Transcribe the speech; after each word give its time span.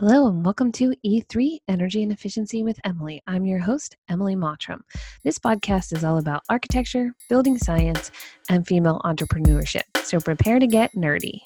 Hello, 0.00 0.26
and 0.26 0.44
welcome 0.44 0.72
to 0.72 0.94
E3 1.06 1.60
Energy 1.68 2.02
and 2.02 2.12
Efficiency 2.12 2.62
with 2.62 2.78
Emily. 2.84 3.22
I'm 3.26 3.46
your 3.46 3.60
host, 3.60 3.96
Emily 4.10 4.36
Mottram. 4.36 4.82
This 5.24 5.38
podcast 5.38 5.96
is 5.96 6.04
all 6.04 6.18
about 6.18 6.42
architecture, 6.50 7.14
building 7.30 7.56
science, 7.56 8.10
and 8.50 8.66
female 8.66 9.00
entrepreneurship. 9.06 9.84
So 10.02 10.20
prepare 10.20 10.58
to 10.58 10.66
get 10.66 10.94
nerdy. 10.94 11.40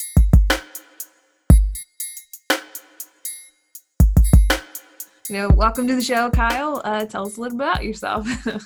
You 5.29 5.37
know, 5.37 5.49
welcome 5.51 5.87
to 5.87 5.95
the 5.95 6.03
show, 6.03 6.29
Kyle. 6.29 6.81
Uh, 6.83 7.05
tell 7.05 7.25
us 7.25 7.37
a 7.37 7.39
little 7.39 7.57
bit 7.57 7.65
about 7.69 7.85
yourself. 7.85 8.27
so 8.43 8.59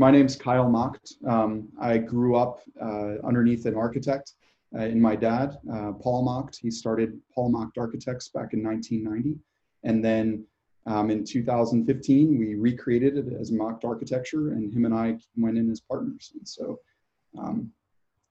my 0.00 0.10
name's 0.10 0.34
Kyle 0.34 0.68
Macht. 0.68 1.14
Um, 1.24 1.68
I 1.80 1.98
grew 1.98 2.34
up 2.34 2.58
uh, 2.82 3.18
underneath 3.24 3.66
an 3.66 3.76
architect 3.76 4.32
uh, 4.76 4.82
in 4.82 5.00
my 5.00 5.16
dad, 5.16 5.56
uh, 5.72 5.92
Paul 5.92 6.24
Macht. 6.24 6.58
He 6.60 6.70
started 6.70 7.18
Paul 7.34 7.50
Macht 7.50 7.78
Architects 7.78 8.28
back 8.28 8.52
in 8.52 8.62
1990. 8.62 9.38
And 9.84 10.04
then 10.04 10.44
um, 10.86 11.10
in 11.10 11.24
2015, 11.24 12.38
we 12.38 12.54
recreated 12.54 13.16
it 13.16 13.32
as 13.38 13.52
Macht 13.52 13.84
Architecture, 13.84 14.52
and 14.52 14.72
him 14.72 14.84
and 14.84 14.94
I 14.94 15.18
went 15.36 15.58
in 15.58 15.70
as 15.70 15.80
partners. 15.80 16.32
And 16.34 16.46
so 16.46 16.78
um, 17.38 17.70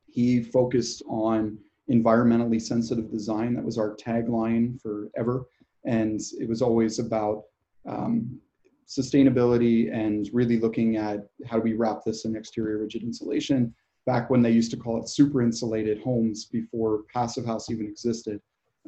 he 0.05 0.41
focused 0.41 1.03
on 1.07 1.57
environmentally 1.89 2.61
sensitive 2.61 3.09
design. 3.11 3.53
That 3.53 3.63
was 3.63 3.77
our 3.77 3.95
tagline 3.95 4.79
forever. 4.81 5.45
And 5.85 6.19
it 6.39 6.49
was 6.49 6.61
always 6.61 6.99
about 6.99 7.43
um, 7.87 8.39
sustainability 8.87 9.93
and 9.93 10.29
really 10.33 10.59
looking 10.59 10.97
at 10.97 11.27
how 11.45 11.57
do 11.57 11.63
we 11.63 11.73
wrap 11.73 12.03
this 12.05 12.25
in 12.25 12.35
exterior 12.35 12.79
rigid 12.79 13.03
insulation 13.03 13.73
back 14.07 14.29
when 14.29 14.41
they 14.41 14.49
used 14.49 14.71
to 14.71 14.77
call 14.77 14.99
it 14.99 15.09
super 15.09 15.43
insulated 15.43 16.01
homes 16.01 16.45
before 16.45 17.03
passive 17.13 17.45
house 17.45 17.69
even 17.69 17.85
existed. 17.85 18.41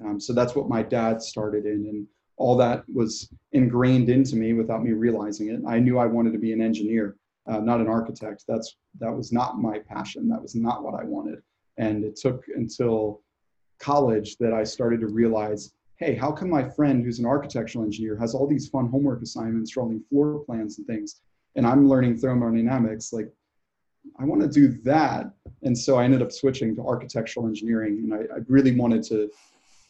Um, 0.04 0.20
so 0.20 0.32
that's 0.32 0.56
what 0.56 0.70
my 0.70 0.82
dad 0.82 1.22
started 1.22 1.66
in, 1.66 1.86
and 1.88 2.08
all 2.38 2.56
that 2.56 2.86
was 2.92 3.30
ingrained 3.52 4.10
into 4.10 4.38
me 4.38 4.54
without 4.54 4.82
me 4.82 4.94
realizing 4.94 5.50
it. 5.50 5.60
I 5.68 5.78
knew 5.78 6.00
I 6.00 6.06
wanted 6.06 6.32
to 6.32 6.40
be 6.40 6.54
an 6.54 6.62
engineer, 6.62 7.18
uh, 7.48 7.60
not 7.60 7.82
an 7.82 7.88
architect. 7.88 8.46
That's 8.48 8.78
that 9.02 9.12
was 9.12 9.34
not 9.34 9.60
my 9.60 9.80
passion. 9.80 10.30
That 10.30 10.42
was 10.42 10.56
not 10.56 10.84
what 10.84 10.96
I 10.96 11.04
wanted. 11.04 11.42
And 11.78 12.06
it 12.06 12.16
took 12.16 12.46
until 12.56 13.22
college 13.80 14.38
that 14.38 14.54
I 14.54 14.64
started 14.64 15.02
to 15.02 15.08
realize, 15.08 15.74
hey, 15.98 16.16
how 16.16 16.32
come 16.32 16.50
my 16.50 16.64
friend 16.64 17.04
who's 17.04 17.20
an 17.20 17.26
architectural 17.26 17.84
engineer 17.84 18.16
has 18.18 18.34
all 18.34 18.48
these 18.48 18.70
fun 18.70 18.88
homework 18.88 19.22
assignments, 19.22 19.72
drawing 19.72 20.02
floor 20.10 20.46
plans 20.46 20.78
and 20.78 20.88
things, 20.88 21.20
and 21.58 21.68
I'm 21.68 21.90
learning 21.90 22.20
thermodynamics? 22.20 23.12
Like 23.12 23.30
I 24.20 24.26
want 24.26 24.42
to 24.42 24.48
do 24.48 24.70
that. 24.84 25.32
And 25.64 25.78
so 25.78 25.98
I 25.98 26.04
ended 26.04 26.22
up 26.22 26.32
switching 26.32 26.76
to 26.76 26.86
architectural 26.86 27.48
engineering. 27.48 28.00
And 28.04 28.14
I, 28.14 28.36
I, 28.36 28.40
really 28.48 28.76
wanted 28.76 29.04
to 29.04 29.30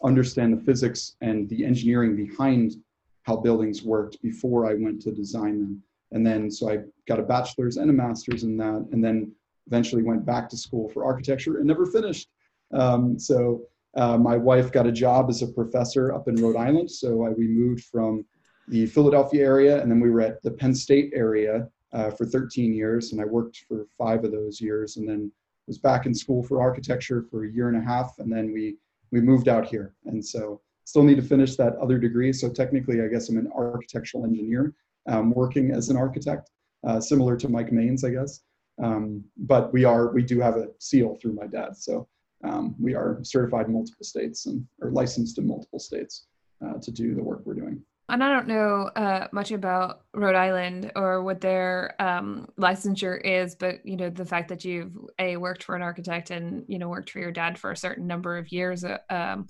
understand 0.04 0.54
the 0.54 0.64
physics 0.64 1.16
and 1.22 1.50
the 1.50 1.66
engineering 1.66 2.16
behind 2.16 2.76
how 3.24 3.38
buildings 3.38 3.84
worked 3.84 4.22
before 4.22 4.70
I 4.70 4.76
went 4.76 5.02
to 5.04 5.12
design 5.12 5.60
them. 5.60 5.84
And 6.12 6.26
then, 6.26 6.50
so 6.50 6.72
I 6.72 6.80
got 7.08 7.20
a 7.20 7.24
bachelor's 7.24 7.78
and 7.78 7.90
a 7.90 7.94
master's 7.94 8.44
in 8.44 8.58
that, 8.58 8.88
and 8.92 9.04
then 9.04 9.32
eventually 9.68 10.02
went 10.02 10.26
back 10.26 10.50
to 10.50 10.58
school 10.58 10.90
for 10.90 11.06
architecture 11.06 11.58
and 11.58 11.68
never 11.68 11.86
finished. 11.86 12.30
Um, 12.74 13.20
so 13.20 13.62
uh, 13.96 14.18
my 14.18 14.36
wife 14.36 14.72
got 14.72 14.88
a 14.88 14.92
job 14.92 15.30
as 15.30 15.42
a 15.44 15.48
professor 15.48 16.14
up 16.14 16.28
in 16.28 16.36
Rhode 16.36 16.56
Island. 16.56 16.90
So 16.90 17.26
I, 17.26 17.30
we 17.30 17.48
moved 17.48 17.84
from 17.86 18.26
the 18.68 18.86
Philadelphia 18.88 19.44
area, 19.44 19.82
and 19.82 19.92
then 19.92 20.00
we 20.00 20.10
were 20.10 20.22
at 20.22 20.42
the 20.42 20.52
Penn 20.52 20.74
State 20.74 21.12
area 21.14 21.68
uh, 21.94 22.12
for 22.12 22.26
13 22.26 22.74
years, 22.74 23.12
and 23.12 23.22
I 23.22 23.26
worked 23.26 23.66
for 23.68 23.88
five 23.98 24.24
of 24.24 24.32
those 24.32 24.62
years, 24.62 24.98
and 24.98 25.08
then 25.08 25.32
was 25.68 25.78
back 25.78 26.06
in 26.06 26.14
school 26.14 26.44
for 26.44 26.62
architecture 26.62 27.26
for 27.30 27.46
a 27.46 27.52
year 27.52 27.68
and 27.68 27.78
a 27.78 27.82
half, 27.82 28.16
and 28.20 28.32
then 28.32 28.52
we 28.52 28.78
we 29.12 29.22
moved 29.22 29.48
out 29.48 29.68
here, 29.68 29.96
and 30.06 30.24
so 30.24 30.62
still 30.86 31.04
need 31.04 31.16
to 31.16 31.24
finish 31.24 31.56
that 31.56 31.76
other 31.78 31.98
degree. 31.98 32.32
So 32.32 32.50
technically, 32.50 33.02
I 33.02 33.08
guess 33.08 33.30
I'm 33.30 33.38
an 33.38 33.52
architectural 33.56 34.24
engineer, 34.26 34.74
um, 35.08 35.32
working 35.32 35.72
as 35.72 35.90
an 35.90 35.98
architect, 35.98 36.52
uh, 36.86 37.00
similar 37.00 37.36
to 37.38 37.50
Mike 37.50 37.72
Maines, 37.72 38.04
I 38.04 38.12
guess. 38.12 38.42
Um, 38.82 39.24
but 39.38 39.74
we 39.74 39.84
are 39.84 40.12
we 40.12 40.24
do 40.24 40.40
have 40.40 40.58
a 40.58 40.68
seal 40.80 41.18
through 41.22 41.34
my 41.34 41.48
dad, 41.48 41.76
so 41.76 42.08
um, 42.44 42.76
we 42.80 42.94
are 42.94 43.20
certified 43.24 43.68
in 43.68 43.74
multiple 43.74 44.06
states 44.06 44.46
and 44.46 44.66
are 44.82 44.92
licensed 44.92 45.38
in 45.38 45.48
multiple 45.48 45.80
states 45.80 46.28
uh, 46.66 46.78
to 46.82 46.92
do 46.92 47.16
the 47.16 47.24
work 47.24 47.42
we're 47.46 47.56
doing 47.56 47.82
and 48.10 48.24
I 48.24 48.30
don't 48.30 48.48
know 48.48 48.90
uh, 48.96 49.28
much 49.32 49.52
about 49.52 50.02
Rhode 50.14 50.36
Island 50.36 50.92
or 50.96 51.24
what 51.24 51.42
their 51.42 51.96
um, 52.00 52.50
licensure 52.58 53.20
is, 53.24 53.56
but 53.56 53.86
you 53.86 53.98
know 53.98 54.10
the 54.10 54.26
fact 54.26 54.50
that 54.50 54.66
you've 54.66 54.98
a 55.18 55.38
worked 55.38 55.64
for 55.64 55.76
an 55.76 55.82
architect 55.82 56.32
and 56.32 56.66
you 56.68 56.80
know 56.80 56.90
worked 56.90 57.12
for 57.12 57.20
your 57.20 57.32
dad 57.32 57.58
for 57.58 57.72
a 57.72 57.78
certain 57.78 58.08
number 58.08 58.38
of 58.38 58.52
years. 58.52 58.84
Uh, 58.84 58.98
um, 59.10 59.48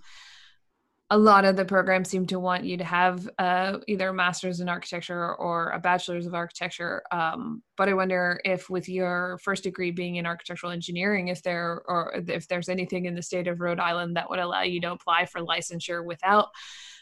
a 1.11 1.17
lot 1.17 1.43
of 1.43 1.55
the 1.55 1.65
programs 1.65 2.07
seem 2.07 2.27
to 2.27 2.39
want 2.39 2.65
you 2.65 2.77
to 2.77 2.83
have 2.83 3.27
uh, 3.39 3.79
either 3.87 4.09
a 4.09 4.13
master's 4.13 4.59
in 4.59 4.69
architecture 4.69 5.35
or 5.35 5.71
a 5.71 5.79
bachelor's 5.79 6.27
of 6.27 6.35
architecture. 6.35 7.01
Um, 7.11 7.63
but 7.77 7.89
I 7.89 7.93
wonder 7.93 8.39
if, 8.45 8.69
with 8.69 8.87
your 8.87 9.39
first 9.41 9.63
degree 9.63 9.89
being 9.89 10.17
in 10.17 10.27
architectural 10.27 10.71
engineering, 10.71 11.29
if 11.29 11.41
there 11.41 11.81
or 11.87 12.23
if 12.27 12.47
there's 12.47 12.69
anything 12.69 13.05
in 13.05 13.15
the 13.15 13.23
state 13.23 13.47
of 13.47 13.59
Rhode 13.59 13.79
Island 13.79 14.17
that 14.17 14.29
would 14.29 14.37
allow 14.37 14.61
you 14.61 14.81
to 14.81 14.91
apply 14.91 15.25
for 15.25 15.41
licensure 15.41 16.05
without 16.05 16.49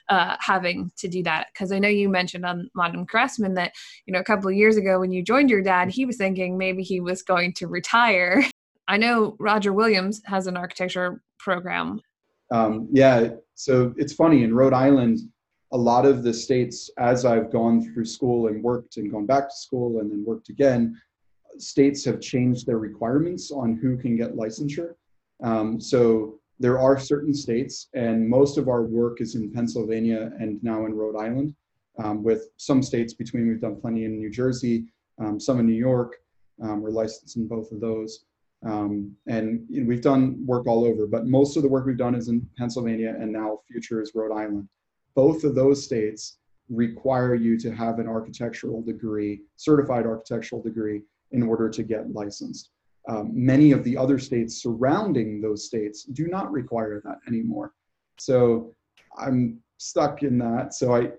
uh, 0.09 0.35
having 0.39 0.91
to 0.97 1.07
do 1.07 1.23
that. 1.23 1.47
Because 1.53 1.71
i 1.71 1.79
know 1.79 1.87
you 1.87 2.09
mentioned 2.09 2.45
on 2.45 2.69
modern 2.75 3.05
craftsman 3.05 3.53
that 3.55 3.73
you 4.05 4.13
know 4.13 4.19
a 4.19 4.23
couple 4.23 4.49
of 4.49 4.55
years 4.55 4.77
ago 4.77 4.99
when 4.99 5.11
you 5.11 5.21
joined 5.21 5.49
your 5.49 5.61
dad 5.61 5.89
he 5.89 6.05
was 6.05 6.17
thinking 6.17 6.57
maybe 6.57 6.83
he 6.83 6.99
was 6.99 7.21
going 7.21 7.53
to 7.53 7.67
retire. 7.67 8.43
I 8.87 8.97
know 8.97 9.35
roger 9.39 9.73
williams 9.73 10.21
has 10.25 10.47
an 10.47 10.57
architecture 10.57 11.21
program. 11.39 12.01
Um, 12.51 12.87
yeah 12.91 13.29
so 13.55 13.93
it's 13.97 14.13
funny 14.13 14.43
in 14.43 14.53
rhode 14.53 14.73
island 14.73 15.19
a 15.73 15.77
lot 15.77 16.05
of 16.05 16.23
the 16.23 16.33
states 16.33 16.89
as 16.97 17.25
i've 17.25 17.51
gone 17.51 17.83
through 17.83 18.05
school 18.05 18.47
and 18.47 18.63
worked 18.63 18.95
and 18.95 19.11
gone 19.11 19.25
back 19.25 19.49
to 19.49 19.55
school 19.55 19.99
and 19.99 20.09
then 20.09 20.23
worked 20.25 20.47
again 20.47 20.97
states 21.59 22.05
have 22.05 22.21
changed 22.21 22.65
their 22.65 22.77
requirements 22.77 23.51
on 23.51 23.75
who 23.75 23.97
can 23.97 24.15
get 24.15 24.35
licensure. 24.35 24.93
Um, 25.43 25.79
so 25.79 26.39
there 26.59 26.79
are 26.79 26.97
certain 26.99 27.33
states, 27.33 27.87
and 27.93 28.27
most 28.27 28.57
of 28.57 28.67
our 28.67 28.83
work 28.83 29.21
is 29.21 29.35
in 29.35 29.51
Pennsylvania 29.51 30.31
and 30.39 30.61
now 30.63 30.85
in 30.85 30.93
Rhode 30.93 31.15
Island, 31.15 31.55
um, 31.99 32.23
with 32.23 32.49
some 32.57 32.81
states 32.81 33.13
between. 33.13 33.47
We've 33.47 33.61
done 33.61 33.79
plenty 33.79 34.05
in 34.05 34.17
New 34.17 34.29
Jersey, 34.29 34.85
um, 35.19 35.39
some 35.39 35.59
in 35.59 35.65
New 35.65 35.73
York. 35.73 36.15
Um, 36.61 36.81
we're 36.81 36.89
licensed 36.89 37.37
in 37.37 37.47
both 37.47 37.71
of 37.71 37.79
those. 37.79 38.25
Um, 38.65 39.15
and 39.27 39.65
you 39.69 39.81
know, 39.81 39.87
we've 39.87 40.01
done 40.01 40.43
work 40.45 40.65
all 40.65 40.83
over, 40.83 41.05
but 41.05 41.27
most 41.27 41.57
of 41.57 41.63
the 41.63 41.69
work 41.69 41.85
we've 41.85 41.97
done 41.97 42.15
is 42.15 42.27
in 42.27 42.47
Pennsylvania, 42.57 43.15
and 43.19 43.31
now 43.31 43.59
future 43.71 44.01
is 44.01 44.13
Rhode 44.15 44.33
Island. 44.33 44.67
Both 45.13 45.43
of 45.43 45.53
those 45.53 45.83
states 45.83 46.39
require 46.69 47.35
you 47.35 47.57
to 47.59 47.71
have 47.71 47.99
an 47.99 48.07
architectural 48.07 48.81
degree, 48.81 49.41
certified 49.55 50.05
architectural 50.05 50.61
degree, 50.61 51.03
in 51.31 51.43
order 51.43 51.69
to 51.69 51.83
get 51.83 52.11
licensed. 52.11 52.71
Um, 53.07 53.31
many 53.33 53.71
of 53.71 53.83
the 53.83 53.97
other 53.97 54.19
states 54.19 54.61
surrounding 54.61 55.41
those 55.41 55.65
states 55.65 56.03
do 56.03 56.27
not 56.27 56.51
require 56.51 57.01
that 57.05 57.19
anymore. 57.27 57.73
So 58.19 58.75
I'm 59.17 59.59
stuck 59.77 60.23
in 60.23 60.37
that. 60.39 60.73
So 60.73 60.95
I 60.95 61.11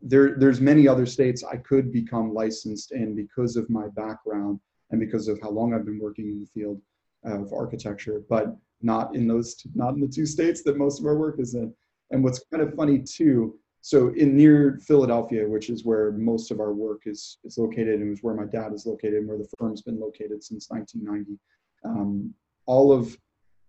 there 0.00 0.36
there's 0.38 0.60
many 0.60 0.88
other 0.88 1.06
states 1.06 1.44
I 1.44 1.56
could 1.56 1.92
become 1.92 2.32
licensed 2.32 2.92
in 2.92 3.14
because 3.14 3.56
of 3.56 3.68
my 3.68 3.88
background 3.88 4.60
and 4.90 5.00
because 5.00 5.28
of 5.28 5.40
how 5.42 5.50
long 5.50 5.74
I've 5.74 5.84
been 5.84 5.98
working 5.98 6.28
in 6.28 6.40
the 6.40 6.46
field 6.46 6.80
of 7.24 7.52
architecture, 7.52 8.22
but 8.28 8.56
not 8.82 9.14
in 9.14 9.26
those 9.26 9.56
not 9.74 9.94
in 9.94 10.00
the 10.00 10.08
two 10.08 10.26
states 10.26 10.62
that 10.62 10.76
most 10.76 11.00
of 11.00 11.06
our 11.06 11.16
work 11.16 11.40
is 11.40 11.54
in. 11.54 11.74
And 12.10 12.22
what's 12.22 12.44
kind 12.50 12.62
of 12.62 12.74
funny 12.74 13.00
too 13.00 13.58
so 13.84 14.08
in 14.14 14.34
near 14.34 14.80
Philadelphia, 14.80 15.46
which 15.46 15.68
is 15.68 15.84
where 15.84 16.10
most 16.12 16.50
of 16.50 16.58
our 16.58 16.72
work 16.72 17.02
is, 17.04 17.36
is 17.44 17.58
located 17.58 18.00
and 18.00 18.14
is 18.14 18.22
where 18.22 18.32
my 18.32 18.46
dad 18.46 18.72
is 18.72 18.86
located 18.86 19.16
and 19.16 19.28
where 19.28 19.36
the 19.36 19.46
firm's 19.58 19.82
been 19.82 20.00
located 20.00 20.42
since 20.42 20.70
1990, 20.70 21.38
um, 21.84 22.32
all 22.64 22.90
of 22.90 23.14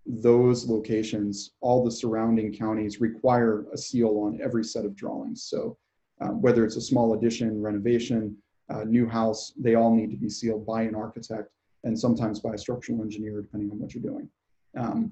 those 0.05 0.69
locations, 0.69 1.51
all 1.59 1.83
the 1.83 1.91
surrounding 1.91 2.53
counties 2.53 3.01
require 3.01 3.65
a 3.73 3.77
seal 3.77 4.19
on 4.19 4.39
every 4.41 4.63
set 4.63 4.85
of 4.85 4.95
drawings. 4.95 5.43
So 5.43 5.77
uh, 6.21 6.29
whether 6.29 6.63
it's 6.63 6.77
a 6.77 6.81
small 6.81 7.15
addition, 7.15 7.61
renovation, 7.61 8.38
uh, 8.69 8.85
new 8.85 9.09
house, 9.09 9.51
they 9.57 9.75
all 9.75 9.94
need 9.94 10.11
to 10.11 10.18
be 10.18 10.29
sealed 10.29 10.65
by 10.65 10.83
an 10.83 10.95
architect 10.95 11.50
and 11.83 12.00
sometimes 12.00 12.39
by 12.39 12.53
a 12.53 12.57
structural 12.57 13.01
engineer, 13.01 13.41
depending 13.41 13.69
on 13.69 13.79
what 13.79 13.94
you're 13.94 14.01
doing. 14.01 14.29
Um, 14.77 15.11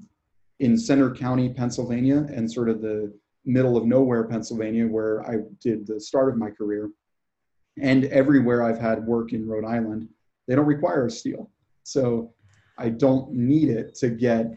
in 0.61 0.77
Centre 0.77 1.11
County, 1.11 1.49
Pennsylvania, 1.49 2.25
and 2.31 2.49
sort 2.49 2.69
of 2.69 2.81
the 2.81 3.13
middle 3.45 3.77
of 3.77 3.85
nowhere, 3.85 4.23
Pennsylvania, 4.23 4.87
where 4.87 5.25
I 5.29 5.37
did 5.61 5.85
the 5.85 5.99
start 5.99 6.29
of 6.29 6.37
my 6.37 6.49
career. 6.49 6.89
And 7.81 8.05
everywhere 8.05 8.63
I've 8.63 8.79
had 8.79 9.05
work 9.05 9.33
in 9.33 9.47
Rhode 9.47 9.65
Island, 9.65 10.07
they 10.47 10.55
don't 10.55 10.65
require 10.65 11.07
a 11.07 11.11
seal. 11.11 11.49
So 11.83 12.33
I 12.77 12.89
don't 12.89 13.31
need 13.33 13.69
it 13.69 13.95
to 13.95 14.09
get 14.09 14.51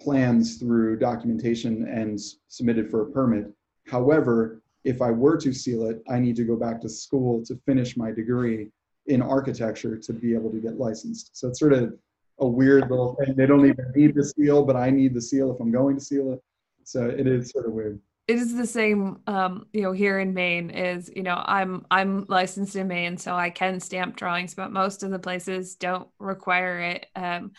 plans 0.00 0.56
through 0.58 0.98
documentation 0.98 1.86
and 1.88 2.18
submitted 2.48 2.90
for 2.90 3.02
a 3.02 3.10
permit. 3.10 3.50
However, 3.88 4.62
if 4.84 5.00
I 5.00 5.10
were 5.10 5.36
to 5.38 5.52
seal 5.52 5.86
it, 5.86 6.02
I 6.08 6.18
need 6.18 6.36
to 6.36 6.44
go 6.44 6.56
back 6.56 6.80
to 6.82 6.88
school 6.88 7.44
to 7.46 7.56
finish 7.66 7.96
my 7.96 8.10
degree 8.10 8.68
in 9.06 9.22
architecture 9.22 9.96
to 9.96 10.12
be 10.12 10.34
able 10.34 10.50
to 10.50 10.60
get 10.60 10.78
licensed. 10.78 11.36
So 11.36 11.48
it's 11.48 11.58
sort 11.58 11.72
of 11.72 11.94
a 12.40 12.46
weird 12.46 12.90
little 12.90 13.16
thing. 13.16 13.34
They 13.36 13.46
don't 13.46 13.66
even 13.66 13.92
need 13.94 14.14
the 14.14 14.24
seal, 14.24 14.64
but 14.64 14.76
I 14.76 14.90
need 14.90 15.14
the 15.14 15.20
seal 15.20 15.52
if 15.52 15.60
I'm 15.60 15.72
going 15.72 15.96
to 15.96 16.04
seal 16.04 16.32
it 16.32 16.42
so 16.84 17.06
it 17.06 17.26
is 17.26 17.50
sort 17.50 17.66
of 17.66 17.72
weird. 17.72 18.00
It 18.28 18.36
is 18.36 18.54
the 18.54 18.66
same 18.66 19.20
um, 19.26 19.66
you 19.72 19.82
know 19.82 19.92
here 19.92 20.20
in 20.20 20.32
maine 20.32 20.70
is 20.70 21.10
you 21.14 21.22
know 21.22 21.42
i'm 21.44 21.84
i'm 21.90 22.24
licensed 22.28 22.76
in 22.76 22.86
maine 22.86 23.18
so 23.18 23.34
i 23.34 23.50
can 23.50 23.80
stamp 23.80 24.16
drawings 24.16 24.54
but 24.54 24.70
most 24.70 25.02
of 25.02 25.10
the 25.10 25.18
places 25.18 25.74
don't 25.74 26.08
require 26.18 26.78
it 26.78 27.06
um, 27.16 27.50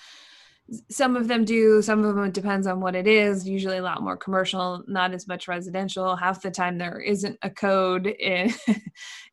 some 0.89 1.17
of 1.17 1.27
them 1.27 1.43
do 1.43 1.81
some 1.81 2.05
of 2.05 2.15
them 2.15 2.31
depends 2.31 2.67
on 2.67 2.79
what 2.79 2.95
it 2.95 3.05
is 3.05 3.47
usually 3.47 3.77
a 3.77 3.81
lot 3.81 4.01
more 4.01 4.15
commercial 4.15 4.81
not 4.87 5.13
as 5.13 5.27
much 5.27 5.47
residential. 5.47 6.15
Half 6.15 6.41
the 6.41 6.51
time 6.51 6.77
there 6.77 6.99
isn't 6.99 7.37
a 7.41 7.49
code 7.49 8.15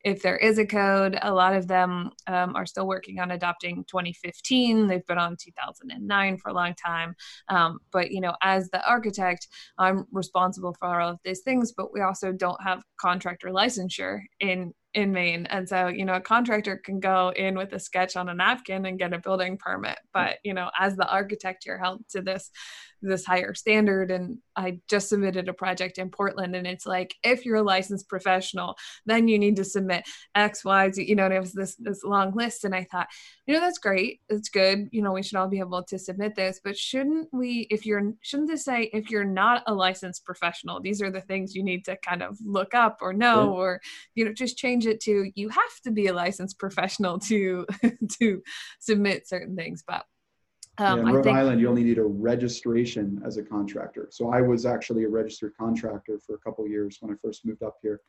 if 0.03 0.21
there 0.21 0.37
is 0.37 0.57
a 0.57 0.65
code. 0.65 1.17
A 1.21 1.33
lot 1.33 1.55
of 1.55 1.67
them 1.67 2.11
um, 2.27 2.55
are 2.55 2.65
still 2.65 2.87
working 2.87 3.19
on 3.19 3.31
adopting 3.31 3.85
2015 3.85 4.87
they've 4.87 5.05
been 5.05 5.17
on 5.17 5.37
2009 5.37 6.37
for 6.37 6.49
a 6.49 6.53
long 6.53 6.73
time. 6.75 7.15
Um, 7.47 7.79
but 7.91 8.11
you 8.11 8.19
know 8.21 8.35
as 8.41 8.69
the 8.69 8.85
architect 8.87 9.47
i'm 9.77 10.05
responsible 10.11 10.75
for 10.79 10.99
all 10.99 11.11
of 11.11 11.19
these 11.23 11.41
things 11.41 11.71
but 11.71 11.93
we 11.93 12.01
also 12.01 12.31
don't 12.31 12.61
have 12.61 12.83
contractor 12.99 13.49
licensure 13.49 14.21
in 14.39 14.73
in 14.93 15.11
Maine. 15.11 15.45
And 15.47 15.67
so, 15.67 15.87
you 15.87 16.05
know, 16.05 16.15
a 16.15 16.21
contractor 16.21 16.77
can 16.77 16.99
go 16.99 17.31
in 17.35 17.57
with 17.57 17.73
a 17.73 17.79
sketch 17.79 18.15
on 18.15 18.29
a 18.29 18.33
napkin 18.33 18.85
and 18.85 18.99
get 18.99 19.13
a 19.13 19.19
building 19.19 19.57
permit. 19.57 19.97
Mm. 19.97 20.09
But, 20.13 20.37
you 20.43 20.53
know, 20.53 20.69
as 20.77 20.95
the 20.95 21.07
architect, 21.07 21.65
you're 21.65 21.77
held 21.77 22.07
to 22.09 22.21
this 22.21 22.51
this 23.01 23.25
higher 23.25 23.53
standard 23.53 24.11
and 24.11 24.37
i 24.55 24.79
just 24.87 25.09
submitted 25.09 25.47
a 25.49 25.53
project 25.53 25.97
in 25.97 26.09
portland 26.09 26.55
and 26.55 26.67
it's 26.67 26.85
like 26.85 27.15
if 27.23 27.45
you're 27.45 27.57
a 27.57 27.63
licensed 27.63 28.07
professional 28.07 28.75
then 29.05 29.27
you 29.27 29.39
need 29.39 29.55
to 29.55 29.63
submit 29.63 30.03
x 30.35 30.63
y 30.63 30.89
z 30.91 31.03
you 31.03 31.15
know 31.15 31.25
and 31.25 31.33
it 31.33 31.39
was 31.39 31.53
this 31.53 31.75
this 31.75 32.03
long 32.03 32.31
list 32.33 32.63
and 32.63 32.75
i 32.75 32.85
thought 32.91 33.07
you 33.45 33.53
know 33.53 33.59
that's 33.59 33.79
great 33.79 34.21
it's 34.29 34.49
good 34.49 34.87
you 34.91 35.01
know 35.01 35.11
we 35.11 35.23
should 35.23 35.37
all 35.37 35.47
be 35.47 35.59
able 35.59 35.83
to 35.83 35.97
submit 35.97 36.35
this 36.35 36.59
but 36.63 36.77
shouldn't 36.77 37.27
we 37.31 37.67
if 37.69 37.85
you're 37.85 38.13
shouldn't 38.21 38.49
this 38.49 38.65
say 38.65 38.89
if 38.93 39.09
you're 39.09 39.23
not 39.23 39.63
a 39.67 39.73
licensed 39.73 40.23
professional 40.25 40.79
these 40.79 41.01
are 41.01 41.11
the 41.11 41.21
things 41.21 41.55
you 41.55 41.63
need 41.63 41.83
to 41.85 41.97
kind 41.97 42.21
of 42.21 42.37
look 42.45 42.73
up 42.73 42.99
or 43.01 43.13
know 43.13 43.43
yeah. 43.43 43.59
or 43.59 43.81
you 44.15 44.25
know 44.25 44.33
just 44.33 44.57
change 44.57 44.85
it 44.85 44.99
to 44.99 45.31
you 45.35 45.49
have 45.49 45.79
to 45.83 45.91
be 45.91 46.07
a 46.07 46.13
licensed 46.13 46.59
professional 46.59 47.19
to 47.19 47.65
to 48.19 48.41
submit 48.79 49.27
certain 49.27 49.55
things 49.55 49.83
but 49.85 50.05
um, 50.81 50.99
in 50.99 51.05
Rhode 51.13 51.23
think, 51.23 51.37
Island, 51.37 51.61
you 51.61 51.69
only 51.69 51.83
need 51.83 51.97
a 51.97 52.03
registration 52.03 53.21
as 53.25 53.37
a 53.37 53.43
contractor. 53.43 54.07
So 54.11 54.31
I 54.31 54.41
was 54.41 54.65
actually 54.65 55.03
a 55.03 55.09
registered 55.09 55.53
contractor 55.57 56.19
for 56.19 56.35
a 56.35 56.39
couple 56.39 56.67
years 56.67 56.97
when 56.99 57.13
I 57.13 57.15
first 57.21 57.45
moved 57.45 57.63
up 57.63 57.77
here. 57.81 58.01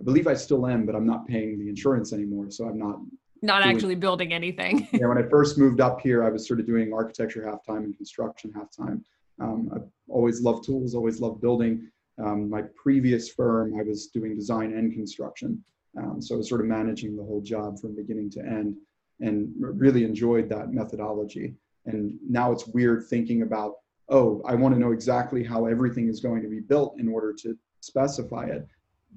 I 0.00 0.04
believe 0.04 0.26
I 0.26 0.34
still 0.34 0.66
am, 0.66 0.86
but 0.86 0.94
I'm 0.94 1.06
not 1.06 1.26
paying 1.26 1.58
the 1.58 1.68
insurance 1.68 2.12
anymore, 2.12 2.50
so 2.50 2.66
I'm 2.66 2.78
not 2.78 3.00
not 3.42 3.62
doing, 3.62 3.74
actually 3.74 3.94
building 3.94 4.32
anything. 4.32 4.88
yeah, 4.92 5.06
when 5.06 5.18
I 5.18 5.22
first 5.22 5.58
moved 5.58 5.80
up 5.80 6.00
here, 6.00 6.24
I 6.24 6.30
was 6.30 6.46
sort 6.46 6.60
of 6.60 6.66
doing 6.66 6.92
architecture 6.92 7.46
half 7.46 7.64
time 7.64 7.84
and 7.84 7.96
construction 7.96 8.52
half 8.54 8.70
time. 8.70 9.04
Um, 9.40 9.70
I've 9.74 9.88
always 10.08 10.42
loved 10.42 10.64
tools, 10.64 10.94
always 10.94 11.20
loved 11.20 11.40
building. 11.40 11.90
Um, 12.22 12.50
my 12.50 12.62
previous 12.76 13.30
firm, 13.30 13.78
I 13.78 13.82
was 13.82 14.08
doing 14.08 14.36
design 14.36 14.72
and 14.72 14.92
construction, 14.92 15.62
um, 15.98 16.20
so 16.20 16.34
I 16.34 16.38
was 16.38 16.48
sort 16.48 16.60
of 16.60 16.66
managing 16.66 17.16
the 17.16 17.22
whole 17.22 17.40
job 17.40 17.80
from 17.80 17.96
beginning 17.96 18.30
to 18.32 18.40
end, 18.40 18.76
and 19.20 19.52
really 19.58 20.04
enjoyed 20.04 20.48
that 20.50 20.72
methodology. 20.72 21.54
And 21.86 22.18
now 22.28 22.52
it's 22.52 22.66
weird 22.66 23.06
thinking 23.06 23.42
about, 23.42 23.76
oh, 24.08 24.42
I 24.44 24.54
want 24.54 24.74
to 24.74 24.80
know 24.80 24.92
exactly 24.92 25.42
how 25.44 25.66
everything 25.66 26.08
is 26.08 26.20
going 26.20 26.42
to 26.42 26.48
be 26.48 26.60
built 26.60 26.96
in 26.98 27.08
order 27.08 27.32
to 27.42 27.56
specify 27.80 28.44
it. 28.46 28.66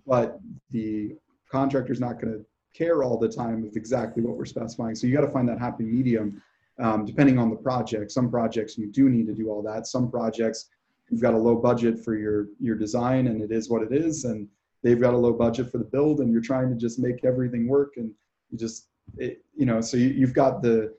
But 0.06 0.39
the 0.71 1.15
contractor's 1.51 2.00
not 2.00 2.21
going 2.21 2.33
to 2.33 2.45
care 2.74 3.04
all 3.04 3.18
the 3.18 3.30
time 3.30 3.62
with 3.62 3.75
exactly 3.75 4.24
what 4.24 4.38
we're 4.38 4.45
specifying. 4.45 4.95
So 4.95 5.07
you 5.07 5.13
got 5.13 5.21
to 5.21 5.31
find 5.31 5.48
that 5.50 5.60
happy 5.60 5.83
medium 5.83 6.42
um, 6.80 7.06
depending 7.06 7.38
on 7.38 7.50
the 7.50 7.56
project. 7.56 8.12
Some 8.12 8.30
projects 8.30 8.77
you 8.77 8.92
do 8.92 9.10
need 9.10 9.27
to 9.27 9.33
do 9.33 9.50
all 9.50 9.62
that. 9.63 9.86
Some 9.88 10.10
projects 10.10 10.69
you've 11.10 11.21
got 11.21 11.33
a 11.33 11.38
low 11.38 11.56
budget 11.56 12.04
for 12.04 12.15
your 12.15 12.48
your 12.60 12.75
design 12.75 13.27
and 13.27 13.42
it 13.42 13.51
is 13.51 13.69
what 13.69 13.83
it 13.83 13.92
is 13.92 14.25
and 14.25 14.48
they've 14.81 15.00
got 15.00 15.13
a 15.13 15.18
low 15.18 15.33
budget 15.33 15.71
for 15.71 15.77
the 15.77 15.83
build 15.83 16.19
and 16.19 16.31
you're 16.31 16.42
trying 16.42 16.69
to 16.69 16.75
just 16.75 16.98
make 16.98 17.24
everything 17.24 17.68
work 17.68 17.94
and 17.98 18.12
you 18.50 18.57
just 18.57 18.88
it, 19.18 19.44
you 19.56 19.65
know 19.65 19.81
so 19.81 19.98
you, 19.98 20.07
you've 20.10 20.33
got 20.33 20.62
the 20.62 20.94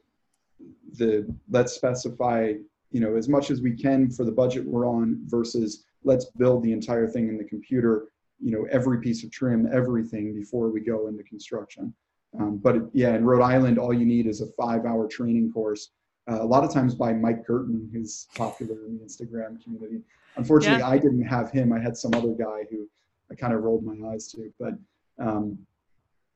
the 0.96 1.26
let's 1.50 1.72
specify 1.72 2.52
you 2.90 3.00
know 3.00 3.16
as 3.16 3.28
much 3.28 3.50
as 3.50 3.60
we 3.60 3.72
can 3.72 4.10
for 4.10 4.24
the 4.24 4.32
budget 4.32 4.64
we're 4.64 4.86
on 4.86 5.20
versus 5.26 5.84
let's 6.04 6.26
build 6.36 6.62
the 6.62 6.72
entire 6.72 7.08
thing 7.08 7.28
in 7.28 7.36
the 7.36 7.44
computer 7.44 8.08
you 8.40 8.50
know 8.50 8.66
every 8.70 9.00
piece 9.00 9.24
of 9.24 9.30
trim 9.30 9.68
everything 9.72 10.34
before 10.34 10.70
we 10.70 10.80
go 10.80 11.08
into 11.08 11.22
construction. 11.24 11.92
Um, 12.38 12.58
but 12.58 12.76
yeah 12.92 13.14
in 13.14 13.24
rhode 13.24 13.42
island 13.42 13.78
all 13.78 13.94
you 13.94 14.04
need 14.04 14.26
is 14.26 14.40
a 14.40 14.46
five 14.58 14.86
hour 14.86 15.06
training 15.06 15.52
course 15.52 15.90
uh, 16.30 16.42
a 16.42 16.44
lot 16.44 16.64
of 16.64 16.72
times 16.72 16.94
by 16.94 17.12
mike 17.12 17.46
curtin 17.46 17.88
who's 17.92 18.26
popular 18.34 18.86
in 18.86 18.98
the 18.98 19.04
instagram 19.04 19.62
community. 19.62 20.02
Unfortunately 20.36 20.80
yeah. 20.80 20.88
i 20.88 20.98
didn't 20.98 21.22
have 21.22 21.50
him. 21.52 21.72
I 21.72 21.78
had 21.78 21.96
some 21.96 22.12
other 22.14 22.32
guy 22.32 22.64
who 22.70 22.88
i 23.30 23.34
kind 23.34 23.52
of 23.52 23.62
rolled 23.62 23.84
my 23.84 23.96
eyes 24.08 24.32
to 24.32 24.52
but 24.58 24.74
um, 25.18 25.56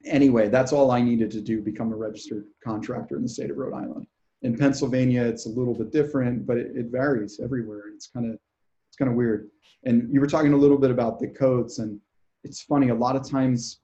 anyway 0.05 0.49
that's 0.49 0.73
all 0.73 0.93
i 0.93 1.01
needed 1.01 1.33
to 1.33 1.41
do 1.41 1.61
become 1.61 1.93
a 1.93 1.97
registered 1.97 2.47
contractor 2.63 3.17
in 3.17 3.23
the 3.23 3.29
state 3.29 3.51
of 3.51 3.57
rhode 3.57 3.75
island 3.75 4.07
in 4.43 4.57
Pennsylvania, 4.57 5.25
it's 5.25 5.47
a 5.47 5.49
little 5.49 5.75
bit 5.75 5.91
different, 5.91 6.47
but 6.47 6.57
it, 6.57 6.73
it 6.77 6.87
varies 6.87 7.41
everywhere. 7.43 7.85
It's 7.95 8.07
kind 8.07 8.27
of 8.27 8.39
it's 8.89 8.97
kind 8.97 9.11
of 9.11 9.17
weird. 9.17 9.49
And 9.85 10.13
you 10.13 10.21
were 10.21 10.27
talking 10.27 10.53
a 10.53 10.57
little 10.57 10.79
bit 10.79 10.91
about 10.91 11.19
the 11.19 11.29
codes, 11.29 11.79
and 11.79 12.01
it's 12.45 12.63
funny. 12.63 12.89
A 12.89 12.95
lot 12.95 13.17
of 13.17 13.29
times, 13.29 13.81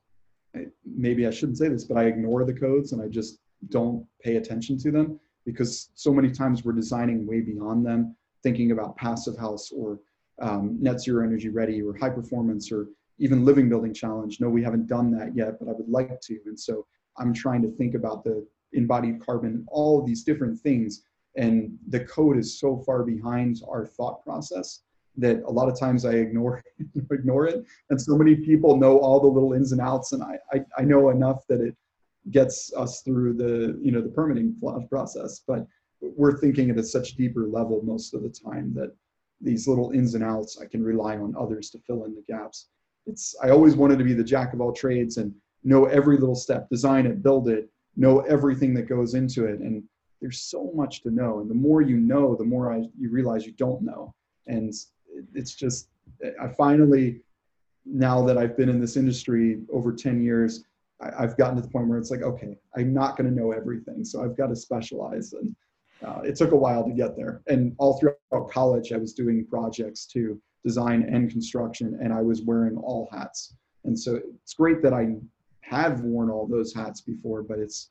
maybe 0.85 1.27
I 1.27 1.31
shouldn't 1.31 1.59
say 1.59 1.69
this, 1.69 1.85
but 1.85 1.97
I 1.97 2.05
ignore 2.05 2.45
the 2.45 2.53
codes 2.53 2.93
and 2.93 3.03
I 3.03 3.09
just 3.09 3.41
don't 3.71 4.07
pay 4.23 4.37
attention 4.37 4.79
to 4.79 4.91
them 4.91 5.19
because 5.45 5.91
so 5.95 6.13
many 6.13 6.31
times 6.31 6.65
we're 6.65 6.73
designing 6.73 7.27
way 7.27 7.41
beyond 7.41 7.85
them, 7.85 8.17
thinking 8.43 8.71
about 8.71 8.97
passive 8.97 9.37
house 9.37 9.71
or 9.73 9.99
um, 10.41 10.79
net 10.81 11.01
zero 11.01 11.25
energy 11.25 11.49
ready 11.49 11.83
or 11.83 11.97
high 11.97 12.11
performance 12.11 12.73
or 12.73 12.89
even 13.19 13.45
living 13.45 13.69
building 13.69 13.95
challenge. 13.95 14.41
No, 14.41 14.49
we 14.49 14.63
haven't 14.63 14.87
done 14.87 15.11
that 15.13 15.37
yet, 15.37 15.59
but 15.59 15.69
I 15.69 15.73
would 15.73 15.89
like 15.89 16.21
to. 16.21 16.39
And 16.47 16.59
so 16.59 16.87
I'm 17.19 17.33
trying 17.33 17.63
to 17.63 17.71
think 17.77 17.95
about 17.95 18.25
the 18.25 18.47
embodied 18.75 19.25
carbon, 19.25 19.65
all 19.69 20.03
these 20.03 20.23
different 20.23 20.59
things. 20.61 21.03
And 21.37 21.77
the 21.89 22.01
code 22.01 22.39
is 22.39 22.59
so 22.59 22.79
far 22.79 23.03
behind 23.03 23.61
our 23.69 23.87
thought 23.87 24.23
process 24.25 24.83
that 25.17 25.43
a 25.47 25.51
lot 25.51 25.69
of 25.69 25.79
times 25.79 26.05
I 26.05 26.13
ignore 26.13 26.63
ignore 27.11 27.47
it. 27.47 27.65
And 27.91 28.01
so 28.01 28.17
many 28.17 28.35
people 28.37 28.77
know 28.77 28.99
all 28.99 29.21
the 29.21 29.27
little 29.27 29.53
ins 29.53 29.73
and 29.73 29.81
outs, 29.81 30.13
and 30.13 30.23
I, 30.23 30.39
I, 30.53 30.65
I 30.79 30.83
know 30.83 31.11
enough 31.11 31.47
that 31.49 31.61
it 31.61 31.77
gets 32.31 32.73
us 32.77 33.03
through 33.03 33.35
the 33.35 33.79
you 33.83 33.93
know 33.93 34.01
the 34.01 34.09
permitting 34.09 34.57
process. 34.89 35.43
But 35.47 35.67
we're 36.01 36.39
thinking 36.39 36.71
at 36.71 36.79
a 36.79 36.83
such 36.83 37.17
deeper 37.17 37.47
level 37.47 37.81
most 37.85 38.15
of 38.15 38.23
the 38.23 38.29
time 38.29 38.75
that 38.75 38.95
these 39.41 39.69
little 39.69 39.91
ins 39.91 40.15
and 40.15 40.25
outs 40.25 40.59
I 40.61 40.67
can 40.67 40.83
rely 40.83 41.17
on 41.17 41.35
others 41.39 41.71
to 41.71 41.79
fill 41.79 42.05
in 42.05 42.15
the 42.15 42.25
gaps. 42.27 42.69
It's 43.07 43.35
I 43.43 43.51
always 43.51 43.77
wanted 43.77 43.99
to 43.99 44.05
be 44.05 44.15
the 44.15 44.25
jack 44.25 44.53
of 44.53 44.61
all 44.61 44.73
trades 44.73 45.19
and 45.19 45.35
know 45.63 45.87
every 45.87 46.19
little 46.19 46.35
step, 46.35 46.69
design 46.69 47.07
it, 47.07 47.23
build 47.23 47.49
it, 47.49 47.71
know 47.97 48.21
everything 48.21 48.75
that 48.75 48.89
goes 48.89 49.15
into 49.15 49.47
it. 49.47 49.61
And 49.61 49.83
there's 50.21 50.41
so 50.41 50.73
much 50.75 51.03
to 51.03 51.11
know. 51.11 51.41
And 51.41 51.51
the 51.51 51.55
more 51.55 51.83
you 51.83 51.99
know 51.99 52.35
the 52.35 52.45
more 52.45 52.73
I, 52.73 52.85
you 52.99 53.11
realize 53.11 53.47
you 53.47 53.53
don't 53.53 53.83
know. 53.83 54.15
And 54.47 54.73
it's 55.35 55.55
just 55.55 55.89
i 56.41 56.49
finally 56.49 57.21
now 57.85 58.25
that 58.25 58.39
i've 58.39 58.57
been 58.57 58.69
in 58.69 58.81
this 58.81 58.97
industry 58.97 59.61
over 59.73 59.93
10 59.93 60.23
years 60.23 60.65
I, 61.01 61.23
have 61.23 61.37
gotten 61.37 61.57
to 61.57 61.63
the 61.63 61.69
point 61.69 61.89
where 61.89 61.99
it's 61.99 62.11
like 62.11 62.23
okay 62.23 62.57
i'm 62.77 62.93
not 62.93 63.17
going 63.17 63.29
to 63.29 63.35
know 63.35 63.53
everything. 63.53 64.05
So 64.05 64.25
i've 64.25 64.37
got 64.37 64.49
to 64.49 64.57
specialize. 64.57 65.33
And 65.33 65.55
uh, 66.05 66.21
it 66.21 66.37
took 66.37 66.53
a 66.53 66.57
while 66.57 66.85
to 66.85 66.93
get 66.93 67.17
there. 67.17 67.41
And 67.47 67.75
all 67.79 67.99
throughout 67.99 68.51
college 68.51 68.93
i 68.93 68.97
was 68.97 69.13
doing 69.13 69.47
projects 69.47 70.07
to 70.07 70.41
design 70.65 71.03
and 71.03 71.31
construction 71.31 71.99
and 72.03 72.13
i 72.13 72.23
was 72.23 72.43
wearing 72.43 72.77
all 72.77 73.09
hats. 73.13 73.55
And 73.85 73.99
so 73.99 74.21
it's 74.43 74.55
great 74.55 74.83
that 74.83 74.95
i 74.95 75.15
have 75.81 76.01
worn 76.01 76.31
all 76.31 76.47
those 76.47 76.75
hats 76.75 77.01
before, 77.01 77.43
but 77.43 77.59
it's 77.59 77.91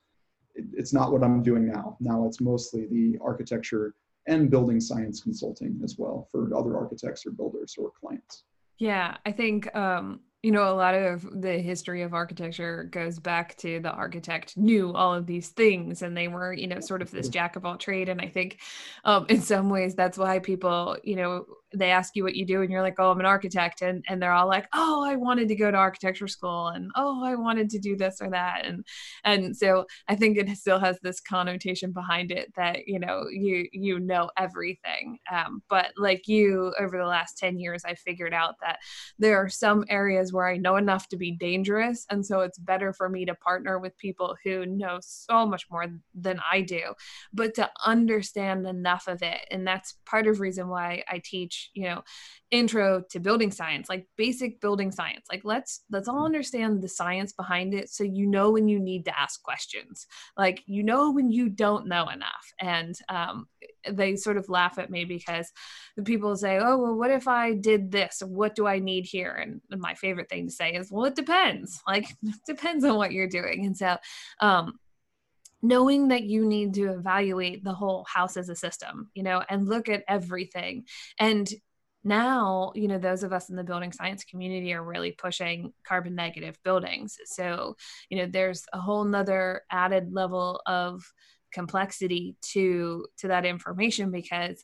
it's 0.55 0.93
not 0.93 1.11
what 1.11 1.23
I'm 1.23 1.41
doing 1.41 1.67
now. 1.67 1.97
Now 1.99 2.25
it's 2.27 2.39
mostly 2.39 2.85
the 2.85 3.17
architecture 3.21 3.95
and 4.27 4.49
building 4.49 4.79
science 4.79 5.21
consulting 5.21 5.79
as 5.83 5.97
well 5.97 6.27
for 6.31 6.55
other 6.55 6.77
architects 6.77 7.25
or 7.25 7.31
builders 7.31 7.75
or 7.77 7.91
clients. 7.99 8.43
Yeah, 8.77 9.17
I 9.25 9.31
think 9.31 9.75
um, 9.75 10.21
you 10.43 10.51
know 10.51 10.69
a 10.69 10.75
lot 10.75 10.93
of 10.93 11.41
the 11.41 11.57
history 11.57 12.01
of 12.01 12.13
architecture 12.13 12.83
goes 12.91 13.17
back 13.17 13.55
to 13.57 13.79
the 13.79 13.89
architect 13.89 14.57
knew 14.57 14.93
all 14.93 15.13
of 15.13 15.25
these 15.25 15.49
things 15.49 16.01
and 16.01 16.15
they 16.15 16.27
were 16.27 16.53
you 16.53 16.67
know 16.67 16.81
sort 16.81 17.01
of 17.01 17.09
this 17.09 17.29
jack 17.29 17.55
of 17.55 17.65
all 17.65 17.77
trade 17.77 18.09
and 18.09 18.19
i 18.21 18.27
think 18.27 18.59
um, 19.05 19.25
in 19.29 19.41
some 19.41 19.69
ways 19.69 19.95
that's 19.95 20.17
why 20.17 20.39
people 20.39 20.97
you 21.03 21.15
know 21.15 21.45
they 21.73 21.91
ask 21.91 22.15
you 22.15 22.23
what 22.23 22.35
you 22.35 22.45
do 22.45 22.61
and 22.61 22.71
you're 22.71 22.81
like 22.81 22.99
oh 22.99 23.11
i'm 23.11 23.19
an 23.19 23.25
architect 23.25 23.81
and, 23.81 24.03
and 24.07 24.21
they're 24.21 24.31
all 24.31 24.47
like 24.47 24.67
oh 24.73 25.03
i 25.05 25.15
wanted 25.15 25.47
to 25.47 25.55
go 25.55 25.71
to 25.71 25.77
architecture 25.77 26.27
school 26.27 26.67
and 26.67 26.91
oh 26.95 27.23
i 27.23 27.35
wanted 27.35 27.69
to 27.69 27.79
do 27.79 27.95
this 27.95 28.17
or 28.21 28.29
that 28.29 28.65
and 28.65 28.85
and 29.23 29.55
so 29.55 29.85
i 30.07 30.15
think 30.15 30.37
it 30.37 30.49
still 30.57 30.79
has 30.79 30.97
this 31.01 31.19
connotation 31.19 31.91
behind 31.91 32.31
it 32.31 32.53
that 32.55 32.87
you 32.87 32.99
know 32.99 33.25
you 33.29 33.67
you 33.71 33.99
know 33.99 34.29
everything. 34.37 35.19
Um, 35.31 35.61
but 35.69 35.91
like 35.97 36.27
you 36.27 36.73
over 36.79 36.97
the 36.97 37.05
last 37.05 37.37
10 37.37 37.59
years 37.59 37.83
i 37.85 37.93
figured 37.95 38.33
out 38.33 38.55
that 38.61 38.79
there 39.17 39.37
are 39.37 39.49
some 39.49 39.83
areas 39.89 40.31
where 40.31 40.47
i 40.47 40.57
know 40.57 40.75
enough 40.75 41.07
to 41.09 41.17
be 41.17 41.31
dangerous 41.31 42.05
and 42.09 42.25
so 42.25 42.41
it's 42.41 42.57
better 42.57 42.93
for 42.93 43.09
me 43.09 43.25
to 43.25 43.35
partner 43.35 43.79
with 43.79 43.97
people 43.97 44.35
who 44.43 44.65
know 44.65 44.99
so 45.01 45.45
much 45.45 45.65
more 45.71 45.85
than 46.13 46.39
i 46.51 46.61
do. 46.61 46.93
But 47.33 47.53
to 47.55 47.69
understand 47.85 48.67
enough 48.67 49.07
of 49.07 49.21
it 49.21 49.41
and 49.51 49.65
that's 49.65 49.95
part 50.05 50.27
of 50.27 50.39
reason 50.39 50.67
why 50.67 51.03
i 51.09 51.21
teach 51.23 51.62
teach 51.63 51.69
you 51.73 51.89
know 51.89 52.03
intro 52.51 53.03
to 53.09 53.19
building 53.19 53.51
science 53.51 53.89
like 53.89 54.05
basic 54.15 54.61
building 54.61 54.91
science. 54.91 55.25
Like 55.31 55.41
let's 55.43 55.81
let's 55.91 56.07
all 56.07 56.25
understand 56.25 56.81
the 56.81 56.87
science 56.87 57.33
behind 57.33 57.73
it 57.73 57.89
so 57.89 58.03
you 58.03 58.27
know 58.27 58.51
when 58.51 58.67
you 58.67 58.79
need 58.79 59.05
to 59.05 59.19
ask 59.19 59.41
questions. 59.41 60.05
Like 60.37 60.61
you 60.65 60.83
know 60.83 61.11
when 61.11 61.31
you 61.31 61.49
don't 61.49 61.87
know 61.87 62.07
enough. 62.09 62.53
And 62.59 62.95
um, 63.09 63.47
they 63.89 64.15
sort 64.15 64.37
of 64.37 64.49
laugh 64.49 64.77
at 64.77 64.89
me 64.89 65.05
because 65.05 65.51
the 65.97 66.03
people 66.03 66.35
say 66.35 66.59
oh 66.59 66.77
well 66.77 66.95
what 66.95 67.11
if 67.11 67.27
i 67.27 67.53
did 67.53 67.91
this? 67.91 68.21
What 68.25 68.55
do 68.55 68.67
i 68.67 68.79
need 68.79 69.05
here? 69.05 69.31
And 69.31 69.61
my 69.81 69.95
favorite 69.95 70.29
thing 70.29 70.47
to 70.47 70.53
say 70.53 70.73
is 70.73 70.91
well 70.91 71.05
it 71.05 71.15
depends. 71.15 71.81
Like 71.87 72.05
it 72.23 72.35
depends 72.45 72.83
on 72.83 72.97
what 72.97 73.11
you're 73.11 73.27
doing. 73.27 73.65
And 73.65 73.77
so 73.77 73.97
um, 74.41 74.79
knowing 75.63 76.09
that 76.09 76.23
you 76.23 76.45
need 76.45 76.73
to 76.75 76.91
evaluate 76.91 77.63
the 77.63 77.73
whole 77.73 78.05
house 78.07 78.37
as 78.37 78.49
a 78.49 78.55
system, 78.55 79.09
you 79.15 79.23
know, 79.23 79.41
and 79.49 79.67
look 79.67 79.89
at 79.89 80.03
everything. 80.07 80.85
And 81.17 81.49
now, 82.03 82.73
you 82.75 82.89
know, 82.89 82.97
those 82.97 83.23
of 83.23 83.31
us 83.31 83.49
in 83.49 83.55
the 83.55 83.63
building 83.63 83.93
science 83.93 84.25
community 84.25 84.73
are 84.73 84.83
really 84.83 85.11
pushing 85.11 85.71
carbon 85.87 86.15
negative 86.15 86.57
buildings. 86.63 87.17
So, 87.25 87.77
you 88.09 88.17
know, 88.17 88.27
there's 88.29 88.65
a 88.73 88.79
whole 88.79 89.05
nother 89.05 89.61
added 89.71 90.11
level 90.11 90.61
of 90.67 91.01
complexity 91.53 92.35
to 92.41 93.05
to 93.19 93.29
that 93.29 93.45
information 93.45 94.11
because 94.11 94.63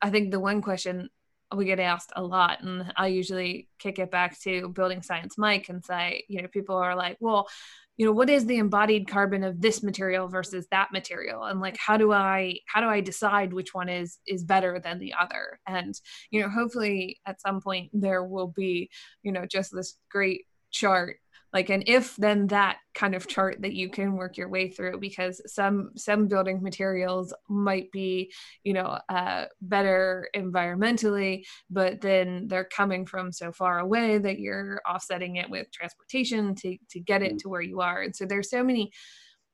I 0.00 0.10
think 0.10 0.30
the 0.30 0.40
one 0.40 0.62
question 0.62 1.10
we 1.56 1.64
get 1.64 1.80
asked 1.80 2.12
a 2.16 2.22
lot 2.22 2.62
and 2.62 2.92
I 2.96 3.08
usually 3.08 3.68
kick 3.78 3.98
it 3.98 4.10
back 4.10 4.40
to 4.42 4.68
building 4.68 5.02
science 5.02 5.36
Mike 5.38 5.68
and 5.68 5.84
say, 5.84 6.24
you 6.28 6.42
know, 6.42 6.48
people 6.48 6.76
are 6.76 6.96
like, 6.96 7.16
well, 7.20 7.48
you 7.98 8.06
know 8.06 8.12
what 8.12 8.30
is 8.30 8.46
the 8.46 8.56
embodied 8.56 9.06
carbon 9.06 9.44
of 9.44 9.60
this 9.60 9.82
material 9.82 10.26
versus 10.26 10.66
that 10.70 10.92
material? 10.92 11.44
And 11.44 11.60
like 11.60 11.76
how 11.76 11.96
do 11.96 12.10
i 12.10 12.56
how 12.66 12.80
do 12.80 12.88
i 12.88 13.00
decide 13.00 13.52
which 13.52 13.74
one 13.74 13.88
is 13.88 14.18
is 14.26 14.44
better 14.44 14.80
than 14.80 14.98
the 14.98 15.14
other? 15.18 15.60
And 15.66 15.94
you 16.30 16.40
know 16.40 16.48
hopefully 16.48 17.20
at 17.26 17.40
some 17.40 17.60
point 17.60 17.90
there 17.92 18.24
will 18.24 18.48
be 18.48 18.90
you 19.22 19.30
know 19.30 19.46
just 19.46 19.72
this 19.74 19.96
great 20.10 20.46
chart 20.70 21.18
like 21.52 21.70
an 21.70 21.82
if 21.86 22.16
then 22.16 22.46
that 22.48 22.78
kind 22.94 23.14
of 23.14 23.26
chart 23.26 23.60
that 23.60 23.74
you 23.74 23.88
can 23.88 24.14
work 24.14 24.36
your 24.36 24.48
way 24.48 24.68
through 24.68 24.98
because 24.98 25.40
some 25.46 25.90
some 25.96 26.28
building 26.28 26.62
materials 26.62 27.34
might 27.48 27.90
be 27.92 28.32
you 28.64 28.72
know 28.72 28.98
uh, 29.08 29.44
better 29.60 30.28
environmentally 30.34 31.42
but 31.70 32.00
then 32.00 32.46
they're 32.48 32.64
coming 32.64 33.06
from 33.06 33.32
so 33.32 33.52
far 33.52 33.78
away 33.78 34.18
that 34.18 34.38
you're 34.38 34.80
offsetting 34.88 35.36
it 35.36 35.48
with 35.50 35.70
transportation 35.72 36.54
to 36.54 36.76
to 36.90 37.00
get 37.00 37.22
it 37.22 37.34
mm. 37.34 37.38
to 37.38 37.48
where 37.48 37.62
you 37.62 37.80
are 37.80 38.02
and 38.02 38.14
so 38.14 38.24
there's 38.24 38.50
so 38.50 38.62
many 38.64 38.90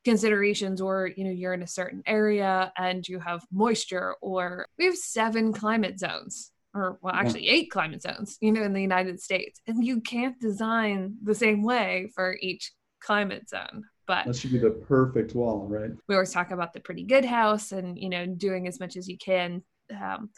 considerations 0.05 0.81
or 0.81 1.11
you 1.17 1.25
know 1.25 1.31
you're 1.31 1.53
in 1.53 1.63
a 1.63 1.67
certain 1.67 2.03
area 2.07 2.73
and 2.79 3.07
you 3.09 3.19
have 3.19 3.43
moisture 3.53 4.15
or 4.23 4.67
we 4.79 4.85
have 4.85 4.97
seven 4.97 5.53
climate 5.53 5.99
zones 5.99 6.53
or 6.79 6.99
well 7.03 7.15
actually 7.15 7.45
yeah. 7.45 7.53
eight 7.53 7.71
climate 7.71 8.03
zones 8.03 8.37
you 8.41 8.53
know 8.53 8.63
in 8.63 8.73
the 8.73 8.81
united 8.81 9.21
states 9.21 9.61
and 9.67 9.85
you 9.85 10.01
can't 10.01 10.39
design 10.41 11.15
the 11.23 11.35
same 11.35 11.63
way 11.63 12.11
for 12.15 12.37
each 12.41 12.73
climate 13.01 13.49
zone 13.49 13.85
but 14.07 14.27
that 14.27 14.37
should 14.37 14.53
be 14.53 14.59
the 14.59 14.71
perfect 14.71 15.35
wall 15.35 15.67
right 15.69 15.91
we 16.09 16.15
always 16.15 16.33
talk 16.33 16.51
about 16.51 16.73
the 16.73 16.81
pretty 16.81 17.05
good 17.05 17.25
house 17.25 17.73
and 17.73 17.99
you 17.99 18.09
know 18.09 18.27
doing 18.27 18.67
as 18.67 18.81
much 18.81 18.97
as 18.97 19.09
you 19.09 19.19
can 19.19 19.63
um, 19.91 20.31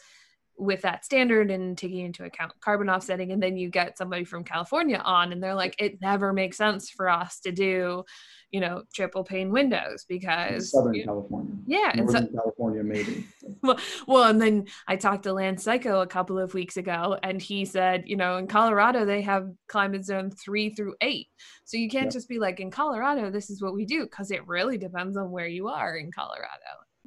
with 0.60 0.82
that 0.82 1.04
standard 1.04 1.50
and 1.50 1.76
taking 1.76 2.04
into 2.04 2.24
account 2.24 2.52
carbon 2.60 2.90
offsetting 2.90 3.32
and 3.32 3.42
then 3.42 3.56
you 3.56 3.70
get 3.70 3.96
somebody 3.96 4.24
from 4.24 4.44
california 4.44 5.00
on 5.04 5.32
and 5.32 5.42
they're 5.42 5.54
like 5.54 5.74
it 5.78 6.00
never 6.00 6.32
makes 6.32 6.56
sense 6.56 6.90
for 6.90 7.08
us 7.08 7.40
to 7.40 7.50
do 7.50 8.04
you 8.50 8.60
know 8.60 8.82
triple 8.94 9.24
pane 9.24 9.50
windows 9.50 10.04
because 10.08 10.70
Southern 10.70 10.94
you, 10.94 11.04
California. 11.04 11.54
Yeah, 11.66 11.92
Northern 11.94 12.28
so, 12.28 12.32
California 12.34 12.82
maybe. 12.82 13.26
well, 13.62 13.78
well, 14.06 14.24
and 14.24 14.40
then 14.40 14.66
I 14.88 14.96
talked 14.96 15.22
to 15.24 15.32
Lance 15.32 15.62
Psycho 15.62 16.00
a 16.00 16.06
couple 16.06 16.38
of 16.38 16.54
weeks 16.54 16.76
ago, 16.76 17.16
and 17.22 17.40
he 17.40 17.64
said, 17.64 18.04
you 18.06 18.16
know, 18.16 18.36
in 18.38 18.46
Colorado 18.46 19.04
they 19.04 19.22
have 19.22 19.50
climate 19.68 20.04
zone 20.04 20.30
three 20.30 20.70
through 20.70 20.96
eight, 21.00 21.28
so 21.64 21.76
you 21.76 21.88
can't 21.88 22.10
just 22.10 22.28
be 22.28 22.38
like 22.38 22.60
in 22.60 22.70
Colorado 22.70 23.30
this 23.30 23.50
is 23.50 23.62
what 23.62 23.74
we 23.74 23.84
do 23.84 24.04
because 24.04 24.30
it 24.30 24.46
really 24.46 24.78
depends 24.78 25.16
on 25.16 25.30
where 25.30 25.46
you 25.46 25.68
are 25.68 25.96
in 25.96 26.10
Colorado. 26.10 26.50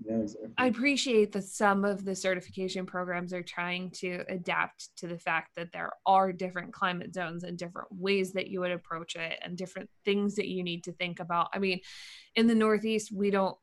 Yeah, 0.03 0.17
exactly. 0.17 0.49
I 0.57 0.67
appreciate 0.67 1.31
that 1.33 1.43
some 1.43 1.85
of 1.85 2.03
the 2.03 2.15
certification 2.15 2.85
programs 2.85 3.33
are 3.33 3.43
trying 3.43 3.91
to 3.91 4.23
adapt 4.27 4.89
to 4.97 5.07
the 5.07 5.19
fact 5.19 5.55
that 5.55 5.71
there 5.71 5.91
are 6.05 6.33
different 6.33 6.73
climate 6.73 7.13
zones 7.13 7.43
and 7.43 7.57
different 7.57 7.89
ways 7.91 8.33
that 8.33 8.47
you 8.47 8.59
would 8.61 8.71
approach 8.71 9.15
it 9.15 9.39
and 9.43 9.57
different 9.57 9.89
things 10.03 10.35
that 10.35 10.47
you 10.47 10.63
need 10.63 10.83
to 10.85 10.93
think 10.93 11.19
about. 11.19 11.49
I 11.53 11.59
mean, 11.59 11.79
in 12.35 12.47
the 12.47 12.55
Northeast, 12.55 13.11
we 13.13 13.29
don't 13.29 13.55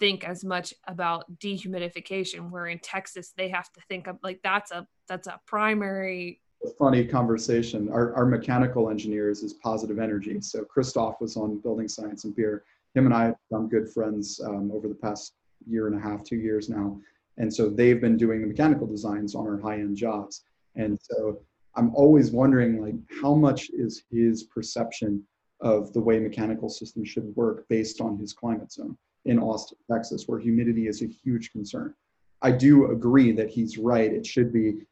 think 0.00 0.24
as 0.24 0.44
much 0.44 0.74
about 0.86 1.24
dehumidification 1.38 2.50
where 2.50 2.66
in 2.66 2.78
Texas 2.78 3.32
they 3.36 3.48
have 3.48 3.70
to 3.72 3.80
think 3.88 4.06
of 4.06 4.16
like 4.22 4.40
that's 4.42 4.72
a 4.72 4.86
that's 5.08 5.28
a 5.28 5.38
primary 5.46 6.40
a 6.64 6.70
funny 6.78 7.04
conversation. 7.04 7.90
Our, 7.90 8.14
our 8.14 8.24
mechanical 8.24 8.88
engineers 8.88 9.42
is 9.42 9.52
positive 9.52 9.98
energy. 9.98 10.40
So 10.40 10.64
Christoph 10.64 11.20
was 11.20 11.36
on 11.36 11.60
building 11.60 11.88
science 11.88 12.24
and 12.24 12.34
beer. 12.34 12.64
Him 12.94 13.04
and 13.04 13.14
I 13.14 13.24
have 13.26 13.36
become 13.50 13.68
good 13.68 13.90
friends 13.90 14.40
um, 14.44 14.70
over 14.72 14.88
the 14.88 14.94
past 14.94 15.34
year 15.66 15.86
and 15.86 15.96
a 15.96 16.00
half, 16.00 16.24
two 16.24 16.36
years 16.36 16.68
now. 16.68 16.98
And 17.36 17.52
so 17.52 17.68
they've 17.68 18.00
been 18.00 18.16
doing 18.16 18.40
the 18.40 18.46
mechanical 18.46 18.86
designs 18.86 19.34
on 19.34 19.46
our 19.46 19.58
high-end 19.58 19.96
jobs. 19.96 20.44
And 20.76 20.98
so 21.00 21.40
I'm 21.74 21.94
always 21.94 22.30
wondering 22.30 22.80
like 22.80 22.94
how 23.20 23.34
much 23.34 23.70
is 23.70 24.04
his 24.10 24.44
perception 24.44 25.22
of 25.60 25.92
the 25.92 26.00
way 26.00 26.18
mechanical 26.18 26.68
systems 26.68 27.08
should 27.08 27.34
work 27.36 27.66
based 27.68 28.00
on 28.00 28.18
his 28.18 28.32
climate 28.32 28.70
zone 28.70 28.96
in 29.24 29.38
Austin, 29.38 29.78
Texas, 29.90 30.24
where 30.26 30.38
humidity 30.38 30.86
is 30.86 31.02
a 31.02 31.06
huge 31.06 31.50
concern. 31.50 31.94
I 32.42 32.50
do 32.50 32.90
agree 32.90 33.32
that 33.32 33.48
he's 33.48 33.78
right. 33.78 34.12
It 34.12 34.26
should 34.26 34.52
be, 34.52 34.82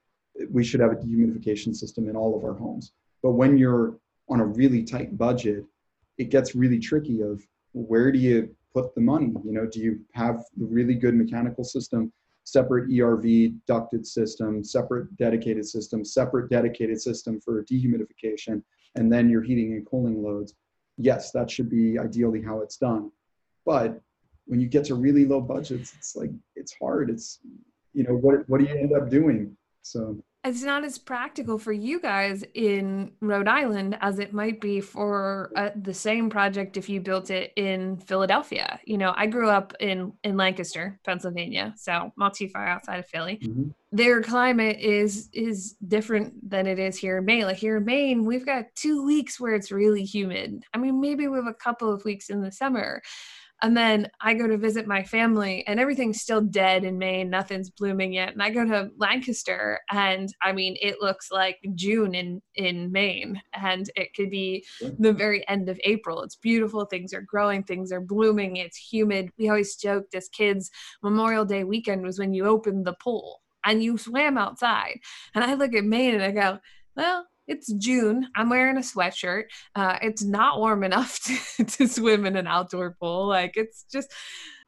we 0.50 0.64
should 0.64 0.80
have 0.80 0.92
a 0.92 0.96
dehumidification 0.96 1.76
system 1.76 2.08
in 2.08 2.16
all 2.16 2.36
of 2.36 2.44
our 2.44 2.54
homes. 2.54 2.92
But 3.22 3.32
when 3.32 3.58
you're 3.58 3.98
on 4.28 4.40
a 4.40 4.46
really 4.46 4.82
tight 4.82 5.18
budget, 5.18 5.64
it 6.18 6.30
gets 6.30 6.54
really 6.54 6.78
tricky 6.78 7.20
of 7.20 7.46
where 7.72 8.10
do 8.10 8.18
you 8.18 8.54
put 8.74 8.94
the 8.94 9.00
money? 9.00 9.32
You 9.44 9.52
know, 9.52 9.66
do 9.66 9.80
you 9.80 10.00
have 10.12 10.44
the 10.56 10.66
really 10.66 10.94
good 10.94 11.14
mechanical 11.14 11.64
system, 11.64 12.12
separate 12.44 12.90
ERV 12.90 13.54
ducted 13.66 14.06
system, 14.06 14.64
separate 14.64 15.16
dedicated 15.16 15.66
system, 15.66 16.04
separate 16.04 16.48
dedicated 16.50 17.00
system 17.00 17.40
for 17.40 17.64
dehumidification, 17.64 18.62
and 18.96 19.12
then 19.12 19.28
your 19.28 19.42
heating 19.42 19.72
and 19.74 19.86
cooling 19.86 20.22
loads? 20.22 20.54
Yes, 20.98 21.30
that 21.32 21.50
should 21.50 21.70
be 21.70 21.98
ideally 21.98 22.42
how 22.42 22.60
it's 22.60 22.76
done. 22.76 23.10
But 23.64 24.00
when 24.46 24.60
you 24.60 24.66
get 24.66 24.84
to 24.86 24.94
really 24.94 25.24
low 25.24 25.40
budgets, 25.40 25.94
it's 25.96 26.16
like 26.16 26.30
it's 26.56 26.74
hard. 26.80 27.10
It's 27.10 27.40
you 27.92 28.04
know 28.04 28.14
what 28.14 28.48
what 28.48 28.60
do 28.60 28.66
you 28.66 28.74
end 28.74 28.92
up 28.92 29.10
doing? 29.10 29.56
So 29.82 30.22
it's 30.44 30.62
not 30.62 30.84
as 30.84 30.98
practical 30.98 31.56
for 31.56 31.72
you 31.72 32.00
guys 32.00 32.42
in 32.54 33.12
Rhode 33.20 33.46
Island 33.46 33.96
as 34.00 34.18
it 34.18 34.32
might 34.32 34.60
be 34.60 34.80
for 34.80 35.52
uh, 35.54 35.70
the 35.76 35.94
same 35.94 36.28
project 36.28 36.76
if 36.76 36.88
you 36.88 37.00
built 37.00 37.30
it 37.30 37.52
in 37.54 37.96
Philadelphia. 37.98 38.80
You 38.84 38.98
know, 38.98 39.14
I 39.16 39.26
grew 39.26 39.48
up 39.48 39.72
in 39.78 40.12
in 40.24 40.36
Lancaster, 40.36 40.98
Pennsylvania, 41.04 41.74
so 41.76 42.12
not 42.16 42.34
too 42.34 42.48
far 42.48 42.66
outside 42.66 42.98
of 42.98 43.06
Philly. 43.06 43.38
Mm-hmm. 43.42 43.68
Their 43.92 44.20
climate 44.20 44.80
is 44.80 45.28
is 45.32 45.76
different 45.86 46.50
than 46.50 46.66
it 46.66 46.80
is 46.80 46.98
here 46.98 47.18
in 47.18 47.24
Maine. 47.24 47.44
Like 47.44 47.58
here 47.58 47.76
in 47.76 47.84
Maine, 47.84 48.24
we've 48.24 48.46
got 48.46 48.64
two 48.74 49.04
weeks 49.04 49.38
where 49.38 49.54
it's 49.54 49.70
really 49.70 50.04
humid. 50.04 50.64
I 50.74 50.78
mean, 50.78 51.00
maybe 51.00 51.28
we 51.28 51.36
have 51.36 51.46
a 51.46 51.54
couple 51.54 51.92
of 51.92 52.04
weeks 52.04 52.30
in 52.30 52.42
the 52.42 52.50
summer, 52.50 53.00
and 53.62 53.76
then 53.76 54.08
I 54.20 54.34
go 54.34 54.48
to 54.48 54.58
visit 54.58 54.88
my 54.88 55.04
family 55.04 55.64
and 55.68 55.78
everything's 55.78 56.20
still 56.20 56.40
dead 56.40 56.82
in 56.82 56.98
Maine. 56.98 57.30
Nothing's 57.30 57.70
blooming 57.70 58.12
yet. 58.12 58.32
And 58.32 58.42
I 58.42 58.50
go 58.50 58.64
to 58.64 58.90
Lancaster 58.98 59.78
and 59.90 60.28
I 60.42 60.52
mean, 60.52 60.76
it 60.82 60.96
looks 61.00 61.30
like 61.30 61.58
June 61.76 62.14
in, 62.14 62.42
in 62.56 62.90
Maine 62.90 63.40
and 63.52 63.88
it 63.94 64.14
could 64.14 64.30
be 64.30 64.64
the 64.98 65.12
very 65.12 65.46
end 65.48 65.68
of 65.68 65.78
April. 65.84 66.22
It's 66.22 66.34
beautiful. 66.34 66.84
Things 66.86 67.14
are 67.14 67.22
growing. 67.22 67.62
Things 67.62 67.92
are 67.92 68.00
blooming. 68.00 68.56
It's 68.56 68.76
humid. 68.76 69.30
We 69.38 69.48
always 69.48 69.76
joked 69.76 70.14
as 70.16 70.28
kids, 70.28 70.68
Memorial 71.02 71.44
Day 71.44 71.62
weekend 71.62 72.02
was 72.02 72.18
when 72.18 72.34
you 72.34 72.46
opened 72.46 72.84
the 72.84 72.96
pool 73.00 73.42
and 73.64 73.80
you 73.80 73.96
swam 73.96 74.36
outside. 74.38 74.98
And 75.36 75.44
I 75.44 75.54
look 75.54 75.72
at 75.72 75.84
Maine 75.84 76.14
and 76.14 76.24
I 76.24 76.32
go, 76.32 76.58
well, 76.96 77.26
it's 77.46 77.72
June. 77.72 78.28
I'm 78.34 78.50
wearing 78.50 78.76
a 78.76 78.80
sweatshirt. 78.80 79.44
Uh, 79.74 79.98
it's 80.02 80.22
not 80.22 80.58
warm 80.58 80.84
enough 80.84 81.20
to, 81.56 81.64
to 81.64 81.88
swim 81.88 82.26
in 82.26 82.36
an 82.36 82.46
outdoor 82.46 82.96
pool. 82.98 83.26
Like 83.26 83.56
it's 83.56 83.84
just. 83.92 84.12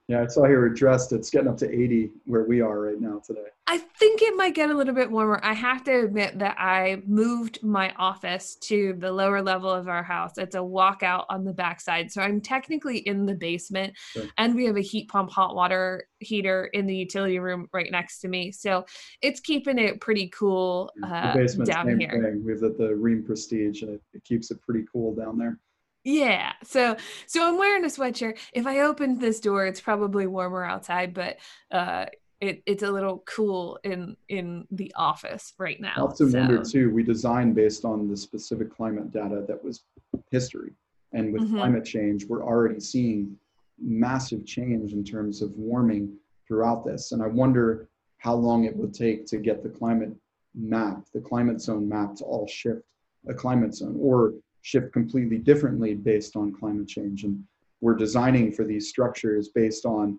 Yeah, 0.08 0.23
I 0.23 0.26
saw 0.26 0.44
you 0.46 0.56
were 0.56 0.68
dressed. 0.68 1.12
It's 1.12 1.30
getting 1.30 1.49
up 1.49 1.56
to 1.58 1.70
80 1.70 2.11
where 2.26 2.44
we 2.44 2.61
are 2.61 2.78
right 2.78 3.00
now 3.00 3.23
today. 3.26 3.46
I 3.66 3.78
think 3.78 4.20
it 4.20 4.37
might 4.37 4.54
get 4.54 4.68
a 4.68 4.75
little 4.75 4.92
bit 4.92 5.11
warmer. 5.11 5.40
I 5.42 5.54
have 5.54 5.82
to 5.84 6.00
admit 6.00 6.38
that 6.40 6.56
I 6.58 7.00
moved 7.06 7.62
my 7.62 7.90
office 7.96 8.56
to 8.56 8.94
the 8.99 9.11
lower 9.11 9.40
level 9.40 9.70
of 9.70 9.88
our 9.88 10.02
house. 10.02 10.37
It's 10.37 10.56
a 10.56 10.58
walkout 10.58 11.25
on 11.30 11.44
the 11.44 11.54
backside. 11.54 12.12
So 12.12 12.20
I'm 12.20 12.42
technically 12.42 12.99
in 12.99 13.25
the 13.25 13.34
basement 13.34 13.94
sure. 14.12 14.25
and 14.37 14.54
we 14.54 14.66
have 14.66 14.76
a 14.76 14.82
heat 14.82 15.08
pump 15.08 15.30
hot 15.30 15.56
water 15.56 16.06
heater 16.18 16.66
in 16.75 16.87
the 16.87 16.94
utility 16.94 17.38
room 17.38 17.68
right 17.73 17.90
next 17.90 18.20
to 18.20 18.28
me. 18.28 18.52
So 18.52 18.84
it's 19.23 19.40
keeping 19.40 19.78
it 19.78 20.02
pretty 20.02 20.28
cool 20.28 20.90
uh, 21.02 21.32
down 21.64 21.99
here. 21.99 22.11
Thing. 22.11 22.42
We 22.44 22.52
have 22.52 22.61
the, 22.61 22.75
the 22.76 22.90
Rheem 22.90 23.25
Prestige 23.25 23.80
and 23.80 23.92
it, 23.92 24.02
it 24.12 24.25
keeps 24.25 24.50
it 24.50 24.61
pretty 24.61 24.84
cool 24.92 25.14
down 25.14 25.38
there. 25.38 25.58
Yeah. 26.04 26.52
So 26.62 26.96
so 27.26 27.46
I'm 27.46 27.58
wearing 27.58 27.84
a 27.84 27.88
sweatshirt. 27.88 28.38
If 28.52 28.66
I 28.66 28.80
opened 28.80 29.20
this 29.20 29.40
door, 29.40 29.66
it's 29.66 29.80
probably 29.80 30.26
warmer 30.26 30.64
outside, 30.64 31.14
but 31.14 31.38
uh 31.70 32.06
it, 32.40 32.62
it's 32.66 32.82
a 32.82 32.90
little 32.90 33.23
cool 33.26 33.78
in 33.84 34.16
in 34.28 34.66
the 34.70 34.92
office 34.96 35.54
right 35.58 35.80
now. 35.80 35.94
I 35.96 36.00
often 36.00 36.30
so. 36.30 36.38
wonder 36.38 36.62
too. 36.62 36.90
We 36.90 37.02
design 37.02 37.54
based 37.54 37.84
on 37.84 38.08
the 38.08 38.16
specific 38.16 38.75
climate 38.75 39.11
data 39.11 39.44
that 39.49 39.62
was 39.62 39.84
history, 40.30 40.73
and 41.12 41.32
with 41.32 41.42
mm-hmm. 41.42 41.56
climate 41.56 41.84
change, 41.84 42.26
we're 42.26 42.44
already 42.44 42.80
seeing 42.80 43.37
massive 43.80 44.44
change 44.44 44.92
in 44.92 45.04
terms 45.04 45.42
of 45.42 45.56
warming 45.56 46.16
throughout 46.46 46.84
this. 46.84 47.12
And 47.12 47.23
I 47.23 47.28
wonder 47.28 47.88
how 48.18 48.34
long 48.34 48.64
it 48.64 48.76
would 48.76 48.94
take 48.94 49.26
to 49.26 49.38
get 49.38 49.62
the 49.62 49.68
climate 49.68 50.14
map, 50.54 51.04
the 51.12 51.20
climate 51.20 51.61
zone 51.61 51.88
map, 51.88 52.14
to 52.16 52.25
all 52.25 52.46
shift 52.46 52.82
a 53.26 53.34
climate 53.34 53.75
zone 53.75 53.96
or 53.99 54.34
shift 54.64 54.94
completely 54.94 55.37
differently 55.37 55.94
based 55.94 56.37
on 56.37 56.50
climate 56.50 56.88
change. 56.88 57.25
And 57.25 57.44
we're 57.83 57.94
designing 57.94 58.50
for 58.50 58.64
these 58.64 58.88
structures 58.88 59.50
based 59.50 59.85
on 59.85 60.18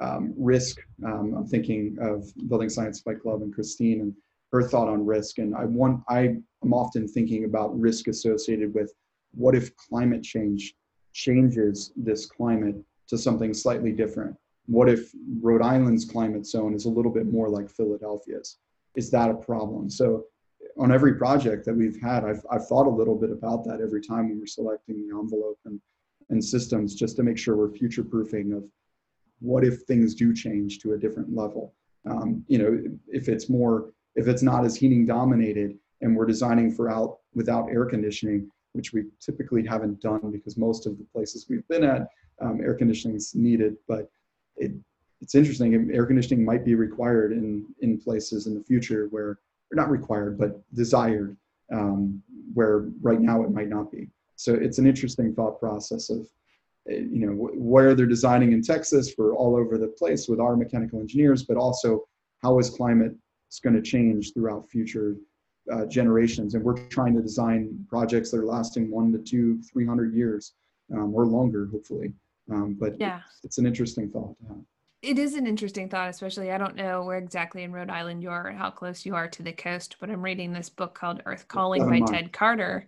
um, 0.00 0.34
risk. 0.36 0.80
Um, 1.04 1.34
I'm 1.36 1.46
thinking 1.46 1.96
of 2.00 2.24
Building 2.48 2.68
Science 2.68 3.00
Fight 3.00 3.20
Club 3.20 3.42
and 3.42 3.54
Christine 3.54 4.00
and 4.00 4.12
her 4.50 4.64
thought 4.64 4.88
on 4.88 5.06
risk. 5.06 5.38
And 5.38 5.54
I 5.54 5.66
want 5.66 6.02
I 6.08 6.36
am 6.64 6.72
often 6.72 7.06
thinking 7.06 7.44
about 7.44 7.78
risk 7.78 8.08
associated 8.08 8.74
with 8.74 8.92
what 9.32 9.54
if 9.54 9.74
climate 9.76 10.24
change 10.24 10.74
changes 11.12 11.92
this 11.94 12.26
climate 12.26 12.74
to 13.06 13.16
something 13.16 13.54
slightly 13.54 13.92
different? 13.92 14.36
What 14.66 14.88
if 14.88 15.12
Rhode 15.40 15.62
Island's 15.62 16.04
climate 16.04 16.44
zone 16.44 16.74
is 16.74 16.86
a 16.86 16.90
little 16.90 17.12
bit 17.12 17.26
more 17.26 17.48
like 17.48 17.70
Philadelphia's? 17.70 18.58
Is 18.96 19.12
that 19.12 19.30
a 19.30 19.34
problem? 19.34 19.88
So 19.88 20.24
on 20.78 20.92
every 20.92 21.14
project 21.14 21.64
that 21.64 21.74
we've 21.74 22.00
had, 22.00 22.24
I've, 22.24 22.44
I've 22.50 22.66
thought 22.66 22.86
a 22.86 22.90
little 22.90 23.16
bit 23.16 23.30
about 23.30 23.64
that 23.64 23.80
every 23.80 24.02
time 24.02 24.28
we 24.30 24.38
were 24.38 24.46
selecting 24.46 25.08
the 25.08 25.16
envelope 25.16 25.58
and, 25.64 25.80
and 26.28 26.44
systems 26.44 26.94
just 26.94 27.16
to 27.16 27.22
make 27.22 27.38
sure 27.38 27.56
we're 27.56 27.70
future 27.70 28.04
proofing 28.04 28.52
of 28.52 28.64
what 29.40 29.64
if 29.64 29.82
things 29.82 30.14
do 30.14 30.34
change 30.34 30.78
to 30.80 30.92
a 30.92 30.98
different 30.98 31.34
level. 31.34 31.74
Um, 32.08 32.44
you 32.46 32.58
know 32.58 32.82
if 33.08 33.28
it's 33.28 33.48
more 33.48 33.92
if 34.14 34.28
it's 34.28 34.42
not 34.42 34.64
as 34.64 34.76
heating 34.76 35.06
dominated 35.06 35.76
and 36.00 36.16
we're 36.16 36.26
designing 36.26 36.70
for 36.70 36.88
out 36.88 37.18
without 37.34 37.68
air 37.68 37.84
conditioning 37.84 38.48
which 38.72 38.92
we 38.92 39.04
typically 39.20 39.66
haven't 39.66 40.00
done 40.00 40.30
because 40.30 40.56
most 40.56 40.86
of 40.86 40.98
the 40.98 41.04
places 41.04 41.46
we've 41.48 41.66
been 41.68 41.82
at 41.82 42.08
um, 42.40 42.60
air 42.60 42.74
conditioning 42.74 43.16
is 43.16 43.34
needed 43.34 43.76
but 43.88 44.08
it, 44.56 44.72
it's 45.20 45.34
interesting 45.34 45.90
air 45.92 46.06
conditioning 46.06 46.44
might 46.44 46.64
be 46.64 46.76
required 46.76 47.32
in 47.32 47.66
in 47.80 47.98
places 47.98 48.46
in 48.46 48.54
the 48.54 48.62
future 48.62 49.08
where 49.10 49.38
not 49.72 49.90
required 49.90 50.38
but 50.38 50.60
desired 50.74 51.36
um, 51.72 52.22
where 52.54 52.88
right 53.00 53.20
now 53.20 53.42
it 53.42 53.50
might 53.50 53.68
not 53.68 53.90
be 53.90 54.08
so 54.36 54.54
it's 54.54 54.78
an 54.78 54.86
interesting 54.86 55.34
thought 55.34 55.58
process 55.58 56.10
of 56.10 56.26
you 56.88 57.26
know 57.26 57.32
where 57.32 57.94
they're 57.94 58.06
designing 58.06 58.52
in 58.52 58.62
Texas 58.62 59.12
for 59.12 59.34
all 59.34 59.56
over 59.56 59.78
the 59.78 59.88
place 59.88 60.28
with 60.28 60.40
our 60.40 60.56
mechanical 60.56 61.00
engineers, 61.00 61.42
but 61.42 61.56
also 61.56 62.04
how 62.42 62.58
is 62.58 62.70
climate 62.70 63.12
going 63.62 63.74
to 63.74 63.82
change 63.82 64.34
throughout 64.34 64.68
future 64.68 65.16
uh, 65.72 65.86
generations. 65.86 66.54
And 66.54 66.62
we're 66.62 66.76
trying 66.88 67.14
to 67.16 67.22
design 67.22 67.86
projects 67.88 68.30
that 68.30 68.38
are 68.38 68.44
lasting 68.44 68.90
one 68.90 69.12
to 69.12 69.18
two, 69.18 69.60
three 69.62 69.86
hundred 69.86 70.14
years 70.14 70.52
um, 70.92 71.14
or 71.14 71.26
longer, 71.26 71.68
hopefully. 71.72 72.12
Um, 72.50 72.76
but 72.78 73.00
yeah, 73.00 73.20
it's, 73.26 73.44
it's, 73.44 73.58
an 73.58 73.66
interesting 73.66 74.08
thought 74.10 74.36
to 74.38 74.48
have. 74.48 74.62
It 75.02 75.18
is 75.18 75.34
an 75.34 75.46
interesting 75.46 75.88
thought, 75.88 76.08
especially 76.08 76.50
I 76.50 76.58
don't 76.58 76.74
know 76.74 77.04
where 77.04 77.18
exactly 77.18 77.62
in 77.62 77.72
Rhode 77.72 77.90
Island 77.90 78.22
you 78.22 78.30
are, 78.30 78.50
how 78.52 78.70
close 78.70 79.04
you 79.04 79.14
are 79.14 79.28
to 79.28 79.42
the 79.42 79.52
coast, 79.52 79.96
but 80.00 80.10
I'm 80.10 80.22
reading 80.22 80.52
this 80.52 80.70
book 80.70 80.94
called 80.94 81.22
Earth 81.26 81.46
Calling 81.48 81.88
by 81.88 82.00
Ted 82.00 82.32
Carter, 82.32 82.86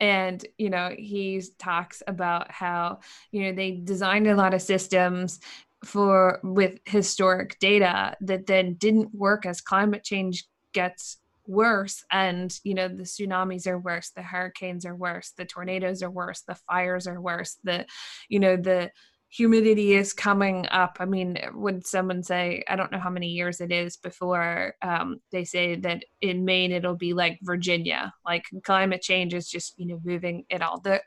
and 0.00 0.44
you 0.58 0.70
know 0.70 0.94
he 0.96 1.42
talks 1.58 2.02
about 2.06 2.50
how 2.50 3.00
you 3.30 3.42
know 3.42 3.52
they 3.52 3.72
designed 3.72 4.26
a 4.26 4.34
lot 4.34 4.54
of 4.54 4.62
systems 4.62 5.38
for 5.84 6.40
with 6.42 6.78
historic 6.86 7.58
data 7.58 8.16
that 8.22 8.46
then 8.46 8.74
didn't 8.74 9.14
work 9.14 9.46
as 9.46 9.60
climate 9.60 10.02
change 10.02 10.44
gets 10.72 11.18
worse 11.46 12.04
and 12.12 12.58
you 12.64 12.74
know 12.74 12.86
the 12.86 13.02
tsunamis 13.02 13.66
are 13.66 13.78
worse 13.78 14.10
the 14.10 14.22
hurricanes 14.22 14.86
are 14.86 14.94
worse 14.94 15.32
the 15.36 15.44
tornadoes 15.44 16.02
are 16.02 16.10
worse 16.10 16.42
the 16.42 16.54
fires 16.54 17.06
are 17.06 17.20
worse 17.20 17.56
the 17.64 17.84
you 18.28 18.38
know 18.38 18.56
the 18.56 18.90
humidity 19.30 19.94
is 19.94 20.12
coming 20.12 20.66
up. 20.70 20.96
I 20.98 21.04
mean, 21.04 21.38
would 21.54 21.86
someone 21.86 22.22
say, 22.22 22.64
I 22.68 22.74
don't 22.74 22.90
know 22.90 22.98
how 22.98 23.10
many 23.10 23.28
years 23.28 23.60
it 23.60 23.70
is 23.70 23.96
before 23.96 24.74
um, 24.82 25.20
they 25.30 25.44
say 25.44 25.76
that 25.76 26.04
in 26.20 26.44
Maine 26.44 26.72
it'll 26.72 26.96
be 26.96 27.12
like 27.14 27.38
Virginia, 27.42 28.12
like 28.26 28.44
climate 28.64 29.02
change 29.02 29.32
is 29.32 29.48
just 29.48 29.74
you 29.78 29.86
know 29.86 30.00
moving 30.04 30.44
it 30.50 30.62
all. 30.62 30.80
The, 30.80 31.00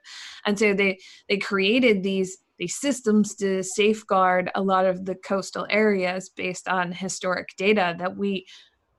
and 0.45 0.57
so 0.57 0.73
they 0.73 0.99
they 1.27 1.37
created 1.37 2.01
these 2.01 2.37
these 2.57 2.75
systems 2.75 3.35
to 3.35 3.61
safeguard 3.61 4.49
a 4.55 4.61
lot 4.61 4.85
of 4.85 5.05
the 5.05 5.15
coastal 5.15 5.67
areas 5.69 6.29
based 6.29 6.67
on 6.69 6.91
historic 6.91 7.49
data 7.57 7.95
that 7.99 8.15
we 8.15 8.45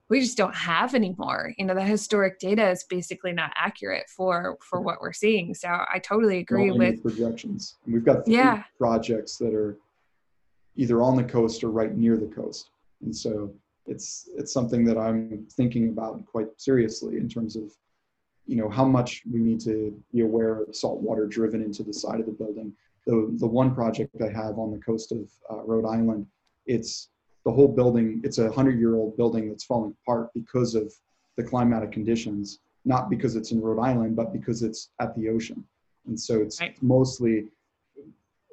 we 0.09 0.19
just 0.19 0.37
don't 0.37 0.55
have 0.55 0.93
anymore 0.93 1.53
you 1.57 1.65
know 1.65 1.73
the 1.73 1.81
historic 1.81 2.39
data 2.39 2.69
is 2.69 2.85
basically 2.89 3.31
not 3.31 3.51
accurate 3.55 4.05
for 4.09 4.57
for 4.61 4.81
what 4.81 5.01
we're 5.01 5.13
seeing. 5.13 5.53
So 5.53 5.69
i 5.69 5.99
totally 5.99 6.39
agree 6.39 6.71
with 6.71 7.01
projections. 7.01 7.75
And 7.85 7.93
we've 7.93 8.05
got 8.05 8.27
yeah. 8.27 8.63
projects 8.77 9.37
that 9.37 9.53
are 9.53 9.77
either 10.75 11.01
on 11.01 11.15
the 11.15 11.23
coast 11.23 11.63
or 11.63 11.69
right 11.69 11.95
near 11.95 12.17
the 12.17 12.27
coast. 12.27 12.69
And 13.01 13.15
so 13.15 13.53
it's 13.87 14.29
it's 14.35 14.51
something 14.51 14.83
that 14.83 14.97
i'm 14.97 15.45
thinking 15.51 15.89
about 15.89 16.25
quite 16.25 16.47
seriously 16.57 17.17
in 17.17 17.29
terms 17.29 17.55
of 17.55 17.71
you 18.47 18.55
know 18.55 18.67
how 18.67 18.83
much 18.83 19.21
we 19.31 19.39
need 19.39 19.59
to 19.59 19.95
be 20.11 20.21
aware 20.21 20.63
of 20.63 20.75
salt 20.75 21.01
water 21.01 21.27
driven 21.27 21.61
into 21.61 21.83
the 21.83 21.93
side 21.93 22.19
of 22.19 22.25
the 22.25 22.31
building. 22.31 22.73
The 23.05 23.35
the 23.39 23.47
one 23.47 23.75
project 23.75 24.21
i 24.21 24.29
have 24.29 24.57
on 24.57 24.71
the 24.71 24.79
coast 24.79 25.11
of 25.11 25.29
uh, 25.51 25.61
rhode 25.63 25.85
island 25.85 26.25
it's 26.65 27.09
the 27.45 27.51
whole 27.51 27.67
building, 27.67 28.21
it's 28.23 28.39
a 28.39 28.51
hundred 28.51 28.79
year 28.79 28.95
old 28.95 29.15
building 29.15 29.49
that's 29.49 29.63
falling 29.63 29.95
apart 30.01 30.29
because 30.33 30.75
of 30.75 30.91
the 31.37 31.43
climatic 31.43 31.91
conditions, 31.91 32.59
not 32.85 33.09
because 33.09 33.35
it's 33.35 33.51
in 33.51 33.61
Rhode 33.61 33.81
Island, 33.81 34.15
but 34.15 34.33
because 34.33 34.63
it's 34.63 34.89
at 34.99 35.15
the 35.15 35.29
ocean. 35.29 35.63
And 36.07 36.19
so 36.19 36.41
it's 36.41 36.59
right. 36.59 36.75
mostly 36.81 37.45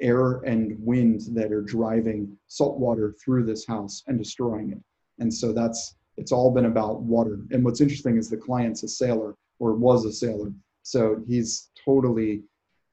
air 0.01 0.39
and 0.41 0.77
wind 0.85 1.23
that 1.33 1.53
are 1.53 1.63
driving 1.63 2.37
salt 2.49 2.79
water 2.79 3.15
through 3.23 3.45
this 3.45 3.67
house 3.67 4.03
and 4.09 4.19
destroying 4.19 4.73
it. 4.73 4.81
And 5.19 5.33
so 5.33 5.53
that's, 5.53 5.97
it's 6.17 6.33
all 6.33 6.51
been 6.51 6.67
about 6.67 7.01
water. 7.01 7.39
And 7.51 7.65
what's 7.65 7.81
interesting 7.81 8.19
is 8.19 8.29
the 8.29 8.37
client's 8.37 8.83
a 8.83 8.89
sailor 8.89 9.37
or 9.59 9.75
was 9.75 10.05
a 10.05 10.13
sailor. 10.13 10.53
So 10.83 11.23
he's 11.27 11.71
totally 11.85 12.43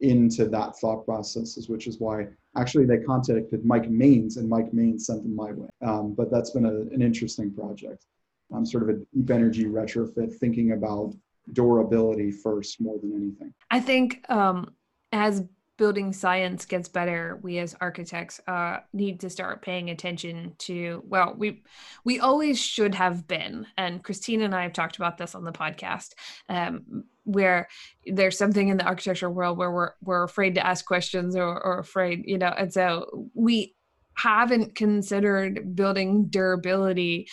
into 0.01 0.45
that 0.49 0.77
thought 0.77 1.03
processes, 1.03 1.67
which 1.67 1.88
is 1.88 1.99
why 1.99 2.27
actually 2.57 2.85
they 2.85 2.97
contacted 2.97 3.65
Mike 3.65 3.89
Maines 3.89 4.38
and 4.38 4.49
Mike 4.49 4.71
Maines 4.71 5.01
sent 5.01 5.23
them 5.23 5.35
my 5.35 5.51
way. 5.51 5.69
Um, 5.81 6.13
but 6.13 6.31
that's 6.31 6.51
been 6.51 6.65
a, 6.65 6.93
an 6.93 7.01
interesting 7.01 7.53
project. 7.53 8.05
Um, 8.53 8.65
sort 8.65 8.83
of 8.83 8.89
a 8.89 8.93
deep 9.13 9.29
energy 9.29 9.65
retrofit, 9.65 10.33
thinking 10.35 10.71
about 10.71 11.13
durability 11.53 12.31
first 12.31 12.81
more 12.81 12.97
than 12.99 13.13
anything. 13.15 13.53
I 13.69 13.79
think 13.79 14.25
um, 14.29 14.73
as 15.12 15.43
building 15.80 16.12
science 16.12 16.65
gets 16.65 16.89
better, 16.89 17.39
we 17.42 17.58
as 17.58 17.74
architects 17.80 18.42
uh, 18.48 18.80
need 18.92 19.22
to 19.22 19.30
start 19.30 19.62
paying 19.62 19.89
attention 19.89 20.54
to. 20.60 21.02
Well, 21.08 21.34
we 21.38 21.63
we 22.04 22.20
always 22.20 22.60
should 22.60 22.94
have 22.96 23.28
been, 23.28 23.65
and 23.78 24.04
Christine 24.04 24.42
and 24.42 24.54
I 24.54 24.63
have 24.63 24.74
talked 24.74 24.98
about 24.98 25.18
this 25.18 25.34
on 25.34 25.46
the 25.46 25.54
podcast. 25.54 26.10
Um, 26.50 27.06
where 27.24 27.68
there's 28.06 28.38
something 28.38 28.70
in 28.70 28.78
the 28.78 28.84
architecture 28.84 29.30
world 29.30 29.58
where 29.58 29.72
we're 29.72 29.92
we're 30.04 30.24
afraid 30.24 30.56
to 30.56 30.65
ask 30.68 30.86
questions 30.86 31.36
or, 31.36 31.63
or 31.63 31.80
afraid, 31.80 32.24
you 32.26 32.38
know, 32.38 32.54
and 32.58 32.74
so 32.74 33.30
we 33.34 33.74
haven't 34.15 34.76
considered 34.76 35.76
building 35.76 36.28
durability 36.30 37.30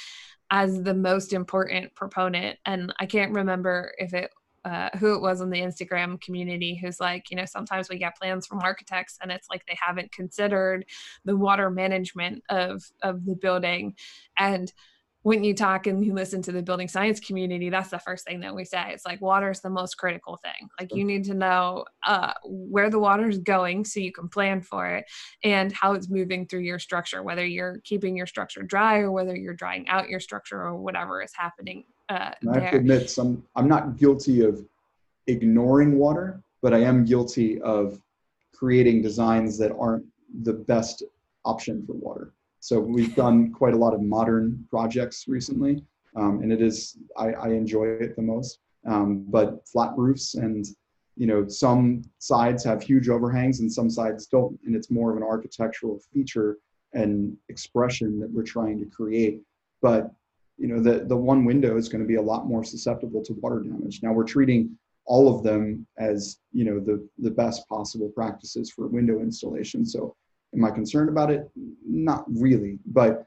as 0.52 0.84
the 0.84 0.94
most 0.94 1.32
important 1.32 1.92
proponent. 1.96 2.58
And 2.64 2.92
I 3.00 3.06
can't 3.06 3.32
remember 3.32 3.92
if 3.98 4.14
it 4.14 4.30
uh, 4.66 4.90
who 4.98 5.14
it 5.14 5.22
was 5.22 5.40
in 5.40 5.48
the 5.48 5.60
Instagram 5.60 6.20
community 6.20 6.74
who's 6.74 6.98
like, 6.98 7.30
you 7.30 7.36
know, 7.36 7.44
sometimes 7.44 7.88
we 7.88 7.98
get 7.98 8.16
plans 8.16 8.48
from 8.48 8.60
architects 8.60 9.16
and 9.22 9.30
it's 9.30 9.46
like 9.48 9.64
they 9.66 9.78
haven't 9.80 10.10
considered 10.10 10.84
the 11.24 11.36
water 11.36 11.70
management 11.70 12.42
of 12.50 12.82
of 13.02 13.24
the 13.24 13.36
building. 13.36 13.94
And 14.36 14.72
when 15.22 15.44
you 15.44 15.54
talk 15.54 15.86
and 15.86 16.04
you 16.04 16.14
listen 16.14 16.42
to 16.42 16.52
the 16.52 16.62
building 16.62 16.88
science 16.88 17.20
community, 17.20 17.70
that's 17.70 17.90
the 17.90 17.98
first 17.98 18.24
thing 18.24 18.40
that 18.40 18.54
we 18.54 18.64
say. 18.64 18.90
It's 18.90 19.06
like 19.06 19.20
water 19.20 19.50
is 19.50 19.60
the 19.60 19.70
most 19.70 19.96
critical 19.96 20.36
thing. 20.36 20.68
Like 20.80 20.94
you 20.94 21.04
need 21.04 21.24
to 21.24 21.34
know 21.34 21.84
uh, 22.04 22.32
where 22.44 22.90
the 22.90 22.98
water 22.98 23.28
is 23.28 23.38
going 23.38 23.84
so 23.84 24.00
you 24.00 24.12
can 24.12 24.28
plan 24.28 24.62
for 24.62 24.86
it 24.88 25.04
and 25.44 25.72
how 25.72 25.94
it's 25.94 26.08
moving 26.08 26.46
through 26.46 26.60
your 26.60 26.78
structure, 26.80 27.22
whether 27.22 27.44
you're 27.44 27.80
keeping 27.84 28.16
your 28.16 28.26
structure 28.26 28.62
dry 28.62 28.98
or 28.98 29.12
whether 29.12 29.36
you're 29.36 29.54
drying 29.54 29.88
out 29.88 30.08
your 30.08 30.20
structure 30.20 30.60
or 30.60 30.76
whatever 30.76 31.22
is 31.22 31.32
happening. 31.36 31.84
Uh, 32.08 32.30
I 32.50 32.60
have 32.60 32.70
to 32.70 32.76
admit, 32.76 33.10
some 33.10 33.44
I'm 33.56 33.68
not 33.68 33.96
guilty 33.96 34.44
of 34.44 34.64
ignoring 35.26 35.98
water, 35.98 36.42
but 36.62 36.72
I 36.72 36.78
am 36.78 37.04
guilty 37.04 37.60
of 37.62 38.00
creating 38.54 39.02
designs 39.02 39.58
that 39.58 39.74
aren't 39.78 40.06
the 40.42 40.52
best 40.52 41.02
option 41.44 41.84
for 41.86 41.94
water. 41.94 42.32
So 42.60 42.80
we've 42.80 43.14
done 43.14 43.52
quite 43.52 43.74
a 43.74 43.76
lot 43.76 43.94
of 43.94 44.02
modern 44.02 44.66
projects 44.70 45.28
recently, 45.28 45.84
um, 46.16 46.42
and 46.42 46.52
it 46.52 46.62
is 46.62 46.96
I, 47.16 47.32
I, 47.32 47.48
enjoy 47.48 47.86
it 47.86 48.16
the 48.16 48.22
most. 48.22 48.60
Um, 48.86 49.24
but 49.28 49.66
flat 49.68 49.92
roofs 49.96 50.34
and 50.34 50.64
you 51.16 51.26
know 51.26 51.48
some 51.48 52.02
sides 52.18 52.64
have 52.64 52.82
huge 52.82 53.08
overhangs 53.08 53.60
and 53.60 53.72
some 53.72 53.90
sides 53.90 54.26
don't, 54.26 54.58
and 54.64 54.74
it's 54.74 54.90
more 54.90 55.10
of 55.10 55.16
an 55.16 55.22
architectural 55.22 56.00
feature 56.12 56.58
and 56.92 57.36
expression 57.48 58.18
that 58.20 58.30
we're 58.30 58.42
trying 58.42 58.78
to 58.78 58.86
create. 58.86 59.42
But 59.82 60.12
you 60.58 60.68
know, 60.68 60.80
the 60.80 61.04
the 61.04 61.16
one 61.16 61.44
window 61.44 61.76
is 61.76 61.88
going 61.88 62.02
to 62.02 62.08
be 62.08 62.16
a 62.16 62.22
lot 62.22 62.46
more 62.46 62.64
susceptible 62.64 63.22
to 63.24 63.34
water 63.34 63.60
damage. 63.60 64.02
Now 64.02 64.12
we're 64.12 64.24
treating 64.24 64.76
all 65.04 65.34
of 65.34 65.44
them 65.44 65.86
as 65.98 66.38
you 66.52 66.64
know 66.64 66.80
the 66.80 67.06
the 67.18 67.30
best 67.30 67.68
possible 67.68 68.10
practices 68.10 68.70
for 68.70 68.86
window 68.86 69.20
installation. 69.20 69.84
So 69.84 70.16
am 70.54 70.64
I 70.64 70.70
concerned 70.70 71.08
about 71.08 71.30
it? 71.30 71.50
Not 71.86 72.24
really, 72.28 72.78
but 72.86 73.26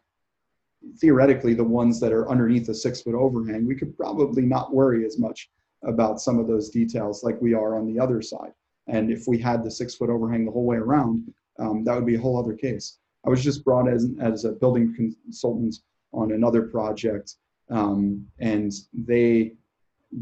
theoretically 0.98 1.54
the 1.54 1.64
ones 1.64 2.00
that 2.00 2.14
are 2.14 2.30
underneath 2.30 2.70
a 2.70 2.74
six 2.74 3.02
foot 3.02 3.16
overhang, 3.16 3.68
we 3.68 3.76
could 3.76 3.96
probably 3.98 4.44
not 4.44 4.74
worry 4.74 5.06
as 5.06 5.20
much 5.20 5.50
about 5.84 6.22
some 6.22 6.40
of 6.40 6.48
those 6.48 6.70
details 6.70 7.24
like 7.24 7.40
we 7.42 7.54
are 7.54 7.78
on 7.78 7.86
the 7.86 8.00
other 8.00 8.22
side. 8.22 8.54
And 8.88 9.12
if 9.12 9.28
we 9.28 9.38
had 9.38 9.64
the 9.64 9.72
six 9.72 9.96
foot 9.96 10.10
overhang 10.10 10.46
the 10.46 10.52
whole 10.52 10.66
way 10.66 10.78
around, 10.78 11.32
um, 11.60 11.84
that 11.84 11.96
would 11.96 12.06
be 12.06 12.16
a 12.16 12.20
whole 12.20 12.40
other 12.40 12.54
case. 12.54 12.98
I 13.26 13.30
was 13.30 13.44
just 13.44 13.64
brought 13.64 13.88
as, 13.90 14.08
as 14.20 14.46
a 14.46 14.54
building 14.54 14.94
consultant 14.96 15.76
on 16.14 16.32
another 16.32 16.64
project, 16.64 17.36
um, 17.70 18.26
and 18.40 18.72
they 18.94 19.54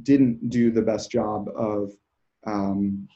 didn't 0.04 0.50
do 0.50 0.70
the 0.72 0.82
best 0.82 1.10
job 1.10 1.48
of 1.56 1.94
um, 2.46 3.08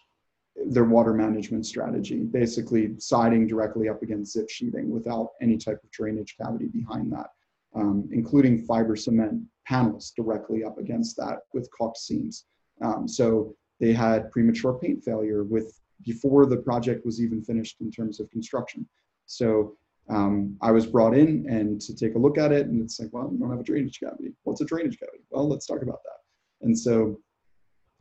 their 0.68 0.86
water 0.86 1.14
management 1.14 1.66
strategy, 1.66 2.20
basically 2.20 2.94
siding 3.00 3.48
directly 3.48 3.90
up 3.90 4.02
against 4.04 4.34
zip 4.34 4.50
sheeting 4.50 4.90
without 4.90 5.32
any 5.42 5.58
type 5.58 5.80
of 5.84 5.92
drainage 5.92 6.36
cavity 6.42 6.68
behind 6.68 7.12
that, 7.12 7.28
um, 7.76 8.08
including 8.12 8.66
fiber 8.66 8.96
cement 8.96 9.42
panels 9.66 10.12
directly 10.16 10.64
up 10.64 10.78
against 10.78 11.18
that 11.18 11.40
with 11.54 11.70
caulked 11.78 11.98
seams. 11.98 12.46
Um, 12.82 13.08
so 13.08 13.56
they 13.80 13.94
had 13.94 14.32
premature 14.32 14.74
paint 14.74 15.04
failure 15.04 15.44
with 15.44 15.80
before 16.04 16.46
the 16.46 16.58
project 16.58 17.06
was 17.06 17.22
even 17.22 17.42
finished 17.44 17.80
in 17.82 17.92
terms 17.92 18.20
of 18.20 18.30
construction. 18.32 18.88
So 19.26 19.78
um, 20.12 20.58
I 20.62 20.72
was 20.72 20.86
brought 20.86 21.18
in 21.18 21.46
and 21.50 21.82
to 21.82 21.96
take 21.96 22.16
a 22.16 22.20
look 22.20 22.38
at 22.38 22.52
it, 22.52 22.68
and 22.68 22.82
it's 22.82 23.00
like, 23.00 23.10
well, 23.12 23.28
we 23.28 23.38
don't 23.38 23.50
have 23.50 23.60
a 23.60 23.64
drainage 23.64 24.00
cavity. 24.00 24.34
What's 24.44 24.62
a 24.62 24.66
drainage 24.66 25.00
cavity? 25.00 25.24
Well, 25.30 25.48
let's 25.48 25.66
talk 25.66 25.82
about 25.82 26.02
that. 26.04 26.66
And 26.66 26.78
so 26.78 27.18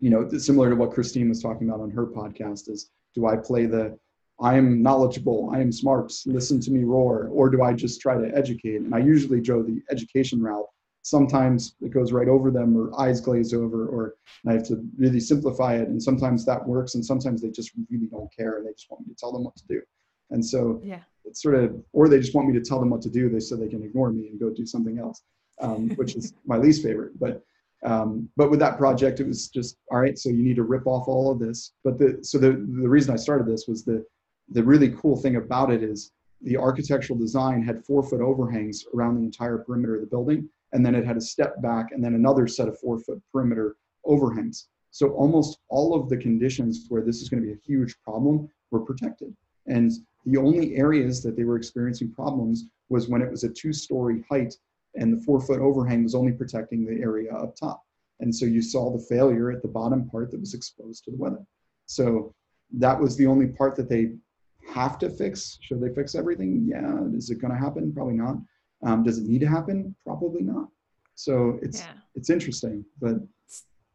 you 0.00 0.08
know, 0.10 0.28
similar 0.38 0.70
to 0.70 0.76
what 0.76 0.92
Christine 0.92 1.28
was 1.28 1.42
talking 1.42 1.68
about 1.68 1.80
on 1.80 1.90
her 1.90 2.06
podcast 2.06 2.68
is 2.68 2.90
do 3.14 3.26
I 3.26 3.36
play 3.36 3.66
the 3.66 3.98
I 4.42 4.56
am 4.56 4.82
knowledgeable, 4.82 5.50
I 5.52 5.60
am 5.60 5.70
smart, 5.70 6.10
listen 6.24 6.60
to 6.60 6.70
me 6.70 6.84
roar, 6.84 7.28
or 7.30 7.50
do 7.50 7.62
I 7.62 7.74
just 7.74 8.00
try 8.00 8.16
to 8.16 8.34
educate? 8.34 8.76
And 8.76 8.94
I 8.94 8.98
usually 8.98 9.38
go 9.42 9.62
the 9.62 9.82
education 9.90 10.42
route. 10.42 10.64
Sometimes 11.02 11.74
it 11.82 11.90
goes 11.90 12.10
right 12.10 12.26
over 12.26 12.50
them 12.50 12.74
or 12.74 12.98
eyes 12.98 13.20
glaze 13.20 13.52
over, 13.52 13.86
or 13.86 14.14
I 14.48 14.54
have 14.54 14.66
to 14.68 14.82
really 14.96 15.20
simplify 15.20 15.74
it. 15.76 15.88
And 15.88 16.02
sometimes 16.02 16.46
that 16.46 16.66
works, 16.66 16.94
and 16.94 17.04
sometimes 17.04 17.42
they 17.42 17.50
just 17.50 17.72
really 17.90 18.06
don't 18.06 18.34
care 18.34 18.56
and 18.56 18.66
they 18.66 18.72
just 18.72 18.90
want 18.90 19.06
me 19.06 19.12
to 19.12 19.20
tell 19.20 19.30
them 19.30 19.44
what 19.44 19.56
to 19.56 19.66
do. 19.68 19.82
And 20.30 20.44
so 20.44 20.80
yeah. 20.82 21.00
Sort 21.36 21.54
of, 21.54 21.82
or 21.92 22.08
they 22.08 22.18
just 22.18 22.34
want 22.34 22.48
me 22.48 22.54
to 22.54 22.64
tell 22.64 22.80
them 22.80 22.90
what 22.90 23.02
to 23.02 23.10
do, 23.10 23.28
they 23.28 23.40
so 23.40 23.56
they 23.56 23.68
can 23.68 23.82
ignore 23.82 24.10
me 24.10 24.28
and 24.28 24.40
go 24.40 24.50
do 24.50 24.66
something 24.66 24.98
else, 24.98 25.22
um, 25.60 25.90
which 25.96 26.16
is 26.16 26.34
my 26.46 26.56
least 26.56 26.82
favorite. 26.82 27.18
But 27.18 27.42
um, 27.82 28.28
but 28.36 28.50
with 28.50 28.60
that 28.60 28.76
project, 28.76 29.20
it 29.20 29.26
was 29.26 29.48
just 29.48 29.78
all 29.90 30.00
right. 30.00 30.18
So 30.18 30.28
you 30.28 30.42
need 30.42 30.56
to 30.56 30.64
rip 30.64 30.86
off 30.86 31.08
all 31.08 31.30
of 31.30 31.38
this. 31.38 31.72
But 31.84 31.98
the 31.98 32.18
so 32.22 32.38
the 32.38 32.50
the 32.50 32.88
reason 32.88 33.14
I 33.14 33.16
started 33.16 33.46
this 33.46 33.66
was 33.66 33.84
the 33.84 34.04
the 34.50 34.62
really 34.62 34.90
cool 34.90 35.16
thing 35.16 35.36
about 35.36 35.72
it 35.72 35.82
is 35.82 36.12
the 36.42 36.56
architectural 36.56 37.18
design 37.18 37.62
had 37.62 37.84
four 37.84 38.02
foot 38.02 38.20
overhangs 38.20 38.84
around 38.94 39.16
the 39.16 39.24
entire 39.24 39.58
perimeter 39.58 39.96
of 39.96 40.00
the 40.00 40.06
building, 40.06 40.48
and 40.72 40.84
then 40.84 40.94
it 40.94 41.06
had 41.06 41.16
a 41.16 41.20
step 41.20 41.60
back 41.62 41.92
and 41.92 42.02
then 42.02 42.14
another 42.14 42.46
set 42.46 42.68
of 42.68 42.78
four 42.78 42.98
foot 42.98 43.20
perimeter 43.32 43.76
overhangs. 44.04 44.68
So 44.90 45.10
almost 45.10 45.58
all 45.68 45.94
of 45.94 46.08
the 46.08 46.16
conditions 46.16 46.86
where 46.88 47.02
this 47.02 47.20
is 47.22 47.28
going 47.28 47.42
to 47.42 47.46
be 47.46 47.52
a 47.52 47.60
huge 47.64 47.94
problem 48.02 48.48
were 48.70 48.80
protected. 48.80 49.34
And 49.66 49.92
the 50.24 50.38
only 50.38 50.76
areas 50.76 51.22
that 51.22 51.36
they 51.36 51.44
were 51.44 51.56
experiencing 51.56 52.12
problems 52.12 52.66
was 52.88 53.08
when 53.08 53.22
it 53.22 53.30
was 53.30 53.44
a 53.44 53.48
two 53.48 53.72
story 53.72 54.24
height 54.30 54.54
and 54.94 55.12
the 55.12 55.22
four 55.22 55.40
foot 55.40 55.60
overhang 55.60 56.02
was 56.02 56.14
only 56.14 56.32
protecting 56.32 56.84
the 56.84 57.00
area 57.00 57.32
up 57.32 57.54
top. 57.56 57.82
And 58.20 58.34
so 58.34 58.44
you 58.44 58.60
saw 58.60 58.90
the 58.90 59.04
failure 59.04 59.50
at 59.50 59.62
the 59.62 59.68
bottom 59.68 60.08
part 60.08 60.30
that 60.30 60.40
was 60.40 60.54
exposed 60.54 61.04
to 61.04 61.10
the 61.10 61.16
weather. 61.16 61.44
So 61.86 62.34
that 62.78 63.00
was 63.00 63.16
the 63.16 63.26
only 63.26 63.46
part 63.46 63.76
that 63.76 63.88
they 63.88 64.12
have 64.68 64.98
to 64.98 65.08
fix. 65.08 65.58
Should 65.62 65.80
they 65.80 65.94
fix 65.94 66.14
everything? 66.14 66.66
Yeah. 66.68 66.98
Is 67.16 67.30
it 67.30 67.40
going 67.40 67.52
to 67.52 67.58
happen? 67.58 67.92
Probably 67.92 68.14
not. 68.14 68.36
Um, 68.82 69.02
does 69.02 69.18
it 69.18 69.24
need 69.24 69.40
to 69.40 69.48
happen? 69.48 69.94
Probably 70.04 70.42
not. 70.42 70.68
So 71.14 71.58
it's 71.62 71.80
yeah. 71.80 71.92
it's 72.14 72.30
interesting, 72.30 72.84
but 73.00 73.16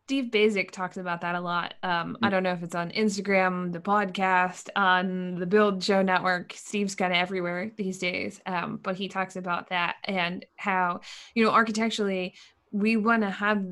Steve 0.06 0.26
Baczek 0.26 0.70
talks 0.70 0.98
about 0.98 1.22
that 1.22 1.34
a 1.34 1.42
lot. 1.42 1.74
Um, 1.82 2.16
I 2.22 2.28
mm. 2.28 2.32
don't 2.32 2.44
know 2.44 2.52
if 2.52 2.62
it's 2.62 2.76
on 2.76 2.92
Instagram, 2.92 3.74
the 3.74 3.80
podcast, 3.80 4.70
on 4.76 5.34
the 5.40 5.48
Build 5.48 5.84
Show 5.84 6.04
Network. 6.04 6.54
Steve's 6.54 6.94
kind 6.94 7.12
of 7.12 7.18
everywhere 7.18 7.72
these 7.76 7.98
days, 7.98 8.40
um, 8.46 8.80
but 8.84 8.96
he 8.96 9.08
talks 9.08 9.36
about 9.36 9.70
that 9.70 9.96
and 10.04 10.46
how, 10.58 11.00
you 11.34 11.44
know, 11.44 11.50
architecturally, 11.50 12.36
we 12.72 12.98
want 12.98 13.24
to 13.24 13.32
have 13.32 13.66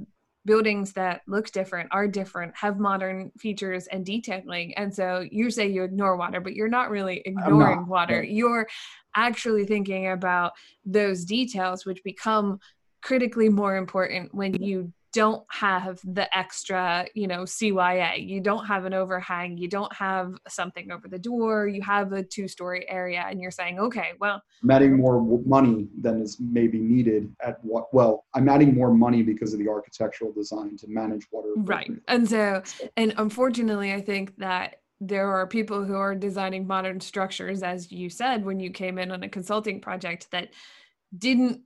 buildings 0.44 0.94
that 0.94 1.22
look 1.28 1.52
different, 1.52 1.90
are 1.92 2.08
different, 2.08 2.56
have 2.58 2.80
modern 2.80 3.32
features 3.38 3.86
and 3.86 4.04
detailing. 4.04 4.74
And 4.74 4.92
so 4.92 5.24
you 5.30 5.52
say 5.52 5.68
you 5.68 5.84
ignore 5.84 6.18
water, 6.18 6.42
but 6.42 6.56
you're 6.56 6.68
not 6.68 6.90
really 6.90 7.22
ignoring 7.26 7.82
not. 7.82 7.88
water. 7.88 8.24
You're 8.24 8.68
actually 9.16 9.66
thinking 9.66 10.08
about 10.08 10.54
those 10.84 11.26
details, 11.26 11.86
which 11.86 12.04
become 12.04 12.58
critically 13.04 13.50
more 13.50 13.76
important 13.76 14.34
when 14.34 14.56
you 14.56 14.92
don't 15.14 15.44
have 15.50 16.02
the 16.04 16.36
extra, 16.36 17.06
you 17.14 17.28
know, 17.28 17.44
CYA. 17.44 18.28
You 18.28 18.42
don't 18.42 18.66
have 18.66 18.86
an 18.86 18.94
overhang. 18.94 19.58
You 19.58 19.68
don't 19.68 19.94
have 19.94 20.34
something 20.50 20.92
over 20.92 21.08
the 21.08 21.20
door. 21.20 21.68
You 21.68 21.82
have 21.84 22.12
a 22.12 22.24
two 22.24 22.48
story 22.48 22.90
area, 22.90 23.24
and 23.30 23.40
you're 23.40 23.52
saying, 23.52 23.80
okay, 23.80 24.10
well, 24.20 24.42
I'm 24.64 24.72
adding 24.72 24.98
more 24.98 25.22
money 25.46 25.88
than 26.02 26.22
is 26.22 26.38
maybe 26.40 26.80
needed 26.80 27.34
at 27.42 27.64
what, 27.64 27.94
well, 27.94 28.26
I'm 28.34 28.50
adding 28.50 28.74
more 28.76 28.94
money 28.94 29.22
because 29.22 29.54
of 29.54 29.60
the 29.60 29.70
architectural 29.70 30.34
design 30.34 30.78
to 30.78 30.88
manage 30.88 31.28
water. 31.32 31.54
Right. 31.56 31.92
And 32.08 32.28
so, 32.28 32.64
and 32.98 33.14
unfortunately, 33.18 33.94
I 33.94 34.02
think 34.02 34.36
that 34.38 34.78
there 35.00 35.32
are 35.32 35.46
people 35.46 35.84
who 35.84 35.96
are 35.96 36.16
designing 36.16 36.66
modern 36.66 37.00
structures, 37.00 37.62
as 37.62 37.92
you 37.92 38.10
said, 38.10 38.44
when 38.44 38.60
you 38.60 38.72
came 38.72 38.98
in 38.98 39.12
on 39.12 39.22
a 39.22 39.30
consulting 39.30 39.80
project 39.80 40.32
that 40.32 40.50
didn't 41.16 41.62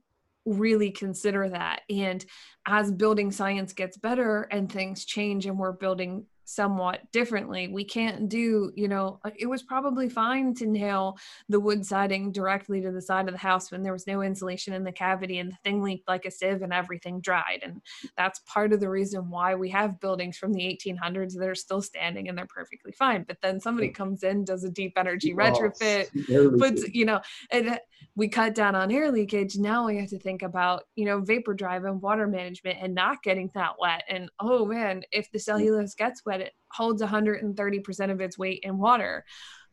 really 0.48 0.92
consider 0.92 1.50
that. 1.50 1.82
And 1.90 2.26
as 2.66 2.92
building 2.92 3.32
science 3.32 3.74
gets 3.74 3.98
better 3.98 4.44
and 4.52 4.72
things 4.72 5.06
change 5.06 5.46
and 5.46 5.58
we're 5.60 5.74
building 5.74 6.26
somewhat 6.48 7.02
differently. 7.12 7.68
We 7.68 7.84
can't 7.84 8.30
do, 8.30 8.72
you 8.74 8.88
know, 8.88 9.20
uh, 9.26 9.32
it 9.38 9.48
was 9.48 9.64
probably 9.64 10.08
fine 10.08 10.54
to 10.56 10.66
nail 10.66 11.18
the 11.50 11.60
wood 11.60 11.86
siding 11.86 12.32
directly 12.32 12.80
to 12.82 12.92
the 12.92 13.02
side 13.02 13.28
of 13.28 13.34
the 13.34 13.40
house 13.40 13.70
when 13.70 13.84
there 13.84 13.92
was 13.92 14.08
no 14.08 14.22
insulation 14.22 14.74
in 14.74 14.86
the 14.86 14.92
cavity 14.94 15.40
and 15.40 15.52
the 15.52 15.58
thing 15.66 15.84
leaked 15.84 16.08
like 16.08 16.24
a 16.24 16.32
sieve 16.32 16.62
and 16.62 16.72
everything 16.72 17.20
dried. 17.20 17.60
And 17.64 17.82
that's 18.16 18.40
part 18.48 18.72
of 18.72 18.80
the 18.80 18.90
reason 18.90 19.30
why 19.30 19.56
we 19.56 19.70
have 19.72 20.00
buildings 20.00 20.38
from 20.38 20.54
the 20.54 20.62
1800s 20.62 21.34
that 21.34 21.50
are 21.50 21.54
still 21.54 21.82
standing 21.82 22.30
and 22.30 22.38
they're 22.38 22.48
perfectly 22.48 22.94
fine. 22.94 23.26
But 23.28 23.42
then 23.42 23.60
somebody 23.60 23.90
comes 23.90 24.24
in, 24.24 24.46
does 24.46 24.64
a 24.64 24.70
deep 24.70 24.94
energy 24.96 25.34
retrofit, 25.34 26.58
puts, 26.58 26.88
you 26.94 27.04
know, 27.04 27.20
and 27.52 27.78
we 28.16 28.30
cut 28.30 28.56
down 28.56 28.74
on 28.74 28.92
air 28.92 29.12
leakage. 29.12 29.58
Now 29.58 29.86
we 29.86 29.98
have 29.98 30.10
to 30.10 30.20
think 30.20 30.44
about, 30.44 30.84
you 30.96 31.06
know, 31.06 31.20
vapor 31.20 31.54
drive 31.54 31.84
and 31.84 32.02
water 32.02 32.26
management 32.26 32.78
and 32.82 32.96
not 32.96 33.22
getting 33.22 33.52
that 33.54 33.74
wet. 33.80 34.04
And 34.08 34.30
oh 34.40 34.66
man, 34.66 35.04
if 35.12 35.30
the 35.32 35.40
cellulose 35.40 35.94
gets 35.94 36.26
wet, 36.26 36.37
it 36.42 36.54
holds 36.72 37.02
130% 37.02 38.12
of 38.12 38.22
its 38.22 38.38
weight 38.38 38.62
in 38.64 38.78
water. 38.78 39.24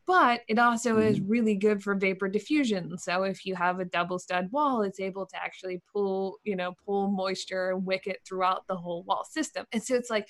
But 0.06 0.42
it 0.48 0.58
also 0.58 0.98
is 0.98 1.18
mm-hmm. 1.18 1.30
really 1.30 1.54
good 1.54 1.82
for 1.82 1.94
vapor 1.94 2.28
diffusion. 2.28 2.98
So 2.98 3.22
if 3.22 3.46
you 3.46 3.54
have 3.54 3.80
a 3.80 3.86
double 3.86 4.18
stud 4.18 4.48
wall 4.52 4.82
it's 4.82 5.00
able 5.00 5.24
to 5.26 5.36
actually 5.36 5.80
pull 5.90 6.38
you 6.44 6.56
know 6.56 6.74
pull 6.84 7.10
moisture 7.10 7.70
and 7.70 7.86
wick 7.86 8.06
it 8.06 8.18
throughout 8.26 8.66
the 8.68 8.76
whole 8.76 9.02
wall 9.04 9.24
system. 9.24 9.64
And 9.72 9.82
so 9.82 9.94
it's 9.94 10.10
like 10.10 10.28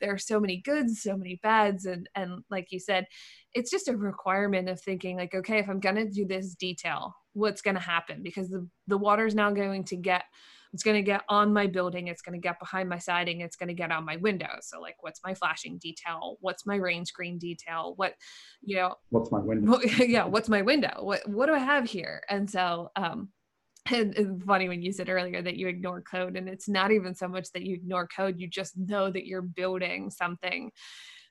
there 0.00 0.12
are 0.12 0.18
so 0.18 0.38
many 0.38 0.60
goods 0.60 1.00
so 1.00 1.16
many 1.16 1.40
bads 1.42 1.86
and 1.86 2.06
and 2.14 2.42
like 2.50 2.70
you 2.70 2.78
said 2.78 3.06
it's 3.54 3.70
just 3.70 3.88
a 3.88 3.96
requirement 3.96 4.68
of 4.68 4.78
thinking 4.78 5.16
like 5.16 5.34
okay 5.34 5.58
if 5.58 5.70
i'm 5.70 5.80
going 5.80 5.94
to 5.94 6.04
do 6.04 6.26
this 6.26 6.54
detail 6.54 7.14
what's 7.36 7.60
going 7.60 7.74
to 7.74 7.80
happen? 7.80 8.22
Because 8.22 8.48
the 8.48 8.66
the 8.86 8.98
water 8.98 9.26
is 9.26 9.34
now 9.34 9.50
going 9.50 9.84
to 9.84 9.96
get 9.96 10.24
it's 10.76 10.82
going 10.82 10.94
to 10.94 11.02
get 11.02 11.22
on 11.30 11.54
my 11.54 11.66
building 11.66 12.08
it's 12.08 12.20
going 12.20 12.38
to 12.38 12.38
get 12.38 12.58
behind 12.60 12.86
my 12.86 12.98
siding 12.98 13.40
it's 13.40 13.56
going 13.56 13.68
to 13.68 13.74
get 13.74 13.90
on 13.90 14.04
my 14.04 14.16
windows 14.16 14.66
so 14.68 14.78
like 14.78 14.96
what's 15.00 15.20
my 15.24 15.32
flashing 15.34 15.78
detail? 15.78 16.36
What's 16.40 16.66
my 16.66 16.76
rain 16.76 17.06
screen 17.06 17.38
detail? 17.38 17.94
What 17.96 18.14
you 18.62 18.76
know 18.76 18.94
what's 19.08 19.32
my 19.32 19.38
window? 19.38 19.80
yeah 19.98 20.24
what's 20.24 20.50
my 20.50 20.62
window? 20.62 20.98
What 21.00 21.26
what 21.28 21.46
do 21.46 21.54
i 21.54 21.58
have 21.58 21.88
here? 21.88 22.22
And 22.28 22.48
so 22.50 22.90
um 22.96 23.30
it's 23.88 24.44
funny 24.44 24.68
when 24.68 24.82
you 24.82 24.92
said 24.92 25.08
earlier 25.08 25.40
that 25.40 25.56
you 25.56 25.68
ignore 25.68 26.02
code 26.02 26.36
and 26.36 26.48
it's 26.48 26.68
not 26.68 26.90
even 26.90 27.14
so 27.14 27.28
much 27.28 27.52
that 27.52 27.62
you 27.62 27.74
ignore 27.74 28.08
code 28.08 28.34
you 28.38 28.48
just 28.48 28.76
know 28.76 29.10
that 29.10 29.26
you're 29.26 29.42
building 29.42 30.10
something. 30.10 30.70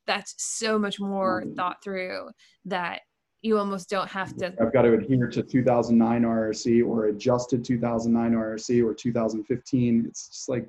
That's 0.07 0.33
so 0.37 0.79
much 0.79 0.99
more 0.99 1.43
mm. 1.45 1.55
thought 1.55 1.77
through 1.83 2.29
that 2.65 3.01
you 3.45 3.57
almost 3.59 3.89
don't 3.89 4.09
have 4.09 4.35
to. 4.37 4.53
I've 4.59 4.73
got 4.73 4.81
to 4.81 4.93
adhere 4.93 5.27
to 5.27 5.43
2009 5.43 6.23
IRC 6.23 6.85
or 6.85 7.05
adjusted 7.05 7.63
2009 7.63 8.33
IRC 8.33 8.83
or 8.83 8.93
2015. 8.93 10.05
It's 10.07 10.27
just 10.29 10.49
like, 10.49 10.67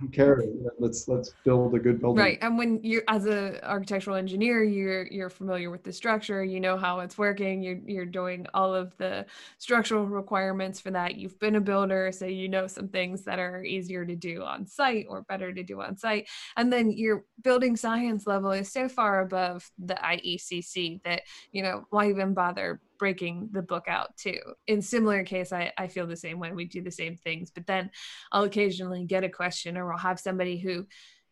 don't 0.00 0.12
care. 0.12 0.42
Let's 0.78 1.06
let's 1.06 1.34
build 1.44 1.74
a 1.74 1.78
good 1.78 2.00
building. 2.00 2.22
Right. 2.22 2.38
And 2.42 2.58
when 2.58 2.82
you 2.82 3.02
as 3.08 3.26
an 3.26 3.58
architectural 3.62 4.16
engineer, 4.16 4.64
you're 4.64 5.06
you're 5.06 5.30
familiar 5.30 5.70
with 5.70 5.84
the 5.84 5.92
structure, 5.92 6.42
you 6.42 6.58
know 6.58 6.76
how 6.76 7.00
it's 7.00 7.16
working, 7.16 7.62
you're 7.62 7.78
you're 7.86 8.04
doing 8.04 8.46
all 8.54 8.74
of 8.74 8.96
the 8.96 9.24
structural 9.58 10.04
requirements 10.06 10.80
for 10.80 10.90
that. 10.90 11.14
You've 11.14 11.38
been 11.38 11.54
a 11.54 11.60
builder, 11.60 12.10
so 12.10 12.26
you 12.26 12.48
know 12.48 12.66
some 12.66 12.88
things 12.88 13.22
that 13.24 13.38
are 13.38 13.62
easier 13.62 14.04
to 14.04 14.16
do 14.16 14.42
on 14.42 14.66
site 14.66 15.06
or 15.08 15.22
better 15.22 15.52
to 15.52 15.62
do 15.62 15.80
on 15.80 15.96
site. 15.96 16.28
And 16.56 16.72
then 16.72 16.90
your 16.90 17.24
building 17.42 17.76
science 17.76 18.26
level 18.26 18.50
is 18.50 18.72
so 18.72 18.88
far 18.88 19.20
above 19.20 19.70
the 19.78 19.94
IECC 19.94 21.02
that, 21.04 21.22
you 21.52 21.62
know, 21.62 21.84
why 21.90 22.08
even 22.08 22.34
bother 22.34 22.80
breaking 22.98 23.48
the 23.52 23.62
book 23.62 23.84
out 23.88 24.16
too. 24.16 24.40
In 24.66 24.82
similar 24.82 25.24
case, 25.24 25.52
I, 25.52 25.72
I 25.78 25.88
feel 25.88 26.06
the 26.06 26.16
same 26.16 26.38
way. 26.38 26.52
We 26.52 26.64
do 26.66 26.82
the 26.82 26.90
same 26.90 27.16
things, 27.16 27.50
but 27.50 27.66
then 27.66 27.90
I'll 28.32 28.44
occasionally 28.44 29.04
get 29.04 29.24
a 29.24 29.28
question 29.28 29.76
or 29.76 29.92
I'll 29.92 29.98
have 29.98 30.20
somebody 30.20 30.58
who 30.58 30.86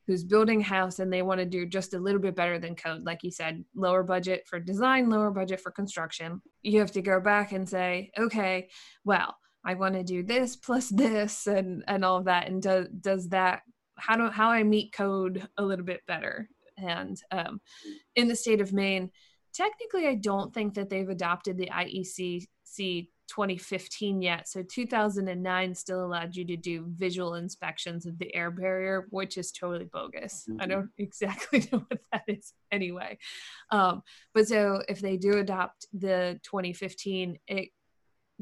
who's 0.07 0.25
building 0.25 0.61
house 0.61 0.99
and 0.99 1.13
they 1.13 1.23
want 1.23 1.39
to 1.39 1.47
do 1.47 1.65
just 1.65 1.95
a 1.95 1.99
little 1.99 2.21
bit 2.21 2.35
better 2.35 2.59
than 2.59 2.75
code. 2.75 3.05
Like 3.05 3.23
you 3.23 3.31
said, 3.31 3.65
lower 3.75 4.03
budget 4.03 4.43
for 4.49 4.59
design, 4.59 5.09
lower 5.09 5.31
budget 5.31 5.61
for 5.61 5.71
construction. 5.71 6.43
You 6.63 6.81
have 6.81 6.91
to 6.93 7.03
go 7.03 7.21
back 7.21 7.53
and 7.53 7.69
say, 7.69 8.11
okay, 8.19 8.69
well, 9.05 9.37
I 9.65 9.75
want 9.75 9.95
to 9.95 10.03
do 10.03 10.25
this 10.25 10.57
plus 10.57 10.89
this 10.89 11.47
and 11.47 11.85
and 11.87 12.05
all 12.05 12.17
of 12.17 12.25
that. 12.25 12.49
And 12.49 12.61
does 12.61 12.89
does 13.01 13.29
that 13.29 13.63
how 13.97 14.17
do 14.17 14.29
how 14.29 14.51
I 14.51 14.65
meet 14.65 14.93
code 14.93 15.47
a 15.57 15.63
little 15.63 15.85
bit 15.85 16.01
better? 16.07 16.49
And 16.77 17.17
um, 17.31 17.61
in 18.17 18.29
the 18.29 18.35
state 18.35 18.61
of 18.61 18.73
Maine, 18.73 19.11
technically, 19.53 20.07
I 20.07 20.15
don't 20.15 20.53
think 20.53 20.75
that 20.75 20.91
they've 20.91 21.09
adopted 21.09 21.57
the 21.57 21.71
IECC 21.73 23.09
2015 23.29 24.21
yet. 24.21 24.49
So 24.49 24.63
2009 24.63 25.75
still 25.75 26.05
allowed 26.05 26.37
you 26.37 26.45
to 26.45 26.57
do 26.57 26.85
visual 26.89 27.37
inspections 27.37 28.05
of 28.05 28.19
the 28.19 28.35
air 28.35 28.51
barrier, 28.51 29.07
which 29.11 29.39
is 29.39 29.53
totally 29.53 29.87
bogus. 29.87 30.45
Mm-hmm. 30.49 30.61
I 30.61 30.67
don't 30.67 30.91
exactly 30.99 31.67
know 31.73 31.85
what 31.89 32.01
that 32.13 32.25
is 32.27 32.53
anyway. 32.71 33.19
Um, 33.71 34.03
but 34.35 34.49
so 34.49 34.83
if 34.89 35.01
they 35.01 35.17
do 35.17 35.39
adopt 35.39 35.87
the 35.93 36.41
2015, 36.45 37.39
it 37.47 37.71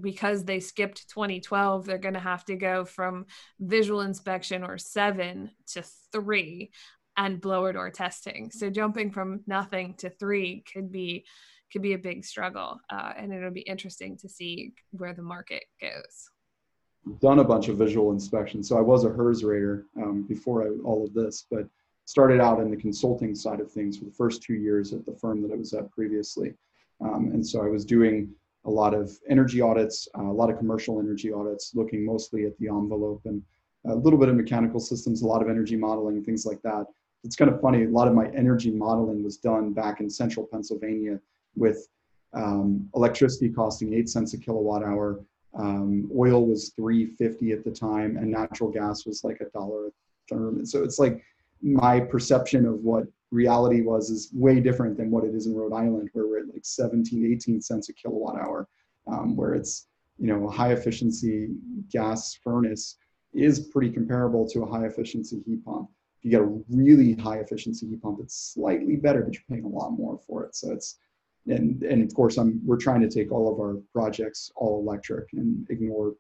because 0.01 0.45
they 0.45 0.61
skipped 0.61 1.09
2012, 1.11 1.85
they're 1.85 1.99
going 1.99 2.15
to 2.15 2.21
have 2.21 2.45
to 2.47 2.57
go 2.57 2.85
from 2.85 3.27
visual 3.59 4.01
inspection 4.01 4.65
or 4.65 4.79
seven 4.79 5.51
to 5.67 5.85
three 6.11 6.71
and 7.17 7.41
blower 7.41 7.73
door 7.73 7.91
testing. 7.91 8.51
So 8.51 8.71
jumping 8.71 9.11
from 9.11 9.41
nothing 9.47 9.95
to 9.99 10.11
three 10.11 10.65
could 10.73 10.91
be 10.91 11.25
could 11.73 11.83
be 11.83 11.93
a 11.93 11.99
big 11.99 12.25
struggle, 12.25 12.81
uh, 12.91 13.13
and 13.17 13.33
it'll 13.33 13.53
be 13.53 13.61
interesting 13.61 14.17
to 14.19 14.29
see 14.29 14.73
where 14.91 15.15
the 15.15 15.23
market 15.23 15.63
goes. 15.81 17.21
Done 17.21 17.39
a 17.39 17.45
bunch 17.45 17.69
of 17.69 17.79
visual 17.79 18.11
inspections, 18.11 18.69
so 18.69 18.77
I 18.77 18.81
was 18.81 19.05
a 19.05 19.09
HERS 19.09 19.45
rater 19.45 19.87
um, 19.97 20.27
before 20.27 20.65
I, 20.65 20.71
all 20.85 21.05
of 21.05 21.15
this, 21.15 21.47
but 21.49 21.69
started 22.07 22.41
out 22.41 22.59
in 22.59 22.73
the 22.73 22.77
consulting 22.77 23.37
side 23.37 23.61
of 23.61 23.71
things 23.71 23.99
for 23.99 24.05
the 24.05 24.11
first 24.11 24.43
two 24.43 24.55
years 24.55 24.93
at 24.93 25.07
the 25.07 25.15
firm 25.15 25.43
that 25.43 25.53
I 25.53 25.57
was 25.57 25.73
at 25.73 25.91
previously, 25.93 26.55
um, 27.01 27.31
and 27.33 27.47
so 27.47 27.63
I 27.65 27.69
was 27.69 27.85
doing 27.85 28.31
a 28.65 28.71
lot 28.71 28.93
of 28.93 29.17
energy 29.29 29.61
audits, 29.61 30.09
uh, 30.19 30.23
a 30.23 30.33
lot 30.33 30.51
of 30.51 30.59
commercial 30.59 30.99
energy 30.99 31.33
audits, 31.33 31.73
looking 31.75 32.05
mostly 32.05 32.47
at 32.47 32.59
the 32.59 32.67
envelope 32.67 33.23
and 33.27 33.43
a 33.87 33.95
little 33.95 34.19
bit 34.19 34.29
of 34.29 34.35
mechanical 34.35 34.81
systems, 34.81 35.23
a 35.23 35.27
lot 35.27 35.41
of 35.41 35.49
energy 35.49 35.77
modeling, 35.77 36.23
things 36.23 36.45
like 36.45 36.61
that 36.63 36.85
it's 37.25 37.37
kind 37.37 37.51
of 37.51 37.61
funny. 37.61 37.85
A 37.85 37.89
lot 37.89 38.09
of 38.09 38.15
my 38.15 38.29
energy 38.29 38.71
modeling 38.71 39.23
was 39.23 39.37
done 39.37 39.73
back 39.73 40.01
in 40.01 40.09
central 40.09 40.47
Pennsylvania 40.51 41.21
with 41.55 41.89
um, 42.33 42.89
electricity 42.95 43.51
costing 43.51 43.93
eight 43.95 44.09
cents 44.09 44.35
a 44.35 44.39
kilowatt 44.39 44.83
hour. 44.83 45.21
Um, 45.55 46.11
oil 46.17 46.47
was 46.47 46.71
350 46.77 47.53
at 47.53 47.65
the 47.65 47.71
time, 47.71 48.17
and 48.17 48.31
natural 48.31 48.71
gas 48.71 49.05
was 49.05 49.25
like 49.25 49.41
a 49.41 49.51
dollar 49.51 49.89
a 49.89 49.91
therm. 50.33 50.67
So 50.67 50.83
it's 50.83 50.99
like 50.99 51.23
my 51.61 52.01
perception 52.01 52.67
of 52.67 52.81
what 52.81 53.05
reality 53.31 53.83
was 53.83 54.11
is 54.11 54.31
way 54.33 54.61
different 54.61 54.97
than 54.97 55.11
what 55.11 55.25
it 55.25 55.35
is 55.35 55.47
in 55.47 55.55
Rhode 55.55 55.73
Island, 55.73 56.09
where 56.13 56.27
we're 56.27 56.41
at 56.41 56.53
like 56.53 56.65
17, 56.65 57.33
18 57.33 57.61
cents 57.61 57.89
a 57.89 57.93
kilowatt 57.93 58.37
hour, 58.37 58.69
um, 59.07 59.37
where 59.37 59.55
it's 59.55 59.89
you 60.19 60.27
know 60.27 60.49
a 60.49 60.51
high 60.51 60.73
efficiency 60.73 61.49
gas 61.91 62.39
furnace 62.43 62.97
is 63.35 63.61
pretty 63.69 63.91
comparable 63.91 64.49
to 64.49 64.63
a 64.63 64.67
high 64.67 64.87
efficiency 64.87 65.43
heat 65.47 65.65
pump 65.65 65.89
you 66.23 66.31
get 66.31 66.41
a 66.41 66.63
really 66.69 67.15
high 67.15 67.39
efficiency 67.39 67.89
heat 67.89 68.03
pump, 68.03 68.19
it's 68.21 68.53
slightly 68.55 68.97
better, 68.97 69.23
but 69.23 69.35
you're 69.35 69.43
paying 69.49 69.65
a 69.65 69.69
lot 69.69 69.91
more 69.91 70.19
for 70.27 70.45
it. 70.45 70.55
So 70.55 70.73
it's 70.73 70.99
and 71.47 71.83
and 71.83 72.03
of 72.03 72.15
course 72.15 72.37
I'm 72.37 72.61
we're 72.65 72.77
trying 72.77 73.01
to 73.01 73.09
take 73.09 73.33
all 73.33 73.53
of 73.53 73.59
our 73.59 73.77
projects 73.93 74.53
all 74.57 74.81
electric 74.81 75.33
and 75.33 75.67
ignore 75.71 76.15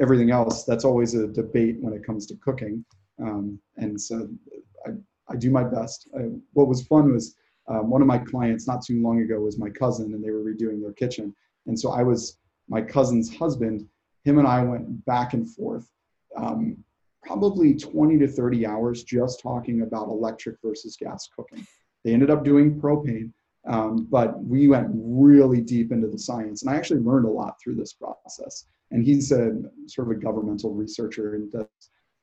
everything 0.00 0.30
else. 0.30 0.64
That's 0.64 0.84
always 0.84 1.14
a 1.14 1.26
debate 1.26 1.76
when 1.80 1.94
it 1.94 2.04
comes 2.04 2.26
to 2.26 2.36
cooking. 2.36 2.84
Um, 3.20 3.58
and 3.76 4.00
so 4.00 4.28
I, 4.86 4.90
I 5.28 5.36
do 5.36 5.50
my 5.50 5.64
best. 5.64 6.08
I, 6.16 6.28
what 6.52 6.68
was 6.68 6.82
fun 6.86 7.12
was 7.12 7.36
um, 7.68 7.90
one 7.90 8.00
of 8.00 8.08
my 8.08 8.18
clients 8.18 8.66
not 8.66 8.82
too 8.82 9.00
long 9.02 9.20
ago 9.20 9.40
was 9.40 9.58
my 9.58 9.70
cousin 9.70 10.12
and 10.14 10.24
they 10.24 10.30
were 10.30 10.42
redoing 10.42 10.80
their 10.82 10.92
kitchen. 10.92 11.34
And 11.66 11.78
so 11.78 11.92
I 11.92 12.02
was 12.02 12.38
my 12.68 12.80
cousin's 12.80 13.34
husband. 13.34 13.86
Him 14.24 14.38
and 14.38 14.48
I 14.48 14.62
went 14.62 15.04
back 15.04 15.34
and 15.34 15.48
forth. 15.48 15.90
Um, 16.36 16.78
probably 17.30 17.74
20 17.74 18.18
to 18.18 18.26
30 18.26 18.66
hours 18.66 19.04
just 19.04 19.40
talking 19.40 19.82
about 19.82 20.08
electric 20.08 20.56
versus 20.64 20.96
gas 20.96 21.28
cooking. 21.34 21.64
They 22.04 22.12
ended 22.12 22.28
up 22.28 22.44
doing 22.44 22.80
propane, 22.80 23.30
um, 23.68 24.08
but 24.10 24.42
we 24.42 24.66
went 24.66 24.88
really 24.92 25.60
deep 25.60 25.92
into 25.92 26.08
the 26.08 26.18
science. 26.18 26.62
And 26.62 26.70
I 26.72 26.76
actually 26.76 27.00
learned 27.00 27.26
a 27.26 27.30
lot 27.30 27.54
through 27.62 27.76
this 27.76 27.92
process. 27.92 28.66
And 28.90 29.04
he's 29.04 29.30
a 29.30 29.52
sort 29.86 30.08
of 30.10 30.16
a 30.16 30.20
governmental 30.20 30.74
researcher 30.74 31.36
and 31.36 31.52
does 31.52 31.66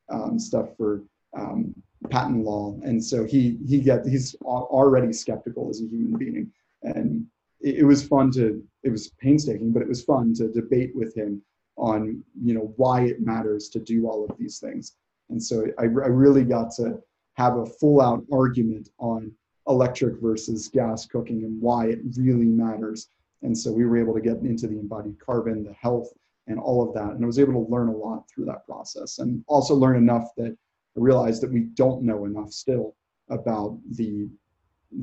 um, 0.10 0.38
stuff 0.38 0.76
for 0.76 1.04
um, 1.38 1.74
patent 2.10 2.43
law. 2.43 2.78
And 2.84 3.02
so 3.02 3.24
he 3.24 3.58
he 3.65 3.80
get 3.80 4.06
he's 4.06 4.36
already 4.41 5.13
skeptical 5.13 5.70
as 5.70 5.82
a 5.82 5.86
human 5.86 6.20
being. 6.20 6.52
And 6.84 7.26
it, 7.62 7.76
it 7.76 7.84
was 7.86 8.06
fun 8.06 8.30
to 8.32 8.62
it 8.84 8.89
was 8.89 9.08
painstaking, 9.22 9.72
but 9.72 9.82
it 9.82 9.88
was 9.88 10.04
fun 10.04 10.34
to 10.36 10.50
debate 10.50 10.93
with 10.93 11.15
him 11.15 11.41
on 11.78 12.24
you 12.42 12.54
know 12.54 12.74
why 12.78 13.02
it 13.02 13.22
matters 13.22 13.70
to 13.70 13.80
do 13.80 14.08
all 14.08 14.26
of 14.30 14.38
these 14.38 14.60
things. 14.60 14.96
And 15.30 15.42
so 15.42 15.66
I, 15.78 15.84
I 15.84 15.86
really 15.86 16.44
got 16.44 16.72
to 16.78 17.00
have 17.34 17.58
a 17.58 17.66
full 17.66 18.02
out 18.02 18.24
argument 18.32 18.90
on 18.98 19.32
electric 19.68 20.22
versus 20.22 20.70
gas 20.70 21.06
cooking 21.06 21.44
and 21.44 21.62
why 21.62 21.88
it 21.88 22.00
really 22.18 22.46
matters. 22.46 23.10
And 23.44 23.56
so 23.56 23.72
we 23.72 23.86
were 23.86 23.98
able 23.98 24.13
to 24.13 24.22
get 24.22 24.38
into 24.38 24.68
the 24.68 24.80
embodied 24.80 25.20
carbon 25.20 25.63
the 25.63 25.74
health 25.74 26.12
and 26.48 26.60
all 26.60 26.82
of 26.82 26.94
that 26.94 27.13
and 27.13 27.24
i 27.24 27.28
was 27.28 27.40
able 27.40 27.54
to 27.54 27.72
learn 27.72 27.90
a 27.90 27.96
lot 27.96 28.24
through 28.30 28.46
that 28.46 28.66
process. 28.66 29.20
And 29.20 29.44
also 29.48 29.76
learn 29.76 29.98
enough 29.98 30.30
that 30.38 30.56
i 30.98 31.00
realized 31.00 31.42
that 31.44 31.52
we 31.52 31.62
don't 31.62 32.04
know 32.04 32.26
enough 32.26 32.52
still 32.52 32.96
about 33.30 33.78
the 33.92 34.30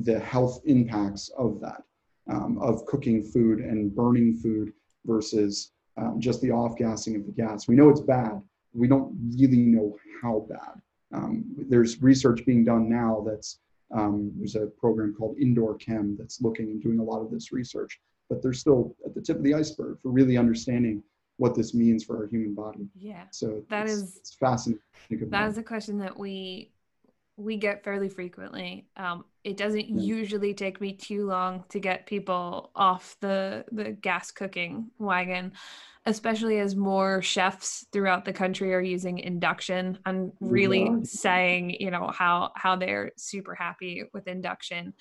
the 0.03 0.19
health 0.19 0.61
impacts 0.65 1.29
of 1.37 1.61
that 1.61 1.83
um, 2.27 2.57
of 2.57 2.85
cooking 2.85 3.21
food 3.23 3.59
and 3.59 3.95
burning 3.95 4.35
food 4.35 4.73
versus 5.05 5.71
um, 5.97 6.19
just 6.19 6.41
the 6.41 6.51
off 6.51 6.77
gassing 6.77 7.15
of 7.15 7.25
the 7.25 7.31
gas. 7.31 7.67
We 7.67 7.75
know 7.75 7.89
it's 7.89 8.01
bad. 8.01 8.41
We 8.73 8.87
don't 8.87 9.15
really 9.37 9.57
know 9.57 9.97
how 10.21 10.45
bad. 10.49 10.81
Um, 11.13 11.45
there's 11.69 12.01
research 12.01 12.45
being 12.45 12.65
done 12.65 12.89
now 12.89 13.23
that's 13.25 13.59
um, 13.91 14.31
there's 14.35 14.55
a 14.55 14.65
program 14.65 15.13
called 15.17 15.37
Indoor 15.39 15.75
Chem 15.75 16.17
that's 16.17 16.41
looking 16.41 16.65
and 16.71 16.81
doing 16.81 16.99
a 16.99 17.03
lot 17.03 17.21
of 17.21 17.31
this 17.31 17.51
research, 17.51 17.99
but 18.29 18.41
they're 18.41 18.53
still 18.53 18.95
at 19.05 19.13
the 19.13 19.21
tip 19.21 19.37
of 19.37 19.43
the 19.43 19.53
iceberg 19.53 19.99
for 20.01 20.09
really 20.09 20.37
understanding 20.37 21.03
what 21.37 21.55
this 21.55 21.73
means 21.73 22.03
for 22.03 22.17
our 22.17 22.27
human 22.27 22.53
body. 22.53 22.87
Yeah. 22.95 23.23
So 23.31 23.63
that 23.69 23.83
it's, 23.83 23.93
is 23.93 24.17
it's 24.17 24.33
fascinating. 24.33 24.81
That 25.29 25.49
is 25.49 25.57
a 25.57 25.63
question 25.63 25.99
that 25.99 26.17
we 26.17 26.71
we 27.37 27.57
get 27.57 27.83
fairly 27.83 28.09
frequently. 28.09 28.87
Um, 28.97 29.25
it 29.45 29.57
doesn't 29.57 29.87
yeah. 29.87 30.01
usually 30.01 30.55
take 30.55 30.81
me 30.81 30.91
too 30.91 31.27
long 31.27 31.63
to 31.69 31.79
get 31.79 32.07
people 32.07 32.71
off 32.75 33.15
the 33.21 33.63
the 33.71 33.91
gas 33.91 34.31
cooking 34.31 34.89
wagon, 34.97 35.53
especially 36.07 36.59
as 36.59 36.75
more 36.75 37.21
chefs 37.21 37.85
throughout 37.93 38.25
the 38.25 38.33
country 38.33 38.73
are 38.73 38.81
using 38.81 39.19
induction 39.19 39.99
and 40.07 40.31
really 40.39 40.85
yeah. 40.85 40.97
saying, 41.03 41.77
you 41.79 41.91
know, 41.91 42.09
how 42.11 42.51
how 42.55 42.75
they're 42.75 43.11
super 43.17 43.53
happy 43.53 44.03
with 44.13 44.27
induction. 44.27 44.93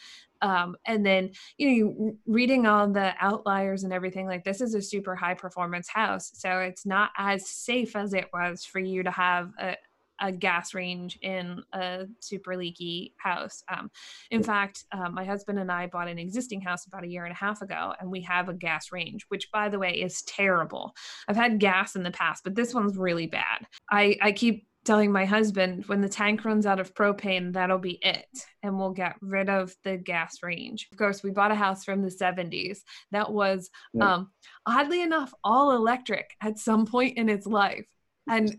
Um, 0.43 0.77
and 0.85 1.07
then 1.07 1.31
you 1.57 1.87
know 1.87 2.19
reading 2.27 2.67
all 2.67 2.87
the 2.93 3.15
outliers 3.19 3.83
and 3.83 3.95
everything 3.95 4.27
like 4.27 4.45
this 4.45 4.61
is 4.61 4.75
a 4.75 4.83
super 4.83 5.17
high 5.17 5.33
performance 5.33 5.89
house 5.89 6.33
so 6.35 6.59
it's 6.59 6.85
not 6.85 7.13
as 7.17 7.49
safe 7.49 7.97
as 7.97 8.13
it 8.13 8.27
was 8.31 8.63
for 8.63 8.79
you 8.79 9.03
to 9.05 9.11
have 9.11 9.53
a, 9.59 9.77
a 10.21 10.33
gas 10.33 10.75
range 10.75 11.19
in 11.23 11.63
a 11.73 12.07
super 12.21 12.57
leaky 12.57 13.15
house. 13.19 13.63
Um, 13.69 13.91
in 14.31 14.43
fact, 14.43 14.85
um, 14.93 15.15
my 15.15 15.25
husband 15.25 15.59
and 15.59 15.71
I 15.71 15.87
bought 15.87 16.09
an 16.09 16.19
existing 16.19 16.61
house 16.61 16.87
about 16.87 17.05
a 17.05 17.09
year 17.09 17.25
and 17.25 17.33
a 17.33 17.37
half 17.37 17.63
ago, 17.63 17.95
and 17.99 18.11
we 18.11 18.21
have 18.23 18.49
a 18.49 18.55
gas 18.55 18.93
range, 18.93 19.25
which, 19.29 19.51
by 19.53 19.69
the 19.69 19.79
way, 19.79 19.93
is 19.93 20.23
terrible. 20.23 20.95
I've 21.29 21.37
had 21.37 21.61
gas 21.61 21.97
in 21.97 22.03
the 22.03 22.11
past, 22.11 22.45
but 22.45 22.55
this 22.55 22.75
one's 22.75 22.97
really 22.97 23.27
bad. 23.27 23.67
I, 23.91 24.17
I 24.21 24.33
keep 24.33 24.67
telling 24.85 25.11
my 25.11 25.25
husband 25.25 25.85
when 25.87 26.01
the 26.01 26.09
tank 26.09 26.45
runs 26.45 26.67
out 26.67 26.79
of 26.79 26.95
propane 26.95 27.53
that'll 27.55 27.79
be 27.79 27.99
it 28.03 28.27
and 28.63 28.79
we'll 28.79 28.93
get 28.93 29.17
rid 29.21 29.49
of 29.49 29.75
the 29.83 29.97
gas 29.97 30.43
range 30.43 30.89
of 30.93 30.99
course 30.99 31.23
we 31.23 31.31
bought 31.31 31.51
a 31.51 31.55
house 31.55 31.85
from 31.85 32.03
the 32.03 32.11
70s 32.11 32.81
that 33.11 33.33
was 33.33 33.71
yeah. 33.95 34.15
um, 34.15 34.31
oddly 34.67 35.03
enough 35.03 35.33
all 35.43 35.73
electric 35.73 36.31
at 36.43 36.59
some 36.59 36.87
point 36.87 37.17
in 37.17 37.29
its 37.29 37.47
life 37.47 37.87
and 38.29 38.57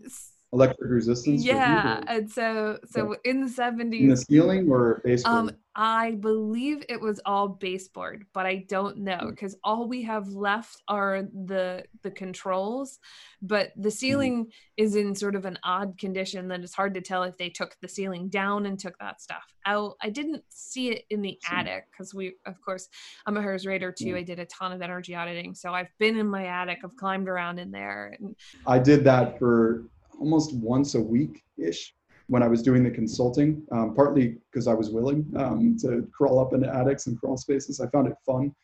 electric 0.52 0.90
resistance. 0.90 1.44
Yeah, 1.44 2.02
and 2.06 2.30
so 2.30 2.78
so 2.86 3.16
in 3.24 3.42
the 3.42 3.48
seventies, 3.48 4.02
in 4.02 4.08
the 4.08 4.16
ceiling 4.16 4.70
or 4.70 5.00
baseboard. 5.04 5.34
Um, 5.34 5.50
I 5.78 6.12
believe 6.12 6.82
it 6.88 6.98
was 6.98 7.20
all 7.26 7.48
baseboard, 7.48 8.24
but 8.32 8.46
I 8.46 8.64
don't 8.66 8.98
know 8.98 9.28
because 9.28 9.54
mm. 9.54 9.58
all 9.62 9.86
we 9.86 10.02
have 10.04 10.28
left 10.28 10.82
are 10.88 11.24
the 11.44 11.84
the 12.02 12.10
controls. 12.10 12.98
But 13.42 13.72
the 13.76 13.90
mm-hmm. 13.90 13.96
ceiling 13.96 14.46
mm. 14.46 14.50
is 14.78 14.96
in 14.96 15.14
sort 15.14 15.34
of 15.34 15.44
an 15.44 15.58
odd 15.62 15.98
condition 15.98 16.48
that 16.48 16.60
it's 16.60 16.74
hard 16.74 16.94
to 16.94 17.02
tell 17.02 17.24
if 17.24 17.36
they 17.36 17.50
took 17.50 17.76
the 17.82 17.88
ceiling 17.88 18.28
down 18.28 18.64
and 18.64 18.78
took 18.78 18.98
that 19.00 19.20
stuff 19.20 19.44
out. 19.66 19.96
I 20.00 20.08
didn't 20.08 20.44
see 20.48 20.88
it 20.92 21.04
in 21.10 21.20
the 21.20 21.38
attic 21.50 21.84
because 21.90 22.14
we, 22.14 22.36
of 22.46 22.58
course, 22.62 22.88
I'm 23.26 23.36
a 23.36 23.42
HERS 23.42 23.66
rater 23.66 23.92
too. 23.92 24.14
Mm. 24.14 24.18
I 24.18 24.22
did 24.22 24.38
a 24.38 24.46
ton 24.46 24.72
of 24.72 24.80
energy 24.80 25.14
auditing, 25.14 25.54
so 25.54 25.74
I've 25.74 25.90
been 25.98 26.16
in 26.16 26.26
my 26.26 26.46
attic. 26.46 26.78
I've 26.84 26.96
climbed 26.96 27.28
around 27.28 27.58
in 27.58 27.70
there. 27.70 28.16
And 28.18 28.34
I 28.66 28.78
did 28.78 29.04
that 29.04 29.38
for 29.38 29.84
almost 30.20 30.54
once 30.54 30.94
a 30.94 31.00
week 31.00 31.44
ish 31.56 31.94
when 32.28 32.42
I 32.42 32.48
was 32.48 32.62
doing 32.62 32.82
the 32.82 32.90
consulting, 32.90 33.62
um, 33.70 33.94
partly 33.94 34.38
because 34.50 34.66
I 34.66 34.74
was 34.74 34.90
willing 34.90 35.32
um, 35.36 35.76
to 35.78 36.08
crawl 36.12 36.40
up 36.40 36.52
into 36.52 36.72
attics 36.74 37.06
and 37.06 37.18
crawl 37.18 37.36
spaces. 37.36 37.80
I 37.80 37.88
found 37.88 38.08
it 38.08 38.16
fun. 38.24 38.54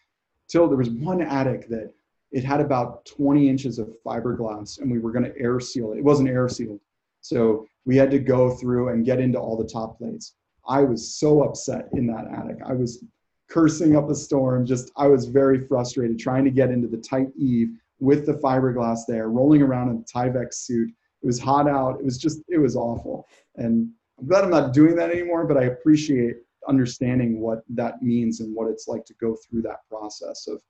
Till 0.49 0.69
there 0.69 0.77
was 0.77 0.91
one 0.91 1.23
attic 1.23 1.69
that 1.69 1.93
it 2.33 2.45
had 2.45 2.61
about 2.61 3.05
20 3.07 3.49
inches 3.49 3.79
of 3.79 3.95
fiberglass 4.05 4.81
and 4.81 4.91
we 4.91 4.99
were 4.99 5.13
going 5.13 5.25
to 5.25 5.39
air 5.39 5.61
seal 5.61 5.93
it. 5.93 5.99
It 5.99 6.05
wasn't 6.05 6.29
air 6.29 6.49
sealed. 6.49 6.81
So 7.21 7.67
we 7.85 7.97
had 7.97 8.11
to 8.11 8.19
go 8.19 8.51
through 8.51 8.89
and 8.89 9.05
get 9.05 9.21
into 9.21 9.39
all 9.39 9.57
the 9.57 9.69
top 9.69 9.99
plates. 9.99 10.35
I 10.69 10.83
was 10.83 11.17
so 11.17 11.43
upset 11.43 11.89
in 11.93 12.07
that 12.09 12.27
attic. 12.27 12.59
I 12.65 12.73
was 12.73 13.05
cursing 13.49 13.97
up 13.97 14.11
a 14.11 14.15
storm. 14.15 14.65
Just, 14.67 14.91
I 14.97 15.07
was 15.07 15.27
very 15.27 15.67
frustrated 15.67 16.19
trying 16.19 16.45
to 16.45 16.51
get 16.51 16.71
into 16.71 16.89
the 16.89 16.97
tight 16.97 17.29
eave 17.37 17.77
with 18.01 18.27
the 18.27 18.35
fiberglass 18.35 19.01
there, 19.07 19.29
rolling 19.29 19.63
around 19.63 19.91
in 19.91 19.97
a 19.99 20.19
Tyvek 20.19 20.53
suit 20.53 20.91
it 21.23 21.27
was 21.27 21.39
hot 21.39 21.69
out. 21.69 22.01
It 22.01 22.05
was 22.05 22.19
just, 22.19 22.43
it 22.49 22.59
was 22.59 22.77
awful. 22.77 23.27
And 23.57 23.91
I'm 24.19 24.27
glad 24.27 24.45
I'm 24.45 24.51
not 24.51 24.73
doing 24.73 24.97
that 24.97 25.11
anymore, 25.11 25.47
but 25.47 25.57
I 25.57 25.65
appreciate 25.65 26.37
understanding 26.69 27.41
what 27.41 27.63
that 27.71 28.03
means 28.03 28.41
and 28.41 28.55
what 28.55 28.71
it's 28.71 28.89
like 28.89 29.05
to 29.07 29.15
go 29.15 29.37
through 29.37 29.63
that 29.63 29.79
process 29.89 30.49
of, 30.49 30.63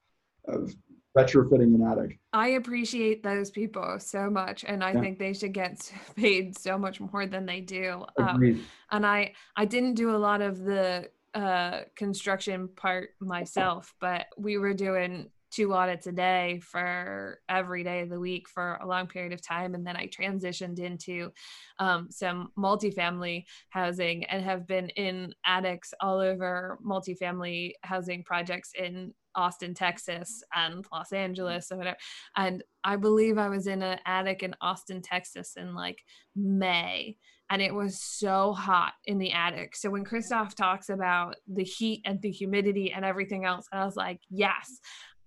of 0.48 0.74
retrofitting 1.16 1.74
an 1.74 1.86
attic. 1.86 2.18
I 2.32 2.48
appreciate 2.48 3.22
those 3.22 3.50
people 3.50 3.98
so 3.98 4.30
much, 4.30 4.64
and 4.64 4.82
I 4.82 4.92
yeah. 4.92 5.00
think 5.00 5.18
they 5.18 5.34
should 5.34 5.52
get 5.52 5.90
paid 6.16 6.58
so 6.58 6.78
much 6.78 7.00
more 7.00 7.26
than 7.26 7.46
they 7.46 7.60
do. 7.60 8.04
Um, 8.16 8.64
and 8.90 9.06
I, 9.06 9.34
I 9.56 9.64
didn't 9.64 9.94
do 9.94 10.14
a 10.14 10.18
lot 10.18 10.40
of 10.40 10.58
the 10.58 11.10
uh, 11.34 11.80
construction 11.96 12.68
part 12.68 13.10
myself, 13.20 13.94
but 14.00 14.26
we 14.36 14.58
were 14.58 14.74
doing 14.74 15.30
two 15.52 15.74
audits 15.74 16.06
a 16.06 16.12
day 16.12 16.60
for 16.62 17.40
every 17.48 17.84
day 17.84 18.00
of 18.00 18.08
the 18.08 18.18
week 18.18 18.48
for 18.48 18.78
a 18.82 18.86
long 18.86 19.06
period 19.06 19.32
of 19.32 19.46
time. 19.46 19.74
And 19.74 19.86
then 19.86 19.96
I 19.96 20.08
transitioned 20.08 20.78
into 20.78 21.30
um, 21.78 22.08
some 22.10 22.48
multifamily 22.58 23.44
housing 23.70 24.24
and 24.24 24.42
have 24.44 24.66
been 24.66 24.88
in 24.90 25.34
attics 25.44 25.92
all 26.00 26.18
over 26.18 26.78
multifamily 26.84 27.72
housing 27.82 28.24
projects 28.24 28.72
in 28.78 29.12
Austin, 29.34 29.74
Texas, 29.74 30.42
and 30.54 30.84
Los 30.92 31.12
Angeles, 31.12 31.70
or 31.70 31.78
whatever. 31.78 31.96
And 32.36 32.62
I 32.84 32.96
believe 32.96 33.38
I 33.38 33.48
was 33.48 33.66
in 33.66 33.82
an 33.82 33.98
attic 34.06 34.42
in 34.42 34.54
Austin, 34.60 35.02
Texas 35.02 35.54
in 35.56 35.74
like 35.74 36.02
May. 36.36 37.16
And 37.50 37.60
it 37.60 37.74
was 37.74 38.00
so 38.00 38.54
hot 38.54 38.94
in 39.04 39.18
the 39.18 39.32
attic. 39.32 39.76
So 39.76 39.90
when 39.90 40.04
Christoph 40.04 40.54
talks 40.54 40.88
about 40.88 41.36
the 41.46 41.64
heat 41.64 42.00
and 42.06 42.20
the 42.22 42.30
humidity 42.30 42.92
and 42.92 43.04
everything 43.04 43.44
else, 43.44 43.66
I 43.70 43.84
was 43.84 43.94
like, 43.94 44.20
yes, 44.30 44.78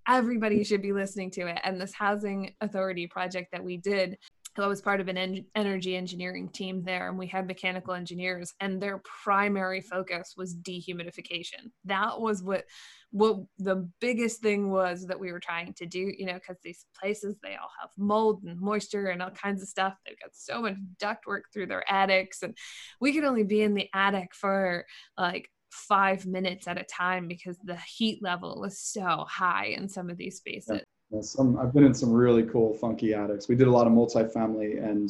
everybody 0.08 0.64
should 0.64 0.82
be 0.82 0.94
listening 0.94 1.32
to 1.32 1.48
it. 1.48 1.60
And 1.64 1.80
this 1.80 1.94
housing 1.94 2.54
authority 2.62 3.08
project 3.08 3.52
that 3.52 3.64
we 3.64 3.78
did, 3.78 4.18
I 4.58 4.68
was 4.68 4.82
part 4.82 5.02
of 5.02 5.08
an 5.08 5.18
en- 5.18 5.46
energy 5.56 5.96
engineering 5.98 6.50
team 6.50 6.84
there, 6.84 7.10
and 7.10 7.18
we 7.18 7.28
had 7.28 7.46
mechanical 7.48 7.94
engineers, 7.94 8.54
and 8.60 8.82
their 8.82 9.02
primary 9.24 9.82
focus 9.82 10.34
was 10.38 10.56
dehumidification. 10.56 11.72
That 11.86 12.22
was 12.22 12.42
what 12.42 12.66
what 13.12 13.38
the 13.60 13.90
biggest 14.02 14.42
thing 14.42 14.72
was 14.72 15.06
that 15.08 15.20
we 15.20 15.32
were 15.32 15.40
trying 15.40 15.74
to 15.74 15.86
do. 15.86 16.14
You 16.18 16.26
know, 16.28 16.36
because 16.36 16.58
these 16.64 16.86
places 16.98 17.38
they 17.44 17.56
all 17.56 17.72
have 17.82 17.90
mold 17.98 18.44
and 18.44 18.60
moisture 18.60 19.08
and 19.08 19.22
all 19.22 19.32
kinds 19.32 19.62
of 19.62 19.68
stuff. 19.68 19.96
They've 20.06 20.20
got 20.20 20.32
so 20.34 20.62
much 20.62 20.76
ductwork 21.02 21.42
through 21.54 21.68
their 21.68 21.90
attics, 21.92 22.42
and 22.42 22.58
we 23.02 23.14
could 23.14 23.26
only 23.26 23.44
be 23.44 23.62
in 23.62 23.74
the 23.74 23.90
attic 23.94 24.34
for 24.34 24.86
like 25.18 25.50
five 25.76 26.26
minutes 26.26 26.68
at 26.68 26.80
a 26.80 26.84
time 26.84 27.28
because 27.28 27.58
the 27.64 27.78
heat 27.78 28.24
level 28.24 28.60
was 28.60 28.80
so 28.80 29.26
high 29.28 29.68
in 29.78 29.88
some 29.88 30.10
of 30.10 30.18
these 30.18 30.38
spaces. 30.38 30.82
Yeah. 31.12 31.22
some 31.22 31.58
I've 31.60 31.74
been 31.74 31.84
in 31.84 31.94
some 31.94 32.12
really 32.12 32.44
cool, 32.44 32.74
funky 32.74 33.14
attics. 33.14 33.48
We 33.48 33.56
did 33.56 33.68
a 33.68 33.72
lot 33.72 33.88
of 33.88 33.94
multifamily 33.94 34.84
and 34.84 35.10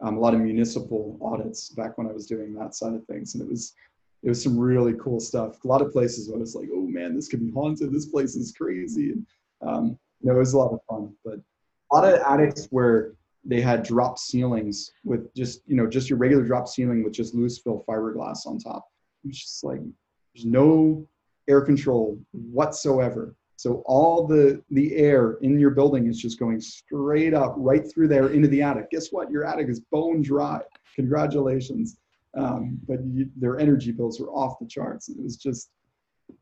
um, 0.00 0.16
a 0.16 0.20
lot 0.20 0.34
of 0.34 0.40
municipal 0.40 1.18
audits 1.20 1.70
back 1.70 1.98
when 1.98 2.06
I 2.06 2.12
was 2.12 2.26
doing 2.26 2.54
that 2.54 2.74
side 2.74 2.94
of 2.94 3.04
things, 3.06 3.34
and 3.34 3.42
it 3.42 3.48
was 3.48 3.74
it 4.22 4.28
was 4.28 4.42
some 4.42 4.58
really 4.58 4.94
cool 4.94 5.20
stuff. 5.20 5.62
A 5.64 5.68
lot 5.68 5.82
of 5.82 5.92
places 5.92 6.28
where 6.28 6.38
I 6.38 6.40
was 6.40 6.54
like, 6.54 6.68
oh 6.72 6.86
man, 6.86 7.14
this 7.14 7.28
could 7.28 7.40
be 7.40 7.52
haunted. 7.52 7.92
This 7.92 8.06
place 8.06 8.36
is 8.36 8.52
crazy, 8.52 9.10
and 9.10 9.26
um, 9.60 9.98
you 10.20 10.30
know, 10.30 10.36
it 10.36 10.40
was 10.40 10.54
a 10.54 10.58
lot 10.58 10.72
of 10.72 10.80
fun. 10.88 11.14
But 11.24 11.40
a 11.92 11.94
lot 11.94 12.12
of 12.12 12.20
attics 12.20 12.66
where 12.70 13.14
they 13.44 13.60
had 13.60 13.82
drop 13.82 14.18
ceilings 14.18 14.92
with 15.04 15.32
just 15.34 15.62
you 15.66 15.76
know 15.76 15.86
just 15.86 16.08
your 16.08 16.18
regular 16.18 16.44
drop 16.44 16.68
ceiling 16.68 17.04
with 17.04 17.12
just 17.12 17.34
loose 17.34 17.58
fill 17.58 17.84
fiberglass 17.88 18.46
on 18.46 18.58
top. 18.58 18.86
It's 19.24 19.40
just 19.40 19.64
like 19.64 19.80
there's 20.34 20.44
no 20.44 21.06
air 21.48 21.60
control 21.60 22.18
whatsoever. 22.32 23.34
So 23.56 23.82
all 23.86 24.26
the 24.26 24.62
the 24.70 24.96
air 24.96 25.38
in 25.42 25.58
your 25.58 25.70
building 25.70 26.06
is 26.06 26.18
just 26.20 26.38
going 26.38 26.60
straight 26.60 27.34
up 27.34 27.54
right 27.56 27.88
through 27.90 28.08
there 28.08 28.28
into 28.28 28.48
the 28.48 28.62
attic. 28.62 28.90
Guess 28.90 29.08
what? 29.12 29.30
Your 29.30 29.44
attic 29.44 29.68
is 29.68 29.80
bone 29.80 30.22
dry. 30.22 30.60
Congratulations. 30.96 31.96
Um, 32.36 32.80
but 32.88 32.98
you, 33.04 33.30
their 33.36 33.60
energy 33.60 33.92
bills 33.92 34.18
were 34.18 34.30
off 34.30 34.58
the 34.58 34.66
charts. 34.66 35.08
It 35.08 35.22
was 35.22 35.36
just 35.36 35.70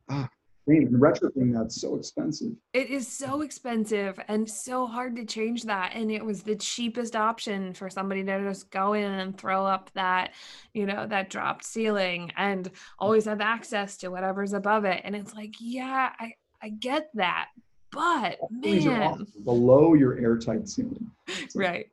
ah, 0.09 0.29
and 0.67 1.01
retrofitting 1.01 1.53
that's 1.53 1.81
so 1.81 1.97
expensive. 1.97 2.53
It 2.73 2.91
is 2.91 3.09
so 3.09 3.43
expensive 3.43 4.19
and 4.29 4.49
so 4.49 4.87
hard 4.87 5.17
to 5.17 5.25
change 5.25 5.65
that. 5.65 5.93
And 5.95 6.11
it 6.11 6.25
was 6.25 6.43
the 6.43 6.57
cheapest 6.57 7.17
option 7.17 7.75
for 7.75 7.91
somebody 7.91 8.23
to 8.25 8.43
just 8.43 8.71
go 8.71 8.93
in 8.93 9.11
and 9.11 9.37
throw 9.37 9.67
up 9.67 9.91
that, 9.95 10.33
you 10.73 10.87
know, 10.87 11.07
that 11.07 11.31
dropped 11.31 11.65
ceiling 11.65 12.33
and 12.37 12.71
always 12.99 13.25
have 13.25 13.41
access 13.41 13.97
to 13.99 14.09
whatever's 14.09 14.53
above 14.53 14.85
it. 14.85 15.01
And 15.05 15.17
it's 15.17 15.35
like, 15.35 15.55
yeah, 15.59 16.13
I, 16.19 16.35
I 16.63 16.69
get 16.69 17.11
that. 17.15 17.49
But 17.91 18.39
man, 18.51 19.27
below 19.45 19.95
your 19.95 20.19
airtight 20.19 20.67
ceiling. 20.69 21.11
right. 21.55 21.87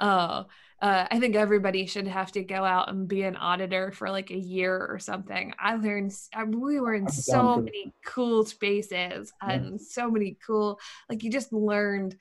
Oh, 0.00 0.06
uh, 0.06 0.44
Uh, 0.80 1.06
I 1.10 1.18
think 1.18 1.36
everybody 1.36 1.86
should 1.86 2.06
have 2.06 2.32
to 2.32 2.42
go 2.42 2.62
out 2.64 2.90
and 2.90 3.08
be 3.08 3.22
an 3.22 3.36
auditor 3.36 3.92
for 3.92 4.10
like 4.10 4.30
a 4.30 4.36
year 4.36 4.86
or 4.90 4.98
something. 4.98 5.54
I 5.58 5.76
learned 5.76 6.12
I, 6.34 6.44
we 6.44 6.80
were 6.80 6.94
in 6.94 7.08
so 7.08 7.56
many 7.56 7.94
cool 8.04 8.44
spaces 8.44 9.32
and 9.40 9.72
yeah. 9.72 9.86
so 9.88 10.10
many 10.10 10.36
cool 10.46 10.78
like 11.08 11.22
you 11.22 11.30
just 11.30 11.52
learned 11.52 12.16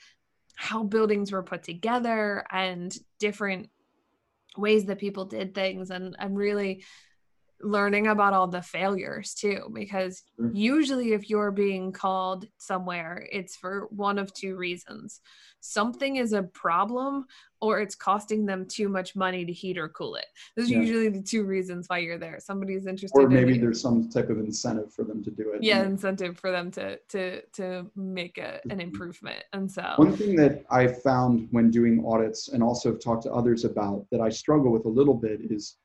how 0.56 0.84
buildings 0.84 1.34
were 1.34 1.44
put 1.44 1.64
together 1.64 2.46
and 2.50 2.98
different 3.20 3.70
ways 4.56 4.86
that 4.86 5.00
people 5.00 5.26
did 5.26 5.54
things 5.54 5.90
and 5.92 6.16
I'm 6.18 6.34
really 6.34 6.86
learning 7.66 8.08
about 8.08 8.34
all 8.34 8.48
the 8.48 8.62
failures 8.62 9.34
too 9.34 9.70
because 9.74 10.24
mm-hmm. 10.40 10.56
usually 10.56 11.14
if 11.14 11.30
you're 11.30 11.52
being 11.52 11.92
called 11.92 12.46
somewhere 12.58 13.28
it's 13.32 13.56
for 13.56 13.88
one 13.90 14.20
of 14.20 14.34
two 14.34 14.56
reasons. 14.56 15.22
Something 15.62 16.18
is 16.18 16.34
a 16.34 16.44
problem 16.44 17.26
or 17.60 17.80
it's 17.80 17.96
costing 17.96 18.46
them 18.46 18.68
too 18.68 18.88
much 18.88 19.16
money 19.16 19.44
to 19.44 19.52
heat 19.52 19.80
or 19.80 19.90
cool 19.90 20.16
it. 20.16 20.26
Those 20.56 20.70
yeah. 20.70 20.78
are 20.78 20.82
usually 20.82 21.10
the 21.10 21.24
two 21.24 21.44
reasons 21.44 21.86
why 21.88 22.00
you're 22.00 22.20
there. 22.20 22.38
Somebody's 22.40 22.86
interested 22.86 23.20
or 23.20 23.28
maybe 23.28 23.56
in 23.56 23.62
there's 23.62 23.82
some 23.82 24.08
type 24.10 24.30
of 24.30 24.38
incentive 24.38 24.94
for 24.94 25.04
them 25.04 25.24
to 25.24 25.32
do 25.32 25.54
it. 25.54 25.64
Yeah 25.64 25.84
incentive 25.84 26.38
for 26.38 26.52
them 26.52 26.70
to 26.72 27.00
to 27.10 27.42
to 27.54 27.90
make 27.96 28.38
a, 28.38 28.60
an 28.66 28.70
mm-hmm. 28.70 28.82
improvement. 28.82 29.44
And 29.54 29.72
so 29.72 29.94
one 29.96 30.16
thing 30.16 30.36
that 30.36 30.64
i 30.70 30.88
found 30.88 31.48
when 31.52 31.72
doing 31.72 32.04
audits 32.06 32.50
and 32.50 32.62
also 32.62 32.92
have 32.92 33.00
talked 33.00 33.24
to 33.24 33.32
others 33.32 33.66
about 33.66 34.06
that 34.12 34.22
i 34.22 34.30
struggle 34.30 34.72
with 34.72 34.86
a 34.86 34.90
little 34.90 35.14
bit 35.14 35.40
is 35.42 35.78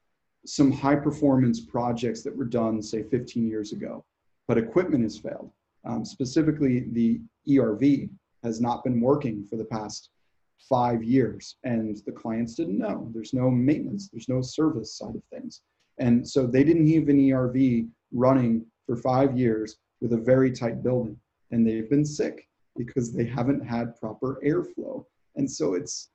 some 0.46 0.72
high 0.72 0.96
performance 0.96 1.60
projects 1.60 2.22
that 2.22 2.36
were 2.36 2.44
done, 2.44 2.82
say 2.82 3.02
15 3.02 3.46
years 3.46 3.72
ago, 3.72 4.04
but 4.48 4.58
equipment 4.58 5.02
has 5.04 5.18
failed. 5.18 5.50
Um, 5.84 6.04
specifically, 6.04 6.86
the 6.92 7.20
ERV 7.48 8.08
has 8.42 8.60
not 8.60 8.84
been 8.84 9.00
working 9.00 9.44
for 9.44 9.56
the 9.56 9.64
past 9.64 10.10
five 10.68 11.02
years, 11.02 11.56
and 11.64 11.96
the 12.06 12.12
clients 12.12 12.54
didn't 12.54 12.78
know. 12.78 13.10
There's 13.12 13.34
no 13.34 13.50
maintenance, 13.50 14.08
there's 14.08 14.28
no 14.28 14.42
service 14.42 14.96
side 14.96 15.14
of 15.14 15.22
things. 15.32 15.62
And 15.98 16.26
so 16.26 16.46
they 16.46 16.64
didn't 16.64 16.90
have 16.92 17.08
an 17.08 17.18
ERV 17.18 17.88
running 18.12 18.64
for 18.86 18.96
five 18.96 19.36
years 19.36 19.76
with 20.00 20.12
a 20.12 20.16
very 20.16 20.50
tight 20.50 20.82
building, 20.82 21.18
and 21.50 21.66
they've 21.66 21.90
been 21.90 22.04
sick 22.04 22.48
because 22.76 23.12
they 23.12 23.24
haven't 23.24 23.66
had 23.66 23.98
proper 24.00 24.40
airflow. 24.44 25.04
And 25.36 25.50
so 25.50 25.74
it's 25.74 26.09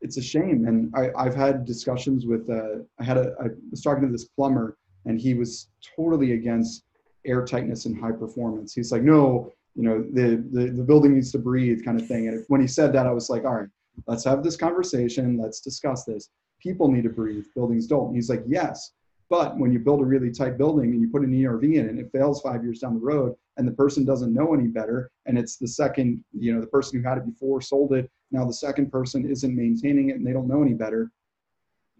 it's 0.00 0.16
a 0.16 0.22
shame. 0.22 0.66
And 0.66 0.92
I, 0.94 1.24
have 1.24 1.34
had 1.34 1.64
discussions 1.64 2.26
with, 2.26 2.48
uh, 2.48 2.82
I 2.98 3.04
had 3.04 3.18
a, 3.18 3.34
I 3.40 3.48
was 3.70 3.82
talking 3.82 4.04
to 4.06 4.12
this 4.12 4.24
plumber 4.24 4.76
and 5.06 5.20
he 5.20 5.34
was 5.34 5.68
totally 5.96 6.32
against 6.32 6.84
air 7.26 7.44
tightness 7.44 7.86
and 7.86 7.98
high 7.98 8.12
performance. 8.12 8.74
He's 8.74 8.92
like, 8.92 9.02
no, 9.02 9.52
you 9.74 9.82
know, 9.82 10.04
the, 10.12 10.44
the, 10.52 10.70
the 10.72 10.82
building 10.82 11.14
needs 11.14 11.32
to 11.32 11.38
breathe 11.38 11.84
kind 11.84 12.00
of 12.00 12.06
thing. 12.06 12.28
And 12.28 12.44
when 12.48 12.60
he 12.60 12.66
said 12.66 12.92
that, 12.94 13.06
I 13.06 13.12
was 13.12 13.30
like, 13.30 13.44
all 13.44 13.54
right, 13.54 13.68
let's 14.06 14.24
have 14.24 14.42
this 14.42 14.56
conversation. 14.56 15.38
Let's 15.38 15.60
discuss 15.60 16.04
this. 16.04 16.30
People 16.60 16.90
need 16.90 17.04
to 17.04 17.10
breathe. 17.10 17.44
Buildings 17.54 17.86
don't. 17.86 18.08
And 18.08 18.16
he's 18.16 18.30
like, 18.30 18.42
yes. 18.46 18.92
But 19.28 19.56
when 19.58 19.72
you 19.72 19.78
build 19.78 20.00
a 20.00 20.04
really 20.04 20.30
tight 20.30 20.58
building 20.58 20.90
and 20.90 21.00
you 21.00 21.08
put 21.08 21.22
an 21.22 21.32
ERV 21.32 21.62
in 21.62 21.86
it 21.86 21.90
and 21.90 22.00
it 22.00 22.10
fails 22.10 22.40
five 22.40 22.64
years 22.64 22.80
down 22.80 22.94
the 22.94 23.00
road 23.00 23.34
and 23.60 23.68
the 23.68 23.72
person 23.72 24.06
doesn't 24.06 24.32
know 24.32 24.54
any 24.54 24.68
better 24.68 25.10
and 25.26 25.38
it's 25.38 25.58
the 25.58 25.68
second, 25.68 26.24
you 26.32 26.54
know, 26.54 26.62
the 26.62 26.66
person 26.66 26.98
who 26.98 27.06
had 27.06 27.18
it 27.18 27.26
before 27.26 27.60
sold 27.60 27.92
it, 27.92 28.10
now 28.30 28.46
the 28.46 28.54
second 28.54 28.90
person 28.90 29.30
isn't 29.30 29.54
maintaining 29.54 30.08
it 30.08 30.16
and 30.16 30.26
they 30.26 30.32
don't 30.32 30.48
know 30.48 30.62
any 30.62 30.72
better, 30.72 31.10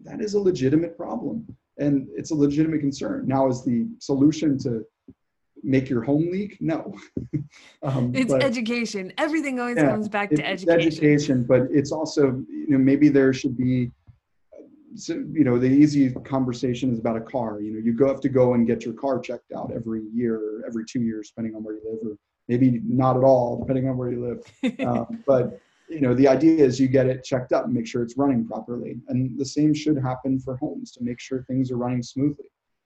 that 0.03 0.21
is 0.21 0.33
a 0.33 0.39
legitimate 0.39 0.97
problem 0.97 1.45
and 1.77 2.07
it's 2.15 2.31
a 2.31 2.35
legitimate 2.35 2.79
concern. 2.79 3.27
Now 3.27 3.47
is 3.47 3.63
the 3.63 3.87
solution 3.99 4.57
to 4.59 4.83
make 5.61 5.87
your 5.87 6.01
home 6.01 6.31
leak? 6.31 6.57
No. 6.59 6.95
um, 7.83 8.11
it's 8.15 8.31
but, 8.31 8.41
education. 8.41 9.13
Everything 9.19 9.59
always 9.59 9.77
yeah, 9.77 9.91
comes 9.91 10.09
back 10.09 10.31
to 10.31 10.43
education. 10.43 10.87
Education, 10.87 11.43
but 11.43 11.67
it's 11.69 11.91
also 11.91 12.43
you 12.49 12.69
know 12.69 12.79
maybe 12.79 13.07
there 13.07 13.33
should 13.33 13.55
be 13.55 13.91
so, 14.95 15.13
you 15.13 15.43
know 15.43 15.57
the 15.57 15.67
easy 15.67 16.11
conversation 16.11 16.91
is 16.91 16.99
about 16.99 17.17
a 17.17 17.21
car. 17.21 17.61
You 17.61 17.73
know 17.73 17.79
you 17.79 17.93
go 17.93 18.07
have 18.07 18.21
to 18.21 18.29
go 18.29 18.53
and 18.53 18.67
get 18.67 18.83
your 18.83 18.93
car 18.93 19.19
checked 19.19 19.51
out 19.51 19.71
every 19.73 20.03
year 20.13 20.35
or 20.35 20.65
every 20.67 20.85
two 20.85 21.01
years 21.01 21.29
depending 21.29 21.55
on 21.55 21.63
where 21.63 21.75
you 21.75 21.81
live 21.85 22.11
or 22.11 22.17
maybe 22.47 22.81
not 22.83 23.17
at 23.17 23.23
all 23.23 23.59
depending 23.59 23.89
on 23.89 23.97
where 23.97 24.11
you 24.11 24.25
live. 24.25 24.77
Um, 24.87 25.23
but 25.25 25.59
you 25.89 26.01
know 26.01 26.13
the 26.13 26.27
idea 26.27 26.63
is 26.63 26.79
you 26.79 26.87
get 26.87 27.07
it 27.07 27.23
checked 27.23 27.53
up 27.53 27.65
and 27.65 27.73
make 27.73 27.87
sure 27.87 28.01
it's 28.01 28.17
running 28.17 28.47
properly. 28.47 28.99
And 29.09 29.37
the 29.37 29.45
same 29.45 29.73
should 29.73 29.97
happen 29.97 30.39
for 30.39 30.57
homes 30.57 30.91
to 30.93 31.03
make 31.03 31.19
sure 31.19 31.43
things 31.43 31.71
are 31.71 31.77
running 31.77 32.03
smoothly. 32.03 32.45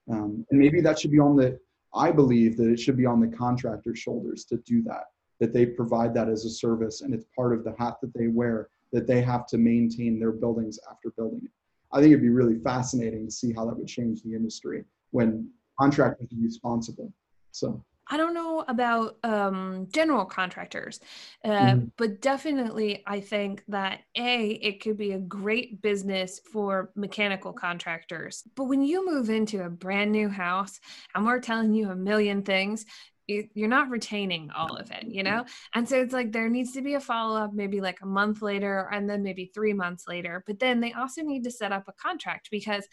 Um, 0.09 0.45
and 0.51 0.59
maybe 0.59 0.81
that 0.81 0.99
should 0.99 1.11
be 1.11 1.19
on 1.19 1.35
the 1.35 1.59
i 1.95 2.11
believe 2.11 2.57
that 2.57 2.69
it 2.69 2.79
should 2.79 2.97
be 2.97 3.05
on 3.05 3.19
the 3.19 3.35
contractor's 3.35 3.97
shoulders 3.97 4.45
to 4.45 4.57
do 4.57 4.83
that 4.83 5.05
that 5.39 5.53
they 5.53 5.65
provide 5.65 6.13
that 6.13 6.29
as 6.29 6.45
a 6.45 6.49
service 6.49 7.01
and 7.01 7.13
it's 7.13 7.25
part 7.35 7.53
of 7.53 7.63
the 7.63 7.73
hat 7.79 7.95
that 8.01 8.13
they 8.13 8.27
wear 8.27 8.69
that 8.91 9.07
they 9.07 9.21
have 9.21 9.47
to 9.47 9.57
maintain 9.57 10.19
their 10.19 10.31
buildings 10.31 10.77
after 10.89 11.11
building 11.17 11.41
it 11.43 11.51
I 11.95 11.99
think 12.01 12.11
it'd 12.11 12.21
be 12.21 12.29
really 12.29 12.59
fascinating 12.59 13.25
to 13.25 13.31
see 13.31 13.53
how 13.53 13.65
that 13.65 13.77
would 13.77 13.87
change 13.87 14.21
the 14.21 14.35
industry 14.35 14.83
when 15.11 15.49
contractors 15.79 16.27
are 16.33 16.43
responsible. 16.43 17.11
So 17.51 17.81
I 18.07 18.17
don't 18.17 18.33
know 18.33 18.65
about 18.67 19.17
um, 19.23 19.87
general 19.91 20.25
contractors, 20.25 20.99
uh, 21.43 21.49
mm-hmm. 21.49 21.85
but 21.97 22.21
definitely 22.21 23.01
I 23.07 23.21
think 23.21 23.63
that 23.69 24.01
A, 24.15 24.49
it 24.49 24.81
could 24.81 24.97
be 24.97 25.13
a 25.13 25.19
great 25.19 25.81
business 25.81 26.39
for 26.51 26.91
mechanical 26.95 27.53
contractors. 27.53 28.43
But 28.55 28.65
when 28.65 28.83
you 28.83 29.05
move 29.09 29.29
into 29.29 29.63
a 29.63 29.69
brand 29.69 30.11
new 30.11 30.27
house 30.27 30.79
and 31.15 31.25
we're 31.25 31.39
telling 31.39 31.73
you 31.73 31.89
a 31.89 31.95
million 31.95 32.43
things, 32.43 32.85
you're 33.27 33.67
not 33.67 33.89
retaining 33.89 34.51
all 34.55 34.75
of 34.75 34.91
it, 34.91 35.05
you 35.07 35.23
know? 35.23 35.45
And 35.73 35.87
so 35.87 35.99
it's 35.99 36.13
like 36.13 36.31
there 36.31 36.49
needs 36.49 36.73
to 36.73 36.81
be 36.81 36.93
a 36.93 36.99
follow 36.99 37.39
up, 37.39 37.53
maybe 37.53 37.81
like 37.81 38.01
a 38.01 38.05
month 38.05 38.41
later, 38.41 38.89
and 38.91 39.09
then 39.09 39.23
maybe 39.23 39.51
three 39.53 39.73
months 39.73 40.07
later. 40.07 40.43
But 40.45 40.59
then 40.59 40.79
they 40.79 40.93
also 40.93 41.21
need 41.21 41.43
to 41.45 41.51
set 41.51 41.71
up 41.71 41.85
a 41.87 41.93
contract 41.93 42.49
because 42.51 42.87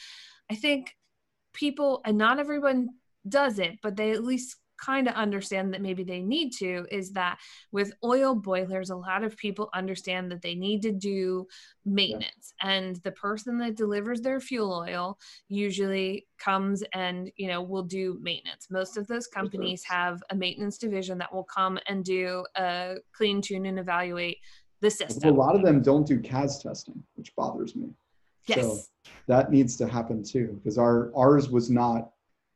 I 0.50 0.54
think 0.54 0.96
people, 1.52 2.00
and 2.04 2.16
not 2.16 2.38
everyone 2.38 2.88
does 3.28 3.58
it, 3.58 3.78
but 3.82 3.96
they 3.96 4.12
at 4.12 4.24
least 4.24 4.56
kind 4.82 5.08
of 5.08 5.14
understand 5.14 5.72
that 5.72 5.80
maybe 5.80 6.02
they 6.02 6.20
need 6.20 6.50
to 6.50 6.84
is 6.90 7.12
that 7.12 7.38
with 7.70 7.92
oil 8.02 8.34
boilers 8.34 8.90
a 8.90 8.96
lot 8.96 9.22
of 9.22 9.36
people 9.36 9.70
understand 9.74 10.30
that 10.30 10.42
they 10.42 10.54
need 10.54 10.82
to 10.82 10.92
do 10.92 11.46
maintenance. 11.84 12.54
Yeah. 12.62 12.70
and 12.70 12.96
the 12.96 13.12
person 13.12 13.58
that 13.58 13.76
delivers 13.76 14.20
their 14.20 14.40
fuel 14.40 14.72
oil 14.72 15.18
usually 15.48 16.26
comes 16.38 16.82
and 16.94 17.30
you 17.36 17.48
know 17.48 17.62
will 17.62 17.82
do 17.82 18.18
maintenance. 18.20 18.68
Most 18.70 18.96
of 18.96 19.06
those 19.06 19.26
companies 19.26 19.84
have 19.84 20.22
a 20.30 20.34
maintenance 20.34 20.78
division 20.78 21.18
that 21.18 21.32
will 21.32 21.44
come 21.44 21.78
and 21.86 22.04
do 22.04 22.44
a 22.56 22.96
clean 23.12 23.40
tune 23.40 23.66
and 23.66 23.78
evaluate 23.78 24.38
the 24.80 24.90
system. 24.90 25.32
a 25.32 25.32
lot 25.32 25.54
of 25.54 25.62
them 25.62 25.80
don't 25.80 26.06
do 26.06 26.18
CAZ 26.18 26.60
testing 26.60 27.00
which 27.14 27.34
bothers 27.36 27.76
me. 27.76 27.88
Yes. 28.46 28.58
So 28.58 28.78
that 29.28 29.52
needs 29.52 29.76
to 29.76 29.86
happen 29.86 30.24
too 30.24 30.58
because 30.58 30.76
our 30.76 31.12
ours 31.16 31.48
was 31.48 31.70
not 31.70 32.10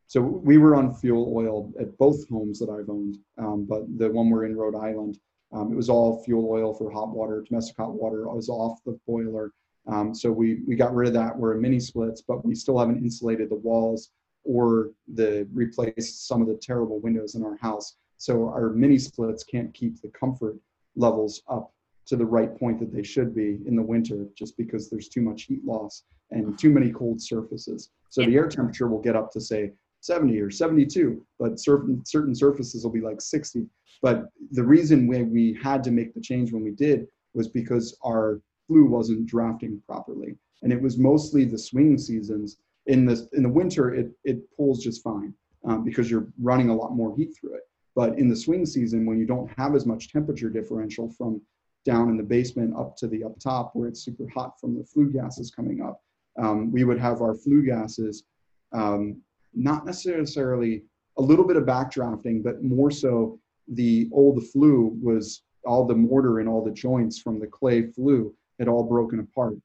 so 0.06 0.20
we 0.20 0.58
were 0.58 0.76
on 0.76 0.94
fuel 0.94 1.32
oil 1.34 1.72
at 1.80 1.96
both 1.98 2.28
homes 2.28 2.58
that 2.60 2.70
I've 2.70 2.88
owned, 2.88 3.18
um, 3.38 3.66
but 3.68 3.82
the 3.98 4.10
one 4.10 4.30
we're 4.30 4.46
in 4.46 4.56
Rhode 4.56 4.76
Island, 4.76 5.18
um, 5.52 5.72
it 5.72 5.76
was 5.76 5.88
all 5.88 6.22
fuel 6.24 6.48
oil 6.50 6.74
for 6.74 6.90
hot 6.90 7.08
water, 7.08 7.44
domestic 7.48 7.76
hot 7.76 7.92
water. 7.92 8.30
I 8.30 8.34
was 8.34 8.48
off 8.48 8.78
the 8.84 8.98
boiler. 9.06 9.52
Um, 9.88 10.14
so 10.14 10.30
we, 10.30 10.60
we 10.66 10.74
got 10.76 10.94
rid 10.94 11.08
of 11.08 11.14
that. 11.14 11.36
We're 11.36 11.54
in 11.54 11.60
mini 11.60 11.80
splits, 11.80 12.20
but 12.20 12.44
we 12.44 12.54
still 12.54 12.78
haven't 12.78 12.98
insulated 12.98 13.50
the 13.50 13.56
walls 13.56 14.10
or 14.44 14.90
the 15.14 15.48
replaced 15.52 16.26
some 16.26 16.40
of 16.40 16.48
the 16.48 16.58
terrible 16.60 17.00
windows 17.00 17.34
in 17.34 17.44
our 17.44 17.56
house. 17.56 17.96
So 18.16 18.48
our 18.48 18.70
mini 18.70 18.98
splits 18.98 19.44
can't 19.44 19.74
keep 19.74 20.00
the 20.00 20.08
comfort 20.08 20.56
levels 20.94 21.42
up 21.48 21.72
to 22.06 22.16
the 22.16 22.24
right 22.24 22.56
point 22.56 22.78
that 22.78 22.92
they 22.92 23.02
should 23.02 23.34
be 23.34 23.58
in 23.66 23.74
the 23.76 23.82
winter 23.82 24.26
just 24.36 24.56
because 24.56 24.88
there's 24.88 25.08
too 25.08 25.20
much 25.20 25.42
heat 25.44 25.64
loss 25.64 26.04
and 26.30 26.58
too 26.58 26.70
many 26.70 26.90
cold 26.90 27.20
surfaces. 27.20 27.90
So 28.10 28.24
the 28.24 28.36
air 28.36 28.48
temperature 28.48 28.88
will 28.88 29.02
get 29.02 29.16
up 29.16 29.32
to 29.32 29.40
say 29.40 29.72
70 30.06 30.40
or 30.40 30.50
72, 30.50 31.24
but 31.38 31.60
certain 31.60 32.04
certain 32.06 32.34
surfaces 32.34 32.84
will 32.84 32.92
be 32.92 33.00
like 33.00 33.20
60. 33.20 33.66
But 34.02 34.26
the 34.52 34.62
reason 34.62 35.08
why 35.08 35.22
we 35.22 35.58
had 35.62 35.82
to 35.84 35.90
make 35.90 36.14
the 36.14 36.20
change 36.20 36.52
when 36.52 36.62
we 36.62 36.72
did 36.72 37.06
was 37.34 37.48
because 37.48 37.96
our 38.04 38.40
flue 38.66 38.86
wasn't 38.86 39.26
drafting 39.26 39.82
properly. 39.86 40.36
And 40.62 40.72
it 40.72 40.80
was 40.80 40.98
mostly 40.98 41.44
the 41.44 41.58
swing 41.58 41.98
seasons. 41.98 42.58
In 42.86 43.04
the, 43.04 43.28
in 43.32 43.42
the 43.42 43.48
winter, 43.48 43.94
it, 43.94 44.12
it 44.24 44.38
pulls 44.56 44.82
just 44.82 45.02
fine 45.02 45.34
um, 45.64 45.84
because 45.84 46.10
you're 46.10 46.28
running 46.40 46.68
a 46.68 46.74
lot 46.74 46.94
more 46.94 47.14
heat 47.16 47.34
through 47.38 47.54
it. 47.54 47.62
But 47.94 48.18
in 48.18 48.28
the 48.28 48.36
swing 48.36 48.66
season, 48.66 49.06
when 49.06 49.18
you 49.18 49.26
don't 49.26 49.50
have 49.58 49.74
as 49.74 49.86
much 49.86 50.12
temperature 50.12 50.50
differential 50.50 51.10
from 51.10 51.40
down 51.84 52.10
in 52.10 52.16
the 52.16 52.22
basement 52.22 52.74
up 52.76 52.96
to 52.96 53.06
the 53.06 53.24
up 53.24 53.38
top 53.38 53.70
where 53.74 53.88
it's 53.88 54.04
super 54.04 54.28
hot 54.34 54.60
from 54.60 54.76
the 54.76 54.84
flue 54.84 55.10
gases 55.10 55.50
coming 55.50 55.82
up, 55.82 56.00
um, 56.38 56.70
we 56.70 56.84
would 56.84 56.98
have 56.98 57.22
our 57.22 57.34
flue 57.34 57.64
gases 57.64 58.24
um, 58.72 59.22
not 59.56 59.86
necessarily 59.86 60.82
a 61.18 61.22
little 61.22 61.46
bit 61.46 61.56
of 61.56 61.64
backdrafting, 61.64 62.42
but 62.42 62.62
more 62.62 62.90
so 62.90 63.38
the 63.68 64.08
old 64.12 64.46
flue 64.48 64.96
was 65.02 65.42
all 65.64 65.84
the 65.84 65.94
mortar 65.94 66.38
and 66.40 66.48
all 66.48 66.64
the 66.64 66.70
joints 66.70 67.18
from 67.18 67.40
the 67.40 67.46
clay 67.46 67.82
flue 67.82 68.32
had 68.58 68.68
all 68.68 68.84
broken 68.84 69.20
apart. 69.20 69.56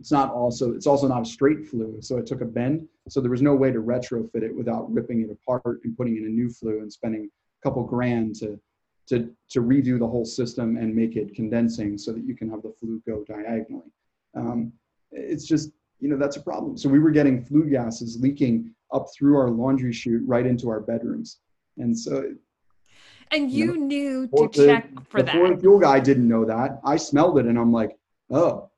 It's 0.00 0.10
not 0.10 0.32
also 0.32 0.72
it's 0.72 0.86
also 0.86 1.06
not 1.06 1.22
a 1.22 1.26
straight 1.26 1.64
flue, 1.68 1.98
so 2.00 2.16
it 2.16 2.26
took 2.26 2.40
a 2.40 2.46
bend. 2.46 2.88
So 3.08 3.20
there 3.20 3.30
was 3.30 3.42
no 3.42 3.54
way 3.54 3.70
to 3.70 3.80
retrofit 3.80 4.42
it 4.42 4.54
without 4.54 4.92
ripping 4.92 5.22
it 5.22 5.30
apart 5.30 5.80
and 5.84 5.96
putting 5.96 6.16
in 6.16 6.24
a 6.24 6.28
new 6.28 6.50
flue 6.50 6.80
and 6.80 6.92
spending 6.92 7.28
a 7.30 7.62
couple 7.62 7.84
grand 7.84 8.34
to 8.36 8.58
to 9.08 9.30
to 9.50 9.60
redo 9.60 9.98
the 9.98 10.06
whole 10.06 10.24
system 10.24 10.76
and 10.76 10.94
make 10.94 11.16
it 11.16 11.34
condensing 11.34 11.96
so 11.98 12.12
that 12.12 12.24
you 12.24 12.34
can 12.34 12.50
have 12.50 12.62
the 12.62 12.72
flue 12.80 13.00
go 13.06 13.22
diagonally. 13.24 13.92
Um, 14.34 14.72
it's 15.12 15.44
just 15.44 15.70
you 16.02 16.08
know 16.08 16.18
that's 16.18 16.36
a 16.36 16.42
problem. 16.42 16.76
So 16.76 16.88
we 16.88 16.98
were 16.98 17.12
getting 17.12 17.44
flue 17.44 17.70
gases 17.70 18.20
leaking 18.20 18.74
up 18.92 19.06
through 19.16 19.36
our 19.38 19.50
laundry 19.50 19.92
chute 19.92 20.22
right 20.26 20.44
into 20.44 20.68
our 20.68 20.80
bedrooms. 20.80 21.38
And 21.78 21.96
so 21.96 22.34
and 23.30 23.50
you, 23.50 23.66
you 23.66 23.76
know, 23.78 23.86
knew 23.86 24.26
to 24.26 24.48
the, 24.52 24.66
check 24.66 24.90
for 25.08 25.22
the 25.22 25.26
that. 25.26 25.60
fuel 25.60 25.78
guy 25.78 26.00
didn't 26.00 26.26
know 26.26 26.44
that. 26.44 26.80
I 26.84 26.96
smelled 26.96 27.38
it 27.38 27.46
and 27.46 27.56
I'm 27.56 27.72
like, 27.72 27.96
oh, 28.30 28.68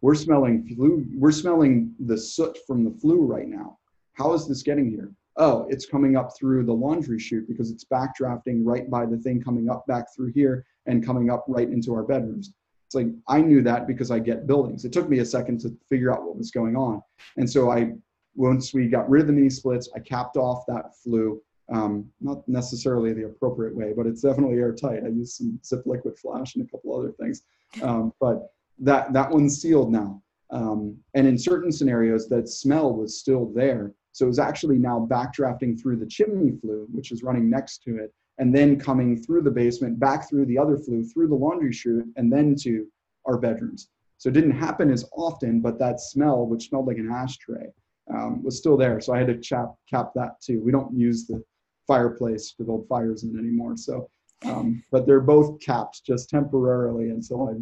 we're 0.00 0.14
smelling 0.14 0.64
flu 0.64 1.04
We're 1.12 1.32
smelling 1.32 1.94
the 1.98 2.16
soot 2.16 2.56
from 2.64 2.84
the 2.84 2.92
flue 2.92 3.22
right 3.22 3.48
now. 3.48 3.78
How 4.12 4.32
is 4.32 4.46
this 4.46 4.62
getting 4.62 4.88
here? 4.88 5.10
Oh, 5.36 5.66
it's 5.68 5.86
coming 5.86 6.16
up 6.16 6.36
through 6.38 6.64
the 6.64 6.72
laundry 6.72 7.18
chute 7.18 7.48
because 7.48 7.72
it's 7.72 7.84
backdrafting 7.84 8.60
right 8.62 8.88
by 8.88 9.04
the 9.04 9.16
thing 9.18 9.42
coming 9.42 9.68
up 9.68 9.84
back 9.88 10.06
through 10.14 10.32
here 10.32 10.64
and 10.86 11.04
coming 11.04 11.28
up 11.28 11.44
right 11.48 11.68
into 11.68 11.92
our 11.92 12.04
bedrooms. 12.04 12.52
It's 12.88 12.94
like 12.94 13.08
I 13.28 13.42
knew 13.42 13.60
that 13.64 13.86
because 13.86 14.10
I 14.10 14.18
get 14.18 14.46
buildings. 14.46 14.86
It 14.86 14.94
took 14.94 15.10
me 15.10 15.18
a 15.18 15.24
second 15.24 15.60
to 15.60 15.76
figure 15.90 16.10
out 16.10 16.24
what 16.24 16.38
was 16.38 16.50
going 16.50 16.74
on. 16.74 17.02
And 17.36 17.48
so 17.48 17.70
I 17.70 17.92
once 18.34 18.72
we 18.72 18.88
got 18.88 19.10
rid 19.10 19.20
of 19.20 19.26
the 19.26 19.34
mini 19.34 19.50
splits, 19.50 19.90
I 19.94 19.98
capped 19.98 20.38
off 20.38 20.64
that 20.68 20.96
flue. 20.96 21.42
Um, 21.70 22.10
not 22.22 22.48
necessarily 22.48 23.12
the 23.12 23.26
appropriate 23.26 23.76
way, 23.76 23.92
but 23.94 24.06
it's 24.06 24.22
definitely 24.22 24.56
airtight. 24.56 25.04
I 25.04 25.08
used 25.08 25.36
some 25.36 25.60
zip 25.62 25.82
liquid 25.84 26.18
flash 26.18 26.54
and 26.54 26.66
a 26.66 26.70
couple 26.70 26.98
other 26.98 27.12
things, 27.20 27.42
um, 27.82 28.14
but 28.20 28.52
that 28.78 29.12
that 29.12 29.30
one's 29.30 29.60
sealed 29.60 29.92
now. 29.92 30.22
Um, 30.48 30.96
and 31.12 31.26
in 31.26 31.36
certain 31.36 31.70
scenarios, 31.70 32.26
that 32.30 32.48
smell 32.48 32.94
was 32.94 33.18
still 33.18 33.52
there, 33.54 33.92
so 34.12 34.24
it 34.24 34.28
was 34.28 34.38
actually 34.38 34.78
now 34.78 35.06
backdrafting 35.10 35.78
through 35.78 35.96
the 35.96 36.06
chimney 36.06 36.52
flue, 36.58 36.86
which 36.90 37.12
is 37.12 37.22
running 37.22 37.50
next 37.50 37.82
to 37.82 37.98
it, 37.98 38.14
and 38.38 38.54
then 38.54 38.78
coming 38.78 39.20
through 39.20 39.42
the 39.42 39.50
basement, 39.50 39.98
back 39.98 40.28
through 40.28 40.46
the 40.46 40.58
other 40.58 40.76
flue, 40.76 41.04
through 41.04 41.28
the 41.28 41.34
laundry 41.34 41.72
chute, 41.72 42.06
and 42.16 42.32
then 42.32 42.54
to 42.54 42.86
our 43.26 43.36
bedrooms. 43.36 43.88
So 44.16 44.28
it 44.28 44.32
didn't 44.32 44.52
happen 44.52 44.90
as 44.90 45.04
often, 45.12 45.60
but 45.60 45.78
that 45.78 46.00
smell, 46.00 46.46
which 46.46 46.68
smelled 46.68 46.86
like 46.86 46.98
an 46.98 47.10
ashtray, 47.10 47.66
um, 48.12 48.42
was 48.42 48.56
still 48.56 48.76
there. 48.76 49.00
So 49.00 49.12
I 49.12 49.18
had 49.18 49.26
to 49.28 49.38
chap, 49.38 49.74
cap 49.88 50.12
that 50.14 50.40
too. 50.40 50.60
We 50.60 50.72
don't 50.72 50.96
use 50.96 51.26
the 51.26 51.42
fireplace 51.86 52.52
to 52.54 52.64
build 52.64 52.86
fires 52.88 53.22
in 53.24 53.38
anymore. 53.38 53.76
So, 53.76 54.08
um, 54.44 54.82
but 54.90 55.06
they're 55.06 55.20
both 55.20 55.60
capped 55.60 56.04
just 56.04 56.30
temporarily 56.30 57.10
until 57.10 57.48
I 57.48 57.54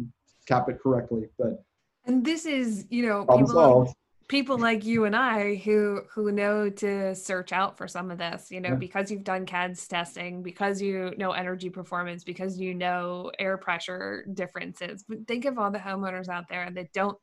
cap 0.47 0.69
it 0.69 0.79
correctly. 0.79 1.23
But 1.37 1.63
and 2.05 2.23
this 2.23 2.45
is, 2.45 2.85
you 2.89 3.05
know, 3.05 3.25
people 3.25 3.93
people 4.27 4.57
like 4.57 4.83
you 4.83 5.05
and 5.05 5.15
I 5.15 5.55
who 5.55 6.01
who 6.13 6.31
know 6.31 6.69
to 6.69 7.15
search 7.15 7.51
out 7.51 7.77
for 7.77 7.87
some 7.87 8.11
of 8.11 8.17
this, 8.17 8.51
you 8.51 8.59
know, 8.59 8.69
yeah. 8.69 8.75
because 8.75 9.09
you've 9.09 9.23
done 9.23 9.45
CAZ 9.45 9.87
testing, 9.87 10.43
because 10.43 10.81
you 10.81 11.13
know 11.17 11.31
energy 11.31 11.69
performance, 11.69 12.23
because 12.23 12.59
you 12.59 12.73
know 12.73 13.31
air 13.39 13.57
pressure 13.57 14.25
differences. 14.33 15.03
But 15.07 15.27
think 15.27 15.45
of 15.45 15.57
all 15.57 15.71
the 15.71 15.79
homeowners 15.79 16.29
out 16.29 16.49
there 16.49 16.69
that 16.71 16.91
don't 16.93 17.17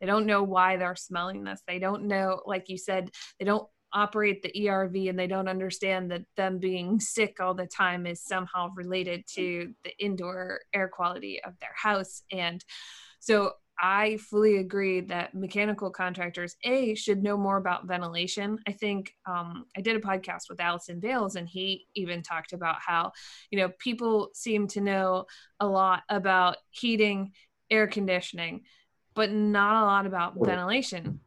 they 0.00 0.06
don't 0.06 0.26
know 0.26 0.42
why 0.42 0.76
they're 0.76 0.96
smelling 0.96 1.44
this. 1.44 1.62
They 1.66 1.78
don't 1.78 2.04
know, 2.04 2.42
like 2.44 2.68
you 2.68 2.76
said, 2.76 3.10
they 3.38 3.46
don't 3.46 3.66
operate 3.92 4.42
the 4.42 4.52
ERV 4.52 5.08
and 5.08 5.18
they 5.18 5.26
don't 5.26 5.48
understand 5.48 6.10
that 6.10 6.22
them 6.36 6.58
being 6.58 7.00
sick 7.00 7.40
all 7.40 7.54
the 7.54 7.66
time 7.66 8.06
is 8.06 8.22
somehow 8.22 8.68
related 8.74 9.24
to 9.34 9.72
the 9.84 9.92
indoor 9.98 10.60
air 10.74 10.88
quality 10.88 11.42
of 11.42 11.58
their 11.60 11.74
house. 11.74 12.22
And 12.30 12.62
so 13.20 13.52
I 13.78 14.16
fully 14.16 14.56
agree 14.56 15.00
that 15.02 15.34
mechanical 15.34 15.90
contractors, 15.90 16.56
A, 16.64 16.94
should 16.94 17.22
know 17.22 17.36
more 17.36 17.56
about 17.56 17.86
ventilation. 17.86 18.58
I 18.66 18.72
think 18.72 19.12
um, 19.26 19.66
I 19.76 19.80
did 19.80 19.96
a 19.96 20.00
podcast 20.00 20.48
with 20.48 20.60
Allison 20.60 21.00
Bailes, 21.00 21.36
and 21.36 21.48
he 21.48 21.86
even 21.94 22.22
talked 22.22 22.52
about 22.52 22.76
how, 22.80 23.12
you 23.50 23.58
know, 23.58 23.70
people 23.78 24.30
seem 24.34 24.66
to 24.68 24.80
know 24.80 25.26
a 25.60 25.66
lot 25.66 26.02
about 26.08 26.56
heating, 26.70 27.32
air 27.70 27.86
conditioning, 27.86 28.62
but 29.14 29.30
not 29.30 29.82
a 29.82 29.86
lot 29.86 30.06
about 30.06 30.34
ventilation. 30.38 31.20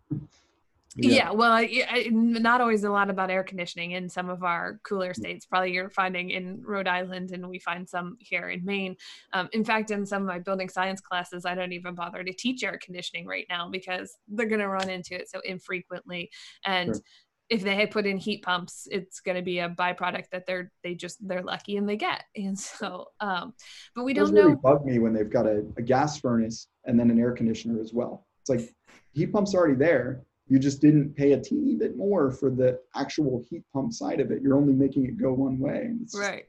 Yeah. 1.02 1.16
yeah, 1.16 1.32
well, 1.32 1.52
I, 1.52 2.10
not 2.12 2.62
always 2.62 2.84
a 2.84 2.90
lot 2.90 3.10
about 3.10 3.30
air 3.30 3.44
conditioning 3.44 3.92
in 3.92 4.10
some 4.10 4.30
of 4.30 4.44
our 4.44 4.80
cooler 4.84 5.14
states. 5.14 5.46
Probably 5.46 5.74
you're 5.74 5.90
finding 5.90 6.32
in 6.32 6.62
Rhode 6.64 6.88
Island, 6.88 7.32
and 7.32 7.48
we 7.48 7.60
find 7.60 7.88
some 7.88 8.18
here 8.20 8.50
in 8.50 8.66
Maine. 8.66 8.96
Um, 9.34 9.50
in 9.54 9.64
fact, 9.64 9.92
in 9.92 10.06
some 10.06 10.24
of 10.24 10.28
my 10.28 10.40
building 10.40 10.70
science 10.70 11.02
classes, 11.02 11.46
I 11.46 11.56
don't 11.56 11.74
even 11.74 11.96
bother 11.96 12.24
to 12.24 12.34
teach 12.34 12.64
air 12.64 12.80
conditioning 12.84 13.26
right 13.26 13.46
now 13.50 13.70
because 13.70 14.18
they're 14.28 14.48
going 14.48 14.62
to 14.62 14.68
run 14.68 14.90
into 14.90 15.16
it 15.16 15.30
so 15.30 15.40
infrequently. 15.46 16.30
And 16.66 16.96
sure. 16.96 17.04
if 17.50 17.64
they 17.64 17.76
had 17.76 17.92
put 17.92 18.06
in 18.06 18.18
heat 18.18 18.44
pumps, 18.44 18.88
it's 18.92 19.20
going 19.20 19.38
to 19.38 19.44
be 19.44 19.60
a 19.60 19.70
byproduct 19.70 20.30
that 20.32 20.46
they're 20.48 20.72
they 20.84 20.96
just 20.96 21.18
they're 21.28 21.44
lucky 21.44 21.78
and 21.78 21.88
they 21.88 21.98
get. 21.98 22.24
And 22.36 22.58
so, 22.60 23.08
um, 23.20 23.54
but 23.96 24.04
we 24.04 24.14
don't 24.14 24.34
really 24.34 24.52
know. 24.52 24.56
Bug 24.58 24.86
me 24.86 25.00
when 25.00 25.14
they've 25.14 25.30
got 25.30 25.46
a, 25.46 25.66
a 25.78 25.82
gas 25.82 26.20
furnace 26.20 26.68
and 26.86 27.00
then 27.00 27.10
an 27.10 27.20
air 27.20 27.32
conditioner 27.32 27.80
as 27.82 27.94
well. 27.94 28.26
It's 28.42 28.50
like 28.50 28.74
heat 29.14 29.32
pump's 29.32 29.54
already 29.54 29.76
there 29.76 30.24
you 30.50 30.58
just 30.58 30.82
didn't 30.82 31.16
pay 31.16 31.34
a 31.34 31.40
teeny 31.40 31.76
bit 31.76 31.96
more 31.96 32.32
for 32.32 32.50
the 32.50 32.80
actual 32.96 33.44
heat 33.50 33.64
pump 33.72 33.94
side 33.94 34.20
of 34.20 34.32
it. 34.32 34.42
You're 34.42 34.58
only 34.58 34.74
making 34.74 35.06
it 35.06 35.18
go 35.18 35.32
one 35.32 35.60
way. 35.60 35.94
right. 36.16 36.46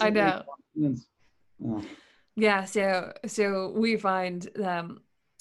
I 0.00 0.10
know. 0.10 0.42
Oh. 1.66 1.82
Yeah. 2.36 2.64
So 2.64 3.12
so 3.26 3.72
we 3.76 3.96
find 3.96 4.48
um, 4.64 5.00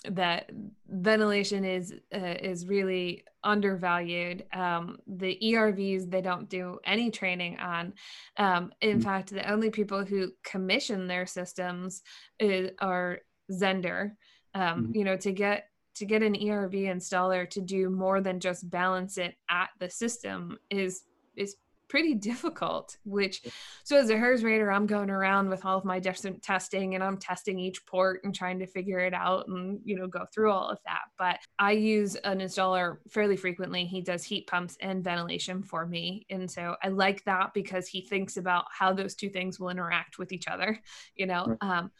that 0.09 0.51
ventilation 0.89 1.63
is 1.63 1.93
uh, 2.13 2.35
is 2.41 2.67
really 2.67 3.23
undervalued. 3.43 4.45
Um, 4.53 4.97
the 5.07 5.37
ERVs 5.41 6.09
they 6.09 6.21
don't 6.21 6.49
do 6.49 6.79
any 6.85 7.11
training 7.11 7.59
on. 7.59 7.93
Um, 8.37 8.71
in 8.81 8.97
mm-hmm. 8.97 9.01
fact, 9.01 9.29
the 9.29 9.49
only 9.49 9.69
people 9.69 10.03
who 10.03 10.31
commission 10.43 11.07
their 11.07 11.25
systems 11.25 12.01
is, 12.39 12.71
are 12.79 13.19
Zehnder. 13.51 14.13
Um, 14.55 14.61
mm-hmm. 14.61 14.95
You 14.95 15.03
know, 15.03 15.17
to 15.17 15.31
get 15.31 15.69
to 15.95 16.05
get 16.05 16.23
an 16.23 16.33
ERV 16.33 16.73
installer 16.85 17.49
to 17.49 17.61
do 17.61 17.89
more 17.89 18.21
than 18.21 18.39
just 18.39 18.69
balance 18.69 19.17
it 19.17 19.35
at 19.49 19.69
the 19.79 19.89
system 19.89 20.57
is 20.69 21.03
is 21.35 21.55
pretty 21.93 22.15
difficult 22.15 22.97
which 23.05 23.43
so 23.83 23.97
as 23.97 24.09
a 24.09 24.17
HERS 24.17 24.43
rater 24.43 24.71
i'm 24.71 24.87
going 24.87 25.11
around 25.11 25.47
with 25.47 25.63
all 25.63 25.77
of 25.77 25.85
my 25.85 25.99
different 25.99 26.41
testing 26.41 26.95
and 26.95 27.03
i'm 27.03 27.17
testing 27.17 27.59
each 27.59 27.85
port 27.85 28.21
and 28.23 28.33
trying 28.33 28.57
to 28.57 28.65
figure 28.65 28.97
it 28.97 29.13
out 29.13 29.47
and 29.47 29.79
you 29.85 29.95
know 29.95 30.07
go 30.07 30.25
through 30.33 30.51
all 30.51 30.67
of 30.69 30.79
that. 30.85 31.03
But 31.19 31.37
i 31.59 31.71
use 31.71 32.15
an 32.15 32.39
installer 32.39 32.97
fairly 33.09 33.37
frequently. 33.37 33.85
He 33.85 34.01
does 34.01 34.23
heat 34.23 34.47
pumps 34.47 34.75
and 34.81 35.03
ventilation 35.03 35.61
for 35.61 35.85
me. 35.85 36.25
And 36.31 36.49
so 36.49 36.75
i 36.81 36.87
like 36.87 37.23
that 37.25 37.53
because 37.53 37.87
he 37.87 38.01
thinks 38.01 38.37
about 38.37 38.65
how 38.71 38.91
those 38.91 39.13
two 39.13 39.29
things 39.29 39.59
will 39.59 39.69
interact 39.69 40.17
with 40.17 40.31
each 40.31 40.47
other 40.47 40.79
you 41.15 41.27
know 41.27 41.55
um, 41.61 41.91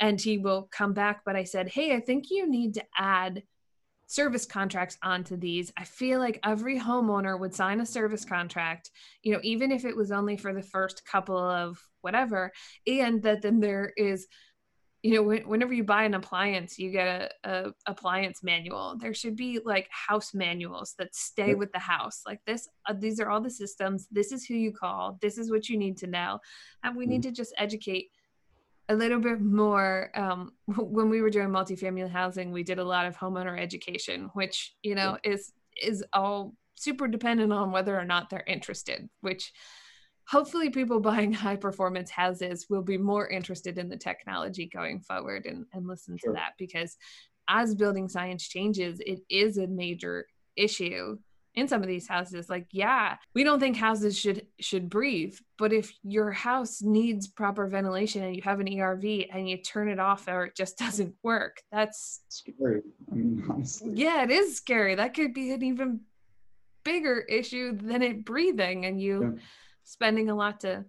and 0.00 0.20
he 0.20 0.38
will 0.38 0.68
come 0.70 0.92
back. 0.92 1.22
But 1.24 1.36
I 1.36 1.44
said, 1.44 1.68
hey, 1.68 1.94
I 1.94 2.00
think 2.00 2.30
you 2.30 2.48
need 2.48 2.74
to 2.74 2.84
add 2.96 3.42
service 4.06 4.46
contracts 4.46 4.96
onto 5.02 5.36
these. 5.36 5.72
I 5.76 5.84
feel 5.84 6.20
like 6.20 6.40
every 6.44 6.78
homeowner 6.78 7.38
would 7.38 7.54
sign 7.54 7.80
a 7.80 7.86
service 7.86 8.24
contract, 8.24 8.90
you 9.22 9.32
know, 9.32 9.40
even 9.42 9.72
if 9.72 9.84
it 9.84 9.96
was 9.96 10.12
only 10.12 10.36
for 10.36 10.54
the 10.54 10.62
first 10.62 11.04
couple 11.04 11.38
of 11.38 11.78
whatever, 12.02 12.52
and 12.86 13.22
that 13.24 13.42
then 13.42 13.60
there 13.60 13.92
is 13.96 14.26
you 15.02 15.14
know 15.14 15.22
whenever 15.46 15.72
you 15.72 15.84
buy 15.84 16.02
an 16.02 16.14
appliance 16.14 16.80
you 16.80 16.90
get 16.90 17.32
a, 17.44 17.50
a, 17.50 17.72
appliance 17.86 18.42
manual 18.42 18.96
there 18.98 19.14
should 19.14 19.36
be 19.36 19.60
like 19.64 19.88
house 19.90 20.34
manuals 20.34 20.94
that 20.98 21.14
stay 21.14 21.54
with 21.54 21.70
the 21.70 21.78
house 21.78 22.22
like 22.26 22.40
this 22.44 22.66
uh, 22.88 22.94
these 22.98 23.20
are 23.20 23.30
all 23.30 23.40
the 23.40 23.50
systems 23.50 24.08
this 24.10 24.32
is 24.32 24.44
who 24.44 24.54
you 24.54 24.72
call 24.72 25.16
this 25.20 25.38
is 25.38 25.50
what 25.50 25.68
you 25.68 25.78
need 25.78 25.96
to 25.96 26.08
know 26.08 26.40
and 26.82 26.96
we 26.96 27.06
need 27.06 27.22
mm-hmm. 27.22 27.30
to 27.30 27.36
just 27.36 27.54
educate 27.56 28.08
a 28.88 28.94
little 28.94 29.18
bit 29.18 29.40
more 29.40 30.10
um, 30.14 30.52
when 30.66 31.08
we 31.08 31.20
were 31.20 31.30
doing 31.30 31.48
multifamily 31.48 32.10
housing 32.10 32.52
we 32.52 32.62
did 32.62 32.78
a 32.78 32.84
lot 32.84 33.06
of 33.06 33.16
homeowner 33.16 33.58
education 33.58 34.30
which 34.34 34.74
you 34.82 34.94
know 34.94 35.18
yeah. 35.24 35.32
is 35.32 35.52
is 35.82 36.04
all 36.12 36.54
super 36.74 37.08
dependent 37.08 37.52
on 37.52 37.72
whether 37.72 37.98
or 37.98 38.04
not 38.04 38.30
they're 38.30 38.44
interested 38.46 39.08
which 39.20 39.52
hopefully 40.28 40.70
people 40.70 41.00
buying 41.10 41.32
high 41.32 41.56
performance 41.56 42.10
houses 42.10 42.66
will 42.68 42.82
be 42.82 42.98
more 42.98 43.28
interested 43.28 43.78
in 43.78 43.88
the 43.88 43.96
technology 43.96 44.66
going 44.66 45.00
forward 45.00 45.46
and, 45.46 45.66
and 45.72 45.86
listen 45.86 46.16
sure. 46.16 46.32
to 46.32 46.34
that 46.34 46.52
because 46.58 46.96
as 47.48 47.74
building 47.74 48.08
science 48.08 48.46
changes 48.48 49.00
it 49.00 49.20
is 49.28 49.58
a 49.58 49.66
major 49.66 50.26
issue 50.56 51.16
in 51.56 51.66
some 51.66 51.82
of 51.82 51.88
these 51.88 52.06
houses 52.06 52.50
like 52.50 52.66
yeah 52.70 53.16
we 53.34 53.42
don't 53.42 53.58
think 53.58 53.76
houses 53.76 54.16
should 54.16 54.46
should 54.60 54.90
breathe 54.90 55.34
but 55.58 55.72
if 55.72 55.92
your 56.02 56.30
house 56.30 56.82
needs 56.82 57.26
proper 57.26 57.66
ventilation 57.66 58.22
and 58.22 58.36
you 58.36 58.42
have 58.42 58.60
an 58.60 58.66
erv 58.66 59.26
and 59.32 59.48
you 59.48 59.56
turn 59.56 59.88
it 59.88 59.98
off 59.98 60.28
or 60.28 60.44
it 60.44 60.54
just 60.54 60.78
doesn't 60.86 61.14
work 61.22 61.62
that's 61.72 62.20
scary 62.28 62.82
i 63.10 63.14
mean 63.14 63.44
honestly. 63.50 63.92
Yeah 63.94 64.22
it 64.22 64.30
is 64.30 64.56
scary. 64.56 64.94
That 64.94 65.14
could 65.14 65.32
be 65.34 65.52
an 65.52 65.62
even 65.62 66.00
bigger 66.84 67.20
issue 67.20 67.76
than 67.76 68.02
it 68.02 68.24
breathing 68.24 68.86
and 68.86 69.00
you 69.00 69.22
yeah. 69.22 69.42
spending 69.82 70.30
a 70.30 70.34
lot 70.34 70.60
to 70.60 70.84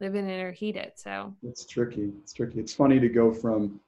live 0.00 0.14
in 0.14 0.28
it 0.28 0.42
or 0.42 0.52
heat 0.52 0.76
it 0.76 0.94
so. 0.96 1.34
It's 1.42 1.66
tricky 1.66 2.12
it's 2.22 2.32
tricky. 2.32 2.58
It's 2.60 2.74
funny 2.74 2.98
to 3.00 3.08
go 3.08 3.32
from 3.32 3.80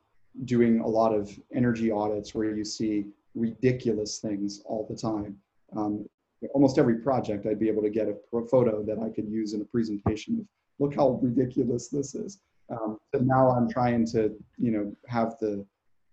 doing 0.45 0.81
a 0.81 0.87
lot 0.87 1.15
of 1.15 1.31
energy 1.53 1.91
audits 1.91 2.35
where 2.35 2.55
you 2.55 2.65
see 2.65 3.07
ridiculous 3.35 4.19
things 4.19 4.63
all 4.65 4.87
the 4.89 4.97
time. 4.97 5.37
Um, 5.77 6.07
almost 6.55 6.79
every 6.79 6.97
project 6.97 7.47
I'd 7.47 7.59
be 7.59 7.69
able 7.69 7.83
to 7.83 7.91
get 7.91 8.09
a 8.09 8.17
photo 8.47 8.83
that 8.85 8.99
I 8.99 9.11
could 9.11 9.29
use 9.29 9.55
in 9.55 9.61
a 9.61 9.65
presentation 9.65 10.39
of 10.39 10.47
look 10.79 10.95
how 10.95 11.19
ridiculous 11.23 11.89
this 11.89 12.15
is. 12.15 12.41
Um, 12.71 12.99
so 13.15 13.21
now 13.21 13.51
I'm 13.51 13.69
trying 13.69 14.07
to, 14.13 14.35
you 14.59 14.71
know, 14.71 14.95
have 15.09 15.37
the, 15.41 15.65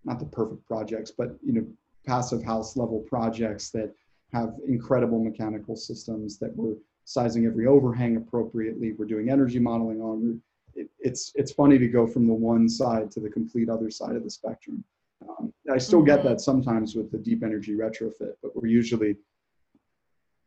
not 0.04 0.18
the 0.18 0.24
perfect 0.24 0.66
projects, 0.66 1.10
but, 1.10 1.36
you 1.44 1.52
know, 1.52 1.66
passive 2.06 2.42
house 2.42 2.76
level 2.76 3.00
projects 3.00 3.70
that 3.70 3.92
have 4.32 4.54
incredible 4.66 5.22
mechanical 5.22 5.76
systems 5.76 6.38
that 6.38 6.56
we're 6.56 6.76
sizing 7.04 7.46
every 7.46 7.66
overhang 7.66 8.16
appropriately. 8.16 8.92
We're 8.92 9.06
doing 9.06 9.30
energy 9.30 9.58
modeling 9.58 10.00
on. 10.00 10.40
It, 10.74 10.88
it's, 10.98 11.32
it's 11.34 11.52
funny 11.52 11.78
to 11.78 11.88
go 11.88 12.06
from 12.06 12.26
the 12.26 12.34
one 12.34 12.68
side 12.68 13.10
to 13.12 13.20
the 13.20 13.30
complete 13.30 13.68
other 13.68 13.90
side 13.90 14.16
of 14.16 14.24
the 14.24 14.30
spectrum. 14.30 14.82
Um, 15.28 15.52
I 15.72 15.78
still 15.78 16.00
mm-hmm. 16.00 16.06
get 16.06 16.24
that 16.24 16.40
sometimes 16.40 16.94
with 16.94 17.10
the 17.10 17.18
deep 17.18 17.42
energy 17.44 17.74
retrofit, 17.74 18.32
but 18.42 18.54
we're 18.54 18.66
usually 18.68 19.16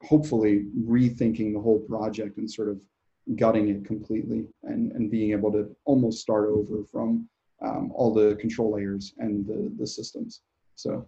hopefully 0.04 0.66
rethinking 0.80 1.54
the 1.54 1.60
whole 1.60 1.80
project 1.80 2.38
and 2.38 2.50
sort 2.50 2.70
of 2.70 2.80
gutting 3.36 3.70
it 3.70 3.86
completely 3.86 4.48
and, 4.64 4.92
and 4.94 5.12
being 5.12 5.32
able 5.32 5.52
to 5.52 5.76
almost 5.86 6.20
start 6.20 6.50
over 6.50 6.84
from 6.92 7.28
um, 7.62 7.92
all 7.94 8.14
the 8.14 8.36
control 8.36 8.74
layers 8.74 9.14
and 9.18 9.46
the, 9.46 9.72
the 9.78 9.86
systems. 9.86 10.42
So 10.76 11.08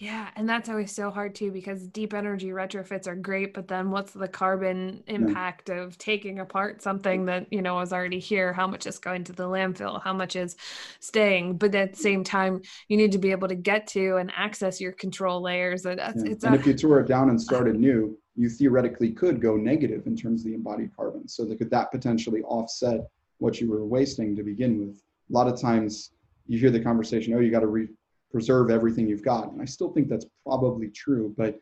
yeah, 0.00 0.28
and 0.36 0.48
that's 0.48 0.68
always 0.68 0.92
so 0.92 1.10
hard 1.10 1.34
too 1.34 1.50
because 1.50 1.88
deep 1.88 2.14
energy 2.14 2.50
retrofits 2.50 3.08
are 3.08 3.16
great, 3.16 3.52
but 3.52 3.66
then 3.66 3.90
what's 3.90 4.12
the 4.12 4.28
carbon 4.28 5.02
impact 5.08 5.68
yeah. 5.68 5.80
of 5.80 5.98
taking 5.98 6.38
apart 6.38 6.80
something 6.80 7.24
that, 7.24 7.52
you 7.52 7.62
know, 7.62 7.80
is 7.80 7.92
already 7.92 8.20
here? 8.20 8.52
How 8.52 8.68
much 8.68 8.86
is 8.86 9.00
going 9.00 9.24
to 9.24 9.32
the 9.32 9.48
landfill? 9.48 10.00
How 10.00 10.12
much 10.12 10.36
is 10.36 10.54
staying? 11.00 11.58
But 11.58 11.74
at 11.74 11.94
the 11.94 11.98
same 11.98 12.22
time, 12.22 12.62
you 12.86 12.96
need 12.96 13.10
to 13.10 13.18
be 13.18 13.32
able 13.32 13.48
to 13.48 13.56
get 13.56 13.88
to 13.88 14.18
and 14.18 14.30
access 14.36 14.80
your 14.80 14.92
control 14.92 15.42
layers. 15.42 15.84
And, 15.84 15.98
yeah. 15.98 16.12
and 16.14 16.44
a, 16.44 16.54
if 16.54 16.64
you 16.64 16.74
tore 16.74 17.00
it 17.00 17.08
down 17.08 17.28
and 17.28 17.40
started 17.50 17.74
new, 17.74 18.16
you 18.36 18.48
theoretically 18.48 19.10
could 19.10 19.40
go 19.40 19.56
negative 19.56 20.06
in 20.06 20.16
terms 20.16 20.42
of 20.42 20.46
the 20.46 20.54
embodied 20.54 20.94
carbon. 20.94 21.26
So 21.26 21.44
that 21.46 21.58
could 21.58 21.70
that 21.70 21.90
potentially 21.90 22.42
offset 22.42 23.00
what 23.38 23.60
you 23.60 23.68
were 23.68 23.84
wasting 23.84 24.36
to 24.36 24.44
begin 24.44 24.78
with? 24.78 25.02
A 25.28 25.32
lot 25.32 25.48
of 25.48 25.60
times 25.60 26.12
you 26.46 26.56
hear 26.56 26.70
the 26.70 26.78
conversation, 26.78 27.34
oh, 27.34 27.40
you 27.40 27.50
got 27.50 27.60
to 27.60 27.66
re- 27.66 27.88
preserve 28.30 28.70
everything 28.70 29.08
you've 29.08 29.24
got. 29.24 29.52
And 29.52 29.60
I 29.60 29.64
still 29.64 29.90
think 29.92 30.08
that's 30.08 30.26
probably 30.44 30.88
true, 30.88 31.34
but 31.36 31.58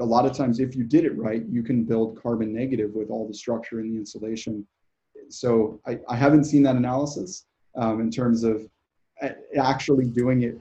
a 0.00 0.04
lot 0.04 0.24
of 0.24 0.36
times 0.36 0.60
if 0.60 0.74
you 0.74 0.84
did 0.84 1.04
it 1.04 1.16
right, 1.16 1.44
you 1.48 1.62
can 1.62 1.84
build 1.84 2.20
carbon 2.22 2.52
negative 2.52 2.92
with 2.94 3.10
all 3.10 3.26
the 3.26 3.34
structure 3.34 3.80
and 3.80 3.92
the 3.92 3.98
insulation. 3.98 4.66
So 5.28 5.80
I, 5.86 5.98
I 6.08 6.16
haven't 6.16 6.44
seen 6.44 6.62
that 6.64 6.76
analysis 6.76 7.46
um, 7.76 8.00
in 8.00 8.10
terms 8.10 8.44
of 8.44 8.68
actually 9.58 10.06
doing 10.06 10.42
it 10.42 10.56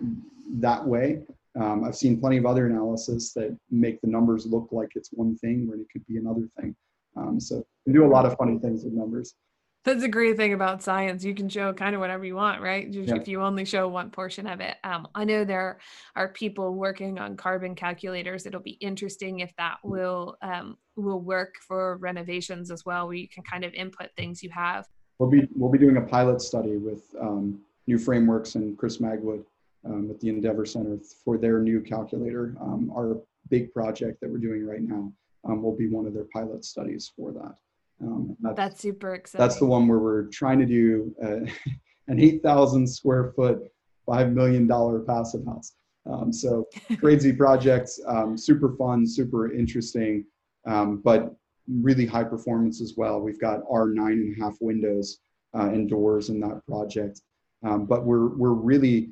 that 0.62 0.86
way. 0.86 1.22
Um, 1.60 1.84
I've 1.84 1.96
seen 1.96 2.20
plenty 2.20 2.38
of 2.38 2.46
other 2.46 2.68
analysis 2.68 3.34
that 3.34 3.58
make 3.70 4.00
the 4.02 4.08
numbers 4.08 4.46
look 4.46 4.70
like 4.72 4.90
it's 4.96 5.10
one 5.12 5.36
thing 5.38 5.68
when 5.68 5.80
it 5.80 5.88
could 5.92 6.06
be 6.08 6.18
another 6.18 6.48
thing. 6.60 6.76
Um, 7.18 7.40
so 7.40 7.66
we 7.86 7.94
do 7.94 8.06
a 8.06 8.08
lot 8.08 8.26
of 8.26 8.38
funny 8.38 8.58
things 8.58 8.84
with 8.84 8.94
numbers. 8.94 9.36
That's 9.84 10.04
a 10.04 10.08
great 10.08 10.38
thing 10.38 10.54
about 10.54 10.84
science. 10.84 11.24
You 11.24 11.34
can 11.34 11.50
show 11.50 11.74
kind 11.74 11.96
of 11.96 12.02
whatever 12.02 12.24
you 12.24 12.36
want, 12.36 12.62
right? 12.62 12.88
Yeah. 12.88 13.16
If 13.16 13.28
you 13.28 13.42
only 13.42 13.66
show 13.66 13.88
one 13.88 14.12
portion 14.12 14.46
of 14.46 14.60
it. 14.60 14.78
Um, 14.84 15.08
I 15.16 15.26
know 15.26 15.44
there 15.44 15.80
are 16.16 16.28
people 16.30 16.76
working 16.76 17.18
on 17.18 17.36
carbon 17.36 17.74
calculators. 17.74 18.46
It'll 18.46 18.62
be 18.62 18.78
interesting 18.80 19.40
if 19.40 19.52
that 19.58 19.78
will 19.84 20.38
um, 20.44 20.78
will 20.96 21.20
work 21.20 21.56
for 21.68 21.98
renovations 21.98 22.70
as 22.70 22.86
well, 22.86 23.08
where 23.08 23.16
you 23.16 23.28
can 23.28 23.44
kind 23.44 23.64
of 23.64 23.74
input 23.74 24.10
things 24.16 24.44
you 24.44 24.52
have. 24.52 24.86
We'll 25.18 25.32
be 25.32 25.48
we'll 25.56 25.72
be 25.72 25.80
doing 25.80 25.98
a 25.98 26.02
pilot 26.02 26.42
study 26.42 26.78
with 26.78 27.04
um, 27.20 27.60
New 27.88 27.98
Frameworks 27.98 28.54
and 28.54 28.78
Chris 28.78 28.98
Magwood 28.98 29.44
um, 29.84 30.12
at 30.12 30.20
the 30.20 30.30
Endeavour 30.30 30.66
Centre 30.66 31.00
for 31.26 31.40
their 31.40 31.60
new 31.60 31.82
calculator. 31.82 32.56
Um, 32.62 32.92
our 32.96 33.18
big 33.50 33.74
project 33.74 34.22
that 34.22 34.30
we're 34.30 34.38
doing 34.38 34.64
right 34.64 34.82
now 34.82 35.12
um, 35.46 35.64
will 35.64 35.76
be 35.76 35.90
one 35.90 36.06
of 36.06 36.14
their 36.14 36.28
pilot 36.32 36.66
studies 36.66 37.12
for 37.16 37.32
that. 37.32 37.56
Um, 38.02 38.36
that's, 38.42 38.58
that's, 38.58 38.82
super 38.82 39.14
exciting. 39.14 39.48
That's 39.48 39.60
the 39.60 39.66
one 39.66 39.88
where 39.88 40.00
we're 40.00 40.28
trying 40.28 40.60
to 40.60 40.66
do 40.66 41.14
uh, 41.24 41.50
an 42.08 42.20
8,000 42.20 42.88
square 42.88 43.34
foot, 43.36 43.62
$5 44.08 44.34
million 44.34 44.68
passive 45.06 45.46
house. 45.46 45.74
Um, 46.10 46.34
so 46.34 46.68
crazy 47.00 47.32
projects, 47.32 48.00
um, 48.08 48.38
super 48.38 48.76
fun, 48.76 49.06
super 49.06 49.52
interesting, 49.54 50.26
um, 50.66 51.02
but 51.04 51.36
really 51.68 52.06
high 52.06 52.24
performance 52.24 52.82
as 52.82 52.96
well. 52.98 53.20
We've 53.20 53.40
got 53.40 53.62
our 53.72 53.88
nine 53.88 54.14
and 54.14 54.36
a 54.38 54.44
half 54.44 54.56
windows 54.62 55.20
uh, 55.56 55.70
and 55.70 55.90
doors 55.90 56.30
in 56.30 56.40
that 56.42 56.66
project. 56.68 57.22
Um, 57.64 57.86
but 57.86 58.06
we're, 58.06 58.30
we're 58.30 58.54
really, 58.54 59.12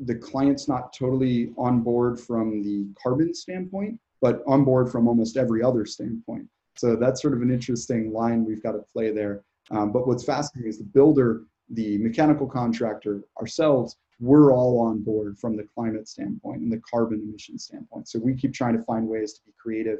the 0.00 0.14
client's 0.14 0.68
not 0.68 0.92
totally 0.92 1.52
on 1.56 1.80
board 1.80 2.20
from 2.20 2.62
the 2.62 2.86
carbon 3.02 3.34
standpoint, 3.34 3.98
but 4.20 4.42
on 4.46 4.64
board 4.64 4.90
from 4.90 5.08
almost 5.08 5.36
every 5.36 5.62
other 5.62 5.86
standpoint. 5.86 6.46
So 6.76 6.96
that's 6.96 7.22
sort 7.22 7.34
of 7.34 7.42
an 7.42 7.50
interesting 7.50 8.12
line 8.12 8.44
we've 8.44 8.62
got 8.62 8.72
to 8.72 8.84
play 8.92 9.10
there. 9.10 9.42
Um, 9.70 9.92
but 9.92 10.06
what's 10.06 10.24
fascinating 10.24 10.68
is 10.68 10.78
the 10.78 10.84
builder, 10.84 11.44
the 11.70 11.98
mechanical 11.98 12.46
contractor, 12.46 13.22
ourselves, 13.40 13.96
we're 14.20 14.52
all 14.52 14.78
on 14.80 15.02
board 15.02 15.38
from 15.38 15.56
the 15.56 15.64
climate 15.74 16.08
standpoint 16.08 16.60
and 16.60 16.72
the 16.72 16.80
carbon 16.88 17.20
emission 17.20 17.58
standpoint. 17.58 18.08
So 18.08 18.18
we 18.18 18.34
keep 18.34 18.54
trying 18.54 18.76
to 18.76 18.84
find 18.84 19.06
ways 19.06 19.34
to 19.34 19.40
be 19.44 19.52
creative. 19.60 19.98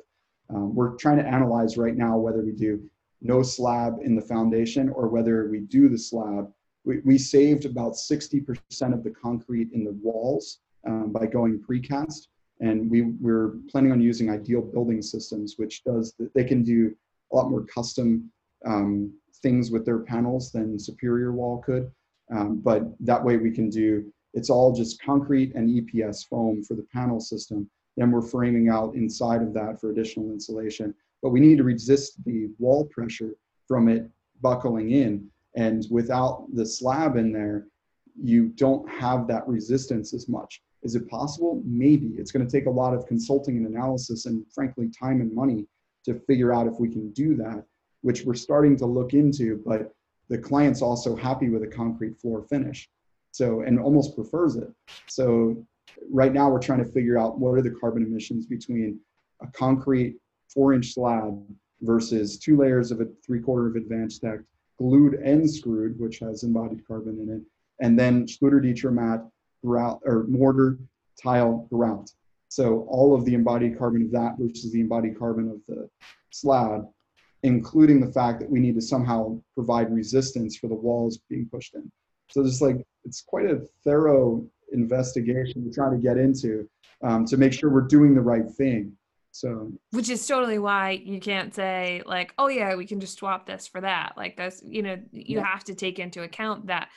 Um, 0.48 0.74
we're 0.74 0.96
trying 0.96 1.18
to 1.18 1.26
analyze 1.26 1.76
right 1.76 1.96
now 1.96 2.16
whether 2.16 2.42
we 2.42 2.52
do 2.52 2.88
no 3.20 3.42
slab 3.42 3.98
in 4.02 4.14
the 4.14 4.22
foundation 4.22 4.88
or 4.90 5.08
whether 5.08 5.48
we 5.50 5.60
do 5.60 5.88
the 5.88 5.98
slab. 5.98 6.50
We, 6.84 7.00
we 7.04 7.18
saved 7.18 7.64
about 7.64 7.94
60% 7.94 8.92
of 8.92 9.02
the 9.02 9.10
concrete 9.10 9.72
in 9.72 9.84
the 9.84 9.98
walls 10.02 10.60
um, 10.86 11.12
by 11.12 11.26
going 11.26 11.60
precast 11.60 12.28
and 12.60 12.90
we 12.90 13.02
we're 13.02 13.54
planning 13.70 13.92
on 13.92 14.00
using 14.00 14.30
ideal 14.30 14.62
building 14.62 15.02
systems 15.02 15.54
which 15.58 15.84
does 15.84 16.14
they 16.34 16.44
can 16.44 16.62
do 16.62 16.94
a 17.32 17.36
lot 17.36 17.50
more 17.50 17.64
custom 17.64 18.30
um, 18.64 19.12
things 19.42 19.70
with 19.70 19.84
their 19.84 19.98
panels 19.98 20.50
than 20.50 20.78
superior 20.78 21.32
wall 21.32 21.62
could. 21.64 21.90
Um, 22.34 22.60
but 22.60 22.82
that 23.00 23.22
way 23.22 23.36
we 23.36 23.50
can 23.50 23.70
do 23.70 24.10
it's 24.34 24.50
all 24.50 24.74
just 24.74 25.00
concrete 25.00 25.54
and 25.54 25.68
eps 25.70 26.26
foam 26.28 26.62
for 26.62 26.74
the 26.74 26.86
panel 26.92 27.20
system. 27.20 27.70
Then 27.96 28.10
we're 28.10 28.20
framing 28.20 28.68
out 28.68 28.94
inside 28.94 29.40
of 29.40 29.54
that 29.54 29.80
for 29.80 29.90
additional 29.90 30.30
insulation. 30.30 30.94
But 31.22 31.30
we 31.30 31.40
need 31.40 31.56
to 31.56 31.64
resist 31.64 32.22
the 32.24 32.50
wall 32.58 32.84
pressure 32.86 33.34
from 33.66 33.88
it 33.88 34.10
buckling 34.42 34.90
in. 34.90 35.28
And 35.54 35.86
without 35.90 36.46
the 36.52 36.66
slab 36.66 37.16
in 37.16 37.32
there 37.32 37.66
you 38.20 38.48
don't 38.48 38.88
have 38.90 39.26
that 39.28 39.46
resistance 39.46 40.14
as 40.14 40.28
much 40.28 40.62
is 40.82 40.94
it 40.94 41.08
possible? 41.08 41.62
Maybe. 41.64 42.14
It's 42.18 42.30
going 42.30 42.46
to 42.46 42.50
take 42.50 42.66
a 42.66 42.70
lot 42.70 42.94
of 42.94 43.06
consulting 43.06 43.56
and 43.56 43.66
analysis 43.66 44.26
and, 44.26 44.44
frankly, 44.54 44.88
time 44.88 45.20
and 45.20 45.32
money 45.34 45.66
to 46.04 46.20
figure 46.26 46.52
out 46.52 46.66
if 46.66 46.74
we 46.78 46.88
can 46.88 47.10
do 47.12 47.34
that, 47.36 47.64
which 48.02 48.24
we're 48.24 48.34
starting 48.34 48.76
to 48.78 48.86
look 48.86 49.14
into. 49.14 49.62
But 49.66 49.92
the 50.28 50.38
client's 50.38 50.82
also 50.82 51.16
happy 51.16 51.48
with 51.48 51.62
a 51.62 51.68
concrete 51.68 52.20
floor 52.20 52.42
finish. 52.42 52.88
So, 53.32 53.60
and 53.62 53.78
almost 53.78 54.14
prefers 54.14 54.56
it. 54.56 54.70
So, 55.08 55.66
right 56.10 56.32
now 56.32 56.48
we're 56.48 56.60
trying 56.60 56.84
to 56.84 56.90
figure 56.90 57.18
out 57.18 57.38
what 57.38 57.52
are 57.52 57.62
the 57.62 57.70
carbon 57.70 58.02
emissions 58.02 58.46
between 58.46 59.00
a 59.40 59.46
concrete 59.48 60.16
four 60.52 60.72
inch 60.72 60.94
slab 60.94 61.42
versus 61.82 62.38
two 62.38 62.56
layers 62.56 62.90
of 62.90 63.00
a 63.00 63.06
three 63.24 63.40
quarter 63.40 63.66
of 63.66 63.74
AdvanTech, 63.74 64.42
glued 64.78 65.14
and 65.14 65.48
screwed, 65.48 65.98
which 65.98 66.18
has 66.18 66.42
embodied 66.42 66.86
carbon 66.86 67.18
in 67.20 67.36
it, 67.36 67.42
and 67.80 67.98
then 67.98 68.26
Schluter 68.26 68.62
Ditra 68.62 68.92
mat 68.92 69.26
grout 69.64 70.00
or 70.04 70.24
mortar, 70.24 70.78
tile, 71.22 71.66
grout. 71.70 72.10
So 72.48 72.86
all 72.88 73.14
of 73.14 73.24
the 73.24 73.34
embodied 73.34 73.78
carbon 73.78 74.02
of 74.02 74.10
that 74.12 74.36
versus 74.38 74.72
the 74.72 74.80
embodied 74.80 75.18
carbon 75.18 75.50
of 75.50 75.60
the 75.68 75.88
slab, 76.30 76.86
including 77.42 78.00
the 78.00 78.12
fact 78.12 78.40
that 78.40 78.50
we 78.50 78.60
need 78.60 78.74
to 78.76 78.80
somehow 78.80 79.40
provide 79.54 79.92
resistance 79.92 80.56
for 80.56 80.68
the 80.68 80.74
walls 80.74 81.18
being 81.28 81.48
pushed 81.50 81.74
in. 81.74 81.90
So 82.30 82.42
just 82.42 82.62
like 82.62 82.76
it's 83.04 83.22
quite 83.22 83.46
a 83.46 83.62
thorough 83.84 84.44
investigation 84.72 85.64
we're 85.64 85.72
trying 85.72 85.92
to 85.92 86.02
get 86.02 86.18
into 86.18 86.68
um, 87.02 87.24
to 87.26 87.36
make 87.36 87.52
sure 87.52 87.70
we're 87.70 87.82
doing 87.82 88.14
the 88.14 88.20
right 88.20 88.48
thing. 88.56 88.92
So, 89.36 89.70
which 89.90 90.08
is 90.08 90.26
totally 90.26 90.58
why 90.58 91.02
you 91.04 91.20
can't 91.20 91.54
say 91.54 92.02
like, 92.06 92.32
oh 92.38 92.48
yeah, 92.48 92.74
we 92.74 92.86
can 92.86 93.00
just 93.00 93.18
swap 93.18 93.46
this 93.46 93.66
for 93.66 93.82
that. 93.82 94.14
Like 94.16 94.36
that's 94.36 94.62
you 94.64 94.82
know 94.82 94.96
you 95.12 95.38
yeah. 95.38 95.44
have 95.44 95.64
to 95.64 95.74
take 95.74 95.98
into 95.98 96.22
account 96.22 96.68
that 96.68 96.88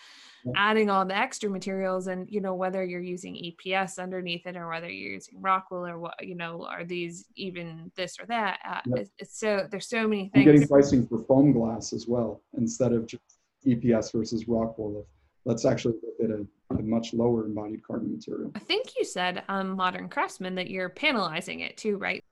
adding 0.55 0.89
all 0.89 1.05
the 1.05 1.15
extra 1.15 1.49
materials 1.49 2.07
and 2.07 2.29
you 2.29 2.39
know 2.39 2.55
whether 2.55 2.83
you're 2.83 3.01
using 3.01 3.35
eps 3.35 3.99
underneath 3.99 4.47
it 4.47 4.55
or 4.55 4.69
whether 4.69 4.89
you're 4.89 5.11
using 5.11 5.39
rockwool 5.41 5.89
or 5.89 5.99
what 5.99 6.13
you 6.25 6.33
know 6.33 6.65
are 6.65 6.85
these 6.85 7.25
even 7.35 7.91
this 7.97 8.17
or 8.17 8.25
that 8.25 8.57
uh, 8.65 8.79
yep. 8.85 8.99
it's, 8.99 9.11
it's, 9.19 9.39
so 9.39 9.67
there's 9.69 9.89
so 9.89 10.07
many 10.07 10.29
things 10.29 10.47
I'm 10.47 10.53
getting 10.53 10.67
pricing 10.67 11.05
for 11.05 11.19
foam 11.25 11.51
glass 11.51 11.91
as 11.91 12.07
well 12.07 12.41
instead 12.57 12.93
of 12.93 13.05
just 13.05 13.21
eps 13.67 14.13
versus 14.13 14.45
rockwool 14.45 15.03
let's 15.43 15.65
actually 15.65 15.95
look 16.03 16.31
at 16.31 16.39
a, 16.39 16.47
a, 16.71 16.81
much 16.81 17.13
lower 17.13 17.45
embodied 17.45 17.83
carbon 17.83 18.11
material 18.11 18.51
i 18.55 18.59
think 18.59 18.93
you 18.97 19.05
said 19.05 19.43
um 19.49 19.69
modern 19.69 20.07
craftsman 20.09 20.55
that 20.55 20.69
you're 20.69 20.89
panelizing 20.89 21.61
it 21.61 21.77
too 21.77 21.97
right 21.97 22.23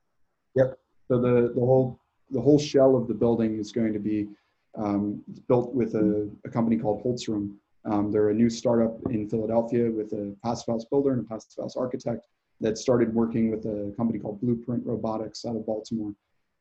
yep 0.54 0.78
so 1.08 1.20
the 1.20 1.52
the 1.54 1.60
whole 1.60 1.98
the 2.30 2.40
whole 2.40 2.58
shell 2.58 2.96
of 2.96 3.08
the 3.08 3.14
building 3.14 3.58
is 3.58 3.72
going 3.72 3.92
to 3.92 3.98
be 3.98 4.28
um, 4.76 5.22
built 5.48 5.74
with 5.74 5.94
a, 5.94 6.30
a 6.44 6.50
company 6.50 6.76
called 6.76 7.02
Holzrum, 7.02 7.56
um, 7.84 8.10
they're 8.12 8.30
a 8.30 8.34
new 8.34 8.50
startup 8.50 8.98
in 9.10 9.28
Philadelphia 9.28 9.90
with 9.90 10.12
a 10.12 10.34
passive 10.42 10.66
house 10.66 10.84
builder 10.84 11.12
and 11.12 11.24
a 11.24 11.28
passive 11.28 11.62
house 11.62 11.76
architect 11.76 12.26
that 12.60 12.76
started 12.76 13.14
working 13.14 13.50
with 13.50 13.64
a 13.66 13.92
company 13.96 14.18
called 14.18 14.40
Blueprint 14.40 14.84
Robotics 14.84 15.44
out 15.44 15.56
of 15.56 15.64
Baltimore. 15.64 16.12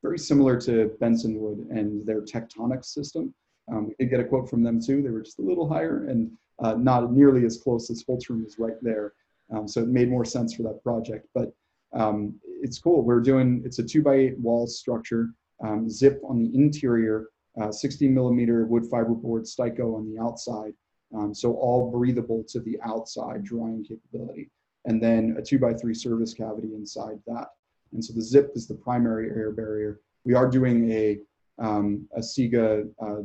Very 0.04 0.20
similar 0.20 0.60
to 0.62 0.96
Bensonwood 1.02 1.70
and 1.72 2.06
their 2.06 2.22
Tektoniks 2.22 2.86
system. 2.86 3.34
Um, 3.72 3.88
we 3.88 3.96
did 4.00 4.10
get 4.10 4.20
a 4.20 4.24
quote 4.24 4.50
from 4.50 4.64
them 4.64 4.82
too. 4.82 5.02
They 5.02 5.10
were 5.10 5.22
just 5.22 5.40
a 5.40 5.42
little 5.42 5.68
higher 5.68 6.06
and 6.08 6.32
uh, 6.60 6.74
not 6.74 7.12
nearly 7.12 7.46
as 7.46 7.58
close 7.58 7.90
as 7.90 8.04
Holzrum 8.04 8.46
is 8.46 8.58
right 8.60 8.78
there. 8.82 9.14
Um, 9.54 9.68
so 9.68 9.82
it 9.82 9.88
made 9.88 10.10
more 10.10 10.26
sense 10.26 10.54
for 10.54 10.64
that 10.64 10.84
project. 10.84 11.28
But 11.34 11.54
um, 11.94 12.36
it's 12.62 12.80
cool. 12.80 13.04
We're 13.04 13.22
doing, 13.22 13.62
it's 13.66 13.80
a 13.80 13.84
two 13.84 14.02
by 14.02 14.16
eight 14.16 14.40
wall 14.40 14.68
structure, 14.68 15.30
um, 15.64 15.90
zip 15.90 16.22
on 16.28 16.40
the 16.40 16.54
interior, 16.56 17.28
uh, 17.60 17.72
60 17.72 18.08
millimeter 18.10 18.66
wood 18.66 18.86
fiber 18.90 19.14
board 19.14 19.44
Steico 19.44 19.96
on 19.96 20.12
the 20.12 20.22
outside, 20.22 20.74
um, 21.16 21.34
so 21.34 21.54
all 21.54 21.90
breathable 21.92 22.44
to 22.50 22.60
the 22.60 22.78
outside 22.84 23.44
drying 23.44 23.84
capability. 23.84 24.50
And 24.86 25.02
then 25.02 25.36
a 25.38 25.42
two 25.42 25.60
by 25.60 25.74
three 25.74 25.94
service 25.94 26.34
cavity 26.34 26.74
inside 26.76 27.20
that. 27.28 27.48
And 27.94 28.04
so 28.04 28.14
the 28.14 28.22
zip 28.22 28.52
is 28.56 28.68
the 28.68 28.76
primary 28.76 29.30
air 29.30 29.52
barrier. 29.52 30.02
We 30.24 30.34
are 30.34 30.50
doing 30.50 30.92
a, 30.92 31.20
um, 31.58 32.08
a 32.16 32.20
SIGA, 32.20 32.90
uh, 33.02 33.24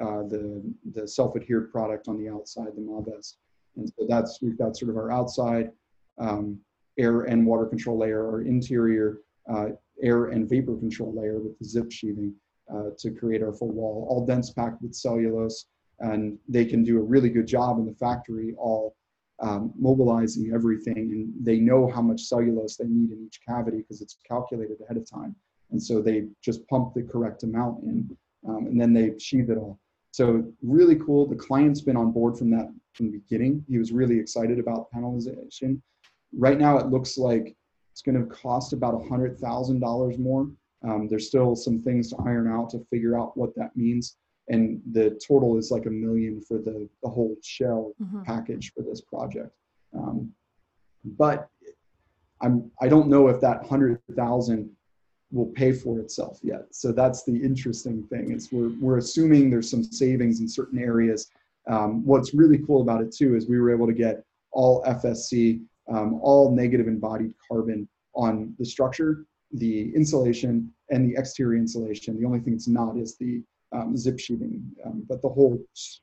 uh, 0.00 0.22
the, 0.22 0.62
the 0.94 1.06
self-adhered 1.06 1.70
product 1.70 2.08
on 2.08 2.16
the 2.18 2.28
outside, 2.28 2.68
the 2.74 2.80
Majvest. 2.80 3.34
And 3.76 3.88
so 3.88 4.06
that's, 4.08 4.40
we've 4.42 4.58
got 4.58 4.76
sort 4.76 4.90
of 4.90 4.96
our 4.96 5.10
outside 5.10 5.70
um, 6.18 6.58
air 6.98 7.22
and 7.22 7.46
water 7.46 7.66
control 7.66 7.98
layer, 7.98 8.24
our 8.26 8.42
interior 8.42 9.20
uh, 9.52 9.68
air 10.02 10.26
and 10.26 10.48
vapor 10.48 10.76
control 10.76 11.12
layer 11.14 11.40
with 11.40 11.58
the 11.58 11.64
zip 11.64 11.90
sheathing 11.90 12.34
uh, 12.72 12.90
to 12.98 13.10
create 13.10 13.42
our 13.42 13.52
full 13.52 13.72
wall, 13.72 14.06
all 14.08 14.24
dense 14.24 14.50
packed 14.50 14.80
with 14.82 14.94
cellulose. 14.94 15.66
And 16.00 16.38
they 16.48 16.64
can 16.64 16.82
do 16.82 16.98
a 16.98 17.02
really 17.02 17.30
good 17.30 17.46
job 17.46 17.78
in 17.78 17.86
the 17.86 17.94
factory 17.94 18.54
all 18.58 18.96
um, 19.40 19.72
mobilizing 19.76 20.52
everything. 20.54 20.96
And 20.96 21.32
they 21.40 21.58
know 21.58 21.90
how 21.90 22.02
much 22.02 22.22
cellulose 22.22 22.76
they 22.76 22.86
need 22.86 23.10
in 23.10 23.24
each 23.26 23.40
cavity 23.46 23.78
because 23.78 24.00
it's 24.00 24.18
calculated 24.26 24.78
ahead 24.82 24.96
of 24.96 25.08
time. 25.08 25.34
And 25.70 25.82
so 25.82 26.00
they 26.00 26.26
just 26.42 26.66
pump 26.68 26.94
the 26.94 27.02
correct 27.02 27.42
amount 27.42 27.82
in 27.84 28.16
um, 28.48 28.66
and 28.66 28.80
then 28.80 28.92
they 28.92 29.12
sheathe 29.18 29.50
it 29.50 29.58
all. 29.58 29.78
So 30.10 30.44
really 30.62 30.96
cool. 30.96 31.26
The 31.26 31.34
client's 31.34 31.80
been 31.80 31.96
on 31.96 32.12
board 32.12 32.38
from 32.38 32.50
that 32.50 32.68
from 32.94 33.10
the 33.10 33.18
beginning. 33.18 33.64
He 33.68 33.78
was 33.78 33.90
really 33.92 34.18
excited 34.18 34.58
about 34.58 34.86
panelization 34.92 35.80
right 36.36 36.58
now 36.58 36.78
it 36.78 36.86
looks 36.86 37.16
like 37.16 37.56
it's 37.92 38.02
going 38.02 38.20
to 38.20 38.34
cost 38.34 38.72
about 38.72 38.94
a 38.94 39.08
hundred 39.08 39.38
thousand 39.38 39.80
dollars 39.80 40.18
more. 40.18 40.48
Um, 40.82 41.08
there's 41.08 41.28
still 41.28 41.54
some 41.54 41.80
things 41.82 42.10
to 42.10 42.16
iron 42.26 42.50
out 42.50 42.70
to 42.70 42.84
figure 42.90 43.18
out 43.18 43.36
what 43.36 43.54
that 43.56 43.76
means. 43.76 44.16
And 44.48 44.82
the 44.92 45.18
total 45.26 45.56
is 45.56 45.70
like 45.70 45.86
a 45.86 45.90
million 45.90 46.42
for 46.42 46.58
the, 46.58 46.88
the 47.02 47.08
whole 47.08 47.34
shell 47.42 47.92
mm-hmm. 48.02 48.22
package 48.24 48.72
for 48.74 48.82
this 48.82 49.00
project. 49.00 49.50
Um, 49.96 50.32
but 51.04 51.48
I'm 52.42 52.70
I 52.82 52.88
don't 52.88 53.08
know 53.08 53.28
if 53.28 53.40
that 53.40 53.64
hundred 53.64 54.00
thousand 54.16 54.70
will 55.34 55.46
pay 55.46 55.72
for 55.72 55.98
itself 55.98 56.38
yet. 56.42 56.66
So 56.70 56.92
that's 56.92 57.24
the 57.24 57.34
interesting 57.34 58.04
thing 58.04 58.30
is 58.30 58.50
we're 58.52 58.72
we're 58.80 58.98
assuming 58.98 59.50
there's 59.50 59.68
some 59.68 59.82
savings 59.82 60.40
in 60.40 60.48
certain 60.48 60.78
areas. 60.78 61.30
Um, 61.66 62.04
what's 62.06 62.34
really 62.34 62.58
cool 62.58 62.82
about 62.82 63.02
it 63.02 63.12
too 63.12 63.34
is 63.36 63.48
we 63.48 63.58
were 63.58 63.72
able 63.74 63.86
to 63.86 63.92
get 63.92 64.24
all 64.52 64.82
FSC, 64.84 65.60
um, 65.88 66.20
all 66.22 66.54
negative 66.54 66.86
embodied 66.86 67.34
carbon 67.48 67.88
on 68.14 68.54
the 68.58 68.64
structure, 68.64 69.26
the 69.52 69.94
insulation, 69.94 70.72
and 70.90 71.10
the 71.10 71.18
exterior 71.18 71.58
insulation. 71.58 72.18
The 72.20 72.26
only 72.26 72.40
thing 72.40 72.54
it's 72.54 72.68
not 72.68 72.96
is 72.96 73.16
the 73.16 73.42
um, 73.72 73.96
zip 73.96 74.20
sheeting, 74.20 74.64
um, 74.86 75.04
but 75.08 75.20
the 75.20 75.28
whole 75.28 75.58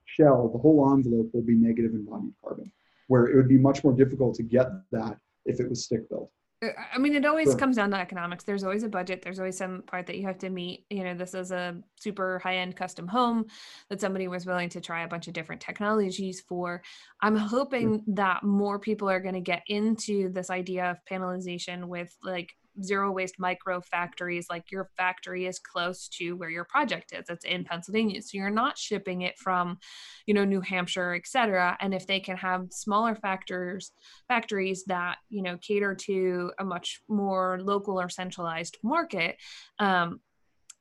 shell, 0.05 0.49
the 0.49 0.59
whole 0.59 0.91
envelope 0.91 1.29
will 1.33 1.41
be 1.41 1.55
negative 1.55 1.93
embodied 1.93 2.33
carbon, 2.43 2.69
where 3.07 3.27
it 3.27 3.35
would 3.35 3.47
be 3.47 3.57
much 3.57 3.83
more 3.83 3.93
difficult 3.93 4.35
to 4.35 4.43
get 4.43 4.67
that 4.91 5.17
if 5.45 5.61
it 5.61 5.69
was 5.69 5.85
stick 5.85 6.09
built. 6.09 6.29
Uh, 6.61 6.69
I 6.93 6.97
mean, 6.97 7.15
it 7.15 7.25
always 7.25 7.49
sure. 7.49 7.57
comes 7.57 7.75
down 7.75 7.91
to 7.91 7.97
economics. 7.97 8.43
There's 8.43 8.63
always 8.63 8.83
a 8.83 8.89
budget. 8.89 9.21
There's 9.21 9.39
always 9.39 9.57
some 9.57 9.81
part 9.83 10.05
that 10.07 10.17
you 10.17 10.25
have 10.27 10.37
to 10.39 10.49
meet. 10.49 10.85
You 10.89 11.03
know, 11.03 11.13
this 11.15 11.33
is 11.33 11.51
a 11.51 11.77
super 11.99 12.39
high 12.39 12.57
end 12.57 12.75
custom 12.75 13.07
home 13.07 13.45
that 13.89 14.01
somebody 14.01 14.27
was 14.27 14.45
willing 14.45 14.69
to 14.69 14.81
try 14.81 15.03
a 15.03 15.07
bunch 15.07 15.27
of 15.27 15.33
different 15.33 15.61
technologies 15.61 16.41
for. 16.41 16.81
I'm 17.21 17.35
hoping 17.35 18.03
that 18.07 18.43
more 18.43 18.79
people 18.79 19.09
are 19.09 19.19
going 19.19 19.35
to 19.35 19.41
get 19.41 19.63
into 19.67 20.31
this 20.31 20.49
idea 20.49 20.91
of 20.91 20.97
panelization 21.09 21.85
with 21.85 22.15
like 22.23 22.55
zero 22.81 23.11
waste 23.11 23.35
micro 23.39 23.81
factories 23.81 24.47
like 24.49 24.71
your 24.71 24.89
factory 24.97 25.45
is 25.45 25.59
close 25.59 26.07
to 26.07 26.35
where 26.35 26.49
your 26.49 26.65
project 26.65 27.13
is. 27.13 27.29
It's 27.29 27.45
in 27.45 27.63
pennsylvania 27.63 28.21
so 28.21 28.37
you're 28.37 28.49
not 28.49 28.77
shipping 28.77 29.21
it 29.21 29.37
from 29.37 29.77
you 30.25 30.33
know 30.33 30.45
new 30.45 30.61
hampshire 30.61 31.13
et 31.13 31.27
cetera. 31.27 31.77
And 31.81 31.93
if 31.93 32.07
they 32.07 32.19
can 32.19 32.37
have 32.37 32.67
smaller 32.71 33.15
factors 33.15 33.91
factories 34.27 34.83
that 34.85 35.17
you 35.29 35.41
know 35.41 35.57
cater 35.57 35.95
to 35.95 36.51
a 36.59 36.63
much 36.63 37.01
more 37.07 37.59
local 37.61 37.99
or 37.99 38.09
centralized 38.09 38.77
market 38.83 39.37
um, 39.79 40.19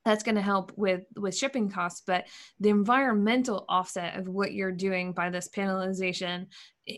that's 0.05 0.23
going 0.23 0.35
to 0.35 0.41
help 0.41 0.71
with 0.75 1.03
with 1.15 1.35
shipping 1.35 1.69
costs. 1.69 2.01
But 2.05 2.27
the 2.59 2.69
environmental 2.69 3.65
offset 3.69 4.17
of 4.17 4.27
what 4.27 4.53
you're 4.53 4.71
doing 4.71 5.13
by 5.13 5.29
this 5.29 5.49
panelization 5.49 6.47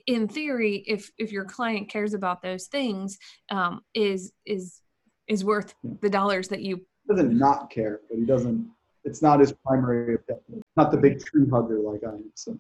in 0.08 0.28
theory 0.28 0.84
if 0.88 1.12
if 1.18 1.32
your 1.32 1.46
client 1.46 1.90
cares 1.90 2.14
about 2.14 2.42
those 2.42 2.68
things 2.68 3.18
um, 3.50 3.82
is 3.94 4.32
is 4.46 4.82
is 5.34 5.44
worth 5.44 5.74
the 6.02 6.10
dollars 6.10 6.48
that 6.48 6.62
you 6.62 6.78
he 6.78 7.14
doesn't 7.14 7.38
not 7.38 7.70
care 7.70 8.02
but 8.10 8.18
he 8.18 8.26
doesn't 8.26 8.70
it's 9.04 9.22
not 9.22 9.40
his 9.40 9.54
primary 9.66 10.16
objective 10.16 10.62
not 10.78 10.92
the 10.92 10.98
big 10.98 11.24
tree 11.26 11.46
hugger 11.50 11.80
like 11.80 12.02
i 12.06 12.10
am 12.10 12.32
so. 12.36 12.58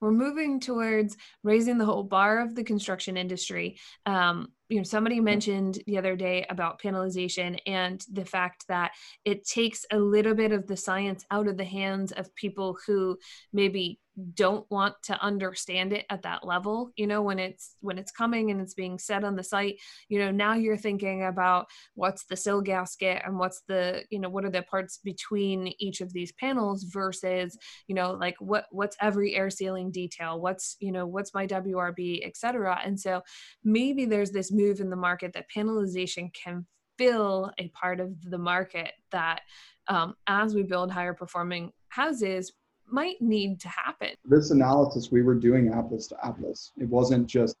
We're 0.00 0.12
moving 0.12 0.60
towards 0.60 1.16
raising 1.42 1.76
the 1.76 1.84
whole 1.84 2.04
bar 2.04 2.38
of 2.40 2.54
the 2.54 2.62
construction 2.62 3.16
industry 3.16 3.78
um, 4.06 4.52
you 4.68 4.76
know 4.76 4.82
somebody 4.82 5.20
mentioned 5.20 5.82
the 5.86 5.98
other 5.98 6.16
day 6.16 6.46
about 6.50 6.80
panelization 6.80 7.58
and 7.66 8.04
the 8.12 8.24
fact 8.24 8.64
that 8.68 8.92
it 9.24 9.46
takes 9.46 9.84
a 9.92 9.98
little 9.98 10.34
bit 10.34 10.52
of 10.52 10.66
the 10.66 10.76
science 10.76 11.24
out 11.30 11.48
of 11.48 11.56
the 11.56 11.64
hands 11.64 12.12
of 12.12 12.34
people 12.34 12.76
who 12.86 13.18
maybe 13.52 13.98
don't 14.34 14.66
want 14.68 14.94
to 15.04 15.22
understand 15.22 15.92
it 15.92 16.04
at 16.10 16.22
that 16.22 16.44
level 16.44 16.90
you 16.96 17.06
know 17.06 17.22
when 17.22 17.38
it's 17.38 17.76
when 17.80 17.98
it's 17.98 18.10
coming 18.10 18.50
and 18.50 18.60
it's 18.60 18.74
being 18.74 18.98
said 18.98 19.24
on 19.24 19.36
the 19.36 19.44
site. 19.44 19.78
You 20.08 20.18
know 20.18 20.30
now 20.30 20.54
you're 20.54 20.76
thinking 20.76 21.24
about 21.24 21.66
what's 21.94 22.24
the 22.24 22.36
sill 22.36 22.60
gasket 22.60 23.22
and 23.24 23.38
what's 23.38 23.62
the 23.68 24.04
you 24.10 24.18
know 24.18 24.28
what 24.28 24.44
are 24.44 24.50
the 24.50 24.62
parts 24.62 24.98
between 25.02 25.72
each 25.78 26.00
of 26.00 26.12
these 26.12 26.32
panels 26.32 26.84
versus 26.84 27.56
you 27.86 27.94
know 27.94 28.12
like 28.12 28.36
what 28.40 28.66
what's 28.70 28.96
every 29.00 29.34
air 29.34 29.50
sealing 29.50 29.90
detail? 29.90 30.40
What's 30.40 30.76
you 30.80 30.92
know 30.92 31.06
what's 31.06 31.34
my 31.34 31.46
wrb 31.46 32.26
etc 32.26 32.80
and 32.84 32.98
so 32.98 33.22
maybe 33.64 34.04
there's 34.04 34.30
this 34.30 34.52
move 34.58 34.80
in 34.80 34.90
the 34.90 34.96
market 34.96 35.32
that 35.32 35.46
panelization 35.54 36.32
can 36.34 36.66
fill 36.98 37.50
a 37.58 37.68
part 37.68 38.00
of 38.00 38.10
the 38.30 38.38
market 38.38 38.92
that 39.12 39.40
um, 39.86 40.14
as 40.26 40.54
we 40.54 40.62
build 40.62 40.90
higher 40.90 41.14
performing 41.14 41.72
houses 41.88 42.52
might 42.90 43.20
need 43.20 43.60
to 43.60 43.68
happen. 43.68 44.10
This 44.24 44.50
analysis 44.50 45.10
we 45.10 45.22
were 45.22 45.34
doing 45.34 45.72
apples 45.72 46.08
to 46.08 46.16
apples. 46.26 46.72
It 46.78 46.88
wasn't 46.88 47.26
just, 47.26 47.56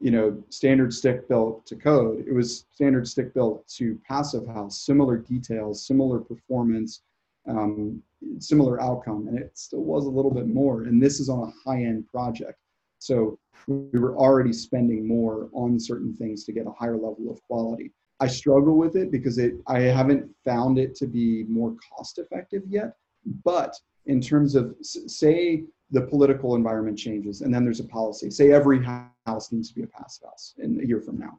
you 0.00 0.10
know, 0.10 0.42
standard 0.50 0.92
stick 0.92 1.28
built 1.28 1.66
to 1.66 1.76
code. 1.76 2.24
It 2.26 2.32
was 2.32 2.66
standard 2.72 3.08
stick 3.08 3.34
built 3.34 3.66
to 3.78 3.98
passive 4.06 4.46
house, 4.46 4.80
similar 4.80 5.16
details, 5.16 5.86
similar 5.86 6.20
performance, 6.20 7.02
um, 7.48 8.02
similar 8.38 8.80
outcome, 8.80 9.26
and 9.28 9.38
it 9.38 9.56
still 9.56 9.82
was 9.82 10.04
a 10.04 10.10
little 10.10 10.32
bit 10.32 10.48
more. 10.48 10.82
And 10.82 11.02
this 11.02 11.18
is 11.18 11.28
on 11.28 11.48
a 11.48 11.68
high 11.68 11.82
end 11.84 12.06
project. 12.08 12.58
So 12.98 13.38
we 13.66 13.98
were 13.98 14.16
already 14.16 14.52
spending 14.52 15.06
more 15.06 15.48
on 15.52 15.78
certain 15.78 16.14
things 16.14 16.44
to 16.44 16.52
get 16.52 16.66
a 16.66 16.72
higher 16.72 16.96
level 16.96 17.30
of 17.30 17.42
quality. 17.42 17.92
I 18.20 18.26
struggle 18.26 18.76
with 18.76 18.96
it 18.96 19.12
because 19.12 19.38
it 19.38 19.54
I 19.66 19.80
haven't 19.80 20.28
found 20.44 20.78
it 20.78 20.94
to 20.96 21.06
be 21.06 21.44
more 21.44 21.76
cost 21.88 22.18
effective 22.18 22.62
yet. 22.68 22.96
But 23.44 23.78
in 24.06 24.20
terms 24.20 24.54
of 24.54 24.74
say 24.80 25.64
the 25.90 26.02
political 26.02 26.54
environment 26.54 26.98
changes 26.98 27.42
and 27.42 27.54
then 27.54 27.64
there's 27.64 27.80
a 27.80 27.84
policy 27.84 28.30
say 28.30 28.52
every 28.52 28.82
house 29.26 29.52
needs 29.52 29.68
to 29.68 29.74
be 29.74 29.82
a 29.82 29.86
passive 29.86 30.24
house 30.24 30.54
in 30.58 30.80
a 30.82 30.86
year 30.86 31.00
from 31.00 31.18
now 31.18 31.38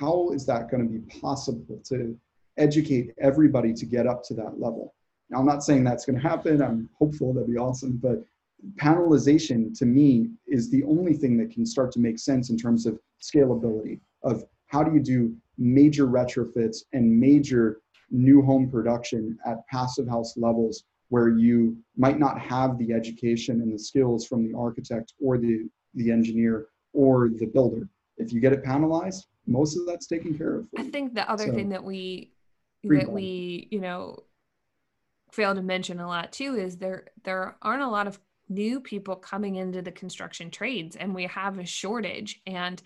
how 0.00 0.30
is 0.30 0.46
that 0.46 0.70
going 0.70 0.82
to 0.82 0.88
be 0.88 1.20
possible 1.20 1.80
to 1.84 2.16
educate 2.56 3.12
everybody 3.18 3.72
to 3.72 3.84
get 3.84 4.06
up 4.06 4.22
to 4.22 4.34
that 4.34 4.60
level 4.60 4.94
now 5.28 5.38
i'm 5.38 5.46
not 5.46 5.64
saying 5.64 5.84
that's 5.84 6.06
going 6.06 6.18
to 6.18 6.26
happen 6.26 6.62
i'm 6.62 6.88
hopeful 6.98 7.32
that'd 7.32 7.50
be 7.50 7.58
awesome 7.58 7.98
but 8.02 8.22
panelization 8.76 9.76
to 9.78 9.86
me 9.86 10.30
is 10.46 10.70
the 10.70 10.82
only 10.84 11.14
thing 11.14 11.36
that 11.38 11.50
can 11.50 11.64
start 11.64 11.90
to 11.92 12.00
make 12.00 12.18
sense 12.18 12.50
in 12.50 12.56
terms 12.56 12.86
of 12.86 12.98
scalability 13.22 14.00
of 14.22 14.44
how 14.66 14.82
do 14.82 14.92
you 14.94 15.00
do 15.00 15.34
major 15.58 16.06
retrofits 16.06 16.78
and 16.92 17.18
major 17.18 17.80
new 18.10 18.42
home 18.42 18.70
production 18.70 19.38
at 19.46 19.66
passive 19.68 20.08
house 20.08 20.36
levels 20.36 20.84
where 21.08 21.28
you 21.28 21.76
might 21.96 22.18
not 22.18 22.40
have 22.40 22.78
the 22.78 22.92
education 22.92 23.60
and 23.60 23.72
the 23.72 23.78
skills 23.78 24.26
from 24.26 24.46
the 24.46 24.56
architect 24.56 25.12
or 25.20 25.38
the, 25.38 25.68
the 25.94 26.10
engineer 26.10 26.68
or 26.92 27.28
the 27.28 27.46
builder. 27.46 27.88
If 28.16 28.32
you 28.32 28.40
get 28.40 28.52
it 28.52 28.64
panelized, 28.64 29.26
most 29.46 29.76
of 29.76 29.86
that's 29.86 30.06
taken 30.06 30.36
care 30.36 30.56
of. 30.56 30.68
I 30.76 30.84
think 30.84 31.14
the 31.14 31.28
other 31.30 31.46
so, 31.46 31.54
thing 31.54 31.70
that 31.70 31.82
we 31.82 32.32
that 32.84 33.10
we 33.10 33.68
you 33.70 33.80
know 33.80 34.22
fail 35.32 35.54
to 35.54 35.62
mention 35.62 36.00
a 36.00 36.06
lot 36.06 36.32
too 36.32 36.56
is 36.56 36.76
there 36.76 37.08
there 37.24 37.56
aren't 37.62 37.82
a 37.82 37.88
lot 37.88 38.06
of 38.06 38.18
new 38.50 38.80
people 38.80 39.16
coming 39.16 39.56
into 39.56 39.80
the 39.80 39.92
construction 39.92 40.50
trades 40.50 40.96
and 40.96 41.14
we 41.14 41.24
have 41.26 41.58
a 41.58 41.64
shortage 41.64 42.40
and 42.46 42.82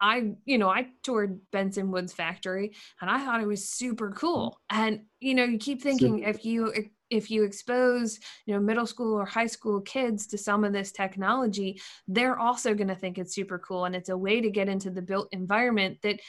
I, 0.00 0.32
you 0.46 0.56
know, 0.56 0.70
I 0.70 0.86
toured 1.02 1.40
Bensonwood's 1.52 2.14
factory 2.14 2.72
and 3.00 3.10
I 3.10 3.22
thought 3.22 3.42
it 3.42 3.46
was 3.46 3.68
super 3.68 4.10
cool. 4.12 4.58
And, 4.70 5.02
you 5.20 5.34
know, 5.34 5.44
you 5.44 5.58
keep 5.58 5.82
thinking 5.82 6.20
if 6.20 6.44
you 6.46 6.72
if 7.10 7.30
you 7.30 7.44
expose 7.44 8.18
you 8.46 8.54
know 8.54 8.60
middle 8.60 8.86
school 8.86 9.14
or 9.14 9.24
high 9.24 9.46
school 9.46 9.80
kids 9.80 10.26
to 10.26 10.38
some 10.38 10.64
of 10.64 10.72
this 10.72 10.92
technology 10.92 11.80
they're 12.08 12.38
also 12.38 12.74
going 12.74 12.88
to 12.88 12.94
think 12.94 13.18
it's 13.18 13.34
super 13.34 13.58
cool 13.58 13.84
and 13.84 13.94
it's 13.94 14.08
a 14.08 14.16
way 14.16 14.40
to 14.40 14.50
get 14.50 14.68
into 14.68 14.90
the 14.90 15.02
built 15.02 15.28
environment 15.32 15.98
that 16.02 16.20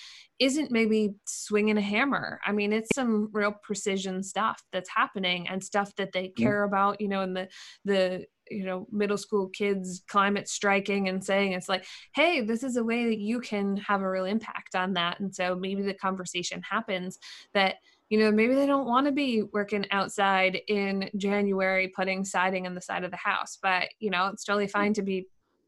isn't 0.41 0.71
maybe 0.71 1.13
swinging 1.25 1.77
a 1.77 1.81
hammer. 1.81 2.39
I 2.43 2.51
mean 2.51 2.73
it's 2.73 2.89
some 2.95 3.29
real 3.31 3.53
precision 3.63 4.23
stuff 4.23 4.61
that's 4.73 4.89
happening 4.89 5.47
and 5.47 5.63
stuff 5.63 5.95
that 5.97 6.13
they 6.13 6.29
care 6.29 6.63
about 6.63 6.99
you 6.99 7.07
know 7.07 7.21
in 7.21 7.33
the 7.33 7.47
the 7.85 8.25
you 8.49 8.65
know 8.65 8.87
middle 8.91 9.19
school 9.19 9.49
kids 9.49 10.01
climate 10.09 10.49
striking 10.49 11.07
and 11.07 11.23
saying 11.23 11.53
it's 11.53 11.69
like 11.69 11.85
hey 12.15 12.41
this 12.41 12.63
is 12.63 12.75
a 12.75 12.83
way 12.83 13.05
that 13.05 13.19
you 13.19 13.39
can 13.39 13.77
have 13.77 14.01
a 14.01 14.09
real 14.09 14.25
impact 14.25 14.75
on 14.75 14.93
that. 14.93 15.19
And 15.19 15.33
so 15.33 15.55
maybe 15.55 15.83
the 15.83 15.93
conversation 15.93 16.61
happens 16.67 17.19
that 17.53 17.75
you 18.11 18.17
know, 18.19 18.29
maybe 18.29 18.53
they 18.53 18.65
don't 18.65 18.87
want 18.87 19.05
to 19.05 19.13
be 19.13 19.43
working 19.53 19.85
outside 19.89 20.59
in 20.67 21.09
January 21.15 21.87
putting 21.87 22.25
siding 22.25 22.67
on 22.67 22.75
the 22.75 22.81
side 22.81 23.05
of 23.05 23.09
the 23.09 23.17
house, 23.17 23.57
but 23.63 23.87
you 23.99 24.09
know, 24.09 24.27
it's 24.27 24.43
totally 24.43 24.67
mm. 24.67 24.71
fine 24.71 24.93
to 24.93 25.01
be 25.01 25.27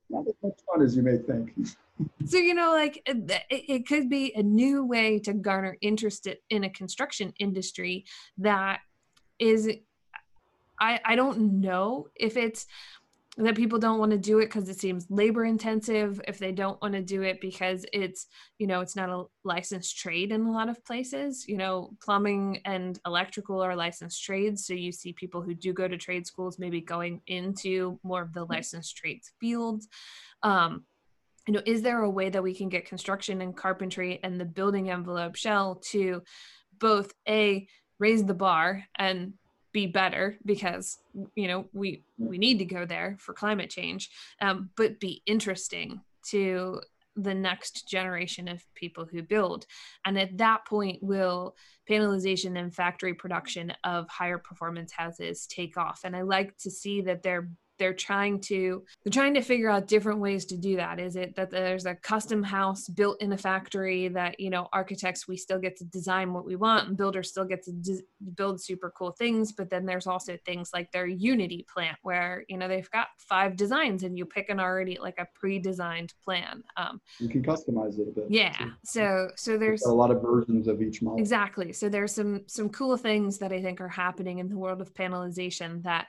not 0.09 0.27
as 0.27 0.33
much 0.43 0.59
fun 0.69 0.83
as 0.83 0.93
you 0.93 1.03
may 1.03 1.17
think. 1.17 1.53
so 2.25 2.37
you 2.37 2.53
know, 2.53 2.71
like 2.71 3.01
it, 3.05 3.43
it 3.49 3.87
could 3.87 4.09
be 4.09 4.33
a 4.35 4.43
new 4.43 4.85
way 4.85 5.19
to 5.19 5.31
garner 5.31 5.77
interest 5.79 6.27
in 6.49 6.65
a 6.65 6.69
construction 6.69 7.33
industry 7.39 8.03
that 8.37 8.81
is. 9.39 9.69
I 10.81 10.99
I 11.05 11.15
don't 11.15 11.61
know 11.61 12.07
if 12.13 12.35
it's 12.35 12.65
that 13.37 13.55
people 13.55 13.79
don't 13.79 13.97
want 13.97 14.11
to 14.11 14.17
do 14.17 14.39
it 14.39 14.45
because 14.45 14.69
it 14.69 14.79
seems 14.79 15.07
labor 15.09 15.43
intensive 15.43 16.21
if 16.27 16.37
they 16.37 16.51
don't 16.51 16.79
want 16.83 16.93
to 16.93 17.01
do 17.01 17.23
it 17.23 17.41
because 17.41 17.83
it's 17.91 18.27
you 18.59 18.67
know 18.67 18.79
it's 18.79 18.95
not 18.95 19.09
a 19.09 19.23
licensed 19.43 19.97
trade 19.97 20.31
in 20.31 20.41
a 20.41 20.51
lot 20.51 20.69
of 20.69 20.83
places 20.85 21.47
you 21.47 21.57
know 21.57 21.89
plumbing 21.99 22.59
and 22.65 22.99
electrical 23.07 23.59
are 23.59 23.75
licensed 23.75 24.23
trades 24.23 24.67
so 24.67 24.73
you 24.73 24.91
see 24.91 25.13
people 25.13 25.41
who 25.41 25.55
do 25.55 25.73
go 25.73 25.87
to 25.87 25.97
trade 25.97 26.27
schools 26.27 26.59
maybe 26.59 26.79
going 26.79 27.21
into 27.25 27.99
more 28.03 28.21
of 28.21 28.33
the 28.33 28.45
licensed 28.45 28.95
trades 28.95 29.31
fields. 29.39 29.87
Um, 30.43 30.85
you 31.47 31.53
know 31.53 31.61
is 31.65 31.81
there 31.81 32.03
a 32.03 32.09
way 32.09 32.29
that 32.29 32.43
we 32.43 32.53
can 32.53 32.69
get 32.69 32.85
construction 32.85 33.41
and 33.41 33.57
carpentry 33.57 34.19
and 34.23 34.39
the 34.39 34.45
building 34.45 34.91
envelope 34.91 35.35
shell 35.35 35.81
to 35.89 36.21
both 36.77 37.11
a 37.27 37.67
raise 37.99 38.23
the 38.23 38.33
bar 38.33 38.83
and 38.97 39.33
be 39.73 39.87
better 39.87 40.37
because 40.45 40.99
you 41.35 41.47
know 41.47 41.65
we 41.73 42.03
we 42.17 42.37
need 42.37 42.59
to 42.59 42.65
go 42.65 42.85
there 42.85 43.17
for 43.19 43.33
climate 43.33 43.69
change 43.69 44.09
um, 44.39 44.69
but 44.77 44.99
be 44.99 45.21
interesting 45.25 45.99
to 46.25 46.79
the 47.15 47.33
next 47.33 47.87
generation 47.87 48.47
of 48.47 48.63
people 48.75 49.05
who 49.05 49.21
build. 49.21 49.65
And 50.05 50.17
at 50.17 50.37
that 50.37 50.65
point, 50.65 51.01
will 51.01 51.55
panelization 51.89 52.57
and 52.57 52.73
factory 52.73 53.13
production 53.13 53.73
of 53.83 54.07
higher 54.09 54.37
performance 54.37 54.91
houses 54.91 55.45
take 55.47 55.77
off? 55.77 56.01
And 56.03 56.15
I 56.15 56.21
like 56.21 56.57
to 56.59 56.71
see 56.71 57.01
that 57.01 57.23
they're 57.23 57.49
they're 57.79 57.93
trying 57.93 58.39
to 58.41 58.83
they're 59.03 59.11
trying 59.11 59.33
to 59.33 59.41
figure 59.41 59.69
out 59.69 59.87
different 59.87 60.19
ways 60.19 60.45
to 60.45 60.57
do 60.57 60.75
that. 60.77 60.99
Is 60.99 61.15
it 61.15 61.35
that 61.35 61.49
there's 61.49 61.85
a 61.85 61.95
custom 61.95 62.43
house 62.43 62.87
built 62.87 63.21
in 63.21 63.33
a 63.33 63.37
factory 63.37 64.07
that 64.09 64.39
you 64.39 64.49
know 64.49 64.67
architects 64.73 65.27
we 65.27 65.37
still 65.37 65.59
get 65.59 65.77
to 65.77 65.85
design 65.85 66.33
what 66.33 66.45
we 66.45 66.55
want 66.55 66.87
and 66.87 66.97
builders 66.97 67.29
still 67.29 67.45
get 67.45 67.63
to 67.63 67.71
build 68.35 68.61
super 68.61 68.91
cool 68.97 69.11
things 69.11 69.51
but 69.51 69.69
then 69.69 69.85
there's 69.85 70.07
also 70.07 70.37
things 70.45 70.71
like 70.73 70.91
their 70.91 71.07
unity 71.07 71.65
plant 71.71 71.97
where 72.01 72.43
you 72.47 72.57
know 72.57 72.67
they've 72.67 72.89
got 72.91 73.07
five 73.17 73.55
designs 73.55 74.03
and 74.03 74.17
you 74.17 74.25
pick 74.25 74.49
an 74.49 74.59
already 74.59 74.97
like 75.01 75.17
a 75.19 75.27
pre-designed 75.35 76.13
plan 76.23 76.63
um, 76.77 77.01
you 77.19 77.29
can 77.29 77.43
customize 77.43 77.99
it 77.99 78.07
a 78.07 78.11
bit. 78.11 78.25
Yeah 78.29 78.69
so 78.83 79.29
so 79.35 79.57
there's 79.57 79.83
a 79.83 79.93
lot 79.93 80.11
of 80.11 80.21
versions 80.21 80.67
of 80.67 80.81
each 80.81 81.01
model. 81.01 81.19
Exactly 81.19 81.73
so 81.73 81.89
there's 81.89 82.13
some 82.13 82.41
some 82.47 82.69
cool 82.69 82.97
things 82.97 83.37
that 83.39 83.51
i 83.51 83.61
think 83.61 83.81
are 83.81 83.89
happening 83.89 84.39
in 84.39 84.47
the 84.49 84.57
world 84.57 84.81
of 84.81 84.93
panelization 84.93 85.83
that 85.83 86.07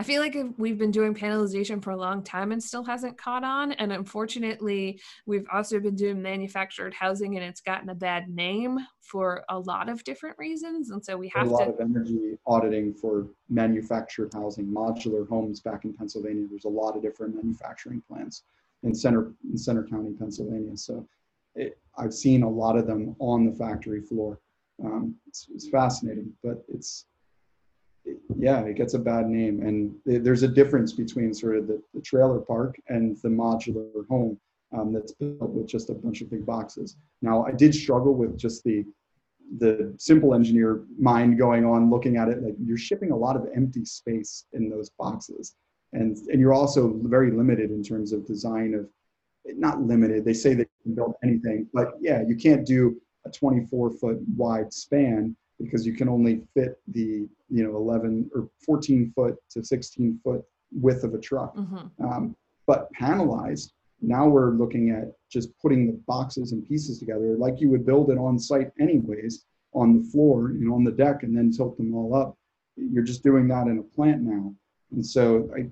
I 0.00 0.04
feel 0.04 0.22
like 0.22 0.36
we've 0.58 0.78
been 0.78 0.92
doing 0.92 1.12
panelization 1.12 1.82
for 1.82 1.90
a 1.90 1.96
long 1.96 2.22
time 2.22 2.52
and 2.52 2.62
still 2.62 2.84
hasn't 2.84 3.18
caught 3.18 3.42
on. 3.42 3.72
And 3.72 3.92
unfortunately, 3.92 5.00
we've 5.26 5.46
also 5.52 5.80
been 5.80 5.96
doing 5.96 6.22
manufactured 6.22 6.94
housing 6.94 7.36
and 7.36 7.44
it's 7.44 7.60
gotten 7.60 7.88
a 7.88 7.96
bad 7.96 8.28
name 8.28 8.78
for 9.00 9.42
a 9.48 9.58
lot 9.58 9.88
of 9.88 10.04
different 10.04 10.38
reasons. 10.38 10.90
And 10.90 11.04
so 11.04 11.16
we 11.16 11.28
have 11.34 11.48
a 11.48 11.50
lot 11.50 11.64
to. 11.64 11.70
of 11.70 11.80
energy 11.80 12.38
auditing 12.46 12.94
for 12.94 13.26
manufactured 13.48 14.32
housing, 14.32 14.66
modular 14.66 15.28
homes 15.28 15.58
back 15.58 15.84
in 15.84 15.92
Pennsylvania. 15.92 16.46
There's 16.48 16.64
a 16.64 16.68
lot 16.68 16.94
of 16.94 17.02
different 17.02 17.34
manufacturing 17.34 18.00
plants 18.08 18.44
in 18.84 18.94
center 18.94 19.32
in 19.50 19.58
Centre 19.58 19.82
County, 19.82 20.12
Pennsylvania. 20.16 20.76
So 20.76 21.08
it, 21.56 21.76
I've 21.96 22.14
seen 22.14 22.44
a 22.44 22.48
lot 22.48 22.76
of 22.76 22.86
them 22.86 23.16
on 23.18 23.46
the 23.46 23.52
factory 23.52 24.02
floor. 24.02 24.38
Um, 24.84 25.16
it's, 25.26 25.48
it's 25.52 25.68
fascinating, 25.68 26.32
but 26.44 26.62
it's 26.68 27.06
yeah, 28.36 28.60
it 28.60 28.76
gets 28.76 28.94
a 28.94 28.98
bad 28.98 29.28
name. 29.28 29.62
And 29.62 29.94
there's 30.04 30.42
a 30.42 30.48
difference 30.48 30.92
between 30.92 31.34
sort 31.34 31.56
of 31.56 31.66
the, 31.66 31.82
the 31.94 32.00
trailer 32.00 32.38
park 32.38 32.76
and 32.88 33.16
the 33.22 33.28
modular 33.28 34.06
home 34.08 34.38
um, 34.76 34.92
that's 34.92 35.12
built 35.12 35.50
with 35.50 35.66
just 35.66 35.90
a 35.90 35.94
bunch 35.94 36.20
of 36.20 36.30
big 36.30 36.44
boxes. 36.44 36.96
Now, 37.22 37.44
I 37.44 37.52
did 37.52 37.74
struggle 37.74 38.14
with 38.14 38.38
just 38.38 38.64
the 38.64 38.84
the 39.56 39.94
simple 39.98 40.34
engineer 40.34 40.84
mind 40.98 41.38
going 41.38 41.64
on 41.64 41.88
looking 41.88 42.18
at 42.18 42.28
it 42.28 42.42
like 42.42 42.54
you're 42.62 42.76
shipping 42.76 43.12
a 43.12 43.16
lot 43.16 43.34
of 43.34 43.46
empty 43.56 43.82
space 43.84 44.44
in 44.52 44.68
those 44.68 44.90
boxes 44.90 45.54
and 45.94 46.18
and 46.28 46.38
you're 46.38 46.52
also 46.52 47.00
very 47.04 47.30
limited 47.30 47.70
in 47.70 47.82
terms 47.82 48.12
of 48.12 48.26
design 48.26 48.74
of 48.74 48.86
not 49.56 49.80
limited 49.80 50.22
they 50.22 50.34
say 50.34 50.52
they 50.52 50.66
can 50.82 50.94
build 50.94 51.14
anything 51.22 51.66
but 51.72 51.94
yeah 51.98 52.22
you 52.28 52.36
can't 52.36 52.66
do 52.66 53.00
a 53.24 53.30
24 53.30 53.90
foot 53.92 54.18
wide 54.36 54.70
span 54.70 55.34
because 55.58 55.86
you 55.86 55.94
can 55.94 56.08
only 56.08 56.42
fit 56.54 56.80
the 56.88 57.28
you 57.50 57.64
know 57.64 57.76
11 57.76 58.30
or 58.34 58.48
14 58.64 59.12
foot 59.14 59.36
to 59.50 59.64
16 59.64 60.20
foot 60.22 60.44
width 60.72 61.04
of 61.04 61.14
a 61.14 61.18
truck. 61.18 61.56
Mm-hmm. 61.56 62.04
Um, 62.04 62.36
but 62.66 62.88
panelized, 62.92 63.72
now 64.00 64.28
we're 64.28 64.50
looking 64.50 64.90
at 64.90 65.12
just 65.30 65.58
putting 65.58 65.86
the 65.86 66.00
boxes 66.06 66.52
and 66.52 66.66
pieces 66.66 66.98
together 66.98 67.36
like 67.36 67.60
you 67.60 67.68
would 67.70 67.86
build 67.86 68.10
it 68.10 68.18
on 68.18 68.38
site 68.38 68.70
anyways 68.78 69.44
on 69.74 69.98
the 69.98 70.08
floor 70.10 70.48
and 70.48 70.70
on 70.70 70.84
the 70.84 70.92
deck 70.92 71.22
and 71.22 71.36
then 71.36 71.50
tilt 71.50 71.76
them 71.76 71.94
all 71.94 72.14
up. 72.14 72.36
You're 72.76 73.02
just 73.02 73.22
doing 73.22 73.48
that 73.48 73.66
in 73.66 73.78
a 73.78 73.82
plant 73.82 74.22
now. 74.22 74.54
And 74.92 75.04
so 75.04 75.50
I, 75.56 75.68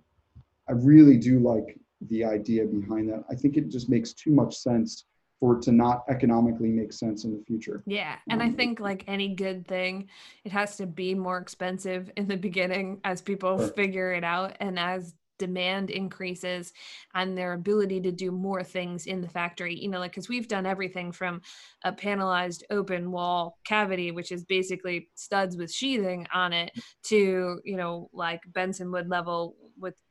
I 0.69 0.73
really 0.73 1.17
do 1.17 1.39
like 1.39 1.79
the 2.09 2.25
idea 2.25 2.65
behind 2.65 3.09
that. 3.11 3.25
I 3.31 3.35
think 3.35 3.57
it 3.57 3.69
just 3.69 3.89
makes 3.89 4.13
too 4.13 4.31
much 4.31 4.57
sense 4.57 5.07
for 5.41 5.57
it 5.57 5.63
to 5.63 5.73
not 5.73 6.05
economically 6.09 6.69
make 6.69 6.93
sense 6.93 7.25
in 7.25 7.33
the 7.33 7.45
future. 7.45 7.83
Yeah. 7.87 8.17
And 8.31 8.41
um, 8.41 8.49
I 8.49 8.53
think 8.53 8.81
like 8.81 9.05
any 9.07 9.35
good 9.35 9.67
thing, 9.67 10.09
it 10.45 10.53
has 10.53 10.77
to 10.77 10.87
be 10.87 11.15
more 11.15 11.39
expensive 11.39 12.11
in 12.17 12.27
the 12.27 12.37
beginning 12.37 13.01
as 13.05 13.21
people 13.21 13.59
sure. 13.59 13.69
figure 13.69 14.13
it 14.13 14.25
out 14.25 14.57
and 14.61 14.79
as 14.79 15.15
demand 15.39 15.91
increases 15.91 16.73
and 17.15 17.37
their 17.37 17.53
ability 17.53 18.01
to 18.01 18.13
do 18.13 18.31
more 18.31 18.65
things 18.65 19.07
in 19.07 19.21
the 19.21 19.29
factory 19.29 19.79
you 19.79 19.89
know 19.89 19.99
like 19.99 20.13
because 20.13 20.29
we've 20.31 20.49
done 20.49 20.65
everything 20.65 21.13
from 21.13 21.41
a 21.85 21.93
panelized 21.93 22.63
open 22.71 23.11
wall 23.11 23.59
cavity 23.65 24.11
which 24.13 24.33
is 24.33 24.45
basically 24.45 25.11
studs 25.15 25.57
with 25.57 25.71
sheathing 25.71 26.27
on 26.33 26.55
it 26.55 26.71
to 27.03 27.61
you 27.65 27.77
know 27.77 28.09
like 28.13 28.41
Bensonwood 28.53 29.11
level 29.11 29.57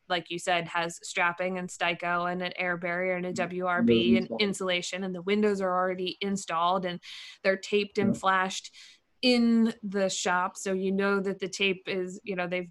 like 0.09 0.29
you 0.29 0.39
said, 0.39 0.67
has 0.67 0.99
strapping 1.03 1.57
and 1.57 1.69
Steico 1.69 2.31
and 2.31 2.41
an 2.41 2.53
air 2.57 2.77
barrier 2.77 3.15
and 3.15 3.25
a 3.25 3.33
mm-hmm. 3.33 3.59
WRB 3.59 4.17
and 4.17 4.29
insulation, 4.39 5.03
and 5.03 5.13
the 5.13 5.21
windows 5.21 5.61
are 5.61 5.71
already 5.71 6.17
installed 6.21 6.85
and 6.85 6.99
they're 7.43 7.57
taped 7.57 7.97
and 7.97 8.13
yeah. 8.13 8.19
flashed 8.19 8.71
in 9.21 9.73
the 9.83 10.09
shop. 10.09 10.57
So 10.57 10.73
you 10.73 10.91
know 10.91 11.19
that 11.19 11.39
the 11.39 11.47
tape 11.47 11.83
is, 11.87 12.19
you 12.23 12.35
know, 12.35 12.47
they've 12.47 12.69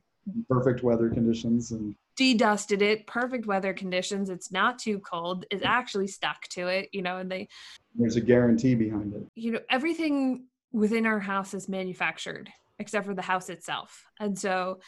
perfect 0.48 0.82
weather 0.82 1.10
conditions 1.10 1.72
and 1.72 1.94
de-dusted 2.16 2.80
it 2.80 3.06
perfect 3.06 3.46
weather 3.46 3.74
conditions 3.74 4.30
it's 4.30 4.50
not 4.50 4.78
too 4.78 4.98
cold 5.00 5.44
it's 5.50 5.64
actually 5.64 6.06
stuck 6.06 6.42
to 6.48 6.68
it 6.68 6.88
you 6.92 7.02
know 7.02 7.18
and 7.18 7.30
they 7.30 7.46
there's 7.94 8.16
a 8.16 8.20
guarantee 8.20 8.74
behind 8.74 9.12
it 9.12 9.22
you 9.34 9.50
know 9.50 9.60
everything 9.68 10.46
within 10.72 11.06
our 11.06 11.20
house 11.20 11.54
is 11.54 11.68
manufactured 11.68 12.48
except 12.78 13.04
for 13.04 13.14
the 13.14 13.22
house 13.22 13.50
itself 13.50 14.04
and 14.20 14.38
so 14.38 14.78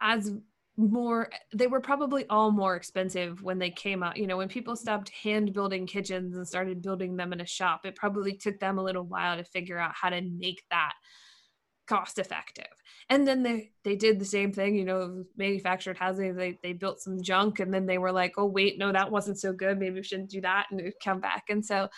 as 0.00 0.32
more 0.76 1.30
they 1.54 1.66
were 1.66 1.80
probably 1.80 2.26
all 2.28 2.50
more 2.50 2.76
expensive 2.76 3.42
when 3.42 3.58
they 3.58 3.70
came 3.70 4.02
out. 4.02 4.16
You 4.16 4.26
know 4.26 4.36
when 4.36 4.48
people 4.48 4.76
stopped 4.76 5.10
hand 5.10 5.52
building 5.52 5.86
kitchens 5.86 6.36
and 6.36 6.46
started 6.46 6.82
building 6.82 7.16
them 7.16 7.32
in 7.32 7.40
a 7.40 7.46
shop 7.46 7.86
it 7.86 7.96
probably 7.96 8.34
took 8.34 8.60
them 8.60 8.78
a 8.78 8.82
little 8.82 9.04
while 9.04 9.36
to 9.36 9.44
figure 9.44 9.78
out 9.78 9.92
how 9.94 10.10
to 10.10 10.20
make 10.20 10.62
that 10.70 10.92
cost 11.86 12.18
effective. 12.18 12.66
And 13.08 13.26
then 13.26 13.42
they 13.42 13.70
they 13.84 13.96
did 13.96 14.18
the 14.18 14.24
same 14.24 14.52
thing 14.52 14.74
you 14.74 14.84
know 14.84 15.24
manufactured 15.36 15.96
housing 15.96 16.34
they 16.34 16.58
they 16.62 16.72
built 16.72 17.00
some 17.00 17.22
junk 17.22 17.60
and 17.60 17.72
then 17.72 17.86
they 17.86 17.98
were 17.98 18.12
like 18.12 18.34
oh 18.36 18.46
wait 18.46 18.78
no 18.78 18.92
that 18.92 19.10
wasn't 19.10 19.38
so 19.38 19.52
good 19.52 19.78
maybe 19.78 19.96
we 19.96 20.02
shouldn't 20.02 20.30
do 20.30 20.40
that 20.42 20.66
and 20.70 20.92
come 21.02 21.20
back. 21.20 21.44
And 21.48 21.64
so 21.64 21.88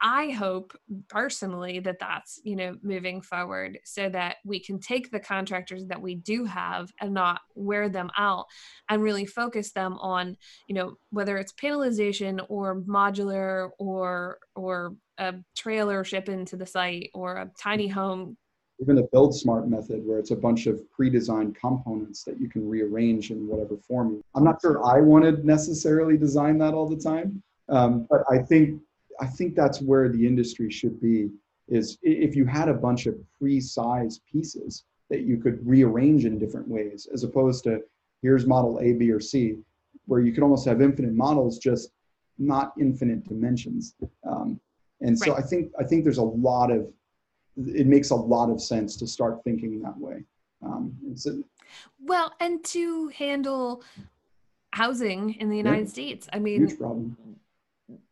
I 0.00 0.30
hope 0.30 0.76
personally 1.08 1.80
that 1.80 1.98
that's, 1.98 2.40
you 2.44 2.56
know, 2.56 2.76
moving 2.82 3.20
forward 3.20 3.78
so 3.84 4.08
that 4.10 4.36
we 4.44 4.60
can 4.60 4.78
take 4.78 5.10
the 5.10 5.20
contractors 5.20 5.86
that 5.86 6.00
we 6.00 6.14
do 6.14 6.44
have 6.44 6.90
and 7.00 7.12
not 7.12 7.40
wear 7.54 7.88
them 7.88 8.10
out 8.16 8.46
and 8.88 9.02
really 9.02 9.26
focus 9.26 9.72
them 9.72 9.94
on, 9.94 10.36
you 10.68 10.74
know, 10.74 10.94
whether 11.10 11.36
it's 11.36 11.52
panelization 11.52 12.44
or 12.48 12.80
modular 12.82 13.70
or 13.78 14.38
or 14.54 14.94
a 15.18 15.34
trailer 15.56 16.04
ship 16.04 16.28
into 16.28 16.56
the 16.56 16.66
site 16.66 17.10
or 17.12 17.36
a 17.36 17.50
tiny 17.60 17.88
home 17.88 18.36
even 18.80 18.94
the 18.94 19.08
build 19.10 19.34
smart 19.34 19.68
method 19.68 20.06
where 20.06 20.18
it's 20.18 20.30
a 20.30 20.36
bunch 20.36 20.66
of 20.66 20.88
pre-designed 20.90 21.56
components 21.56 22.22
that 22.22 22.40
you 22.40 22.48
can 22.48 22.68
rearrange 22.68 23.30
in 23.30 23.48
whatever 23.48 23.76
form. 23.76 24.22
I'm 24.36 24.44
not 24.44 24.60
sure 24.60 24.84
I 24.84 25.00
want 25.00 25.24
to 25.24 25.44
necessarily 25.44 26.16
design 26.16 26.58
that 26.58 26.74
all 26.74 26.88
the 26.88 26.96
time, 26.96 27.42
um, 27.68 28.06
but 28.08 28.22
I 28.30 28.38
think 28.38 28.80
I 29.20 29.26
think 29.26 29.54
that's 29.54 29.80
where 29.80 30.08
the 30.08 30.26
industry 30.26 30.70
should 30.70 31.00
be 31.00 31.30
is 31.68 31.98
if 32.02 32.34
you 32.34 32.46
had 32.46 32.68
a 32.68 32.74
bunch 32.74 33.06
of 33.06 33.14
pre-sized 33.38 34.22
pieces 34.30 34.84
that 35.10 35.22
you 35.22 35.36
could 35.38 35.64
rearrange 35.66 36.24
in 36.24 36.38
different 36.38 36.68
ways 36.68 37.08
as 37.12 37.24
opposed 37.24 37.64
to 37.64 37.80
here's 38.22 38.46
model 38.46 38.78
A, 38.80 38.92
B, 38.92 39.10
or 39.10 39.20
C, 39.20 39.58
where 40.06 40.20
you 40.20 40.32
could 40.32 40.42
almost 40.42 40.66
have 40.66 40.80
infinite 40.80 41.12
models, 41.12 41.58
just 41.58 41.90
not 42.38 42.72
infinite 42.80 43.26
dimensions. 43.28 43.94
Um, 44.24 44.60
and 45.00 45.18
so 45.18 45.32
right. 45.32 45.42
I 45.42 45.46
think 45.46 45.72
I 45.78 45.84
think 45.84 46.04
there's 46.04 46.18
a 46.18 46.22
lot 46.22 46.70
of 46.70 46.90
it 47.56 47.86
makes 47.86 48.10
a 48.10 48.14
lot 48.14 48.50
of 48.50 48.60
sense 48.60 48.96
to 48.96 49.06
start 49.06 49.42
thinking 49.44 49.80
that 49.82 49.98
way. 49.98 50.24
Um, 50.62 50.96
so, 51.14 51.42
well, 52.00 52.32
and 52.40 52.64
to 52.66 53.08
handle 53.08 53.82
housing 54.72 55.34
in 55.34 55.50
the 55.50 55.56
United 55.56 55.86
yeah, 55.86 55.92
States, 55.92 56.28
I 56.32 56.38
mean, 56.38 56.66
huge 56.66 56.78
problem 56.78 57.16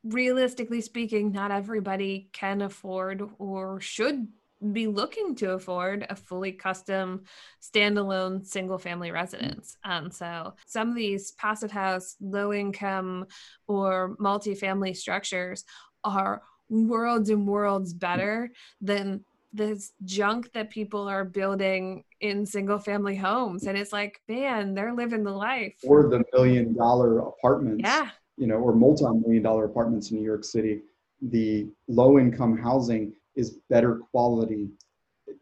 realistically 0.05 0.81
speaking, 0.81 1.33
not 1.33 1.51
everybody 1.51 2.29
can 2.33 2.63
afford 2.63 3.23
or 3.39 3.81
should 3.81 4.29
be 4.73 4.87
looking 4.87 5.35
to 5.35 5.53
afford 5.53 6.07
a 6.09 6.17
fully 6.17 6.53
custom 6.53 7.25
standalone 7.63 8.45
single 8.45 8.79
family 8.79 9.11
residence. 9.11 9.77
Um, 9.85 10.11
so 10.11 10.55
some 10.67 10.89
of 10.89 10.95
these 10.95 11.33
passive 11.33 11.71
house, 11.71 12.17
low 12.21 12.53
income, 12.53 13.27
or 13.69 14.17
multifamily 14.19 14.97
structures 14.97 15.65
are 16.05 16.43
worlds 16.69 17.31
and 17.31 17.47
worlds 17.47 17.93
better 17.93 18.51
than 18.81 19.25
this 19.53 19.93
junk 20.05 20.53
that 20.53 20.71
people 20.71 21.09
are 21.09 21.25
building 21.25 22.05
in 22.21 22.47
single 22.47 22.79
family 22.79 23.17
homes. 23.17 23.65
And 23.65 23.77
it's 23.77 23.93
like 23.93 24.21
man 24.29 24.75
they're 24.75 24.95
living 24.95 25.23
the 25.23 25.31
life. 25.31 25.75
Or 25.85 26.09
the 26.09 26.25
million 26.33 26.75
dollar 26.75 27.19
apartments. 27.21 27.83
Yeah 27.85 28.11
you 28.37 28.47
know, 28.47 28.57
or 28.57 28.75
multi-million 28.75 29.43
dollar 29.43 29.65
apartments 29.65 30.11
in 30.11 30.19
New 30.19 30.25
York 30.25 30.45
City, 30.45 30.83
the 31.23 31.67
low 31.89 32.19
income 32.19 32.57
housing 32.57 33.13
is 33.35 33.59
better 33.71 33.97
quality 34.11 34.69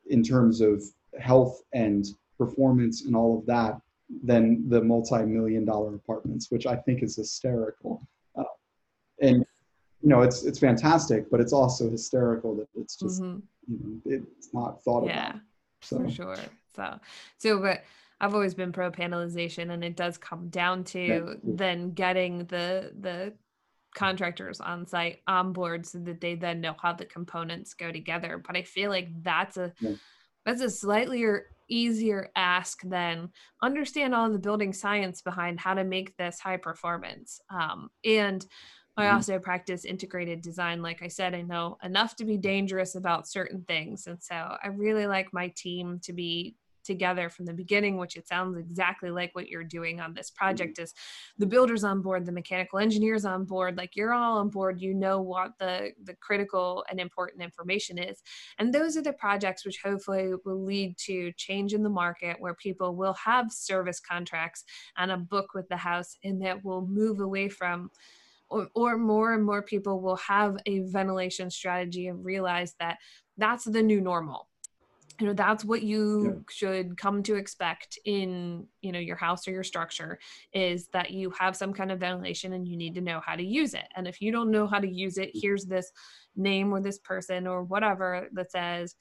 in 0.06 0.22
terms 0.22 0.60
of 0.60 0.82
health 1.20 1.62
and 1.72 2.06
performance 2.38 3.04
and 3.04 3.14
all 3.16 3.38
of 3.38 3.46
that 3.46 3.80
than 4.22 4.68
the 4.68 4.80
multi-million 4.80 5.64
dollar 5.64 5.94
apartments, 5.94 6.50
which 6.50 6.66
I 6.66 6.76
think 6.76 7.02
is 7.02 7.16
hysterical. 7.16 8.06
Uh, 8.36 8.44
and 9.20 9.44
you 10.04 10.10
know 10.10 10.20
it's 10.20 10.44
it's 10.44 10.58
fantastic 10.58 11.30
but 11.30 11.40
it's 11.40 11.52
also 11.52 11.88
hysterical 11.88 12.54
that 12.54 12.68
it's 12.74 12.96
just 12.96 13.22
mm-hmm. 13.22 13.38
you 13.66 14.02
know 14.04 14.22
it's 14.36 14.52
not 14.52 14.82
thought 14.84 15.04
of, 15.04 15.08
yeah, 15.08 15.30
about 15.30 15.40
so. 15.80 15.98
for 15.98 16.10
sure 16.10 16.36
so 16.76 17.00
so 17.38 17.58
but 17.58 17.82
I've 18.24 18.34
always 18.34 18.54
been 18.54 18.72
pro 18.72 18.90
panelization 18.90 19.70
and 19.70 19.84
it 19.84 19.96
does 19.96 20.16
come 20.16 20.48
down 20.48 20.84
to 20.84 21.36
then 21.44 21.92
getting 21.92 22.38
the 22.46 22.92
the 22.98 23.34
contractors 23.94 24.60
on 24.60 24.86
site 24.86 25.18
on 25.28 25.52
board 25.52 25.86
so 25.86 25.98
that 25.98 26.20
they 26.20 26.34
then 26.34 26.60
know 26.60 26.74
how 26.80 26.94
the 26.94 27.04
components 27.04 27.74
go 27.74 27.92
together 27.92 28.42
but 28.44 28.56
I 28.56 28.62
feel 28.62 28.90
like 28.90 29.08
that's 29.22 29.56
a 29.58 29.72
yeah. 29.78 29.92
that's 30.46 30.62
a 30.62 30.70
slightly 30.70 31.24
easier 31.68 32.30
ask 32.34 32.80
than 32.82 33.28
understand 33.62 34.14
all 34.14 34.30
the 34.30 34.38
building 34.38 34.72
science 34.72 35.20
behind 35.20 35.60
how 35.60 35.74
to 35.74 35.84
make 35.84 36.16
this 36.16 36.40
high 36.40 36.56
performance 36.56 37.40
um, 37.50 37.90
and 38.04 38.46
I 38.96 39.06
mm-hmm. 39.06 39.16
also 39.16 39.38
practice 39.40 39.84
integrated 39.84 40.40
design. 40.40 40.80
Like 40.80 41.02
I 41.02 41.08
said, 41.08 41.34
I 41.34 41.42
know 41.42 41.78
enough 41.82 42.14
to 42.14 42.24
be 42.24 42.36
dangerous 42.36 42.94
about 42.94 43.26
certain 43.26 43.64
things. 43.66 44.06
And 44.06 44.22
so 44.22 44.36
I 44.36 44.68
really 44.68 45.08
like 45.08 45.32
my 45.32 45.52
team 45.56 45.98
to 46.04 46.12
be 46.12 46.54
together 46.84 47.28
from 47.28 47.46
the 47.46 47.52
beginning 47.52 47.96
which 47.96 48.16
it 48.16 48.28
sounds 48.28 48.56
exactly 48.56 49.10
like 49.10 49.34
what 49.34 49.48
you're 49.48 49.64
doing 49.64 50.00
on 50.00 50.14
this 50.14 50.30
mm-hmm. 50.30 50.44
project 50.44 50.78
is 50.78 50.94
the 51.38 51.46
builders 51.46 51.84
on 51.84 52.00
board 52.00 52.26
the 52.26 52.32
mechanical 52.32 52.78
engineers 52.78 53.24
on 53.24 53.44
board 53.44 53.76
like 53.76 53.96
you're 53.96 54.12
all 54.12 54.38
on 54.38 54.48
board 54.48 54.80
you 54.80 54.94
know 54.94 55.20
what 55.20 55.52
the 55.58 55.90
the 56.04 56.14
critical 56.14 56.84
and 56.90 57.00
important 57.00 57.42
information 57.42 57.98
is 57.98 58.22
and 58.58 58.72
those 58.72 58.96
are 58.96 59.02
the 59.02 59.12
projects 59.12 59.64
which 59.64 59.80
hopefully 59.82 60.32
will 60.44 60.64
lead 60.64 60.96
to 60.98 61.32
change 61.32 61.74
in 61.74 61.82
the 61.82 61.88
market 61.88 62.36
where 62.38 62.54
people 62.54 62.94
will 62.94 63.14
have 63.14 63.50
service 63.50 64.00
contracts 64.00 64.64
and 64.96 65.10
a 65.10 65.16
book 65.16 65.54
with 65.54 65.68
the 65.68 65.76
house 65.76 66.16
and 66.24 66.40
that 66.42 66.64
will 66.64 66.86
move 66.86 67.20
away 67.20 67.48
from 67.48 67.90
or, 68.50 68.68
or 68.74 68.98
more 68.98 69.34
and 69.34 69.44
more 69.44 69.62
people 69.62 70.00
will 70.00 70.16
have 70.16 70.56
a 70.66 70.80
ventilation 70.80 71.50
strategy 71.50 72.08
and 72.08 72.24
realize 72.24 72.74
that 72.78 72.98
that's 73.36 73.64
the 73.64 73.82
new 73.82 74.00
normal 74.00 74.48
you 75.20 75.26
know 75.26 75.32
that's 75.32 75.64
what 75.64 75.82
you 75.82 76.24
yeah. 76.24 76.32
should 76.50 76.98
come 76.98 77.22
to 77.22 77.36
expect 77.36 77.98
in 78.04 78.66
you 78.80 78.90
know 78.92 78.98
your 78.98 79.16
house 79.16 79.46
or 79.46 79.52
your 79.52 79.62
structure 79.62 80.18
is 80.52 80.88
that 80.88 81.10
you 81.10 81.32
have 81.38 81.56
some 81.56 81.72
kind 81.72 81.92
of 81.92 82.00
ventilation 82.00 82.52
and 82.52 82.66
you 82.66 82.76
need 82.76 82.94
to 82.94 83.00
know 83.00 83.20
how 83.24 83.36
to 83.36 83.44
use 83.44 83.74
it 83.74 83.86
and 83.96 84.08
if 84.08 84.20
you 84.20 84.32
don't 84.32 84.50
know 84.50 84.66
how 84.66 84.78
to 84.78 84.88
use 84.88 85.18
it 85.18 85.28
mm. 85.28 85.40
here's 85.40 85.64
this 85.64 85.90
name 86.36 86.72
or 86.72 86.80
this 86.80 86.98
person 86.98 87.46
or 87.46 87.62
whatever 87.62 88.28
that 88.32 88.50
says 88.50 88.96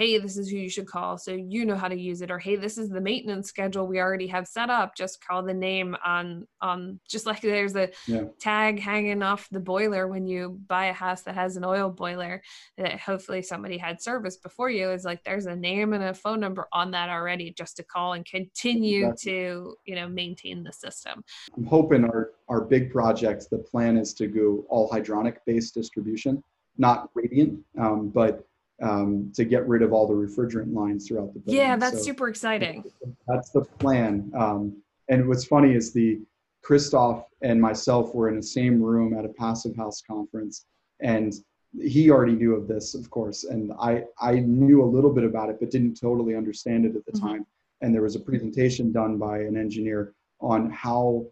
hey, 0.00 0.16
this 0.16 0.38
is 0.38 0.48
who 0.48 0.56
you 0.56 0.70
should 0.70 0.86
call 0.86 1.18
so 1.18 1.32
you 1.32 1.66
know 1.66 1.76
how 1.76 1.86
to 1.86 1.94
use 1.94 2.22
it, 2.22 2.30
or 2.30 2.38
hey, 2.38 2.56
this 2.56 2.78
is 2.78 2.88
the 2.88 3.02
maintenance 3.02 3.48
schedule 3.48 3.86
we 3.86 4.00
already 4.00 4.26
have 4.26 4.46
set 4.46 4.70
up. 4.70 4.96
Just 4.96 5.22
call 5.22 5.42
the 5.42 5.52
name 5.52 5.94
on 6.02 6.46
on 6.62 6.98
just 7.06 7.26
like 7.26 7.42
there's 7.42 7.76
a 7.76 7.90
yeah. 8.06 8.24
tag 8.40 8.80
hanging 8.80 9.22
off 9.22 9.46
the 9.50 9.60
boiler 9.60 10.08
when 10.08 10.26
you 10.26 10.58
buy 10.66 10.86
a 10.86 10.94
house 10.94 11.20
that 11.22 11.34
has 11.34 11.58
an 11.58 11.66
oil 11.66 11.90
boiler 11.90 12.40
that 12.78 12.98
hopefully 12.98 13.42
somebody 13.42 13.76
had 13.76 14.00
service 14.00 14.38
before 14.38 14.70
you. 14.70 14.90
Is 14.90 15.04
like 15.04 15.22
there's 15.22 15.44
a 15.44 15.54
name 15.54 15.92
and 15.92 16.02
a 16.02 16.14
phone 16.14 16.40
number 16.40 16.66
on 16.72 16.90
that 16.92 17.10
already 17.10 17.52
just 17.52 17.76
to 17.76 17.82
call 17.82 18.14
and 18.14 18.24
continue 18.24 19.08
exactly. 19.08 19.32
to 19.32 19.74
you 19.84 19.94
know 19.96 20.08
maintain 20.08 20.62
the 20.62 20.72
system. 20.72 21.22
I'm 21.54 21.66
hoping 21.66 22.04
our 22.04 22.30
our 22.48 22.62
big 22.62 22.90
project, 22.90 23.48
the 23.50 23.58
plan 23.58 23.98
is 23.98 24.14
to 24.14 24.28
go 24.28 24.64
all 24.70 24.90
hydronic 24.90 25.36
based 25.44 25.74
distribution, 25.74 26.42
not 26.78 27.10
radiant, 27.14 27.60
um, 27.78 28.08
but 28.08 28.46
um, 28.82 29.30
to 29.34 29.44
get 29.44 29.66
rid 29.68 29.82
of 29.82 29.92
all 29.92 30.06
the 30.06 30.14
refrigerant 30.14 30.74
lines 30.74 31.06
throughout 31.06 31.32
the 31.34 31.40
building. 31.40 31.60
Yeah, 31.60 31.76
that's 31.76 31.98
so 31.98 32.04
super 32.04 32.28
exciting. 32.28 32.84
That's 33.28 33.50
the 33.50 33.62
plan. 33.62 34.30
Um, 34.34 34.82
and 35.08 35.28
what's 35.28 35.44
funny 35.44 35.74
is 35.74 35.92
the 35.92 36.20
Christoph 36.62 37.24
and 37.42 37.60
myself 37.60 38.14
were 38.14 38.28
in 38.28 38.36
the 38.36 38.42
same 38.42 38.82
room 38.82 39.16
at 39.16 39.24
a 39.24 39.28
passive 39.28 39.76
house 39.76 40.02
conference, 40.02 40.66
and 41.00 41.34
he 41.78 42.10
already 42.10 42.32
knew 42.32 42.54
of 42.54 42.68
this, 42.68 42.94
of 42.94 43.10
course, 43.10 43.44
and 43.44 43.72
I 43.80 44.04
I 44.20 44.40
knew 44.40 44.82
a 44.82 44.84
little 44.84 45.12
bit 45.12 45.24
about 45.24 45.50
it, 45.50 45.58
but 45.60 45.70
didn't 45.70 46.00
totally 46.00 46.34
understand 46.34 46.84
it 46.84 46.96
at 46.96 47.04
the 47.06 47.12
mm-hmm. 47.12 47.26
time. 47.26 47.46
And 47.80 47.94
there 47.94 48.02
was 48.02 48.16
a 48.16 48.20
presentation 48.20 48.92
done 48.92 49.16
by 49.16 49.38
an 49.38 49.56
engineer 49.56 50.14
on 50.40 50.70
how 50.70 51.26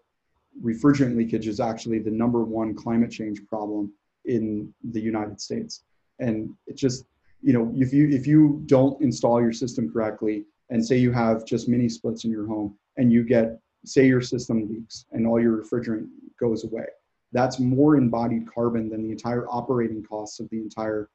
refrigerant 0.63 1.17
leakage 1.17 1.47
is 1.47 1.61
actually 1.61 1.99
the 1.99 2.11
number 2.11 2.43
one 2.43 2.75
climate 2.75 3.11
change 3.11 3.45
problem 3.47 3.93
in 4.25 4.73
the 4.93 5.01
United 5.01 5.41
States, 5.41 5.85
and 6.19 6.55
it 6.67 6.77
just 6.77 7.05
you 7.43 7.53
know, 7.53 7.73
if 7.77 7.93
you 7.93 8.09
if 8.09 8.27
you 8.27 8.63
don't 8.67 9.01
install 9.01 9.41
your 9.41 9.53
system 9.53 9.91
correctly, 9.91 10.45
and 10.71 10.85
say 10.85 10.97
you 10.97 11.13
have 11.13 11.45
just 11.45 11.69
mini 11.69 11.89
splits 11.89 12.25
in 12.25 12.31
your 12.31 12.47
home, 12.47 12.77
and 12.97 13.13
you 13.13 13.25
get 13.25 13.59
say 13.85 14.07
your 14.07 14.21
system 14.21 14.69
leaks 14.69 15.07
and 15.13 15.27
all 15.27 15.41
your 15.41 15.63
refrigerant 15.63 16.09
goes 16.39 16.65
away, 16.65 16.87
that's 17.33 17.59
more 17.59 17.97
embodied 17.97 18.47
carbon 18.53 18.89
than 18.89 19.03
the 19.03 19.11
entire 19.11 19.47
operating 19.49 20.03
costs 20.03 20.41
of 20.41 20.49
the 20.51 20.59
entire 20.59 21.09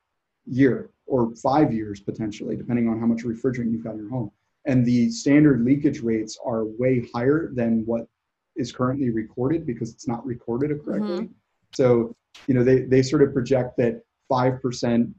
year 0.45 0.89
or 1.05 1.36
five 1.36 1.74
years 1.74 1.99
potentially, 1.99 2.55
depending 2.55 2.88
on 2.88 2.99
how 2.99 3.05
much 3.05 3.24
refrigerant 3.24 3.71
you've 3.71 3.84
got 3.84 3.93
in 3.93 3.99
your 3.99 4.09
home. 4.09 4.32
And 4.65 4.86
the 4.86 5.09
standard 5.09 5.63
leakage 5.65 6.01
rates 6.01 6.38
are 6.45 6.65
way 6.65 7.07
higher 7.13 7.51
than 7.53 7.86
what 7.86 8.07
is 8.55 8.71
currently 8.71 9.09
recorded 9.09 9.65
because 9.65 9.91
it's 9.91 10.07
not 10.07 10.26
recorded 10.26 10.71
correctly. 10.84 11.26
Mm-hmm. 11.26 11.34
So, 11.74 12.15
you 12.47 12.53
know, 12.53 12.63
they, 12.63 12.82
they 12.82 13.01
sort 13.01 13.24
of 13.24 13.34
project 13.34 13.78
that 13.78 14.03
5% 14.32 15.13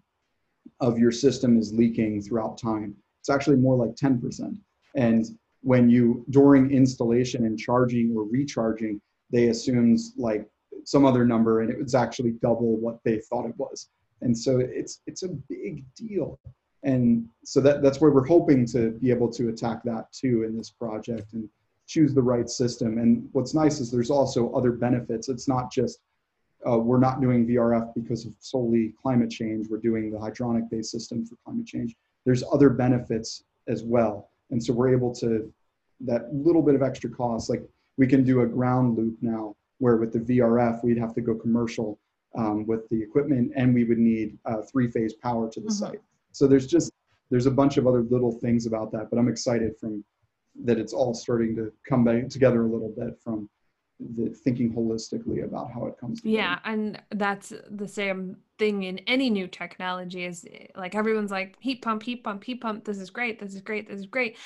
of 0.81 0.99
your 0.99 1.13
system 1.13 1.59
is 1.59 1.73
leaking 1.73 2.23
throughout 2.23 2.59
time. 2.59 2.95
It's 3.21 3.31
actually 3.31 3.57
more 3.57 3.77
like 3.77 3.95
10%. 3.97 4.59
And 4.97 5.25
when 5.63 5.89
you, 5.89 6.25
during 6.31 6.71
installation 6.71 7.47
and 7.47 7.59
charging 7.59 8.15
or 8.17 8.25
recharging, 8.25 9.01
they 9.31 9.49
assumed 9.49 9.99
like 10.17 10.47
some 10.85 11.05
other 11.05 11.25
number 11.25 11.61
and 11.61 11.71
it 11.71 11.81
was 11.81 11.95
actually 11.95 12.33
double 12.43 12.77
what 12.77 12.99
they 13.05 13.19
thought 13.21 13.47
it 13.47 13.57
was. 13.57 13.89
And 14.21 14.37
so 14.37 14.59
it's, 14.59 15.01
it's 15.07 15.23
a 15.23 15.29
big 15.49 15.85
deal. 15.97 16.39
And 16.83 17.27
so 17.45 17.61
that, 17.63 17.83
that's 17.83 18.01
where 18.01 18.11
we're 18.11 18.27
hoping 18.27 18.67
to 18.67 18.91
be 18.91 19.11
able 19.11 19.31
to 19.33 19.49
attack 19.49 19.83
that 19.85 20.13
too 20.13 20.43
in 20.43 20.57
this 20.57 20.71
project 20.71 21.33
and 21.33 21.49
choose 21.87 22.15
the 22.15 22.23
right 22.23 22.49
system. 22.49 22.99
And 22.99 23.29
what's 23.33 23.55
nice 23.55 23.81
is 23.81 23.91
there's 23.91 24.11
also 24.11 24.53
other 24.53 24.73
benefits. 24.73 25.29
It's 25.29 25.49
not 25.49 25.73
just 25.73 25.99
uh, 26.69 26.79
we're 26.79 26.99
not 26.99 27.21
doing 27.21 27.47
VRF 27.47 27.95
because 27.95 28.25
of 28.25 28.33
solely 28.41 28.95
climate 29.01 29.31
change. 29.31 29.69
We're 29.69 29.79
doing 29.79 30.11
the 30.11 30.19
hydronic 30.19 30.71
based 30.71 30.91
system 30.91 31.25
for 31.27 31.37
climate 31.45 31.67
change. 31.67 31.95
There's 32.25 32.43
other 32.53 32.71
benefits 32.71 33.45
as 33.69 33.83
well. 33.83 34.31
And 34.51 34.63
so 34.63 34.73
we're 34.73 34.93
able 34.95 35.15
to, 35.17 35.53
that 36.01 36.33
little 36.35 36.63
bit 36.63 36.75
of 36.75 36.83
extra 36.83 37.11
cost, 37.11 37.51
like 37.51 37.63
we 37.97 38.07
can 38.07 38.25
do 38.25 38.41
a 38.43 38.47
ground 38.47 38.97
loop 38.97 39.17
now 39.21 39.57
where 39.79 39.97
with 39.97 40.13
the 40.13 40.21
VRF, 40.21 40.83
we'd 40.85 40.99
have 40.99 41.15
to 41.15 41.21
go 41.21 41.35
commercial 41.35 41.99
um, 42.37 42.67
with 42.67 42.89
the 42.89 43.01
equipment 43.01 43.53
and 43.57 43.75
we 43.75 43.85
would 43.85 43.99
need 43.99 44.39
uh, 44.45 44.63
three 44.63 44.91
phase 44.91 45.15
power 45.15 45.51
to 45.51 45.61
the 45.61 45.69
mm-hmm. 45.69 45.85
site. 45.87 46.01
So 46.33 46.47
there's 46.47 46.67
just, 46.67 46.93
there's 47.31 47.47
a 47.47 47.51
bunch 47.51 47.77
of 47.77 47.87
other 47.87 48.03
little 48.03 48.33
things 48.33 48.67
about 48.67 48.93
that, 48.93 49.11
but 49.11 49.19
I'm 49.19 49.29
excited 49.29 49.79
from 49.79 50.05
that 50.65 50.79
it's 50.79 50.93
all 50.93 51.15
starting 51.15 51.55
to 51.57 51.73
come 51.89 52.05
back 52.05 52.29
together 52.29 52.63
a 52.63 52.69
little 52.69 52.93
bit 52.97 53.19
from 53.23 53.49
the 54.17 54.31
thinking 54.31 54.73
holistically 54.73 55.45
about 55.45 55.73
how 55.73 55.87
it 55.87 55.99
comes 55.99 56.21
yeah 56.25 56.59
and 56.65 57.01
that's 57.13 57.53
the 57.71 57.89
same 57.89 58.37
thing 58.59 58.85
in 58.85 58.99
any 59.01 59.31
new 59.31 59.47
technology 59.47 60.25
is 60.25 60.47
like 60.77 60.95
everyone's 60.95 61.31
like 61.31 61.57
heat 61.61 61.83
pump 61.83 62.03
heat 62.03 62.23
pump 62.23 62.45
heat 62.45 62.61
pump 62.61 62.85
this 62.85 62.99
is 62.99 63.11
great 63.11 63.41
this 63.41 63.55
is 63.55 63.61
great 63.61 63.89
this 63.89 64.01
is 64.01 64.07
great. 64.07 64.37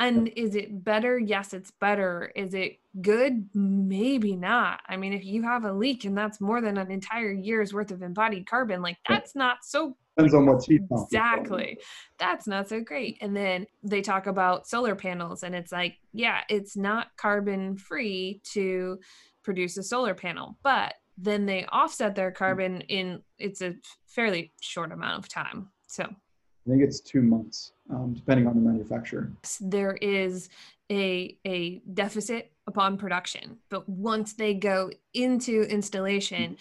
And 0.00 0.28
is 0.36 0.54
it 0.54 0.84
better? 0.84 1.18
Yes 1.18 1.52
it's 1.52 1.72
better. 1.72 2.30
Is 2.36 2.54
it 2.54 2.78
good? 3.02 3.48
Maybe 3.52 4.36
not. 4.36 4.80
I 4.88 4.96
mean 4.96 5.12
if 5.12 5.24
you 5.24 5.42
have 5.42 5.64
a 5.64 5.72
leak 5.72 6.04
and 6.04 6.16
that's 6.16 6.40
more 6.40 6.60
than 6.60 6.78
an 6.78 6.90
entire 6.90 7.32
year's 7.32 7.74
worth 7.74 7.90
of 7.90 8.02
embodied 8.02 8.48
carbon 8.48 8.80
like 8.80 8.98
that's 9.08 9.34
not 9.34 9.58
so 9.64 9.96
Depends 10.18 10.34
on 10.34 10.46
what 10.46 10.66
pump. 10.88 11.06
Exactly. 11.06 11.78
That's 12.18 12.48
not 12.48 12.68
so 12.68 12.80
great. 12.80 13.18
And 13.20 13.36
then 13.36 13.68
they 13.84 14.00
talk 14.00 14.26
about 14.26 14.66
solar 14.66 14.96
panels, 14.96 15.44
and 15.44 15.54
it's 15.54 15.70
like, 15.70 15.96
yeah, 16.12 16.40
it's 16.48 16.76
not 16.76 17.16
carbon 17.16 17.76
free 17.76 18.40
to 18.52 18.98
produce 19.44 19.76
a 19.76 19.82
solar 19.84 20.14
panel, 20.14 20.58
but 20.64 20.94
then 21.16 21.46
they 21.46 21.66
offset 21.70 22.16
their 22.16 22.32
carbon 22.32 22.80
in 22.82 23.22
it's 23.38 23.62
a 23.62 23.76
fairly 24.06 24.52
short 24.60 24.90
amount 24.90 25.18
of 25.18 25.28
time. 25.28 25.68
So 25.86 26.02
I 26.02 26.70
think 26.70 26.82
it's 26.82 26.98
two 26.98 27.22
months, 27.22 27.72
um, 27.88 28.14
depending 28.14 28.48
on 28.48 28.56
the 28.56 28.60
manufacturer. 28.60 29.30
There 29.60 29.94
is 30.02 30.48
a 30.90 31.38
a 31.46 31.80
deficit 31.94 32.50
upon 32.66 32.98
production, 32.98 33.58
but 33.68 33.88
once 33.88 34.32
they 34.32 34.54
go 34.54 34.90
into 35.14 35.62
installation, 35.62 36.56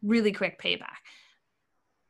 really 0.00 0.30
quick 0.30 0.62
payback 0.62 1.02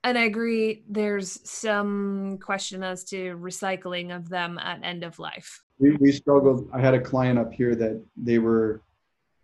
and 0.05 0.19
I 0.19 0.25
agree. 0.25 0.85
There's 0.89 1.41
some 1.49 2.39
question 2.39 2.85
as 2.85 3.05
to 3.05 3.37
recycling 3.39 4.15
of 4.15 4.29
them 4.29 4.59
at 4.59 4.85
end 4.85 5.03
of 5.03 5.19
life. 5.19 5.63
We, 5.79 5.97
we 5.97 6.13
struggled. 6.13 6.69
I 6.73 6.81
had 6.81 6.95
a 6.95 7.01
client 7.01 7.39
up 7.39 7.53
here 7.53 7.75
that 7.75 8.01
they 8.17 8.39
were, 8.39 8.83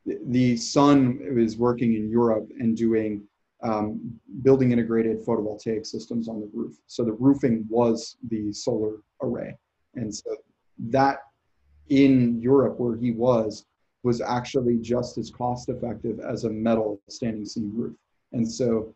the 0.05 0.57
son 0.57 1.19
was 1.35 1.57
working 1.57 1.95
in 1.95 2.11
Europe 2.11 2.49
and 2.59 2.77
doing 2.77 3.23
um, 3.63 4.19
building 4.43 4.73
integrated 4.73 5.25
photovoltaic 5.25 5.87
systems 5.87 6.29
on 6.29 6.41
the 6.41 6.51
roof. 6.53 6.77
So 6.87 7.05
the 7.05 7.13
roofing 7.13 7.67
was 7.69 8.17
the 8.29 8.53
solar 8.53 8.99
array. 9.23 9.57
And 9.95 10.15
so 10.15 10.37
that 10.91 11.19
in 11.89 12.41
Europe 12.41 12.79
where 12.79 12.97
he 12.97 13.13
was, 13.13 13.65
was 14.03 14.21
actually 14.21 14.77
just 14.79 15.19
as 15.19 15.31
cost 15.31 15.69
effective 15.69 16.21
as 16.21 16.45
a 16.45 16.51
metal 16.51 17.01
standing 17.09 17.45
seam 17.45 17.73
roof. 17.75 17.97
And 18.33 18.51
so 18.51 18.95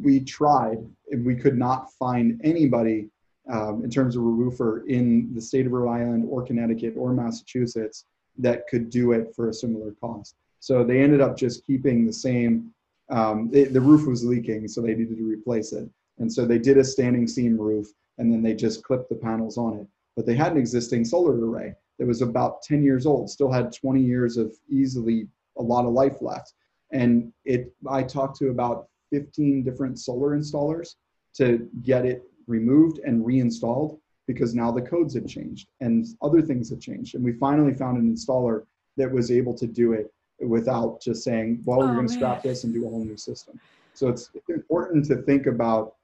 we 0.00 0.20
tried 0.20 0.78
and 1.10 1.24
we 1.24 1.36
could 1.36 1.56
not 1.56 1.92
find 1.92 2.40
anybody 2.44 3.08
um, 3.50 3.82
in 3.84 3.90
terms 3.90 4.16
of 4.16 4.22
a 4.22 4.26
roofer 4.26 4.84
in 4.86 5.32
the 5.34 5.40
state 5.40 5.66
of 5.66 5.72
Rhode 5.72 5.90
Island 5.90 6.26
or 6.28 6.42
Connecticut 6.42 6.94
or 6.96 7.12
Massachusetts 7.12 8.06
that 8.38 8.66
could 8.68 8.90
do 8.90 9.12
it 9.12 9.34
for 9.34 9.48
a 9.48 9.54
similar 9.54 9.92
cost. 10.00 10.34
So 10.60 10.82
they 10.82 11.02
ended 11.02 11.20
up 11.20 11.36
just 11.36 11.66
keeping 11.66 12.06
the 12.06 12.12
same. 12.12 12.72
Um, 13.10 13.50
it, 13.52 13.72
the 13.72 13.80
roof 13.80 14.06
was 14.06 14.24
leaking, 14.24 14.66
so 14.66 14.80
they 14.80 14.94
needed 14.94 15.18
to 15.18 15.28
replace 15.28 15.72
it. 15.72 15.88
And 16.18 16.32
so 16.32 16.46
they 16.46 16.58
did 16.58 16.78
a 16.78 16.84
standing 16.84 17.26
seam 17.26 17.60
roof, 17.60 17.86
and 18.18 18.32
then 18.32 18.42
they 18.42 18.54
just 18.54 18.82
clipped 18.82 19.10
the 19.10 19.16
panels 19.16 19.58
on 19.58 19.78
it. 19.78 19.86
But 20.16 20.26
they 20.26 20.34
had 20.34 20.52
an 20.52 20.58
existing 20.58 21.04
solar 21.04 21.34
array 21.34 21.74
that 21.98 22.06
was 22.06 22.22
about 22.22 22.62
10 22.62 22.82
years 22.82 23.04
old, 23.04 23.28
still 23.28 23.52
had 23.52 23.72
20 23.72 24.00
years 24.00 24.36
of 24.36 24.54
easily 24.68 25.28
a 25.58 25.62
lot 25.62 25.84
of 25.84 25.92
life 25.92 26.22
left. 26.22 26.54
And 26.92 27.32
it, 27.44 27.72
I 27.88 28.02
talked 28.02 28.38
to 28.38 28.48
about 28.48 28.88
15 29.14 29.62
different 29.62 29.98
solar 29.98 30.36
installers 30.36 30.96
to 31.34 31.68
get 31.82 32.04
it 32.04 32.24
removed 32.48 32.98
and 32.98 33.24
reinstalled 33.24 34.00
because 34.26 34.54
now 34.54 34.72
the 34.72 34.82
codes 34.82 35.14
have 35.14 35.26
changed 35.26 35.68
and 35.80 36.06
other 36.20 36.42
things 36.42 36.68
have 36.70 36.80
changed. 36.80 37.14
And 37.14 37.24
we 37.24 37.32
finally 37.32 37.74
found 37.74 37.96
an 37.98 38.12
installer 38.12 38.64
that 38.96 39.10
was 39.10 39.30
able 39.30 39.54
to 39.54 39.66
do 39.66 39.92
it 39.92 40.12
without 40.40 41.00
just 41.00 41.22
saying, 41.22 41.62
well, 41.64 41.82
oh, 41.82 41.86
we're 41.86 41.94
going 41.94 42.08
to 42.08 42.12
scrap 42.12 42.42
this 42.42 42.64
and 42.64 42.74
do 42.74 42.86
a 42.86 42.88
whole 42.88 43.04
new 43.04 43.16
system. 43.16 43.60
So 43.92 44.08
it's 44.08 44.30
important 44.48 45.04
to 45.06 45.16
think 45.22 45.46
about, 45.46 45.94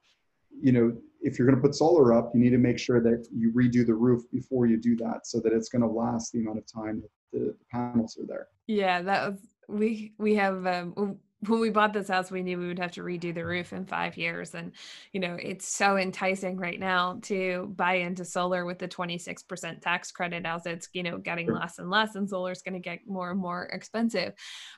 you 0.61 0.71
know, 0.71 0.95
if 1.21 1.37
you're 1.37 1.47
going 1.47 1.57
to 1.57 1.61
put 1.61 1.75
solar 1.75 2.13
up, 2.13 2.31
you 2.33 2.39
need 2.39 2.51
to 2.51 2.57
make 2.57 2.79
sure 2.79 3.01
that 3.01 3.27
you 3.35 3.51
redo 3.51 3.85
the 3.85 3.93
roof 3.93 4.23
before 4.31 4.65
you 4.65 4.77
do 4.77 4.95
that 4.97 5.27
so 5.27 5.39
that 5.41 5.51
it's 5.51 5.67
going 5.67 5.81
to 5.81 5.87
last 5.87 6.31
the 6.31 6.39
amount 6.39 6.59
of 6.59 6.65
time 6.65 7.01
that 7.01 7.11
the, 7.33 7.45
the 7.59 7.65
panels 7.71 8.17
are 8.17 8.25
there. 8.25 8.47
Yeah, 8.67 9.01
that 9.01 9.29
was 9.29 9.39
we 9.67 10.13
we 10.17 10.35
have 10.35 10.65
um, 10.67 11.17
when 11.47 11.59
we 11.59 11.71
bought 11.71 11.91
this 11.91 12.07
house, 12.07 12.29
we 12.29 12.43
knew 12.43 12.59
we 12.59 12.67
would 12.67 12.77
have 12.77 12.91
to 12.91 13.01
redo 13.01 13.33
the 13.33 13.43
roof 13.43 13.73
in 13.73 13.85
five 13.85 14.15
years. 14.15 14.53
And, 14.53 14.73
you 15.11 15.19
know, 15.19 15.37
it's 15.41 15.67
so 15.67 15.97
enticing 15.97 16.55
right 16.57 16.79
now 16.79 17.17
to 17.23 17.73
buy 17.75 17.95
into 17.95 18.23
solar 18.25 18.63
with 18.63 18.77
the 18.77 18.87
26% 18.87 19.81
tax 19.81 20.11
credit 20.11 20.45
as 20.45 20.67
it's, 20.67 20.87
you 20.93 21.01
know, 21.01 21.17
getting 21.17 21.51
less 21.51 21.79
and 21.79 21.89
less 21.89 22.13
and 22.13 22.29
solar 22.29 22.51
is 22.51 22.61
going 22.61 22.75
to 22.75 22.79
get 22.79 22.99
more 23.07 23.31
and 23.31 23.39
more 23.39 23.63
expensive. 23.73 24.33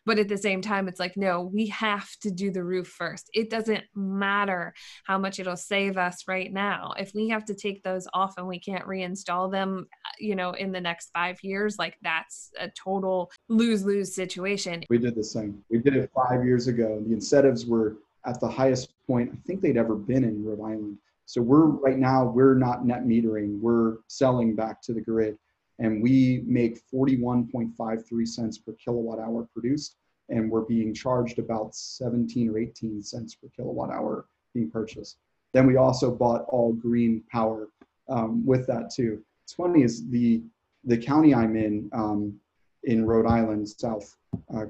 But 0.06 0.20
at 0.20 0.30
the 0.30 0.38
same 0.38 0.62
time, 0.62 0.88
it's 0.88 1.02
like, 1.02 1.18
no, 1.18 1.42
we 1.54 1.68
have 1.68 2.10
to 2.22 2.32
do 2.32 2.50
the 2.50 2.64
roof 2.64 2.88
first. 2.88 3.30
It 3.34 3.50
doesn't 3.50 3.84
matter 3.94 4.74
how 5.04 5.18
much 5.18 5.40
it'll 5.40 5.58
save 5.58 5.98
us 5.98 6.24
right 6.30 6.52
now. 6.52 6.94
If 6.98 7.12
we 7.14 7.28
have 7.28 7.44
to 7.46 7.56
take 7.56 7.84
those 7.84 8.08
off 8.14 8.36
and 8.38 8.48
we 8.48 8.60
can't 8.60 8.86
reinstall 8.86 9.52
them, 9.52 9.88
you 10.18 10.38
know, 10.38 10.52
in 10.52 10.72
the 10.72 10.82
next 10.82 11.10
five 11.14 11.44
years, 11.44 11.78
like 11.78 11.98
that's 12.02 12.52
a 12.58 12.70
total 12.70 13.32
lose 13.50 13.84
lose 13.84 14.16
situation. 14.16 14.86
We 14.90 14.98
did 14.98 15.16
the 15.16 15.24
same. 15.26 15.62
We 15.70 15.80
did 15.80 15.98
it 15.98 16.10
five 16.16 16.46
years 16.46 16.53
years 16.54 16.68
ago. 16.68 17.02
The 17.08 17.14
incentives 17.14 17.66
were 17.66 17.98
at 18.28 18.40
the 18.40 18.48
highest 18.48 18.94
point 19.08 19.32
I 19.34 19.38
think 19.48 19.60
they'd 19.60 19.76
ever 19.76 19.96
been 19.96 20.24
in 20.24 20.46
Rhode 20.46 20.62
Island. 20.62 20.98
So 21.26 21.42
we're 21.42 21.66
right 21.66 21.98
now 21.98 22.26
we're 22.26 22.54
not 22.54 22.86
net 22.86 23.06
metering. 23.06 23.60
We're 23.60 23.98
selling 24.08 24.56
back 24.56 24.82
to 24.84 24.94
the 24.94 25.02
grid, 25.02 25.36
and 25.80 26.04
we 26.04 26.44
make 26.46 26.86
41.53 26.94 28.28
cents 28.28 28.58
per 28.60 28.74
kilowatt 28.74 29.20
hour 29.20 29.48
produced, 29.52 29.96
and 30.30 30.52
we're 30.52 30.62
being 30.76 30.94
charged 30.94 31.40
about 31.40 31.74
17 31.74 32.50
or 32.50 32.60
18 32.60 33.02
cents 33.02 33.34
per 33.34 33.48
kilowatt 33.56 33.90
hour 33.90 34.26
being 34.54 34.70
purchased. 34.70 35.18
Then 35.54 35.66
we 35.66 35.78
also 35.78 36.12
bought 36.12 36.46
all 36.50 36.74
green 36.74 37.24
power 37.32 37.70
um, 38.10 38.46
with 38.46 38.68
that 38.68 38.92
too. 38.94 39.24
It's 39.44 39.54
funny 39.54 39.82
is 39.82 40.08
the 40.10 40.44
the 40.84 40.98
county 40.98 41.34
I'm 41.34 41.56
in 41.56 41.90
um, 41.94 42.40
in 42.84 43.08
Rhode 43.08 43.26
Island, 43.26 43.68
South 43.68 44.16
uh, 44.54 44.66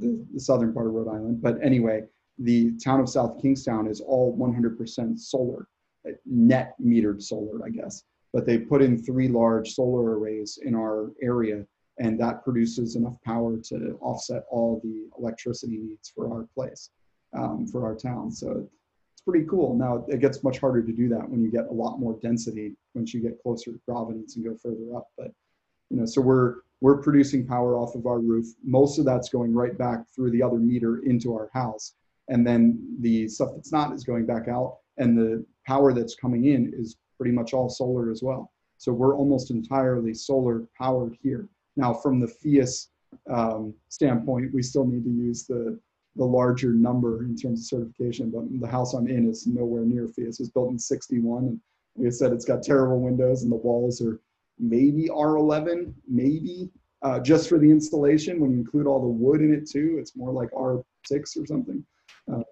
the, 0.00 0.24
the 0.32 0.40
southern 0.40 0.72
part 0.72 0.86
of 0.86 0.92
Rhode 0.92 1.08
Island. 1.08 1.40
But 1.42 1.58
anyway, 1.62 2.04
the 2.38 2.72
town 2.82 3.00
of 3.00 3.08
South 3.08 3.40
Kingstown 3.40 3.86
is 3.86 4.00
all 4.00 4.36
100% 4.36 5.18
solar, 5.18 5.68
uh, 6.08 6.12
net 6.24 6.74
metered 6.82 7.22
solar, 7.22 7.64
I 7.64 7.70
guess. 7.70 8.02
But 8.32 8.46
they 8.46 8.58
put 8.58 8.82
in 8.82 9.02
three 9.02 9.28
large 9.28 9.70
solar 9.72 10.18
arrays 10.18 10.58
in 10.62 10.74
our 10.74 11.12
area, 11.22 11.66
and 11.98 12.18
that 12.20 12.42
produces 12.44 12.96
enough 12.96 13.16
power 13.24 13.58
to 13.64 13.98
offset 14.00 14.44
all 14.50 14.80
the 14.82 15.08
electricity 15.18 15.78
needs 15.78 16.10
for 16.14 16.32
our 16.32 16.46
place, 16.54 16.90
um, 17.36 17.66
for 17.66 17.84
our 17.84 17.94
town. 17.94 18.30
So 18.30 18.68
it's 19.12 19.22
pretty 19.22 19.44
cool. 19.46 19.76
Now 19.76 20.06
it 20.08 20.20
gets 20.20 20.42
much 20.42 20.58
harder 20.58 20.82
to 20.82 20.92
do 20.92 21.08
that 21.10 21.28
when 21.28 21.42
you 21.42 21.50
get 21.50 21.66
a 21.66 21.72
lot 21.72 21.98
more 21.98 22.18
density 22.22 22.74
once 22.94 23.12
you 23.12 23.20
get 23.20 23.42
closer 23.42 23.72
to 23.72 23.80
Providence 23.86 24.36
and 24.36 24.44
go 24.44 24.56
further 24.62 24.96
up. 24.96 25.08
But 25.18 25.32
you 25.90 25.96
know, 25.98 26.06
so 26.06 26.20
we're 26.20 26.56
we're 26.80 27.02
producing 27.02 27.46
power 27.46 27.76
off 27.76 27.94
of 27.94 28.06
our 28.06 28.20
roof. 28.20 28.46
Most 28.64 28.98
of 28.98 29.04
that's 29.04 29.28
going 29.28 29.52
right 29.52 29.76
back 29.76 30.08
through 30.14 30.30
the 30.30 30.42
other 30.42 30.56
meter 30.56 31.00
into 31.00 31.34
our 31.34 31.50
house. 31.52 31.94
And 32.28 32.46
then 32.46 32.96
the 33.00 33.28
stuff 33.28 33.50
that's 33.54 33.72
not 33.72 33.92
is 33.92 34.04
going 34.04 34.24
back 34.24 34.48
out. 34.48 34.78
And 34.96 35.16
the 35.16 35.44
power 35.66 35.92
that's 35.92 36.14
coming 36.14 36.46
in 36.46 36.72
is 36.74 36.96
pretty 37.18 37.32
much 37.32 37.52
all 37.52 37.68
solar 37.68 38.10
as 38.10 38.22
well. 38.22 38.50
So 38.78 38.92
we're 38.92 39.14
almost 39.14 39.50
entirely 39.50 40.14
solar 40.14 40.62
powered 40.78 41.18
here. 41.22 41.48
Now, 41.76 41.92
from 41.92 42.18
the 42.18 42.26
PHIUS 42.26 42.88
um, 43.28 43.74
standpoint, 43.88 44.54
we 44.54 44.62
still 44.62 44.86
need 44.86 45.04
to 45.04 45.10
use 45.10 45.44
the, 45.46 45.78
the 46.16 46.24
larger 46.24 46.72
number 46.72 47.24
in 47.24 47.36
terms 47.36 47.60
of 47.60 47.66
certification, 47.66 48.30
but 48.30 48.44
the 48.58 48.66
house 48.66 48.94
I'm 48.94 49.06
in 49.06 49.28
is 49.28 49.46
nowhere 49.46 49.84
near 49.84 50.06
PHIUS. 50.06 50.18
It 50.18 50.40
was 50.40 50.50
built 50.50 50.70
in 50.70 50.78
61. 50.78 51.44
And 51.44 51.60
like 51.96 52.06
I 52.06 52.10
said, 52.10 52.32
it's 52.32 52.46
got 52.46 52.62
terrible 52.62 53.00
windows 53.00 53.42
and 53.42 53.52
the 53.52 53.56
walls 53.56 54.00
are 54.00 54.18
maybe 54.60 55.08
R11, 55.08 55.92
maybe 56.06 56.70
uh, 57.02 57.18
just 57.20 57.48
for 57.48 57.58
the 57.58 57.70
installation. 57.70 58.40
When 58.40 58.52
you 58.52 58.58
include 58.58 58.86
all 58.86 59.00
the 59.00 59.08
wood 59.08 59.40
in 59.40 59.52
it 59.52 59.68
too, 59.68 59.96
it's 59.98 60.16
more 60.16 60.32
like 60.32 60.50
R6 60.52 60.84
or 61.12 61.46
something. 61.46 61.84
Uh, 62.32 62.42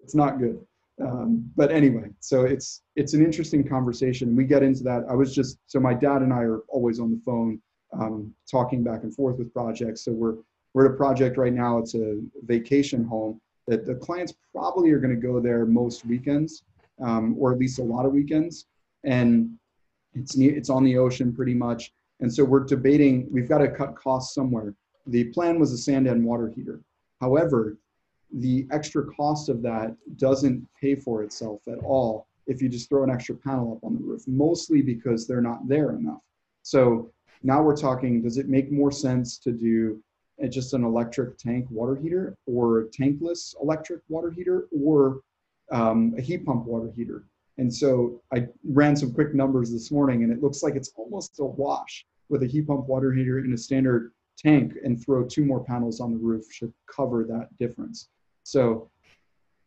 it's 0.00 0.14
not 0.14 0.38
good. 0.38 0.64
Um, 1.00 1.50
but 1.56 1.72
anyway, 1.72 2.10
so 2.20 2.44
it's 2.44 2.82
it's 2.94 3.14
an 3.14 3.24
interesting 3.24 3.66
conversation. 3.66 4.36
We 4.36 4.44
get 4.44 4.62
into 4.62 4.84
that. 4.84 5.04
I 5.10 5.14
was 5.14 5.34
just 5.34 5.58
so 5.66 5.80
my 5.80 5.92
dad 5.92 6.22
and 6.22 6.32
I 6.32 6.42
are 6.42 6.60
always 6.68 7.00
on 7.00 7.10
the 7.10 7.20
phone 7.24 7.60
um, 7.92 8.32
talking 8.48 8.84
back 8.84 9.02
and 9.02 9.14
forth 9.14 9.38
with 9.38 9.52
projects. 9.52 10.04
So 10.04 10.12
we're 10.12 10.36
we're 10.72 10.86
at 10.86 10.92
a 10.92 10.96
project 10.96 11.36
right 11.36 11.52
now. 11.52 11.78
It's 11.78 11.94
a 11.94 12.20
vacation 12.44 13.04
home 13.04 13.40
that 13.66 13.86
the 13.86 13.94
clients 13.94 14.34
probably 14.52 14.90
are 14.90 14.98
going 14.98 15.14
to 15.14 15.20
go 15.20 15.40
there 15.40 15.66
most 15.66 16.04
weekends, 16.04 16.62
um, 17.00 17.34
or 17.38 17.52
at 17.52 17.58
least 17.58 17.78
a 17.80 17.82
lot 17.82 18.06
of 18.06 18.12
weekends. 18.12 18.66
And 19.04 19.58
it's 20.14 20.36
near, 20.36 20.56
it's 20.56 20.70
on 20.70 20.84
the 20.84 20.96
ocean 20.98 21.34
pretty 21.34 21.54
much. 21.54 21.92
And 22.20 22.32
so 22.32 22.44
we're 22.44 22.64
debating, 22.64 23.28
we've 23.30 23.48
got 23.48 23.58
to 23.58 23.68
cut 23.68 23.96
costs 23.96 24.34
somewhere. 24.34 24.74
The 25.06 25.24
plan 25.24 25.58
was 25.58 25.72
a 25.72 25.78
Sanden 25.78 26.24
water 26.24 26.48
heater. 26.48 26.80
However, 27.20 27.76
the 28.32 28.66
extra 28.70 29.04
cost 29.06 29.48
of 29.48 29.62
that 29.62 29.96
doesn't 30.16 30.66
pay 30.80 30.94
for 30.94 31.22
itself 31.22 31.60
at 31.68 31.78
all 31.78 32.26
if 32.46 32.60
you 32.60 32.68
just 32.68 32.88
throw 32.88 33.02
an 33.02 33.10
extra 33.10 33.34
panel 33.34 33.74
up 33.74 33.84
on 33.84 33.94
the 33.94 34.02
roof, 34.02 34.22
mostly 34.26 34.82
because 34.82 35.26
they're 35.26 35.40
not 35.40 35.66
there 35.66 35.90
enough. 35.92 36.20
So 36.62 37.10
now 37.42 37.62
we're 37.62 37.76
talking, 37.76 38.22
does 38.22 38.38
it 38.38 38.48
make 38.48 38.70
more 38.70 38.90
sense 38.90 39.38
to 39.38 39.52
do 39.52 40.02
just 40.48 40.74
an 40.74 40.84
electric 40.84 41.38
tank 41.38 41.66
water 41.70 41.94
heater 41.94 42.36
or 42.46 42.88
tankless 42.98 43.54
electric 43.62 44.00
water 44.08 44.30
heater 44.30 44.66
or 44.72 45.20
um, 45.70 46.14
a 46.18 46.20
heat 46.20 46.44
pump 46.44 46.64
water 46.64 46.90
heater? 46.94 47.24
And 47.58 47.72
so 47.72 48.20
I 48.32 48.46
ran 48.64 48.96
some 48.96 49.12
quick 49.12 49.34
numbers 49.34 49.70
this 49.70 49.90
morning 49.90 50.24
and 50.24 50.32
it 50.32 50.42
looks 50.42 50.62
like 50.62 50.74
it's 50.74 50.92
almost 50.96 51.38
a 51.38 51.44
wash 51.44 52.04
with 52.28 52.42
a 52.42 52.46
heat 52.46 52.66
pump 52.66 52.86
water 52.86 53.12
heater 53.12 53.38
in 53.38 53.52
a 53.52 53.56
standard 53.56 54.12
tank 54.36 54.74
and 54.82 55.02
throw 55.02 55.24
two 55.24 55.44
more 55.44 55.62
panels 55.62 56.00
on 56.00 56.10
the 56.10 56.18
roof 56.18 56.44
should 56.50 56.72
cover 56.86 57.24
that 57.24 57.48
difference. 57.58 58.08
So, 58.42 58.90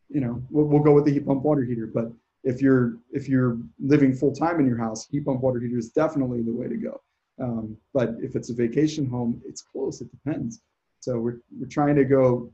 you 0.10 0.20
know, 0.20 0.44
we'll, 0.50 0.66
we'll 0.66 0.84
go 0.84 0.94
with 0.94 1.06
the 1.06 1.14
heat 1.14 1.26
pump 1.26 1.44
water 1.44 1.64
heater, 1.64 1.88
but 1.88 2.12
if 2.44 2.62
you're 2.62 2.98
if 3.12 3.28
you're 3.28 3.58
living 3.80 4.14
full 4.14 4.34
time 4.34 4.60
in 4.60 4.68
your 4.68 4.78
house, 4.78 5.08
heat 5.08 5.26
pump 5.26 5.42
water 5.42 5.60
heater 5.60 5.78
is 5.78 5.90
definitely 5.90 6.42
the 6.42 6.52
way 6.52 6.68
to 6.68 6.78
go. 6.78 7.02
Um, 7.40 7.78
but 7.94 8.16
if 8.20 8.36
it's 8.36 8.50
a 8.50 8.54
vacation 8.54 9.06
home, 9.06 9.42
it's 9.46 9.62
close. 9.62 10.02
It 10.02 10.10
depends. 10.12 10.62
So 11.00 11.20
we're 11.20 11.40
we're 11.60 11.68
trying 11.68 11.96
to 11.96 12.06
go 12.06 12.52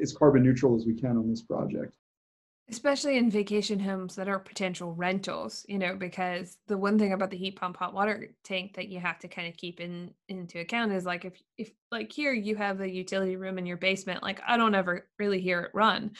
as 0.00 0.12
carbon 0.12 0.42
neutral 0.42 0.76
as 0.76 0.86
we 0.86 0.94
can 0.94 1.16
on 1.16 1.28
this 1.28 1.42
project 1.42 1.92
especially 2.70 3.16
in 3.16 3.30
vacation 3.30 3.78
homes 3.78 4.14
that 4.14 4.28
are 4.28 4.38
potential 4.38 4.94
rentals 4.94 5.64
you 5.68 5.78
know 5.78 5.94
because 5.94 6.56
the 6.68 6.76
one 6.76 6.98
thing 6.98 7.12
about 7.12 7.30
the 7.30 7.36
heat 7.36 7.56
pump 7.56 7.76
hot 7.76 7.92
water 7.92 8.34
tank 8.44 8.74
that 8.74 8.88
you 8.88 9.00
have 9.00 9.18
to 9.18 9.28
kind 9.28 9.48
of 9.48 9.56
keep 9.56 9.80
in 9.80 10.10
into 10.28 10.60
account 10.60 10.92
is 10.92 11.04
like 11.04 11.24
if 11.24 11.40
if 11.58 11.70
like 11.90 12.12
here 12.12 12.32
you 12.32 12.54
have 12.54 12.80
a 12.80 12.88
utility 12.88 13.36
room 13.36 13.58
in 13.58 13.66
your 13.66 13.76
basement 13.76 14.22
like 14.22 14.40
i 14.46 14.56
don't 14.56 14.74
ever 14.74 15.08
really 15.18 15.40
hear 15.40 15.60
it 15.60 15.70
run 15.74 16.10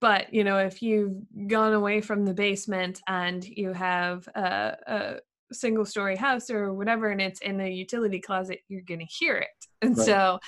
but 0.00 0.32
you 0.32 0.44
know 0.44 0.58
if 0.58 0.82
you've 0.82 1.16
gone 1.48 1.72
away 1.72 2.00
from 2.00 2.24
the 2.24 2.34
basement 2.34 3.00
and 3.08 3.44
you 3.44 3.72
have 3.72 4.28
a, 4.34 4.76
a 4.86 5.16
single 5.52 5.84
story 5.84 6.16
house 6.16 6.50
or 6.50 6.72
whatever 6.72 7.08
and 7.08 7.20
it's 7.20 7.40
in 7.40 7.56
the 7.56 7.70
utility 7.70 8.20
closet 8.20 8.60
you're 8.68 8.82
going 8.82 9.00
to 9.00 9.06
hear 9.06 9.36
it 9.36 9.66
and 9.82 9.96
right. 9.96 10.06
so 10.06 10.38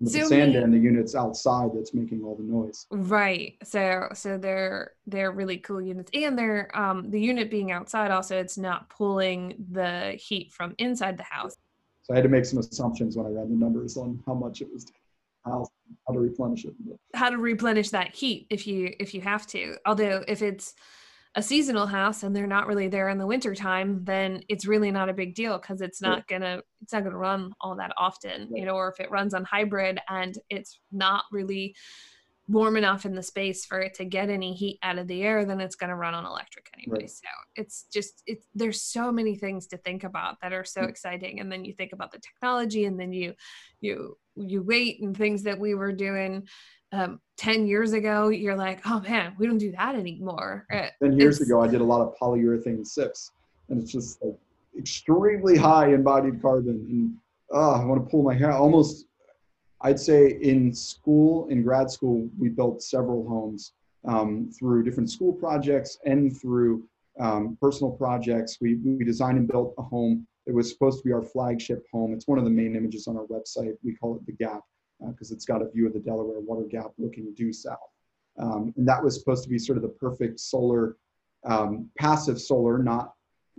the 0.00 0.10
Sanden 0.10 0.70
the 0.70 0.78
units 0.78 1.14
outside 1.14 1.70
that's 1.74 1.92
making 1.92 2.22
all 2.22 2.36
the 2.36 2.44
noise. 2.44 2.86
Right. 2.90 3.56
So 3.64 4.08
so 4.14 4.38
they're 4.38 4.92
they're 5.06 5.32
really 5.32 5.58
cool 5.58 5.80
units. 5.80 6.10
And 6.14 6.38
they're 6.38 6.70
um 6.78 7.10
the 7.10 7.20
unit 7.20 7.50
being 7.50 7.72
outside 7.72 8.10
also 8.10 8.38
it's 8.38 8.58
not 8.58 8.88
pulling 8.90 9.66
the 9.72 10.12
heat 10.12 10.52
from 10.52 10.74
inside 10.78 11.16
the 11.16 11.24
house. 11.24 11.56
So 12.02 12.14
I 12.14 12.16
had 12.16 12.22
to 12.22 12.28
make 12.28 12.44
some 12.44 12.58
assumptions 12.58 13.16
when 13.16 13.26
I 13.26 13.30
ran 13.30 13.48
the 13.48 13.56
numbers 13.56 13.96
on 13.96 14.22
how 14.26 14.34
much 14.34 14.60
it 14.60 14.68
was 14.72 14.86
house. 15.44 15.68
how 16.06 16.14
to 16.14 16.20
replenish 16.20 16.64
it. 16.64 16.74
How 17.14 17.30
to 17.30 17.38
replenish 17.38 17.90
that 17.90 18.14
heat 18.14 18.46
if 18.50 18.66
you 18.66 18.94
if 19.00 19.14
you 19.14 19.20
have 19.20 19.46
to. 19.48 19.76
Although 19.84 20.24
if 20.28 20.42
it's 20.42 20.74
a 21.38 21.42
seasonal 21.42 21.86
house 21.86 22.24
and 22.24 22.34
they're 22.34 22.48
not 22.48 22.66
really 22.66 22.88
there 22.88 23.08
in 23.10 23.16
the 23.16 23.26
winter 23.26 23.54
time, 23.54 24.02
then 24.02 24.42
it's 24.48 24.66
really 24.66 24.90
not 24.90 25.08
a 25.08 25.12
big 25.12 25.36
deal 25.36 25.56
because 25.56 25.80
it's 25.80 26.02
not 26.02 26.26
gonna 26.26 26.60
it's 26.82 26.92
not 26.92 27.04
gonna 27.04 27.16
run 27.16 27.52
all 27.60 27.76
that 27.76 27.92
often, 27.96 28.48
you 28.52 28.64
know, 28.64 28.74
or 28.74 28.88
if 28.88 28.98
it 28.98 29.08
runs 29.12 29.34
on 29.34 29.44
hybrid 29.44 30.00
and 30.08 30.36
it's 30.50 30.80
not 30.90 31.22
really 31.30 31.76
warm 32.48 32.76
enough 32.76 33.04
in 33.04 33.14
the 33.14 33.22
space 33.22 33.64
for 33.64 33.78
it 33.78 33.94
to 33.94 34.04
get 34.04 34.30
any 34.30 34.52
heat 34.52 34.80
out 34.82 34.98
of 34.98 35.06
the 35.06 35.22
air, 35.22 35.44
then 35.44 35.60
it's 35.60 35.76
to 35.76 35.94
run 35.94 36.14
on 36.14 36.26
electric 36.26 36.68
anyway. 36.74 37.02
Right. 37.02 37.10
So 37.10 37.28
it's 37.54 37.84
just 37.92 38.24
it's 38.26 38.46
there's 38.56 38.82
so 38.82 39.12
many 39.12 39.36
things 39.36 39.68
to 39.68 39.76
think 39.76 40.02
about 40.02 40.40
that 40.42 40.52
are 40.52 40.64
so 40.64 40.80
mm. 40.80 40.88
exciting. 40.88 41.38
And 41.38 41.52
then 41.52 41.64
you 41.64 41.72
think 41.72 41.92
about 41.92 42.10
the 42.10 42.18
technology, 42.18 42.86
and 42.86 42.98
then 42.98 43.12
you 43.12 43.34
you 43.80 44.18
you 44.34 44.64
wait 44.64 45.00
and 45.02 45.16
things 45.16 45.44
that 45.44 45.60
we 45.60 45.76
were 45.76 45.92
doing 45.92 46.48
um, 46.92 47.20
10 47.36 47.66
years 47.66 47.92
ago. 47.92 48.28
You're 48.28 48.56
like, 48.56 48.80
oh 48.86 49.00
man, 49.00 49.34
we 49.38 49.46
don't 49.46 49.58
do 49.58 49.72
that 49.72 49.94
anymore. 49.94 50.66
Uh, 50.72 50.88
10 51.02 51.18
years 51.18 51.40
ago, 51.40 51.62
I 51.62 51.68
did 51.68 51.80
a 51.80 51.84
lot 51.84 52.00
of 52.00 52.14
polyurethane 52.20 52.86
sips, 52.86 53.32
and 53.68 53.80
it's 53.80 53.92
just 53.92 54.22
like 54.22 54.36
extremely 54.76 55.56
high 55.56 55.92
embodied 55.92 56.40
carbon. 56.40 56.86
And 56.88 57.14
oh, 57.52 57.80
I 57.80 57.84
want 57.84 58.04
to 58.04 58.10
pull 58.10 58.22
my 58.22 58.34
hair 58.34 58.52
almost 58.52 59.08
I'd 59.80 60.00
say 60.00 60.38
in 60.42 60.74
school, 60.74 61.48
in 61.48 61.62
grad 61.62 61.90
school, 61.90 62.28
we 62.38 62.48
built 62.48 62.82
several 62.82 63.26
homes 63.28 63.72
um, 64.04 64.50
through 64.58 64.82
different 64.82 65.10
school 65.10 65.32
projects 65.32 65.98
and 66.04 66.36
through 66.36 66.84
um, 67.20 67.56
personal 67.60 67.92
projects. 67.92 68.58
We, 68.60 68.76
we 68.76 69.04
designed 69.04 69.38
and 69.38 69.48
built 69.48 69.74
a 69.78 69.82
home 69.82 70.26
that 70.46 70.54
was 70.54 70.70
supposed 70.70 70.98
to 70.98 71.04
be 71.04 71.12
our 71.12 71.22
flagship 71.22 71.84
home. 71.92 72.12
It's 72.12 72.26
one 72.26 72.38
of 72.38 72.44
the 72.44 72.50
main 72.50 72.74
images 72.74 73.06
on 73.06 73.16
our 73.16 73.26
website. 73.26 73.74
We 73.84 73.94
call 73.94 74.16
it 74.16 74.26
the 74.26 74.32
Gap 74.32 74.62
because 75.06 75.30
uh, 75.30 75.34
it's 75.34 75.44
got 75.44 75.62
a 75.62 75.70
view 75.70 75.86
of 75.86 75.92
the 75.92 76.00
Delaware 76.00 76.40
Water 76.40 76.66
Gap 76.68 76.92
looking 76.98 77.32
due 77.34 77.52
south. 77.52 77.78
Um, 78.38 78.72
and 78.76 78.86
that 78.86 79.02
was 79.02 79.18
supposed 79.18 79.42
to 79.44 79.50
be 79.50 79.58
sort 79.58 79.78
of 79.78 79.82
the 79.82 79.88
perfect 79.88 80.40
solar, 80.40 80.96
um, 81.44 81.90
passive 81.98 82.40
solar, 82.40 82.78
not 82.78 83.14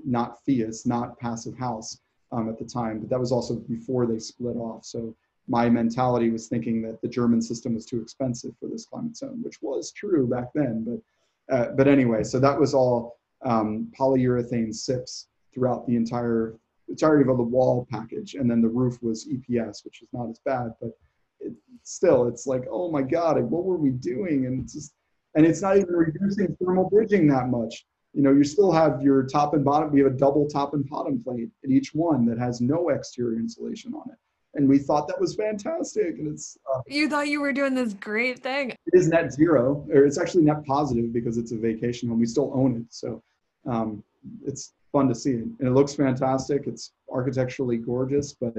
not 0.06 0.38
PHIUS, 0.48 0.88
not 0.88 1.20
passive 1.20 1.58
house 1.58 2.00
um, 2.32 2.48
at 2.48 2.58
the 2.58 2.64
time. 2.64 3.00
But 3.00 3.10
that 3.10 3.20
was 3.20 3.34
also 3.34 3.56
before 3.56 4.06
they 4.06 4.20
split 4.20 4.56
off. 4.56 4.86
So 4.86 5.14
my 5.50 5.70
mentality 5.70 6.30
was 6.30 6.48
thinking 6.48 6.82
that 6.84 7.02
the 7.02 7.08
German 7.08 7.42
system 7.42 7.74
was 7.74 7.86
too 7.86 8.02
expensive 8.02 8.54
for 8.60 8.70
this 8.70 8.86
climate 8.86 9.18
zone, 9.18 9.42
which 9.44 9.62
was 9.62 9.92
true 9.92 10.28
back 10.28 10.48
then. 10.54 10.86
But 10.86 11.56
uh, 11.56 11.72
but 11.72 11.88
anyway, 11.88 12.24
so 12.24 12.40
that 12.40 12.58
was 12.58 12.74
all 12.74 13.18
um, 13.44 13.92
polyurethane 13.98 14.74
SIPs 14.74 15.28
throughout 15.54 15.88
the 15.88 15.96
entire 15.96 16.56
entirety 16.88 17.30
of 17.30 17.38
the 17.38 17.44
wall 17.44 17.88
package, 17.90 18.36
and 18.36 18.50
then 18.50 18.62
the 18.62 18.68
roof 18.68 19.02
was 19.02 19.28
EPS, 19.28 19.84
which 19.84 20.02
is 20.02 20.08
not 20.14 20.30
as 20.30 20.40
bad, 20.46 20.74
but 20.82 20.92
it, 21.40 21.54
still, 21.84 22.28
it's 22.28 22.48
like, 22.48 22.64
oh 22.70 22.92
my 22.92 23.02
god, 23.02 23.42
what 23.42 23.64
were 23.64 23.78
we 23.78 23.92
doing? 23.92 24.46
And 24.46 24.64
it's 24.64 24.74
just, 24.74 24.94
and 25.36 25.46
it's 25.46 25.62
not 25.62 25.78
even 25.78 25.94
reducing 25.94 26.56
thermal 26.56 26.90
bridging 26.90 27.28
that 27.28 27.50
much. 27.50 27.86
You 28.14 28.24
know, 28.24 28.34
you 28.34 28.44
still 28.44 28.72
have 28.72 29.02
your 29.02 29.24
top 29.24 29.54
and 29.54 29.64
bottom. 29.64 29.92
We 29.92 30.00
have 30.00 30.12
a 30.14 30.18
double 30.18 30.48
top 30.48 30.74
and 30.74 30.88
bottom 30.90 31.24
plate 31.24 31.50
at 31.64 31.70
each 31.70 31.94
one 31.94 32.26
that 32.26 32.40
has 32.40 32.60
no 32.60 32.90
exterior 32.90 33.38
insulation 33.40 33.94
on 33.94 34.10
it 34.12 34.18
and 34.56 34.68
we 34.68 34.80
thought 34.80 35.08
that 35.08 35.20
was 35.20 35.36
fantastic 35.36 36.18
and 36.18 36.28
it's 36.28 36.58
uh, 36.74 36.82
you 36.88 37.08
thought 37.08 37.28
you 37.28 37.42
were 37.42 37.54
doing 37.54 37.76
this 37.76 37.94
great 37.94 38.42
thing 38.42 38.72
it 38.72 38.78
is 38.94 39.08
net 39.08 39.32
zero 39.32 39.86
or 39.92 40.06
it's 40.06 40.18
actually 40.18 40.44
net 40.44 40.64
positive 40.66 41.14
because 41.14 41.38
it's 41.38 41.52
a 41.52 41.58
vacation 41.58 42.10
home 42.10 42.20
we 42.20 42.26
still 42.26 42.52
own 42.54 42.78
it 42.78 42.86
so 42.90 43.22
um, 43.68 44.04
it's 44.46 44.74
fun 44.92 45.08
to 45.08 45.16
see 45.16 45.32
it 45.32 45.46
and 45.60 45.68
it 45.68 45.72
looks 45.72 45.94
fantastic 45.94 46.64
it's 46.66 46.94
architecturally 47.12 47.78
gorgeous 47.78 48.34
but 48.34 48.54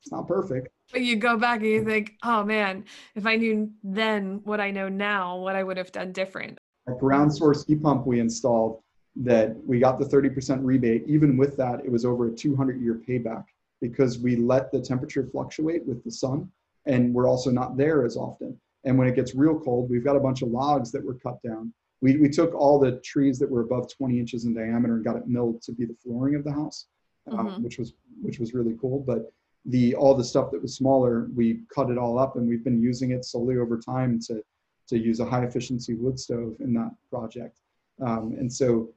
it's 0.00 0.10
not 0.10 0.26
perfect 0.26 0.68
but 0.92 1.02
you 1.02 1.16
go 1.16 1.36
back 1.36 1.60
and 1.60 1.68
you 1.68 1.84
think 1.84 2.16
oh 2.22 2.44
man 2.44 2.84
if 3.14 3.26
i 3.26 3.36
knew 3.36 3.70
then 3.82 4.40
what 4.44 4.60
i 4.60 4.70
know 4.70 4.88
now 4.88 5.36
what 5.36 5.56
i 5.56 5.62
would 5.62 5.76
have 5.76 5.92
done 5.92 6.12
different 6.12 6.58
a 6.88 6.92
ground 6.92 7.34
source 7.34 7.64
heat 7.66 7.82
pump 7.82 8.06
we 8.06 8.20
installed 8.20 8.82
that 9.16 9.56
we 9.66 9.80
got 9.80 9.98
the 9.98 10.04
30% 10.04 10.60
rebate 10.62 11.02
even 11.06 11.36
with 11.36 11.56
that 11.56 11.84
it 11.84 11.90
was 11.90 12.04
over 12.04 12.28
a 12.28 12.30
200 12.30 12.80
year 12.80 13.00
payback 13.06 13.44
because 13.80 14.18
we 14.18 14.36
let 14.36 14.70
the 14.70 14.80
temperature 14.80 15.24
fluctuate 15.24 15.84
with 15.86 16.02
the 16.04 16.10
sun 16.10 16.48
and 16.86 17.14
we're 17.14 17.28
also 17.28 17.50
not 17.50 17.76
there 17.76 18.04
as 18.04 18.16
often. 18.16 18.58
And 18.84 18.98
when 18.98 19.08
it 19.08 19.14
gets 19.14 19.34
real 19.34 19.58
cold, 19.58 19.90
we've 19.90 20.04
got 20.04 20.16
a 20.16 20.20
bunch 20.20 20.42
of 20.42 20.48
logs 20.48 20.90
that 20.92 21.04
were 21.04 21.14
cut 21.14 21.42
down. 21.42 21.72
We, 22.00 22.16
we 22.16 22.30
took 22.30 22.54
all 22.54 22.78
the 22.78 22.92
trees 23.04 23.38
that 23.40 23.50
were 23.50 23.60
above 23.60 23.92
20 23.94 24.18
inches 24.18 24.44
in 24.44 24.54
diameter 24.54 24.94
and 24.94 25.04
got 25.04 25.16
it 25.16 25.28
milled 25.28 25.60
to 25.62 25.72
be 25.72 25.84
the 25.84 25.96
flooring 26.02 26.34
of 26.34 26.44
the 26.44 26.52
house, 26.52 26.86
uh, 27.30 27.36
mm-hmm. 27.36 27.62
which 27.62 27.78
was 27.78 27.92
which 28.22 28.38
was 28.38 28.54
really 28.54 28.74
cool. 28.80 29.00
But 29.06 29.30
the 29.66 29.94
all 29.94 30.14
the 30.14 30.24
stuff 30.24 30.50
that 30.52 30.62
was 30.62 30.74
smaller, 30.74 31.28
we 31.34 31.60
cut 31.74 31.90
it 31.90 31.98
all 31.98 32.18
up, 32.18 32.36
and 32.36 32.48
we've 32.48 32.64
been 32.64 32.80
using 32.80 33.10
it 33.10 33.24
slowly 33.24 33.58
over 33.58 33.78
time 33.78 34.18
to 34.26 34.42
to 34.88 34.98
use 34.98 35.20
a 35.20 35.24
high 35.24 35.44
efficiency 35.44 35.94
wood 35.94 36.18
stove 36.18 36.56
in 36.60 36.74
that 36.74 36.90
project. 37.10 37.58
Um, 38.00 38.34
and 38.38 38.52
so 38.52 38.90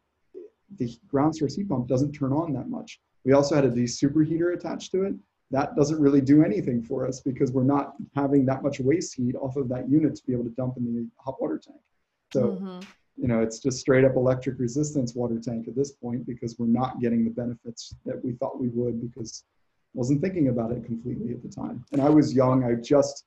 the 0.78 0.90
ground 1.08 1.36
source 1.36 1.56
heat 1.56 1.70
pump 1.70 1.88
doesn't 1.88 2.14
turn 2.14 2.34
on 2.34 2.54
that 2.54 2.68
much. 2.70 3.00
We 3.24 3.34
also 3.34 3.56
had 3.56 3.66
a 3.66 3.70
de-superheater 3.70 4.56
attached 4.56 4.92
to 4.94 5.04
it. 5.04 5.14
That 5.52 5.76
doesn't 5.76 6.00
really 6.00 6.22
do 6.22 6.44
anything 6.44 6.82
for 6.82 7.08
us 7.08 7.20
because 7.20 7.52
we're 7.52 7.64
not 7.64 7.94
having 8.16 8.46
that 8.48 8.64
much 8.64 8.80
waste 8.80 9.16
heat 9.16 9.36
off 9.36 9.56
of 9.56 9.70
that 9.70 9.88
unit 9.90 10.16
to 10.16 10.26
be 10.26 10.34
able 10.34 10.46
to 10.46 10.50
dump 10.52 10.78
in 10.78 10.86
the 10.86 11.08
hot 11.18 11.40
water 11.40 11.62
tank. 11.64 11.80
So, 12.34 12.54
mm-hmm. 12.54 12.80
you 13.18 13.28
know, 13.28 13.42
it's 13.42 13.60
just 13.60 13.80
straight 13.80 14.04
up 14.04 14.16
electric 14.16 14.58
resistance 14.58 15.14
water 15.14 15.40
tank 15.40 15.68
at 15.68 15.76
this 15.76 15.92
point 15.92 16.26
because 16.26 16.58
we're 16.58 16.66
not 16.66 17.00
getting 17.00 17.24
the 17.24 17.30
benefits 17.30 17.94
that 18.06 18.24
we 18.26 18.34
thought 18.34 18.60
we 18.60 18.70
would 18.70 19.00
because 19.00 19.44
wasn't 19.94 20.22
thinking 20.22 20.50
about 20.50 20.72
it 20.72 20.84
completely 20.86 21.34
at 21.34 21.44
the 21.44 21.50
time. 21.50 21.86
And 21.92 22.02
I 22.02 22.10
was 22.10 22.34
young. 22.34 22.64
I 22.64 22.74
just, 22.76 23.26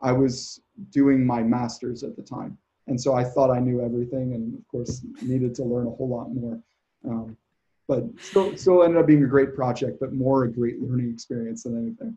I 0.00 0.12
was 0.12 0.60
doing 0.90 1.26
my 1.26 1.42
master's 1.42 2.02
at 2.02 2.16
the 2.16 2.22
time. 2.22 2.56
And 2.86 2.98
so 3.00 3.14
I 3.14 3.24
thought 3.24 3.50
I 3.50 3.60
knew 3.60 3.84
everything 3.84 4.34
and 4.34 4.54
of 4.54 4.66
course 4.68 5.04
needed 5.20 5.54
to 5.56 5.64
learn 5.64 5.86
a 5.86 5.90
whole 5.90 6.08
lot 6.08 6.32
more. 6.32 6.58
Um, 7.04 7.36
but 7.88 8.04
still 8.20 8.56
still 8.56 8.84
ended 8.84 9.00
up 9.00 9.06
being 9.06 9.24
a 9.24 9.26
great 9.26 9.54
project 9.54 9.98
but 9.98 10.12
more 10.12 10.44
a 10.44 10.52
great 10.52 10.80
learning 10.80 11.10
experience 11.10 11.64
than 11.64 11.76
anything 11.76 12.16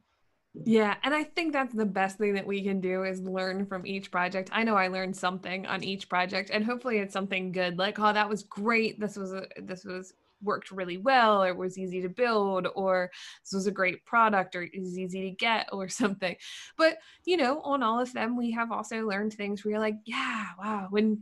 yeah 0.66 0.96
and 1.04 1.16
i 1.16 1.24
think 1.24 1.54
that's 1.54 1.74
the 1.74 1.86
best 1.86 2.18
thing 2.18 2.34
that 2.34 2.46
we 2.46 2.62
can 2.62 2.82
do 2.82 3.04
is 3.04 3.22
learn 3.22 3.66
from 3.66 3.86
each 3.86 4.12
project 4.12 4.50
i 4.52 4.64
know 4.64 4.76
i 4.76 4.90
learned 4.90 5.16
something 5.16 5.66
on 5.66 5.82
each 5.82 6.10
project 6.10 6.52
and 6.54 6.66
hopefully 6.66 6.98
it's 6.98 7.14
something 7.14 7.52
good 7.54 7.80
like 7.80 7.98
oh 8.00 8.12
that 8.12 8.28
was 8.28 8.44
great 8.44 9.00
this 9.00 9.16
was 9.16 9.32
a 9.32 9.48
this 9.62 9.86
was 9.86 10.14
worked 10.44 10.72
really 10.72 10.98
well 10.98 11.44
or 11.44 11.54
was 11.54 11.78
easy 11.78 12.02
to 12.02 12.10
build 12.10 12.68
or 12.76 13.10
this 13.44 13.54
was 13.54 13.68
a 13.68 13.72
great 13.72 14.04
product 14.06 14.56
or 14.56 14.64
is 14.64 14.98
easy 14.98 15.22
to 15.22 15.32
get 15.32 15.68
or 15.72 15.88
something 16.02 16.36
but 16.78 16.98
you 17.26 17.38
know 17.38 17.62
on 17.62 17.84
all 17.84 18.00
of 18.00 18.12
them 18.14 18.38
we 18.38 18.52
have 18.52 18.72
also 18.72 19.08
learned 19.08 19.34
things 19.34 19.64
where 19.64 19.72
you're 19.72 19.80
like 19.80 19.98
yeah 20.06 20.48
wow 20.60 20.88
when 20.90 21.22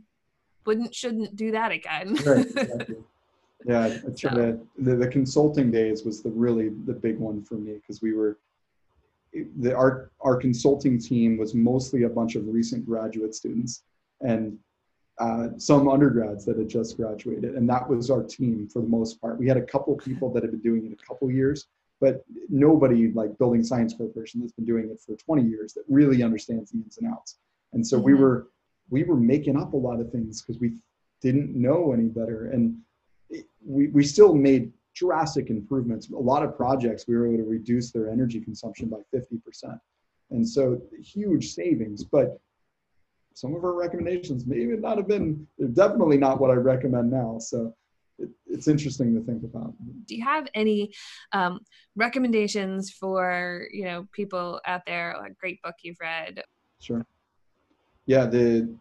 wouldn't 0.66 0.94
shouldn't 0.94 1.34
do 1.36 1.50
that 1.50 1.72
again 1.72 2.14
right, 2.26 2.46
exactly. 2.46 2.96
yeah 3.66 3.98
so. 4.14 4.28
the, 4.28 4.60
the, 4.78 4.96
the 4.96 5.08
consulting 5.08 5.70
days 5.70 6.04
was 6.04 6.22
the 6.22 6.30
really 6.30 6.70
the 6.86 6.92
big 6.92 7.18
one 7.18 7.42
for 7.42 7.54
me 7.54 7.74
because 7.74 8.02
we 8.02 8.12
were 8.12 8.38
the 9.58 9.74
our 9.74 10.10
our 10.20 10.36
consulting 10.36 10.98
team 10.98 11.36
was 11.36 11.54
mostly 11.54 12.02
a 12.02 12.08
bunch 12.08 12.34
of 12.34 12.46
recent 12.48 12.84
graduate 12.84 13.34
students 13.34 13.82
and 14.22 14.58
uh, 15.20 15.48
some 15.58 15.88
undergrads 15.88 16.44
that 16.46 16.56
had 16.58 16.68
just 16.68 16.96
graduated 16.96 17.54
and 17.54 17.68
that 17.68 17.88
was 17.88 18.10
our 18.10 18.22
team 18.22 18.68
for 18.72 18.80
the 18.80 18.88
most 18.88 19.20
part 19.20 19.38
we 19.38 19.46
had 19.46 19.56
a 19.56 19.62
couple 19.62 19.94
people 19.96 20.32
that 20.32 20.42
had 20.42 20.50
been 20.50 20.60
doing 20.60 20.86
it 20.86 20.92
a 20.92 21.06
couple 21.06 21.30
years 21.30 21.66
but 22.00 22.24
nobody 22.48 23.12
like 23.12 23.36
building 23.38 23.62
science 23.62 23.94
corporation 23.94 24.40
that's 24.40 24.52
been 24.52 24.64
doing 24.64 24.88
it 24.90 24.98
for 24.98 25.14
20 25.16 25.42
years 25.48 25.74
that 25.74 25.84
really 25.88 26.22
understands 26.22 26.70
the 26.70 26.78
ins 26.78 26.98
and 26.98 27.12
outs 27.12 27.36
and 27.72 27.86
so 27.86 27.96
mm-hmm. 27.96 28.06
we 28.06 28.14
were 28.14 28.48
we 28.88 29.04
were 29.04 29.16
making 29.16 29.56
up 29.56 29.74
a 29.74 29.76
lot 29.76 30.00
of 30.00 30.10
things 30.10 30.42
because 30.42 30.60
we 30.60 30.72
didn't 31.20 31.54
know 31.54 31.92
any 31.92 32.08
better 32.08 32.50
and 32.50 32.76
we, 33.64 33.88
we 33.88 34.02
still 34.02 34.34
made 34.34 34.72
drastic 34.94 35.50
improvements. 35.50 36.10
A 36.10 36.16
lot 36.16 36.42
of 36.42 36.56
projects, 36.56 37.06
we 37.06 37.16
were 37.16 37.26
able 37.26 37.44
to 37.44 37.50
reduce 37.50 37.90
their 37.90 38.10
energy 38.10 38.40
consumption 38.40 38.88
by 38.88 38.98
50%. 39.14 39.78
And 40.30 40.48
so 40.48 40.80
huge 41.02 41.54
savings, 41.54 42.04
but 42.04 42.40
some 43.34 43.54
of 43.54 43.64
our 43.64 43.74
recommendations 43.74 44.46
may 44.46 44.64
not 44.64 44.96
have 44.96 45.08
been, 45.08 45.46
they're 45.58 45.68
definitely 45.68 46.18
not 46.18 46.40
what 46.40 46.50
I 46.50 46.54
recommend 46.54 47.10
now. 47.10 47.38
So 47.38 47.74
it, 48.18 48.28
it's 48.46 48.68
interesting 48.68 49.14
to 49.14 49.20
think 49.22 49.44
about. 49.44 49.74
Do 50.06 50.14
you 50.14 50.24
have 50.24 50.48
any 50.54 50.92
um, 51.32 51.60
recommendations 51.96 52.90
for, 52.90 53.66
you 53.72 53.84
know, 53.84 54.06
people 54.12 54.60
out 54.66 54.82
there, 54.86 55.12
a 55.12 55.32
great 55.34 55.62
book 55.62 55.76
you've 55.82 56.00
read? 56.00 56.42
Sure. 56.80 57.04
Yeah, 58.06 58.26
the 58.26 58.74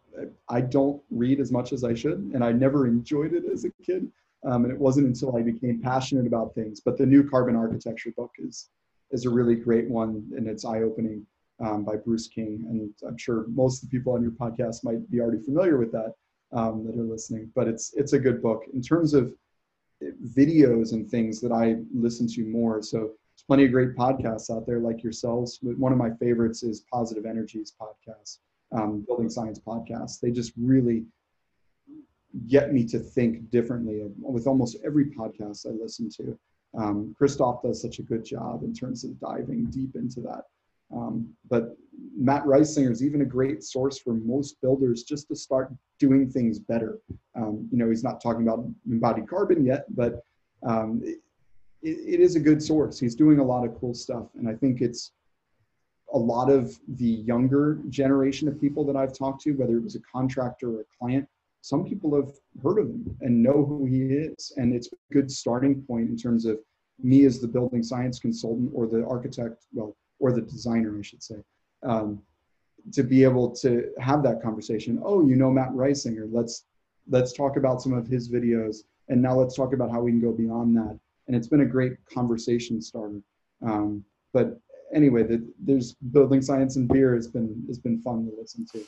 I 0.48 0.62
don't 0.62 1.02
read 1.12 1.40
as 1.40 1.52
much 1.52 1.72
as 1.72 1.84
I 1.84 1.94
should, 1.94 2.32
and 2.34 2.44
I 2.44 2.52
never 2.52 2.88
enjoyed 2.88 3.34
it 3.34 3.44
as 3.52 3.64
a 3.64 3.70
kid. 3.84 4.12
Um, 4.44 4.64
and 4.64 4.74
it 4.74 4.80
wasn't 4.80 5.08
until 5.08 5.36
I 5.36 5.42
became 5.42 5.82
passionate 5.82 6.26
about 6.26 6.56
things. 6.56 6.80
But 6.80 6.98
the 6.98 7.06
new 7.06 7.30
carbon 7.30 7.56
architecture 7.56 8.12
book 8.16 8.32
is 8.40 8.70
is 9.12 9.26
a 9.26 9.30
really 9.30 9.56
great 9.56 9.90
one, 9.90 10.26
and 10.36 10.48
it's 10.48 10.66
eye 10.66 10.82
opening 10.82 11.26
um, 11.62 11.84
by 11.84 11.96
Bruce 11.96 12.28
King. 12.28 12.66
And 12.70 12.92
I'm 13.08 13.18
sure 13.18 13.46
most 13.50 13.84
of 13.84 13.90
the 13.90 13.98
people 13.98 14.14
on 14.14 14.22
your 14.22 14.32
podcast 14.32 14.84
might 14.84 15.10
be 15.12 15.20
already 15.20 15.42
familiar 15.44 15.78
with 15.78 15.92
that 15.92 16.14
um, 16.52 16.86
that 16.86 16.96
are 16.96 17.04
listening. 17.04 17.52
But 17.56 17.68
it's 17.68 17.94
it's 17.96 18.14
a 18.14 18.20
good 18.20 18.42
book 18.42 18.64
in 18.74 18.82
terms 18.82 19.14
of 19.14 19.34
videos 20.36 20.94
and 20.94 21.10
things 21.10 21.42
that 21.42 21.52
I 21.52 21.78
listen 21.94 22.28
to 22.28 22.46
more. 22.46 22.82
So 22.82 23.00
there's 23.00 23.46
plenty 23.48 23.66
of 23.66 23.72
great 23.72 23.96
podcasts 23.96 24.50
out 24.56 24.66
there 24.66 24.80
like 24.80 25.04
yourselves. 25.04 25.60
One 25.62 25.92
of 25.92 25.98
my 25.98 26.12
favorites 26.12 26.64
is 26.64 26.86
Positive 26.92 27.26
Energies 27.26 27.74
podcast, 27.80 28.40
um, 28.72 29.02
Building 29.08 29.30
Science 29.30 29.60
podcast. 29.60 30.20
They 30.20 30.32
just 30.32 30.54
really 30.58 31.06
get 32.48 32.74
me 32.74 32.86
to 32.86 33.00
think 33.00 33.50
differently 33.50 34.04
with 34.20 34.48
almost 34.48 34.78
every 34.86 35.06
podcast 35.06 35.66
I 35.66 35.72
listen 35.72 36.10
to. 36.12 36.38
Um, 36.78 37.16
Christoph 37.18 37.64
does 37.64 37.82
such 37.82 38.00
a 38.00 38.04
good 38.04 38.24
job 38.24 38.64
in 38.64 38.74
terms 38.74 39.04
of 39.04 39.20
diving 39.20 39.66
deep 39.66 39.96
into 39.96 40.22
that. 40.22 40.44
Um, 40.94 41.30
but 41.50 41.76
Matt 42.18 42.44
Risinger 42.44 42.92
is 42.92 43.04
even 43.04 43.22
a 43.22 43.26
great 43.26 43.64
source 43.64 43.98
for 43.98 44.14
most 44.14 44.60
builders 44.62 45.04
just 45.04 45.28
to 45.28 45.36
start 45.36 45.72
doing 46.00 46.30
things 46.30 46.60
better. 46.60 47.00
Um, 47.36 47.68
you 47.72 47.78
know, 47.78 47.90
he's 47.90 48.04
not 48.04 48.22
talking 48.22 48.44
about 48.44 48.66
embodied 48.90 49.28
carbon 49.28 49.66
yet, 49.66 49.86
but 49.96 50.24
um, 50.64 51.02
it, 51.04 51.20
it 51.82 52.20
is 52.20 52.36
a 52.36 52.40
good 52.40 52.62
source. 52.62 53.00
He's 53.00 53.16
doing 53.16 53.40
a 53.40 53.44
lot 53.44 53.66
of 53.66 53.80
cool 53.80 53.94
stuff. 53.94 54.28
And 54.38 54.50
I 54.50 54.54
think 54.54 54.82
it's 54.82 55.12
a 56.14 56.18
lot 56.18 56.50
of 56.50 56.78
the 56.88 57.06
younger 57.06 57.80
generation 57.90 58.48
of 58.48 58.60
people 58.60 58.84
that 58.86 58.96
I've 58.96 59.16
talked 59.18 59.42
to, 59.44 59.52
whether 59.52 59.78
it 59.78 59.84
was 59.84 59.96
a 59.96 60.02
contractor 60.12 60.78
or 60.78 60.82
a 60.82 60.86
client, 61.00 61.28
some 61.62 61.84
people 61.84 62.16
have 62.16 62.32
heard 62.64 62.80
of 62.80 62.88
him 62.88 63.18
and 63.22 63.44
know 63.44 63.66
who 63.66 63.86
he 63.86 64.04
is. 64.04 64.54
And 64.58 64.74
it's 64.74 64.88
a 64.88 65.14
good 65.14 65.30
starting 65.30 65.82
point 65.84 66.10
in 66.10 66.18
terms 66.18 66.46
of 66.46 66.58
me 67.02 67.26
as 67.26 67.40
the 67.40 67.48
building 67.48 67.84
science 67.84 68.20
consultant 68.20 68.72
or 68.74 68.88
the 68.88 69.06
architect, 69.06 69.66
well, 69.74 69.96
or 70.20 70.32
the 70.32 70.42
designer, 70.42 70.98
I 70.98 71.02
should 71.02 71.24
say, 71.24 71.38
um, 71.84 72.22
to 72.94 73.04
be 73.04 73.24
able 73.24 73.52
to 73.58 73.92
have 74.00 74.24
that 74.24 74.42
conversation. 74.42 75.00
Oh, 75.04 75.26
you 75.26 75.36
know 75.36 75.52
Matt 75.52 75.72
Risinger. 75.72 76.28
Let's 76.32 76.66
let's 77.10 77.34
talk 77.34 77.58
about 77.58 77.82
some 77.82 77.94
of 77.94 78.08
his 78.08 78.30
videos, 78.30 78.84
and 79.08 79.22
now 79.22 79.36
let's 79.36 79.56
talk 79.56 79.74
about 79.74 79.92
how 79.92 80.02
we 80.02 80.12
can 80.12 80.22
go 80.22 80.32
beyond 80.32 80.76
that. 80.78 81.00
And 81.28 81.36
it's 81.36 81.48
been 81.48 81.62
a 81.62 81.66
great 81.66 81.94
conversation 82.12 82.82
starter. 82.82 83.22
Um, 83.62 84.04
but 84.34 84.60
anyway, 84.94 85.24
the, 85.24 85.46
there's 85.60 85.94
building 85.94 86.42
science 86.42 86.76
and 86.76 86.88
beer 86.88 87.16
has 87.16 87.28
been 87.28 87.64
has 87.68 87.80
been 87.80 88.02
fun 88.02 88.26
to 88.26 88.32
listen 88.40 88.66
to 88.74 88.86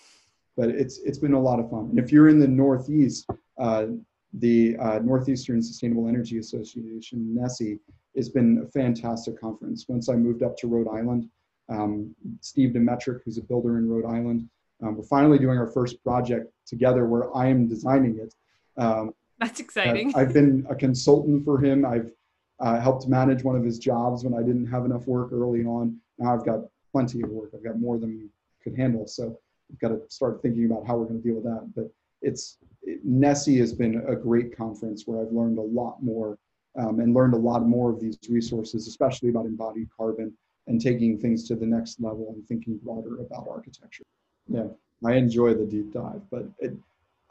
but 0.58 0.70
it's 0.70 1.00
it's 1.00 1.18
been 1.18 1.34
a 1.34 1.40
lot 1.40 1.60
of 1.60 1.70
fun. 1.70 1.88
And 1.90 2.00
if 2.00 2.12
you're 2.12 2.30
in 2.30 2.40
the 2.40 2.48
Northeast, 2.48 3.30
uh, 3.58 3.88
the 4.34 4.78
uh, 4.78 5.00
Northeastern 5.00 5.62
Sustainable 5.62 6.08
Energy 6.08 6.38
Association, 6.38 7.38
NESEA, 7.38 7.80
has 8.16 8.30
been 8.30 8.64
a 8.66 8.72
fantastic 8.72 9.40
conference. 9.40 9.86
Once 9.88 10.10
I 10.10 10.16
moved 10.16 10.44
up 10.44 10.58
to 10.58 10.68
Rhode 10.68 10.88
Island, 10.88 11.30
um, 11.70 12.16
Steve 12.42 12.72
Demetric, 12.72 13.22
who's 13.24 13.38
a 13.38 13.42
builder 13.42 13.78
in 13.78 13.90
Rhode 13.90 14.06
Island, 14.06 14.50
um, 14.82 14.98
we're 14.98 15.04
finally 15.04 15.38
doing 15.38 15.58
our 15.58 15.68
first 15.68 16.04
project 16.04 16.52
together 16.66 17.06
where 17.06 17.36
I 17.36 17.48
am 17.48 17.68
designing 17.68 18.18
it. 18.18 18.34
Um, 18.78 19.14
That's 19.40 19.60
exciting. 19.60 20.10
I've, 20.16 20.16
I've, 20.30 20.34
been 20.34 20.66
a 20.70 20.76
consultant 20.76 21.46
for 21.46 21.60
him. 21.64 21.86
I've 21.86 22.12
uh, 22.60 22.80
helped 22.80 23.08
manage 23.08 23.44
one 23.44 23.56
of 23.56 23.64
his 23.64 23.80
jobs 23.80 24.24
when 24.24 24.34
I 24.34 24.46
didn't 24.46 24.68
have 24.68 24.86
enough 24.86 25.08
work 25.08 25.32
early 25.32 25.64
on. 25.64 25.98
Now 26.18 26.34
I've 26.34 26.46
got 26.46 26.62
plenty 26.92 27.22
of 27.22 27.30
work. 27.30 27.52
I've 27.54 27.64
got 27.64 27.80
more 27.80 27.98
than 27.98 28.10
we 28.10 28.30
could 28.64 28.78
handle. 28.78 29.08
So 29.08 29.38
we've 29.70 29.80
got 29.80 29.90
to 29.90 30.02
start 30.10 30.42
thinking 30.42 30.66
about 30.66 30.86
how 30.86 30.98
we're 30.98 31.06
going 31.06 31.22
to 31.22 31.28
deal 31.28 31.36
with 31.36 31.46
that. 31.46 31.72
But 31.76 31.92
it's 32.22 32.58
NESEA 32.88 33.60
has 33.60 33.74
been 33.74 34.04
a 34.08 34.16
great 34.16 34.56
conference 34.56 35.04
where 35.06 35.22
I've 35.22 35.32
learned 35.32 35.58
a 35.58 35.62
lot 35.62 36.02
more 36.02 36.38
um, 36.78 37.00
and 37.00 37.14
learned 37.14 37.34
a 37.34 37.38
lot 37.38 37.68
more 37.68 37.92
of 37.92 38.00
these 38.00 38.18
resources, 38.30 38.88
especially 38.88 39.30
about 39.30 39.46
embodied 39.46 39.90
carbon 39.96 40.34
and 40.68 40.80
taking 40.80 41.18
things 41.18 41.48
to 41.48 41.56
the 41.56 41.66
next 41.66 42.00
level 42.00 42.34
and 42.34 42.48
thinking 42.48 42.80
broader 42.84 43.20
about 43.20 43.48
architecture. 43.50 44.04
Yeah, 44.48 44.68
I 45.06 45.14
enjoy 45.14 45.54
the 45.54 45.66
deep 45.66 45.92
dive, 45.92 46.22
but 46.30 46.46
it, 46.60 46.74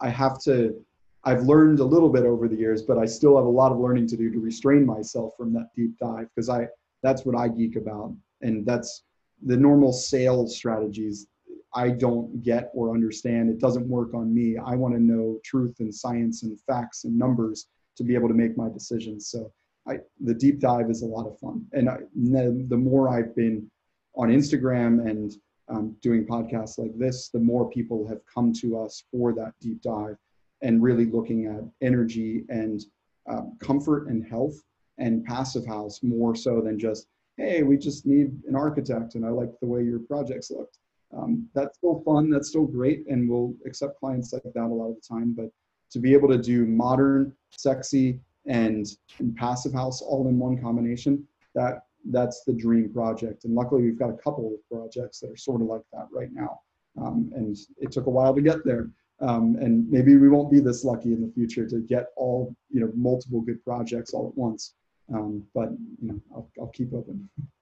I 0.00 0.08
have 0.08 0.40
to. 0.44 0.84
I've 1.24 1.42
learned 1.42 1.80
a 1.80 1.84
little 1.84 2.08
bit 2.08 2.24
over 2.24 2.48
the 2.48 2.56
years, 2.56 2.82
but 2.82 2.96
I 2.96 3.04
still 3.04 3.36
have 3.36 3.44
a 3.44 3.48
lot 3.48 3.72
of 3.72 3.78
learning 3.78 4.06
to 4.08 4.16
do 4.16 4.30
to 4.30 4.38
restrain 4.38 4.86
myself 4.86 5.34
from 5.36 5.52
that 5.52 5.68
deep 5.76 5.98
dive 5.98 6.28
because 6.34 6.48
I 6.48 6.68
that's 7.02 7.24
what 7.24 7.36
I 7.36 7.48
geek 7.48 7.76
about, 7.76 8.14
and 8.42 8.64
that's 8.64 9.04
the 9.42 9.56
normal 9.56 9.92
sales 9.92 10.56
strategies 10.56 11.26
I 11.74 11.90
don't 11.90 12.42
get 12.42 12.70
or 12.74 12.92
understand. 12.92 13.48
It 13.48 13.60
doesn't 13.60 13.88
work 13.88 14.14
on 14.14 14.34
me. 14.34 14.56
I 14.58 14.74
want 14.74 14.94
to 14.94 15.00
know 15.00 15.38
truth 15.44 15.76
and 15.80 15.94
science 15.94 16.42
and 16.42 16.60
facts 16.62 17.04
and 17.04 17.16
numbers 17.16 17.68
to 17.96 18.04
be 18.04 18.14
able 18.14 18.28
to 18.28 18.34
make 18.34 18.56
my 18.56 18.68
decisions. 18.68 19.28
So 19.28 19.52
I, 19.88 19.98
the 20.20 20.34
deep 20.34 20.60
dive 20.60 20.90
is 20.90 21.02
a 21.02 21.06
lot 21.06 21.26
of 21.26 21.38
fun. 21.38 21.64
And 21.72 21.88
I, 21.88 21.98
the, 22.14 22.76
more 22.76 23.08
I've 23.08 23.34
been 23.36 23.70
on 24.16 24.28
Instagram 24.28 25.08
and 25.08 25.32
um, 25.68 25.96
doing 26.02 26.26
podcasts 26.26 26.78
like 26.78 26.96
this, 26.98 27.28
the 27.28 27.38
more 27.38 27.70
people 27.70 28.06
have 28.08 28.20
come 28.32 28.52
to 28.54 28.80
us 28.80 29.04
for 29.12 29.32
that 29.34 29.52
deep 29.60 29.80
dive 29.82 30.16
and 30.62 30.82
really 30.82 31.06
looking 31.06 31.46
at 31.46 31.86
energy 31.86 32.44
and 32.48 32.80
um, 33.28 33.56
comfort 33.60 34.08
and 34.08 34.26
health 34.26 34.60
and 34.98 35.24
passive 35.24 35.64
house 35.66 36.00
more 36.02 36.34
so 36.34 36.60
than 36.60 36.78
just, 36.78 37.06
hey, 37.36 37.62
we 37.62 37.78
just 37.78 38.06
need 38.06 38.32
an 38.48 38.56
architect 38.56 39.14
and 39.14 39.24
I 39.24 39.30
like 39.30 39.50
the 39.60 39.66
way 39.66 39.82
your 39.82 40.00
projects 40.00 40.50
looked 40.50 40.78
um, 41.16 41.48
that's 41.54 41.76
still 41.78 42.02
fun 42.04 42.30
that's 42.30 42.48
still 42.48 42.66
great 42.66 43.04
and 43.08 43.28
we'll 43.28 43.54
accept 43.66 43.98
clients 43.98 44.32
like 44.32 44.42
that 44.42 44.64
a 44.64 44.66
lot 44.66 44.90
of 44.90 44.96
the 44.96 45.02
time 45.08 45.32
but 45.32 45.50
to 45.90 45.98
be 45.98 46.12
able 46.12 46.28
to 46.28 46.38
do 46.38 46.66
modern 46.66 47.32
sexy 47.50 48.20
and, 48.46 48.86
and 49.18 49.36
passive 49.36 49.72
house 49.72 50.02
all 50.02 50.28
in 50.28 50.38
one 50.38 50.60
combination 50.60 51.26
that 51.54 51.82
that's 52.08 52.44
the 52.44 52.52
dream 52.52 52.92
project. 52.92 53.44
And 53.44 53.54
luckily 53.54 53.82
we've 53.82 53.98
got 53.98 54.10
a 54.10 54.16
couple 54.16 54.54
of 54.54 54.78
projects 54.78 55.20
that 55.20 55.30
are 55.30 55.36
sort 55.36 55.60
of 55.60 55.66
like 55.66 55.82
that 55.92 56.06
right 56.12 56.32
now. 56.32 56.60
Um, 57.00 57.30
and 57.34 57.56
it 57.78 57.92
took 57.92 58.06
a 58.06 58.10
while 58.10 58.34
to 58.34 58.40
get 58.40 58.64
there. 58.64 58.90
Um, 59.20 59.56
and 59.60 59.88
maybe 59.90 60.16
we 60.16 60.28
won't 60.28 60.50
be 60.50 60.60
this 60.60 60.82
lucky 60.82 61.12
in 61.12 61.20
the 61.20 61.32
future 61.32 61.68
to 61.68 61.80
get 61.80 62.06
all 62.16 62.54
you 62.70 62.80
know 62.80 62.90
multiple 62.94 63.42
good 63.42 63.62
projects 63.64 64.14
all 64.14 64.28
at 64.28 64.36
once. 64.36 64.74
Um, 65.12 65.44
but 65.54 65.68
you 66.00 66.08
know 66.08 66.20
I'll, 66.34 66.50
I'll 66.58 66.68
keep 66.68 66.94
open 66.94 67.28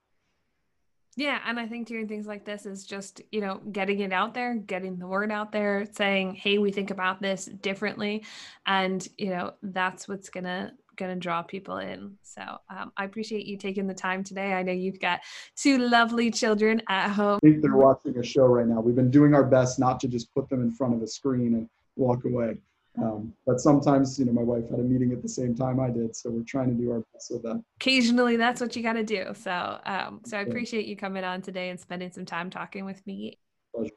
Yeah, 1.19 1.41
and 1.45 1.59
I 1.59 1.67
think 1.67 1.85
doing 1.85 2.07
things 2.07 2.27
like 2.27 2.45
this 2.45 2.65
is 2.65 2.85
just, 2.85 3.21
you 3.29 3.41
know, 3.41 3.59
getting 3.73 3.99
it 3.99 4.13
out 4.13 4.33
there, 4.33 4.55
getting 4.55 4.97
the 4.97 5.05
word 5.05 5.33
out 5.33 5.51
there, 5.51 5.85
saying, 5.91 6.35
"Hey, 6.35 6.59
we 6.59 6.71
think 6.71 6.91
about 6.91 7.21
this 7.21 7.43
differently." 7.43 8.23
And, 8.65 9.05
you 9.17 9.31
know, 9.31 9.51
that's 9.61 10.07
what's 10.07 10.29
going 10.29 10.45
to 10.45 10.71
going 10.95 11.13
to 11.13 11.19
draw 11.19 11.41
people 11.41 11.79
in. 11.79 12.17
So, 12.23 12.41
um, 12.69 12.93
I 12.95 13.03
appreciate 13.03 13.45
you 13.45 13.57
taking 13.57 13.85
the 13.85 13.93
time 13.93 14.23
today. 14.23 14.53
I 14.53 14.63
know 14.63 14.71
you've 14.71 15.01
got 15.01 15.19
two 15.57 15.77
lovely 15.77 16.31
children 16.31 16.81
at 16.87 17.09
home. 17.09 17.39
I 17.43 17.47
think 17.47 17.63
they're 17.63 17.75
watching 17.75 18.17
a 18.17 18.23
show 18.23 18.45
right 18.45 18.65
now. 18.65 18.79
We've 18.79 18.95
been 18.95 19.11
doing 19.11 19.33
our 19.33 19.43
best 19.43 19.77
not 19.77 19.99
to 19.99 20.07
just 20.07 20.33
put 20.33 20.47
them 20.47 20.61
in 20.61 20.71
front 20.71 20.93
of 20.93 21.01
a 21.01 21.07
screen 21.07 21.53
and 21.53 21.69
walk 21.97 22.23
away. 22.23 22.61
Um, 22.97 23.33
but 23.45 23.61
sometimes, 23.61 24.17
you 24.19 24.25
know, 24.25 24.31
my 24.31 24.41
wife 24.41 24.69
had 24.69 24.79
a 24.79 24.83
meeting 24.83 25.11
at 25.11 25.21
the 25.21 25.29
same 25.29 25.55
time 25.55 25.79
I 25.79 25.89
did, 25.89 26.15
so 26.15 26.29
we're 26.29 26.43
trying 26.43 26.69
to 26.69 26.73
do 26.73 26.91
our 26.91 27.03
best 27.13 27.31
with 27.31 27.43
that. 27.43 27.63
Occasionally, 27.77 28.35
that's 28.35 28.59
what 28.59 28.75
you 28.75 28.83
got 28.83 28.93
to 28.93 29.03
do. 29.03 29.27
So, 29.35 29.79
um, 29.85 30.21
so 30.25 30.37
I 30.37 30.41
appreciate 30.41 30.85
you 30.85 30.95
coming 30.95 31.23
on 31.23 31.41
today 31.41 31.69
and 31.69 31.79
spending 31.79 32.11
some 32.11 32.25
time 32.25 32.49
talking 32.49 32.85
with 32.85 33.05
me. 33.05 33.37
Pleasure. 33.73 33.93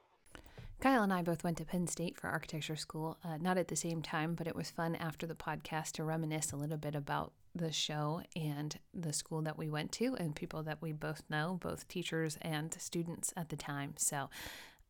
Kyle 0.81 1.05
and 1.05 1.13
I 1.13 1.23
both 1.23 1.45
went 1.45 1.59
to 1.59 1.65
Penn 1.65 1.87
State 1.87 2.19
for 2.19 2.29
architecture 2.29 2.75
school, 2.75 3.17
uh, 3.25 3.37
not 3.37 3.57
at 3.57 3.69
the 3.69 3.77
same 3.77 4.03
time, 4.03 4.35
but 4.35 4.49
it 4.49 4.57
was 4.57 4.71
fun 4.71 4.97
after 4.97 5.29
the 5.29 5.35
podcast 5.35 5.93
to 5.93 6.05
reminisce 6.05 6.51
a 6.51 6.57
little 6.57 6.77
bit 6.77 6.97
about 6.97 7.33
the 7.55 7.71
show 7.71 8.23
and 8.35 8.79
the 8.93 9.13
school 9.13 9.43
that 9.43 9.57
we 9.57 9.69
went 9.69 9.93
to 9.93 10.17
and 10.17 10.35
people 10.35 10.63
that 10.65 10.83
we 10.83 10.93
both 10.93 11.23
know, 11.31 11.59
both 11.63 11.87
teachers 11.87 12.37
and 12.43 12.75
students 12.81 13.33
at 13.37 13.49
the 13.49 13.57
time. 13.57 13.95
So 13.97 14.29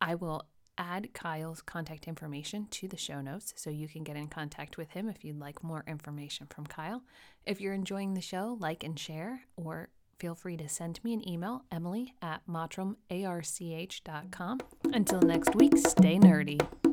I 0.00 0.14
will 0.14 0.46
add 0.78 1.12
Kyle's 1.14 1.62
contact 1.62 2.08
information 2.08 2.66
to 2.70 2.88
the 2.88 2.96
show 2.96 3.20
notes 3.20 3.52
so 3.56 3.70
you 3.70 3.88
can 3.88 4.04
get 4.04 4.16
in 4.16 4.28
contact 4.28 4.76
with 4.76 4.90
him 4.90 5.08
if 5.08 5.24
you'd 5.24 5.38
like 5.38 5.62
more 5.62 5.84
information 5.86 6.46
from 6.48 6.66
Kyle. 6.66 7.02
If 7.46 7.60
you're 7.60 7.74
enjoying 7.74 8.14
the 8.14 8.20
show, 8.20 8.56
like 8.60 8.84
and 8.84 8.98
share, 8.98 9.42
or 9.56 9.88
feel 10.18 10.34
free 10.34 10.56
to 10.56 10.68
send 10.68 11.02
me 11.02 11.14
an 11.14 11.28
email, 11.28 11.64
emily 11.70 12.14
at 12.22 12.42
mottramarch.com. 12.48 14.60
Until 14.92 15.20
next 15.20 15.54
week, 15.56 15.76
stay 15.76 16.18
nerdy. 16.18 16.91